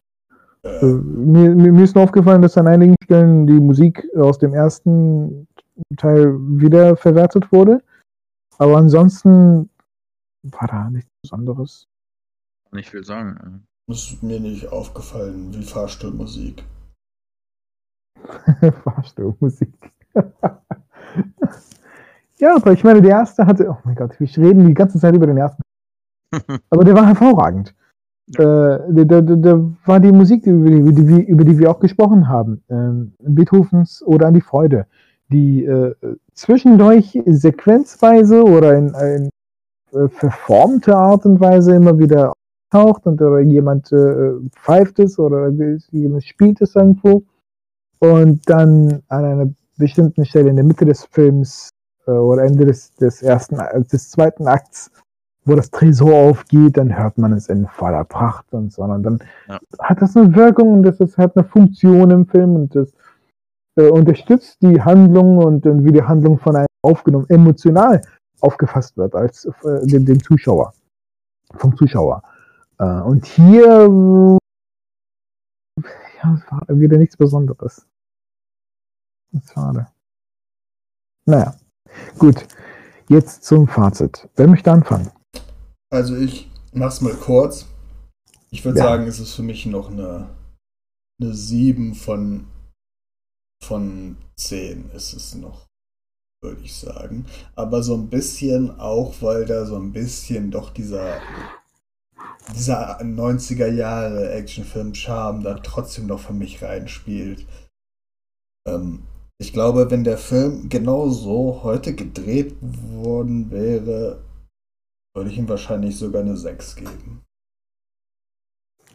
Äh, 0.82 0.84
mir, 0.84 1.54
mir, 1.54 1.72
mir 1.72 1.84
ist 1.84 1.94
nur 1.94 2.04
aufgefallen, 2.04 2.42
dass 2.42 2.58
an 2.58 2.66
einigen 2.66 2.94
Stellen 3.04 3.46
die 3.46 3.60
Musik 3.60 4.06
aus 4.16 4.38
dem 4.38 4.54
ersten 4.54 5.46
Teil 5.96 6.36
wieder 6.38 6.96
verwertet 6.96 7.50
wurde. 7.52 7.82
Aber 8.58 8.76
ansonsten 8.76 9.70
war 10.42 10.68
da 10.68 10.90
nichts 10.90 11.10
Besonderes. 11.22 11.88
nicht 12.72 12.90
viel 12.90 13.04
sagen. 13.04 13.64
ist 13.88 14.22
mir 14.22 14.40
nicht 14.40 14.68
aufgefallen, 14.68 15.52
wie 15.54 15.62
Fahrstuhlmusik. 15.62 16.64
Fahrstuhlmusik. 18.84 19.72
ja, 22.38 22.56
aber 22.56 22.72
ich 22.72 22.84
meine, 22.84 23.02
der 23.02 23.10
erste 23.10 23.46
hatte, 23.46 23.68
oh 23.68 23.78
mein 23.84 23.94
Gott, 23.94 24.18
wir 24.18 24.28
reden 24.38 24.66
die 24.66 24.74
ganze 24.74 24.98
Zeit 24.98 25.14
über 25.14 25.26
den 25.26 25.36
ersten. 25.36 25.62
Aber 26.70 26.84
der 26.84 26.94
war 26.94 27.06
hervorragend. 27.06 27.74
Äh, 28.34 28.38
da, 28.38 29.04
da, 29.04 29.20
da, 29.20 29.70
war 29.84 30.00
die 30.00 30.10
Musik, 30.10 30.46
über 30.46 30.68
die, 30.68 30.78
über 30.78 30.92
die, 30.92 31.22
über 31.24 31.44
die 31.44 31.58
wir 31.58 31.70
auch 31.70 31.78
gesprochen 31.78 32.28
haben, 32.28 32.62
ähm, 32.68 33.12
Beethovens 33.20 34.02
oder 34.04 34.26
an 34.26 34.34
die 34.34 34.40
Freude, 34.40 34.86
die 35.28 35.64
äh, 35.64 35.94
zwischendurch 36.34 37.20
sequenzweise 37.26 38.42
oder 38.42 38.76
in, 38.76 38.88
in 38.94 39.30
äh, 39.92 40.08
verformte 40.08 40.96
Art 40.96 41.24
und 41.24 41.38
Weise 41.40 41.76
immer 41.76 41.98
wieder 41.98 42.32
auftaucht 42.72 43.06
und 43.06 43.22
oder 43.22 43.40
jemand 43.40 43.92
äh, 43.92 44.32
pfeift 44.56 44.98
es 44.98 45.18
oder 45.18 45.50
jemand 45.90 46.24
spielt 46.24 46.60
es 46.60 46.74
irgendwo 46.74 47.22
und 48.00 48.48
dann 48.48 49.02
an 49.08 49.24
einer 49.24 49.50
bestimmten 49.78 50.24
Stelle 50.24 50.50
in 50.50 50.56
der 50.56 50.64
Mitte 50.64 50.84
des 50.84 51.04
Films 51.04 51.70
äh, 52.06 52.10
oder 52.10 52.42
Ende 52.44 52.66
des, 52.66 52.94
des 52.94 53.22
ersten, 53.22 53.58
äh, 53.58 53.82
des 53.82 54.10
zweiten 54.10 54.46
Akts, 54.46 54.90
wo 55.46 55.54
das 55.54 55.70
Tresor 55.70 56.12
aufgeht, 56.30 56.76
dann 56.76 56.96
hört 56.98 57.18
man 57.18 57.32
es 57.32 57.48
in 57.48 57.66
voller 57.68 58.04
Pracht 58.04 58.52
und 58.52 58.72
so. 58.72 58.82
Und 58.82 59.02
dann 59.04 59.18
Ja. 59.48 59.58
hat 59.80 60.02
das 60.02 60.16
eine 60.16 60.34
Wirkung 60.34 60.74
und 60.74 60.82
das 60.82 61.00
ist, 61.00 61.16
hat 61.16 61.36
eine 61.36 61.46
Funktion 61.46 62.10
im 62.10 62.26
Film 62.26 62.56
und 62.56 62.74
das 62.74 62.92
äh, 63.76 63.88
unterstützt 63.88 64.60
die 64.60 64.82
Handlung 64.82 65.38
und, 65.38 65.64
und 65.66 65.84
wie 65.84 65.92
die 65.92 66.02
Handlung 66.02 66.38
von 66.38 66.56
einem 66.56 66.66
aufgenommen, 66.82 67.26
emotional 67.28 68.02
aufgefasst 68.40 68.96
wird 68.96 69.14
als 69.14 69.44
äh, 69.64 69.86
dem, 69.86 70.04
dem 70.04 70.22
Zuschauer, 70.22 70.72
vom 71.54 71.76
Zuschauer. 71.76 72.22
Äh, 72.78 73.00
und 73.02 73.24
hier 73.26 74.38
ja, 76.22 76.42
war 76.50 76.62
wieder 76.68 76.98
nichts 76.98 77.16
Besonderes. 77.16 77.86
Das 79.32 79.42
ist 79.44 79.52
schade. 79.52 79.86
Naja, 81.26 81.54
gut. 82.18 82.46
Jetzt 83.08 83.44
zum 83.44 83.68
Fazit. 83.68 84.28
Wer 84.34 84.48
möchte 84.48 84.72
anfangen? 84.72 85.10
Also 85.92 86.16
ich 86.16 86.50
mach's 86.72 87.00
mal 87.00 87.14
kurz. 87.14 87.66
Ich 88.50 88.64
würde 88.64 88.78
Ja. 88.78 88.84
sagen, 88.86 89.06
es 89.06 89.20
ist 89.20 89.34
für 89.34 89.42
mich 89.42 89.66
noch 89.66 89.90
eine, 89.90 90.30
eine 91.20 91.34
7 91.34 91.94
von, 91.94 92.46
von 93.62 94.16
10 94.36 94.90
ist 94.90 95.12
es 95.14 95.34
noch, 95.34 95.66
würde 96.42 96.62
ich 96.62 96.74
sagen. 96.74 97.26
Aber 97.54 97.82
so 97.82 97.94
ein 97.94 98.08
bisschen 98.10 98.78
auch, 98.78 99.14
weil 99.20 99.46
da 99.46 99.66
so 99.66 99.76
ein 99.76 99.92
bisschen 99.92 100.50
doch 100.50 100.70
dieser, 100.70 101.20
dieser 102.54 103.00
90er 103.02 103.68
Jahre 103.68 104.30
Actionfilm-Charme 104.32 105.42
da 105.42 105.54
trotzdem 105.54 106.06
noch 106.06 106.20
für 106.20 106.32
mich 106.32 106.62
reinspielt. 106.62 107.46
Ähm, 108.68 109.02
ich 109.38 109.52
glaube, 109.52 109.90
wenn 109.90 110.04
der 110.04 110.18
Film 110.18 110.68
genau 110.68 111.08
so 111.10 111.62
heute 111.62 111.94
gedreht 111.94 112.56
worden 112.60 113.50
wäre, 113.50 114.22
würde 115.16 115.30
ich 115.30 115.38
ihm 115.38 115.48
wahrscheinlich 115.48 115.98
sogar 115.98 116.20
eine 116.20 116.36
6 116.36 116.76
geben. 116.76 117.24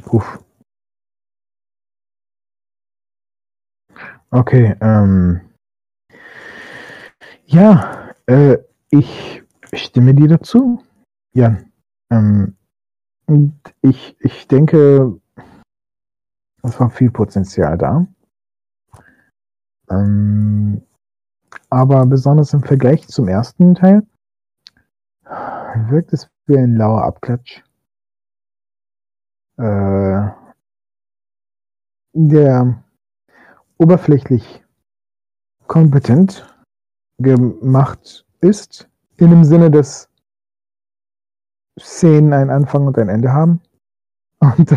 Uff. 0.06 0.40
Okay, 4.30 4.76
ähm. 4.80 5.42
Ja, 7.46 8.14
äh, 8.28 8.58
ich 8.92 9.44
stimme 9.74 10.14
dir 10.14 10.28
dazu, 10.30 10.84
Jan. 11.34 11.72
Ähm, 12.12 12.56
ich, 13.82 14.16
ich 14.20 14.48
denke, 14.48 15.20
Es 16.64 16.80
war 16.80 16.92
viel 16.92 17.10
Potenzial 17.10 17.78
da. 17.78 18.06
Ähm, 19.90 20.84
aber 21.70 22.06
besonders 22.06 22.54
im 22.54 22.62
Vergleich 22.62 23.08
zum 23.08 23.28
ersten 23.28 23.74
Teil 23.74 24.06
wirkt 25.90 26.14
es 26.14 26.30
wie 26.46 26.58
ein 26.58 26.76
lauer 26.76 27.04
Abklatsch. 27.04 27.64
Äh, 29.58 30.30
der 32.14 32.84
oberflächlich 33.78 34.64
kompetent 35.68 36.46
gemacht 37.20 38.26
ist, 38.42 38.90
in 39.18 39.30
dem 39.30 39.44
Sinne, 39.44 39.72
dass 39.72 40.10
Szenen 41.80 42.34
einen 42.34 42.50
Anfang 42.50 42.88
und 42.88 42.98
ein 42.98 43.10
Ende 43.10 43.32
haben. 43.32 43.62
Und, 44.40 44.76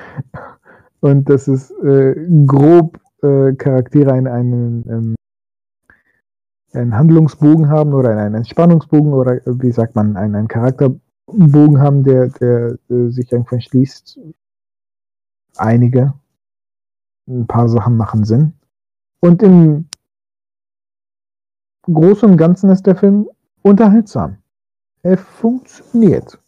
und 1.00 1.28
dass 1.28 1.48
es 1.48 1.70
äh, 1.70 2.14
grob 2.46 3.00
äh, 3.22 3.54
Charaktere 3.54 4.12
einen, 4.12 4.26
einen, 4.26 4.88
ähm, 4.88 5.14
einen 6.72 6.96
Handlungsbogen 6.96 7.68
haben 7.68 7.94
oder 7.94 8.16
einen 8.16 8.34
Entspannungsbogen 8.34 9.12
oder 9.12 9.40
wie 9.44 9.72
sagt 9.72 9.94
man, 9.94 10.16
einen, 10.16 10.34
einen 10.34 10.48
Charakterbogen 10.48 11.80
haben, 11.80 12.04
der, 12.04 12.28
der 12.28 12.78
äh, 12.88 13.08
sich 13.08 13.30
irgendwann 13.32 13.60
schließt. 13.60 14.20
Einige. 15.56 16.14
Ein 17.28 17.46
paar 17.46 17.68
Sachen 17.68 17.96
machen 17.96 18.24
Sinn. 18.24 18.54
Und 19.20 19.42
im 19.42 19.86
Großen 21.82 22.30
und 22.30 22.36
Ganzen 22.36 22.70
ist 22.70 22.86
der 22.86 22.96
Film 22.96 23.28
unterhaltsam. 23.62 24.38
Er 25.02 25.18
funktioniert. 25.18 26.38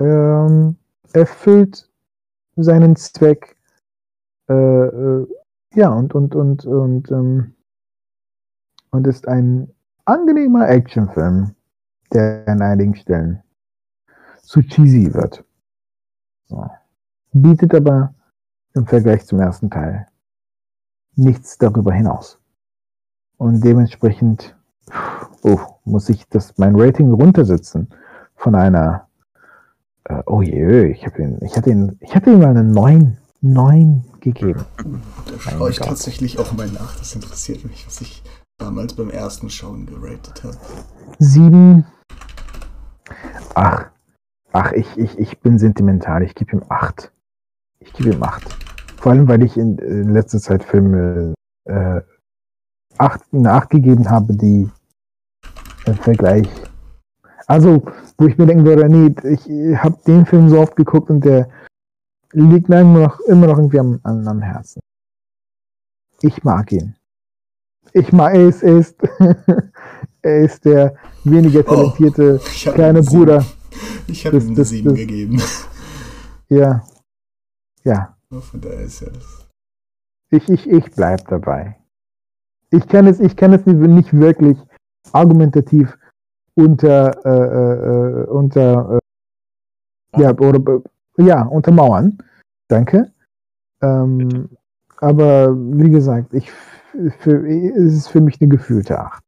Ähm, 0.00 0.76
erfüllt 1.12 1.90
seinen 2.56 2.96
Zweck. 2.96 3.56
Äh, 4.48 4.54
äh, 4.54 5.26
ja, 5.74 5.90
und, 5.92 6.14
und, 6.14 6.34
und, 6.34 6.64
und, 6.64 7.10
ähm, 7.10 7.54
und 8.90 9.06
ist 9.06 9.28
ein 9.28 9.72
angenehmer 10.04 10.68
Actionfilm, 10.68 11.54
der 12.12 12.44
an 12.46 12.62
einigen 12.62 12.94
Stellen 12.94 13.42
zu 14.42 14.62
cheesy 14.62 15.12
wird. 15.12 15.44
So. 16.46 16.68
Bietet 17.32 17.74
aber 17.74 18.14
im 18.74 18.86
Vergleich 18.86 19.26
zum 19.26 19.40
ersten 19.40 19.70
Teil 19.70 20.06
nichts 21.14 21.58
darüber 21.58 21.92
hinaus. 21.92 22.38
Und 23.36 23.62
dementsprechend 23.62 24.56
oh, 25.42 25.60
muss 25.84 26.08
ich 26.08 26.26
das 26.28 26.56
mein 26.58 26.74
Rating 26.76 27.12
runtersetzen 27.12 27.88
von 28.36 28.54
einer 28.54 29.08
äh, 30.04 30.22
oh 30.26 30.42
je, 30.42 30.86
ich 30.86 31.04
habe 31.06 31.22
ihn 31.22 31.38
ich 31.42 31.56
hatte 31.56 31.70
ihn 31.70 31.98
ich 32.00 32.14
hatte 32.14 32.30
ihm 32.30 32.38
mal 32.38 32.48
eine 32.48 32.64
9 32.64 33.18
9 33.40 34.04
gegeben. 34.20 34.64
Da 34.76 35.38
schaue 35.38 35.70
ich 35.70 35.78
tatsächlich 35.78 36.38
auch 36.38 36.52
mal 36.52 36.68
nach, 36.68 36.98
das 36.98 37.14
interessiert 37.14 37.64
mich, 37.64 37.86
was 37.86 38.00
ich 38.00 38.22
damals 38.58 38.94
beim 38.94 39.10
ersten 39.10 39.48
Schauen 39.48 39.86
geratet 39.86 40.44
habe. 40.44 40.58
7 41.18 41.86
Ach, 43.54 43.90
ach, 44.52 44.72
ich, 44.72 44.98
ich, 44.98 45.18
ich 45.18 45.40
bin 45.40 45.58
sentimental, 45.58 46.22
ich 46.22 46.34
gebe 46.34 46.52
ihm 46.52 46.62
8. 46.68 47.10
Ich 47.80 47.92
gebe 47.92 48.10
ihm 48.10 48.22
8. 48.22 48.42
Vor 48.98 49.12
allem, 49.12 49.28
weil 49.28 49.42
ich 49.42 49.56
in, 49.56 49.78
in 49.78 50.10
letzter 50.10 50.38
Zeit 50.38 50.62
Filme 50.62 51.34
äh, 51.64 52.00
acht, 52.98 53.22
eine 53.32 53.52
8 53.52 53.70
gegeben 53.70 54.10
habe, 54.10 54.36
die 54.36 54.68
im 55.86 55.94
Vergleich. 55.94 56.48
Also, 57.46 57.84
wo 58.18 58.26
ich 58.26 58.36
mir 58.36 58.46
denken 58.46 58.66
würde, 58.66 58.88
nee, 58.88 59.14
ich 59.24 59.48
habe 59.76 59.98
den 60.06 60.26
Film 60.26 60.48
so 60.50 60.60
oft 60.60 60.76
geguckt 60.76 61.08
und 61.08 61.24
der 61.24 61.48
liegt 62.32 62.68
mir 62.68 62.80
immer 62.80 63.00
noch, 63.00 63.20
immer 63.20 63.46
noch 63.46 63.56
irgendwie 63.56 63.80
am, 63.80 64.00
am 64.02 64.42
Herzen. 64.42 64.80
Ich 66.20 66.44
mag 66.44 66.72
ihn. 66.72 66.97
Ich 67.92 68.12
mag, 68.12 68.34
er 68.34 68.48
ist, 68.48 68.62
er 68.62 68.78
ist, 68.78 68.96
er 70.22 70.38
ist 70.40 70.64
der 70.64 70.94
weniger 71.24 71.60
oh, 71.60 71.74
talentierte 71.74 72.40
oh, 72.40 72.70
kleine 72.72 73.02
Bruder. 73.02 73.44
Ich 74.06 74.26
habe 74.26 74.38
ihm 74.38 74.48
eine 74.48 74.64
7 74.64 74.94
gegeben. 74.94 75.40
Ja. 76.48 76.82
Ja. 77.84 78.16
Von 78.30 78.60
daher 78.60 78.80
ist 78.80 79.00
ja 79.00 79.08
das. 79.10 79.46
Ich, 80.30 80.48
ich, 80.48 80.68
ich 80.68 80.90
bleib 80.92 81.26
dabei. 81.28 81.76
Ich 82.70 82.86
kann 82.86 83.06
es, 83.06 83.20
ich 83.20 83.36
kann 83.36 83.52
es 83.52 83.64
nicht 83.64 84.12
wirklich 84.12 84.58
argumentativ 85.12 85.96
unter, 86.54 87.24
äh, 87.24 88.22
äh, 88.22 88.26
unter 88.26 88.98
äh, 90.16 90.20
ja, 90.20 90.30
oder, 90.38 90.82
ja, 91.16 91.42
untermauern. 91.42 92.18
Danke. 92.68 93.10
Ähm, 93.80 94.50
aber 94.98 95.54
wie 95.54 95.90
gesagt, 95.90 96.34
ich, 96.34 96.50
für, 97.18 97.46
es 97.46 97.94
ist 97.94 98.08
für 98.08 98.20
mich 98.20 98.40
eine 98.40 98.48
gefühlte 98.48 98.98
Acht. 98.98 99.22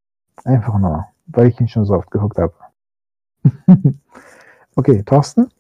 Einfach 0.45 0.79
nur, 0.79 1.07
weil 1.27 1.49
ich 1.49 1.61
ihn 1.61 1.69
schon 1.69 1.85
so 1.85 1.95
oft 1.95 2.11
geguckt 2.11 2.39
habe. 2.39 2.55
okay, 4.77 5.03
Thorsten? 5.03 5.51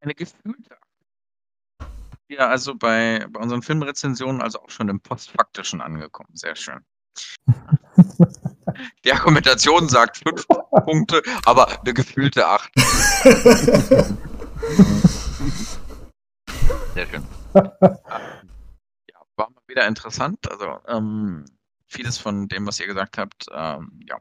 Eine 0.00 0.14
gefühlte 0.14 0.76
ja, 2.32 2.48
also 2.48 2.74
bei, 2.74 3.26
bei 3.30 3.40
unseren 3.40 3.60
Filmrezensionen 3.60 4.40
also 4.40 4.60
auch 4.60 4.70
schon 4.70 4.88
im 4.88 5.00
Postfaktischen 5.00 5.82
angekommen. 5.82 6.30
Sehr 6.32 6.56
schön. 6.56 6.80
Die 9.04 9.12
Argumentation 9.12 9.86
sagt 9.88 10.22
fünf 10.26 10.46
Punkte, 10.86 11.22
aber 11.44 11.68
eine 11.80 11.92
gefühlte 11.92 12.46
acht. 12.46 12.72
Sehr 16.94 17.06
schön. 17.06 17.22
Wieder 19.72 19.88
interessant. 19.88 20.50
Also 20.50 20.80
ähm, 20.86 21.46
vieles 21.86 22.18
von 22.18 22.46
dem, 22.46 22.66
was 22.66 22.78
ihr 22.78 22.86
gesagt 22.86 23.16
habt, 23.16 23.46
ähm, 23.50 23.98
ja, 24.06 24.18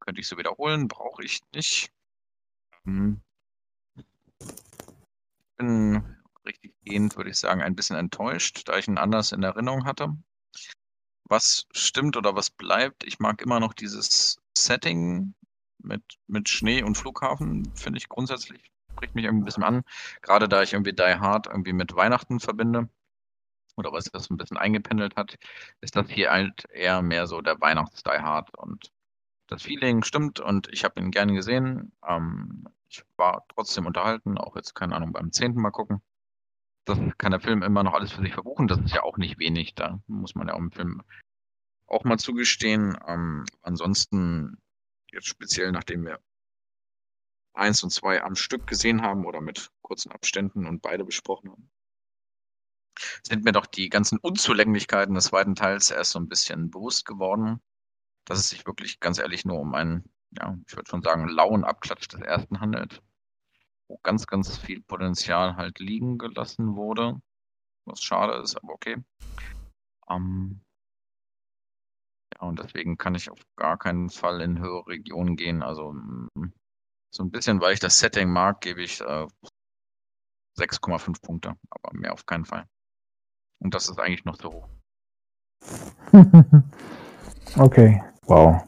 könnte 0.00 0.20
ich 0.20 0.26
so 0.26 0.36
wiederholen, 0.36 0.88
brauche 0.88 1.22
ich 1.22 1.38
nicht. 1.54 1.92
Ähm, 2.84 3.20
bin 5.56 6.02
richtig 6.44 6.74
gehend, 6.82 7.16
würde 7.16 7.30
ich 7.30 7.36
sagen, 7.36 7.62
ein 7.62 7.76
bisschen 7.76 7.94
enttäuscht, 7.94 8.62
da 8.66 8.76
ich 8.76 8.88
ihn 8.88 8.98
anders 8.98 9.30
in 9.30 9.44
Erinnerung 9.44 9.84
hatte. 9.84 10.08
Was 11.22 11.68
stimmt 11.70 12.16
oder 12.16 12.34
was 12.34 12.50
bleibt, 12.50 13.04
ich 13.04 13.20
mag 13.20 13.42
immer 13.42 13.60
noch 13.60 13.74
dieses 13.74 14.40
Setting 14.58 15.34
mit, 15.78 16.02
mit 16.26 16.48
Schnee 16.48 16.82
und 16.82 16.98
Flughafen, 16.98 17.72
finde 17.76 17.98
ich 17.98 18.08
grundsätzlich, 18.08 18.72
spricht 18.90 19.14
mich 19.14 19.24
irgendwie 19.24 19.44
ein 19.44 19.46
bisschen 19.46 19.62
an. 19.62 19.84
Gerade 20.20 20.48
da 20.48 20.64
ich 20.64 20.72
irgendwie 20.72 20.94
Die 20.94 21.14
Hard 21.20 21.46
irgendwie 21.46 21.72
mit 21.72 21.94
Weihnachten 21.94 22.40
verbinde 22.40 22.88
oder 23.76 23.92
was 23.92 24.04
das 24.04 24.30
ein 24.30 24.36
bisschen 24.36 24.56
eingependelt 24.56 25.16
hat, 25.16 25.36
ist 25.80 25.96
das 25.96 26.08
hier 26.10 26.30
halt 26.30 26.64
eher 26.70 27.02
mehr 27.02 27.26
so 27.26 27.40
der 27.40 27.60
Weihnachts-Die 27.60 28.10
Hard 28.20 28.56
und 28.56 28.92
das 29.48 29.62
Feeling 29.62 30.02
stimmt 30.04 30.40
und 30.40 30.68
ich 30.72 30.84
habe 30.84 31.00
ihn 31.00 31.10
gerne 31.10 31.34
gesehen. 31.34 31.92
Ähm, 32.06 32.66
ich 32.88 33.04
war 33.16 33.44
trotzdem 33.54 33.86
unterhalten, 33.86 34.38
auch 34.38 34.56
jetzt, 34.56 34.74
keine 34.74 34.94
Ahnung, 34.96 35.12
beim 35.12 35.32
zehnten 35.32 35.60
Mal 35.60 35.70
gucken 35.70 36.02
das 36.84 36.98
kann 37.18 37.30
der 37.30 37.40
Film 37.40 37.62
immer 37.62 37.82
noch 37.82 37.94
alles 37.94 38.12
für 38.12 38.22
sich 38.22 38.34
verbuchen. 38.34 38.68
Das 38.68 38.78
ist 38.78 38.94
ja 38.94 39.02
auch 39.02 39.16
nicht 39.16 39.38
wenig. 39.38 39.74
Da 39.74 40.00
muss 40.06 40.34
man 40.34 40.48
ja 40.48 40.54
auch 40.54 40.58
im 40.58 40.70
Film 40.70 41.02
auch 41.86 42.04
mal 42.04 42.18
zugestehen. 42.18 42.98
Ähm, 43.06 43.44
ansonsten, 43.62 44.58
jetzt 45.10 45.26
speziell 45.26 45.72
nachdem 45.72 46.04
wir 46.04 46.20
eins 47.54 47.82
und 47.82 47.90
zwei 47.90 48.22
am 48.22 48.34
Stück 48.34 48.66
gesehen 48.66 49.02
haben 49.02 49.24
oder 49.24 49.40
mit 49.40 49.70
kurzen 49.82 50.12
Abständen 50.12 50.66
und 50.66 50.82
beide 50.82 51.04
besprochen 51.04 51.52
haben, 51.52 51.70
sind 53.26 53.44
mir 53.44 53.52
doch 53.52 53.66
die 53.66 53.88
ganzen 53.88 54.18
Unzulänglichkeiten 54.18 55.14
des 55.14 55.26
zweiten 55.26 55.54
Teils 55.54 55.90
erst 55.90 56.12
so 56.12 56.18
ein 56.18 56.28
bisschen 56.28 56.70
bewusst 56.70 57.06
geworden, 57.06 57.60
dass 58.24 58.38
es 58.38 58.50
sich 58.50 58.66
wirklich 58.66 59.00
ganz 59.00 59.18
ehrlich 59.18 59.44
nur 59.44 59.60
um 59.60 59.74
einen, 59.74 60.04
ja, 60.32 60.56
ich 60.66 60.76
würde 60.76 60.88
schon 60.88 61.02
sagen, 61.02 61.28
lauen 61.28 61.64
Abklatsch 61.64 62.08
des 62.08 62.20
ersten 62.20 62.60
handelt 62.60 63.02
wo 63.88 63.98
ganz, 64.02 64.26
ganz 64.26 64.58
viel 64.58 64.82
Potenzial 64.82 65.56
halt 65.56 65.78
liegen 65.78 66.18
gelassen 66.18 66.76
wurde. 66.76 67.20
Was 67.86 68.02
schade 68.02 68.42
ist, 68.42 68.56
aber 68.56 68.72
okay. 68.72 68.96
Ähm, 70.08 70.60
ja, 72.34 72.46
und 72.48 72.58
deswegen 72.58 72.96
kann 72.96 73.14
ich 73.14 73.30
auf 73.30 73.40
gar 73.56 73.78
keinen 73.78 74.10
Fall 74.10 74.40
in 74.40 74.58
höhere 74.58 74.86
Regionen 74.86 75.36
gehen. 75.36 75.62
Also 75.62 75.92
mm, 75.92 76.52
so 77.10 77.22
ein 77.22 77.30
bisschen, 77.30 77.60
weil 77.60 77.74
ich 77.74 77.80
das 77.80 77.98
Setting 77.98 78.30
mag, 78.30 78.60
gebe 78.60 78.82
ich 78.82 79.00
äh, 79.00 79.26
6,5 80.56 81.20
Punkte, 81.20 81.54
aber 81.70 81.94
mehr 81.94 82.12
auf 82.12 82.26
keinen 82.26 82.44
Fall. 82.44 82.66
Und 83.60 83.74
das 83.74 83.88
ist 83.88 83.98
eigentlich 83.98 84.24
noch 84.24 84.36
zu 84.36 84.52
hoch. 84.52 84.68
okay, 87.58 88.02
wow. 88.26 88.62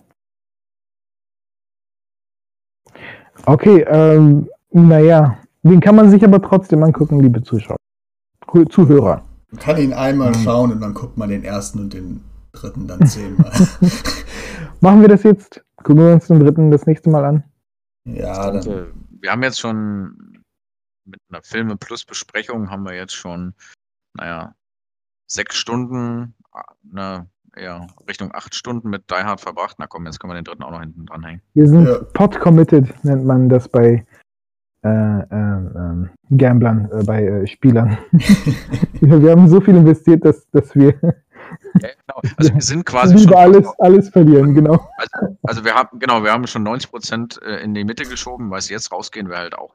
Okay, 3.44 3.82
ähm, 3.82 4.48
naja, 4.70 5.38
den 5.62 5.80
kann 5.80 5.96
man 5.96 6.10
sich 6.10 6.24
aber 6.24 6.40
trotzdem 6.42 6.82
angucken, 6.82 7.20
liebe 7.20 7.42
Zuschauer. 7.42 7.76
Zuhörer. 8.70 9.22
Man 9.50 9.60
kann 9.60 9.76
ihn 9.78 9.92
einmal 9.92 10.30
mhm. 10.30 10.42
schauen 10.42 10.72
und 10.72 10.80
dann 10.80 10.94
guckt 10.94 11.16
man 11.18 11.28
den 11.28 11.44
ersten 11.44 11.80
und 11.80 11.92
den 11.92 12.24
dritten 12.52 12.86
dann 12.86 13.06
zehnmal. 13.06 13.52
Machen 14.80 15.00
wir 15.02 15.08
das 15.08 15.22
jetzt? 15.22 15.64
Gucken 15.76 16.04
wir 16.04 16.14
uns 16.14 16.26
den 16.26 16.40
dritten 16.40 16.70
das 16.70 16.86
nächste 16.86 17.10
Mal 17.10 17.24
an? 17.24 17.44
Ja, 18.04 18.50
dann. 18.50 18.92
wir 19.20 19.30
haben 19.30 19.42
jetzt 19.42 19.60
schon 19.60 20.42
mit 21.04 21.20
einer 21.28 21.42
Filme 21.42 21.76
plus 21.76 22.04
Besprechung 22.04 22.70
haben 22.70 22.84
wir 22.84 22.94
jetzt 22.94 23.14
schon, 23.14 23.54
naja, 24.14 24.54
sechs 25.26 25.56
Stunden, 25.56 26.34
ne, 26.82 27.26
ja, 27.58 27.86
Richtung 28.08 28.34
acht 28.34 28.54
Stunden 28.54 28.90
mit 28.90 29.10
Die 29.10 29.14
Hard 29.24 29.40
verbracht. 29.40 29.76
Na 29.78 29.86
komm, 29.86 30.06
jetzt 30.06 30.20
können 30.20 30.30
wir 30.32 30.34
den 30.34 30.44
dritten 30.44 30.62
auch 30.62 30.70
noch 30.70 30.80
hinten 30.80 31.06
dranhängen. 31.06 31.40
Wir 31.54 31.66
sind 31.68 31.86
Ja. 31.86 31.98
pot 32.12 32.38
committed, 32.38 32.92
nennt 33.04 33.24
man 33.24 33.48
das 33.48 33.68
bei 33.68 34.06
äh, 34.84 34.88
äh, 34.88 35.22
ähm, 35.30 36.10
Gamblern, 36.36 36.88
äh, 36.92 37.02
bei 37.04 37.24
äh, 37.24 37.46
Spielern. 37.46 37.96
wir 39.00 39.30
haben 39.30 39.48
so 39.48 39.60
viel 39.60 39.76
investiert, 39.76 40.24
dass, 40.24 40.48
dass 40.50 40.74
wir 40.74 40.94
Ja, 41.80 41.88
genau. 41.90 42.20
Also 42.36 42.54
wir 42.54 42.60
sind 42.60 42.84
quasi 42.84 43.18
schon 43.18 43.34
alles, 43.34 43.68
alles 43.78 44.08
verlieren, 44.08 44.52
genau. 44.54 44.88
Also 45.44 45.64
wir 45.64 45.74
haben, 45.74 45.98
genau, 45.98 46.22
wir 46.24 46.32
haben 46.32 46.46
schon 46.46 46.64
90 46.64 46.90
Prozent 46.90 47.40
äh, 47.42 47.62
in 47.62 47.72
die 47.74 47.84
Mitte 47.84 48.04
geschoben, 48.04 48.50
weil 48.50 48.58
es 48.58 48.68
jetzt 48.68 48.90
rausgehen 48.90 49.28
wir 49.28 49.36
halt 49.38 49.56
auch 49.56 49.72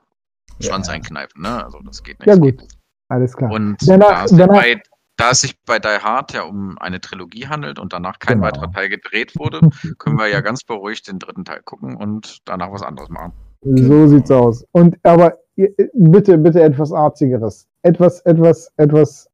Schwanz 0.60 0.88
Ja. 0.88 0.94
einkneifen, 0.94 1.42
ne? 1.42 1.64
Also 1.64 1.80
das 1.86 2.04
geht 2.04 2.20
nicht. 2.20 2.28
Ja, 2.28 2.36
gut. 2.36 2.62
Alles 3.08 3.36
klar. 3.36 3.52
Und 3.52 3.78
Danach- 3.88 4.26
da, 4.30 4.36
danach- 4.36 4.62
bei, 4.62 4.82
da 5.22 5.32
es 5.32 5.42
sich 5.42 5.56
bei 5.66 5.78
Die 5.80 5.88
Hard 5.88 6.34
ja 6.34 6.44
um 6.44 6.78
eine 6.80 7.00
Trilogie 7.00 7.48
handelt 7.48 7.78
und 7.80 7.94
danach 7.94 8.20
kein 8.20 8.38
Genau. 8.38 8.48
weiterer 8.48 8.72
Teil 8.72 8.90
gedreht 8.90 9.34
wurde, 9.38 9.60
können 10.00 10.18
wir 10.18 10.28
ja 10.28 10.42
ganz 10.42 10.64
beruhigt 10.64 11.08
den 11.08 11.20
dritten 11.20 11.46
Teil 11.46 11.62
gucken 11.64 11.96
und 11.96 12.40
danach 12.46 12.72
was 12.72 12.82
anderes 12.82 13.10
machen. 13.10 13.34
So 13.64 13.72
Genau. 13.76 14.08
sieht's 14.08 14.32
aus. 14.32 14.66
Und 14.72 14.98
aber 15.04 15.38
ihr- 15.56 15.74
bitte, 15.94 16.38
bitte 16.38 16.62
etwas 16.64 16.92
arzigeres. 16.92 17.68
Etwas, 17.84 18.22
etwas, 18.22 18.72
etwas. 18.78 19.30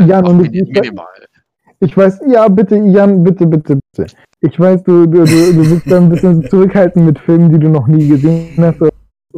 Jan, 0.00 0.24
Auch 0.24 0.30
und 0.30 0.42
mini- 0.42 0.60
ich- 0.62 0.68
minimal. 0.80 1.06
Ich 1.80 1.96
weiß, 1.96 2.20
ja, 2.26 2.48
bitte, 2.48 2.76
Jan, 2.76 3.22
bitte, 3.22 3.46
bitte, 3.46 3.78
bitte. 3.96 4.12
Ich 4.40 4.58
weiß, 4.60 4.82
du, 4.82 5.06
du, 5.06 5.24
du, 5.24 5.52
du 5.54 5.70
bist 5.70 5.90
da 5.90 5.96
ein 5.96 6.08
bisschen 6.08 6.42
zurückhaltend 6.50 7.06
mit 7.06 7.18
Filmen, 7.20 7.50
die 7.52 7.58
du 7.58 7.68
noch 7.68 7.86
nie 7.86 8.06
gesehen 8.08 8.48
hast, 8.58 8.80
oder 8.82 8.90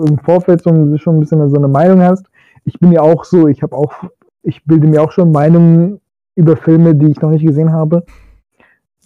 im 0.09 0.19
Vorfeld 0.19 0.63
schon, 0.63 0.99
schon 0.99 1.17
ein 1.17 1.21
bisschen 1.21 1.49
so 1.51 1.57
eine 1.57 1.69
Meinung 1.69 2.01
hast. 2.01 2.27
Ich 2.65 2.79
bin 2.81 2.93
ja 2.93 3.01
auch 3.03 3.25
so, 3.25 3.47
ich 3.47 3.63
habe 3.63 3.77
auch, 3.77 3.93
ich 4.43 4.65
bilde 4.65 4.87
mir 4.87 5.03
auch 5.03 5.13
schon 5.13 5.33
Meinungen 5.33 6.01
über 6.35 6.57
Filme, 6.57 6.95
die 6.95 7.11
ich 7.11 7.21
noch 7.21 7.31
nicht 7.31 7.47
gesehen 7.47 7.73
habe. 7.73 8.05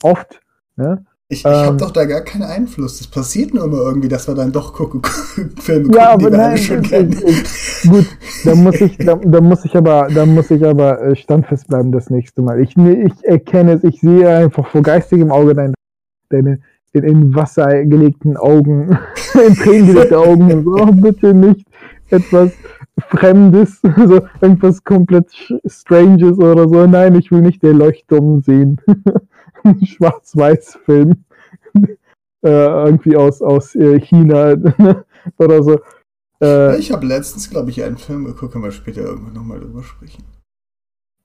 Oft. 0.02 0.40
Ne? 0.76 1.04
Ich, 1.28 1.40
ich 1.40 1.44
habe 1.46 1.68
Ähm. 1.70 1.78
doch 1.78 1.90
da 1.90 2.04
gar 2.04 2.20
keinen 2.20 2.42
Einfluss. 2.42 2.98
Das 2.98 3.06
passiert 3.06 3.54
nur 3.54 3.64
immer 3.64 3.78
irgendwie, 3.78 4.08
dass 4.08 4.28
wir 4.28 4.34
dann 4.34 4.52
doch 4.52 4.72
gucken, 4.74 5.02
Filme 5.60 5.84
gucken, 5.84 5.94
Ja, 5.94 6.10
aber 6.10 6.30
die 6.30 6.36
wir 6.36 6.38
nein, 6.38 6.58
schon 6.58 6.82
kennen. 6.82 7.10
gut, 7.88 8.06
da 8.44 8.54
muss 8.54 8.80
ich, 8.80 8.96
da, 8.98 9.14
da 9.16 9.40
muss 9.40 9.64
ich 9.64 9.74
aber, 9.76 10.08
da 10.14 10.26
muss 10.26 10.50
ich 10.50 10.64
aber 10.64 11.00
äh, 11.00 11.16
standfest 11.16 11.66
bleiben 11.68 11.92
das 11.92 12.10
nächste 12.10 12.42
Mal. 12.42 12.60
Ich, 12.60 12.76
ich 12.76 13.24
erkenne 13.24 13.72
es, 13.72 13.84
ich 13.84 14.00
sehe 14.00 14.28
einfach 14.28 14.66
vor 14.68 14.82
geistigem 14.82 15.30
Auge 15.32 15.54
deine, 15.54 15.74
deine 16.28 16.60
in, 16.92 17.04
in 17.04 17.34
Wasser 17.34 17.84
gelegten 17.84 18.36
Augen, 18.36 18.96
in 19.46 19.54
Tränen 19.56 19.86
gelegte 19.86 20.18
Augen 20.18 20.66
oh, 20.78 20.92
bitte 20.92 21.34
nicht 21.34 21.66
etwas 22.10 22.52
Fremdes, 22.98 23.80
so 24.06 24.26
irgendwas 24.40 24.82
komplett 24.84 25.30
Stranges 25.66 26.38
oder 26.38 26.68
so. 26.68 26.86
Nein, 26.86 27.14
ich 27.16 27.30
will 27.30 27.40
nicht 27.40 27.62
der 27.62 27.74
Leuchtturm 27.74 28.40
sehen. 28.42 28.80
Ein 29.64 29.84
Schwarz-Weiß-Film. 29.84 31.24
äh, 32.44 32.48
irgendwie 32.48 33.16
aus, 33.16 33.42
aus 33.42 33.74
äh, 33.74 33.98
China 34.00 34.54
oder 35.38 35.62
so. 35.62 35.80
Äh, 36.42 36.78
Ich 36.78 36.92
habe 36.92 37.06
letztens, 37.06 37.48
glaube 37.50 37.70
ich, 37.70 37.82
einen 37.82 37.96
Film 37.96 38.26
geguckt, 38.26 38.52
können 38.52 38.64
wir 38.64 38.70
später 38.72 39.00
irgendwann 39.00 39.32
nochmal 39.32 39.60
drüber 39.60 39.82
sprechen. 39.82 40.22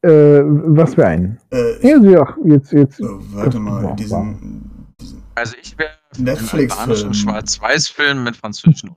Äh, 0.01 0.43
was 0.45 0.95
für 0.95 1.05
einen? 1.05 1.37
Äh, 1.51 1.75
ich, 1.77 1.83
Ja, 1.83 1.97
ja, 1.97 2.37
jetzt, 2.45 2.71
jetzt. 2.71 3.01
warte 3.01 3.59
mal, 3.59 3.93
diesen, 3.95 4.85
diesen 5.01 5.21
Also 5.35 5.55
ich 5.61 5.77
wäre 5.77 5.89
Netflix-Film. 6.17 7.13
Schwarz-Weiß-Film 7.13 8.23
mit 8.23 8.37
französischen. 8.37 8.95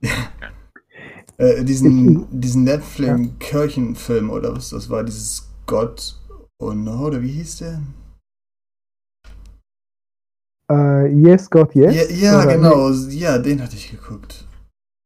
Äh, 1.37 1.63
diesen, 1.63 2.27
diesen 2.31 2.63
Netflix-Kirchenfilm 2.63 4.29
oder 4.29 4.55
was 4.55 4.69
das 4.69 4.89
war, 4.89 5.03
dieses 5.03 5.49
Gott 5.65 6.15
oh 6.63 6.73
no, 6.73 7.07
oder 7.07 7.21
wie 7.21 7.31
hieß 7.31 7.57
der? 7.57 7.81
Äh, 10.71 11.07
yes, 11.07 11.49
God, 11.49 11.75
yes. 11.75 11.93
Ja, 11.95 12.43
ja 12.43 12.45
genau, 12.45 12.89
ja, 13.09 13.37
den 13.37 13.61
hatte 13.61 13.75
ich 13.75 13.91
geguckt. 13.91 14.45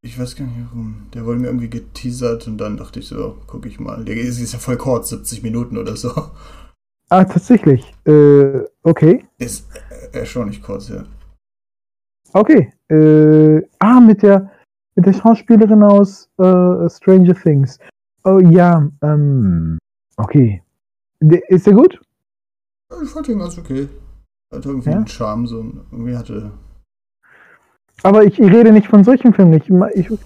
Ich 0.03 0.17
weiß 0.19 0.35
gar 0.35 0.45
nicht 0.45 0.57
warum. 0.69 1.07
Der 1.13 1.25
wurde 1.25 1.39
mir 1.39 1.47
irgendwie 1.47 1.69
geteasert 1.69 2.47
und 2.47 2.59
dann 2.59 2.77
dachte 2.77 2.99
ich 2.99 3.07
so, 3.07 3.37
guck 3.47 3.65
ich 3.65 3.79
mal. 3.79 4.05
Der 4.05 4.15
ist, 4.15 4.39
ist 4.39 4.53
ja 4.53 4.59
voll 4.59 4.77
kurz, 4.77 5.09
70 5.09 5.43
Minuten 5.43 5.77
oder 5.77 5.95
so. 5.95 6.11
Ah, 7.09 7.23
tatsächlich. 7.23 7.93
Äh, 8.05 8.65
okay. 8.83 9.25
Ist 9.37 9.65
äh, 9.89 10.19
erstaunlich 10.19 10.61
kurz, 10.61 10.89
ja. 10.89 11.05
Okay. 12.33 12.73
Äh, 12.89 13.65
ah, 13.79 13.99
mit 14.01 14.21
der, 14.21 14.51
mit 14.97 15.05
der 15.05 15.13
Schauspielerin 15.13 15.83
aus 15.83 16.27
äh, 16.39 16.89
Stranger 16.89 17.35
Things. 17.35 17.79
Oh 18.23 18.39
ja, 18.39 18.89
ähm, 19.03 19.77
okay. 20.17 20.61
Der, 21.21 21.47
ist 21.49 21.67
der 21.67 21.73
gut? 21.73 22.01
Ich 23.03 23.09
fand 23.09 23.27
den 23.27 23.39
ganz 23.39 23.57
okay. 23.57 23.87
Hat 24.53 24.65
irgendwie 24.65 24.89
Ja? 24.89 24.97
einen 24.97 25.07
Charme, 25.07 25.45
so 25.47 25.57
irgendwie 25.91 26.15
hatte. 26.17 26.51
Aber 28.03 28.23
ich, 28.23 28.39
ich 28.39 28.51
rede 28.51 28.71
nicht 28.71 28.87
von 28.87 29.03
solchen 29.03 29.33
Filmen. 29.33 29.53
Ich, 29.53 29.69
ich, 29.69 30.09
ich, 30.11 30.19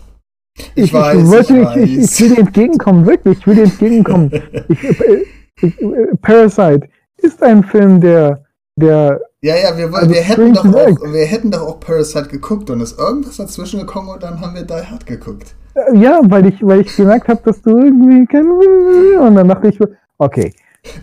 Ich, 0.75 0.93
weiß, 0.93 1.27
wollte 1.27 1.57
ich 1.57 1.75
nicht, 1.75 1.75
ich, 1.77 1.97
ich 1.97 2.03
weiß. 2.03 2.21
will 2.21 2.29
dir 2.29 2.39
entgegenkommen, 2.39 3.05
wirklich. 3.05 3.39
Ich 3.39 3.47
will 3.47 3.55
dir 3.55 3.63
entgegenkommen. 3.63 4.31
ich, 4.69 4.83
äh, 4.83 5.25
ich, 5.61 5.81
äh, 5.81 6.15
Parasite 6.21 6.87
ist 7.17 7.41
ein 7.43 7.63
Film, 7.63 7.99
der, 8.01 8.43
der 8.77 9.21
Ja, 9.43 9.55
ja, 9.55 9.75
wir, 9.75 9.91
Also 9.91 10.11
wir, 10.11 10.21
hätten 10.21 10.53
doch 10.53 10.65
auch, 10.65 11.13
wir 11.13 11.25
hätten 11.25 11.49
doch 11.49 11.61
auch 11.63 11.79
Parasite 11.79 12.27
geguckt 12.27 12.69
und 12.69 12.79
ist 12.79 12.99
irgendwas 12.99 13.37
dazwischen 13.37 13.79
gekommen 13.79 14.09
und 14.09 14.21
dann 14.21 14.39
haben 14.39 14.53
wir 14.53 14.61
Die 14.61 14.73
Hard 14.73 15.07
geguckt. 15.07 15.55
Äh, 15.73 15.97
Ja, 15.97 16.21
weil 16.25 16.45
ich, 16.45 16.61
weil 16.61 16.81
ich 16.81 16.95
gemerkt 16.95 17.27
habe, 17.27 17.41
dass 17.43 17.59
du 17.63 17.75
irgendwie 17.75 18.27
kein 18.27 18.45
und 18.47 19.35
dann 19.35 19.47
dachte 19.47 19.69
ich, 19.69 19.79
okay, 20.19 20.53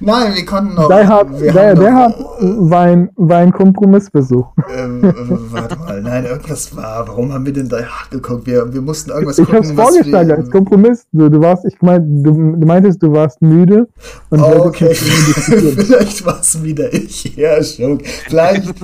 Nein, 0.01 0.35
wir 0.35 0.45
konnten 0.45 0.75
noch. 0.75 0.89
Der, 0.89 1.07
haben 1.07 1.39
der 1.39 1.75
doch, 1.75 1.85
hat 1.85 2.17
war 2.41 2.83
ein, 2.83 3.11
war 3.15 3.39
ein 3.39 3.53
Kompromissversuch. 3.53 4.47
Äh, 4.69 4.83
äh, 4.83 5.13
warte 5.53 5.77
mal, 5.77 6.03
nein, 6.03 6.25
irgendwas 6.25 6.75
war. 6.77 7.07
Warum 7.07 7.33
haben 7.33 7.47
wir 7.47 7.53
denn 7.53 7.69
Die 7.69 7.77
Hard 7.77 8.11
geguckt? 8.11 8.47
Wir, 8.47 8.73
wir 8.73 8.81
mussten 8.81 9.11
irgendwas 9.11 9.39
Ich 9.39 9.47
gucken, 9.47 9.77
was 9.77 9.89
vorgeschlagen 9.89 10.31
als. 10.33 10.51
Kompromiss. 10.51 11.07
Du, 11.13 11.29
du 11.29 11.41
warst, 11.41 11.65
ich 11.65 11.81
mein, 11.81 12.23
du, 12.25 12.33
du 12.33 12.67
meintest, 12.67 13.03
du 13.03 13.13
warst 13.13 13.41
müde 13.41 13.89
und 14.31 14.41
Oh, 14.41 14.65
okay, 14.67 14.95
vielleicht 14.95 16.27
war 16.27 16.41
es 16.41 16.61
wieder 16.63 16.93
ich. 16.93 17.37
Ja, 17.37 17.63
schon. 17.63 18.01
Vielleicht, 18.01 18.75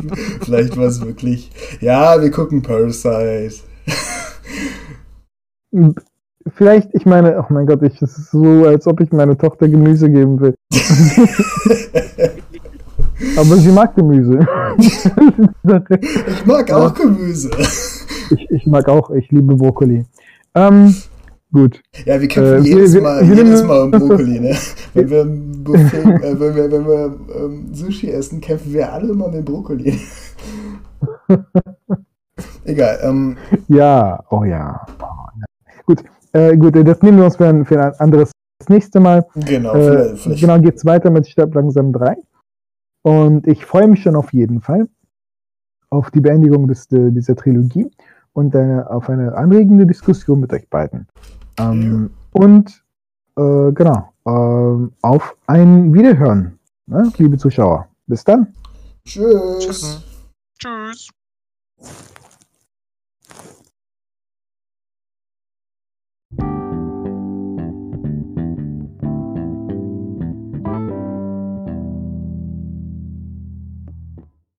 vielleicht 0.43 0.77
war 0.77 0.87
es 0.87 1.01
wirklich. 1.05 1.51
Ja, 1.81 2.21
wir 2.23 2.31
gucken 2.31 2.62
Parasite. 2.62 3.55
Vielleicht, 6.57 6.91
ich 6.95 7.07
meine, 7.07 7.39
oh 7.41 7.47
mein 7.49 7.66
Gott, 7.66 7.83
ich, 7.83 8.01
es 8.03 8.19
ist 8.19 8.31
so, 8.31 8.66
als 8.66 8.87
ob 8.87 9.01
ich 9.01 9.11
meine 9.12 9.37
Tochter 9.37 9.66
Gemüse 9.69 10.11
geben 10.11 10.39
will. 10.41 10.55
Aber 13.37 13.57
sie 13.57 13.71
mag 13.73 13.95
Gemüse. 13.95 14.47
Ich 14.79 16.45
mag 16.47 16.71
auch 16.73 16.93
Gemüse. 16.95 17.51
ich, 18.31 18.51
ich 18.51 18.66
mag 18.66 18.89
auch, 18.89 19.11
ich 19.11 19.31
liebe 19.31 19.55
Brokkoli. 19.57 20.05
Ähm, 20.55 20.95
gut. 21.53 21.81
Ja, 22.05 22.21
wir 22.21 22.29
kämpfen 22.29 22.65
Äh, 22.65 22.69
jedes, 22.69 22.95
wir- 22.95 23.03
Mal, 23.03 23.27
wir 23.29 23.37
jedes 23.37 23.62
Mal 23.65 23.83
um 23.85 23.91
Brokkoli, 23.93 24.41
ne? 24.41 24.57
Wenn 24.95 25.11
wir, 25.11 25.21
äh, 25.25 26.39
wenn 26.41 26.55
wir, 26.55 26.71
wenn 26.73 26.87
wir 26.87 27.16
ähm, 27.37 27.69
Sushi 27.73 28.11
essen, 28.11 28.41
kämpfen 28.41 28.73
wir 28.73 28.93
alle 28.93 29.09
immer 29.09 29.29
mit 29.29 29.45
Brokkoli. 29.45 29.99
Egal, 32.65 32.99
ähm, 33.03 33.37
Ja, 33.69 34.23
oh 34.31 34.45
ja. 34.45 34.85
Oh, 35.01 35.05
ja. 35.39 35.45
Gut, 35.87 36.03
äh, 36.35 36.56
gut, 36.56 36.77
das 36.77 37.01
nehmen 37.02 37.19
wir 37.19 37.24
uns 37.24 37.36
für 37.36 37.48
ein, 37.48 37.65
für 37.65 37.82
ein 37.82 37.93
anderes 37.98 38.32
das 38.59 38.69
nächste 38.69 39.01
Mal. 39.01 39.27
genau, 39.35 39.74
Äh, 39.74 40.16
vielleicht, 40.16 40.40
genau, 40.40 40.59
geht's 40.59 40.85
weiter 40.85 41.11
mit 41.11 41.27
Stirb 41.27 41.55
langsam 41.55 41.93
3. 41.93 42.16
Und 43.02 43.47
ich 43.47 43.65
freue 43.65 43.89
mich 43.89 44.02
schon 44.02 44.16
auf 44.16 44.32
jeden 44.32 44.61
Fall 44.61 44.89
auf 45.90 46.11
die 46.11 46.20
Beendigung 46.20 46.66
des, 46.66 46.90
äh, 46.93 47.11
dieser 47.11 47.36
Trilogie 47.36 47.90
und 48.32 48.55
eine, 48.56 48.90
auf 48.90 49.09
eine 49.09 49.35
anregende 49.35 49.86
Diskussion 49.86 50.40
mit 50.40 50.52
euch 50.52 50.69
beiden. 50.69 51.06
Ähm, 51.59 52.11
Und 52.32 52.85
äh, 53.36 53.73
genau, 53.73 54.12
ähm, 54.27 54.93
auf 55.02 55.36
ein 55.47 55.93
Wiederhören, 55.94 56.59
ne, 56.86 57.12
liebe 57.19 57.36
Zuschauer. 57.39 57.89
Bis 58.06 58.24
dann. 58.24 58.55
Tschüss. 59.05 59.59
Tschüss. 59.59 60.02
Tschüss. 60.59 61.11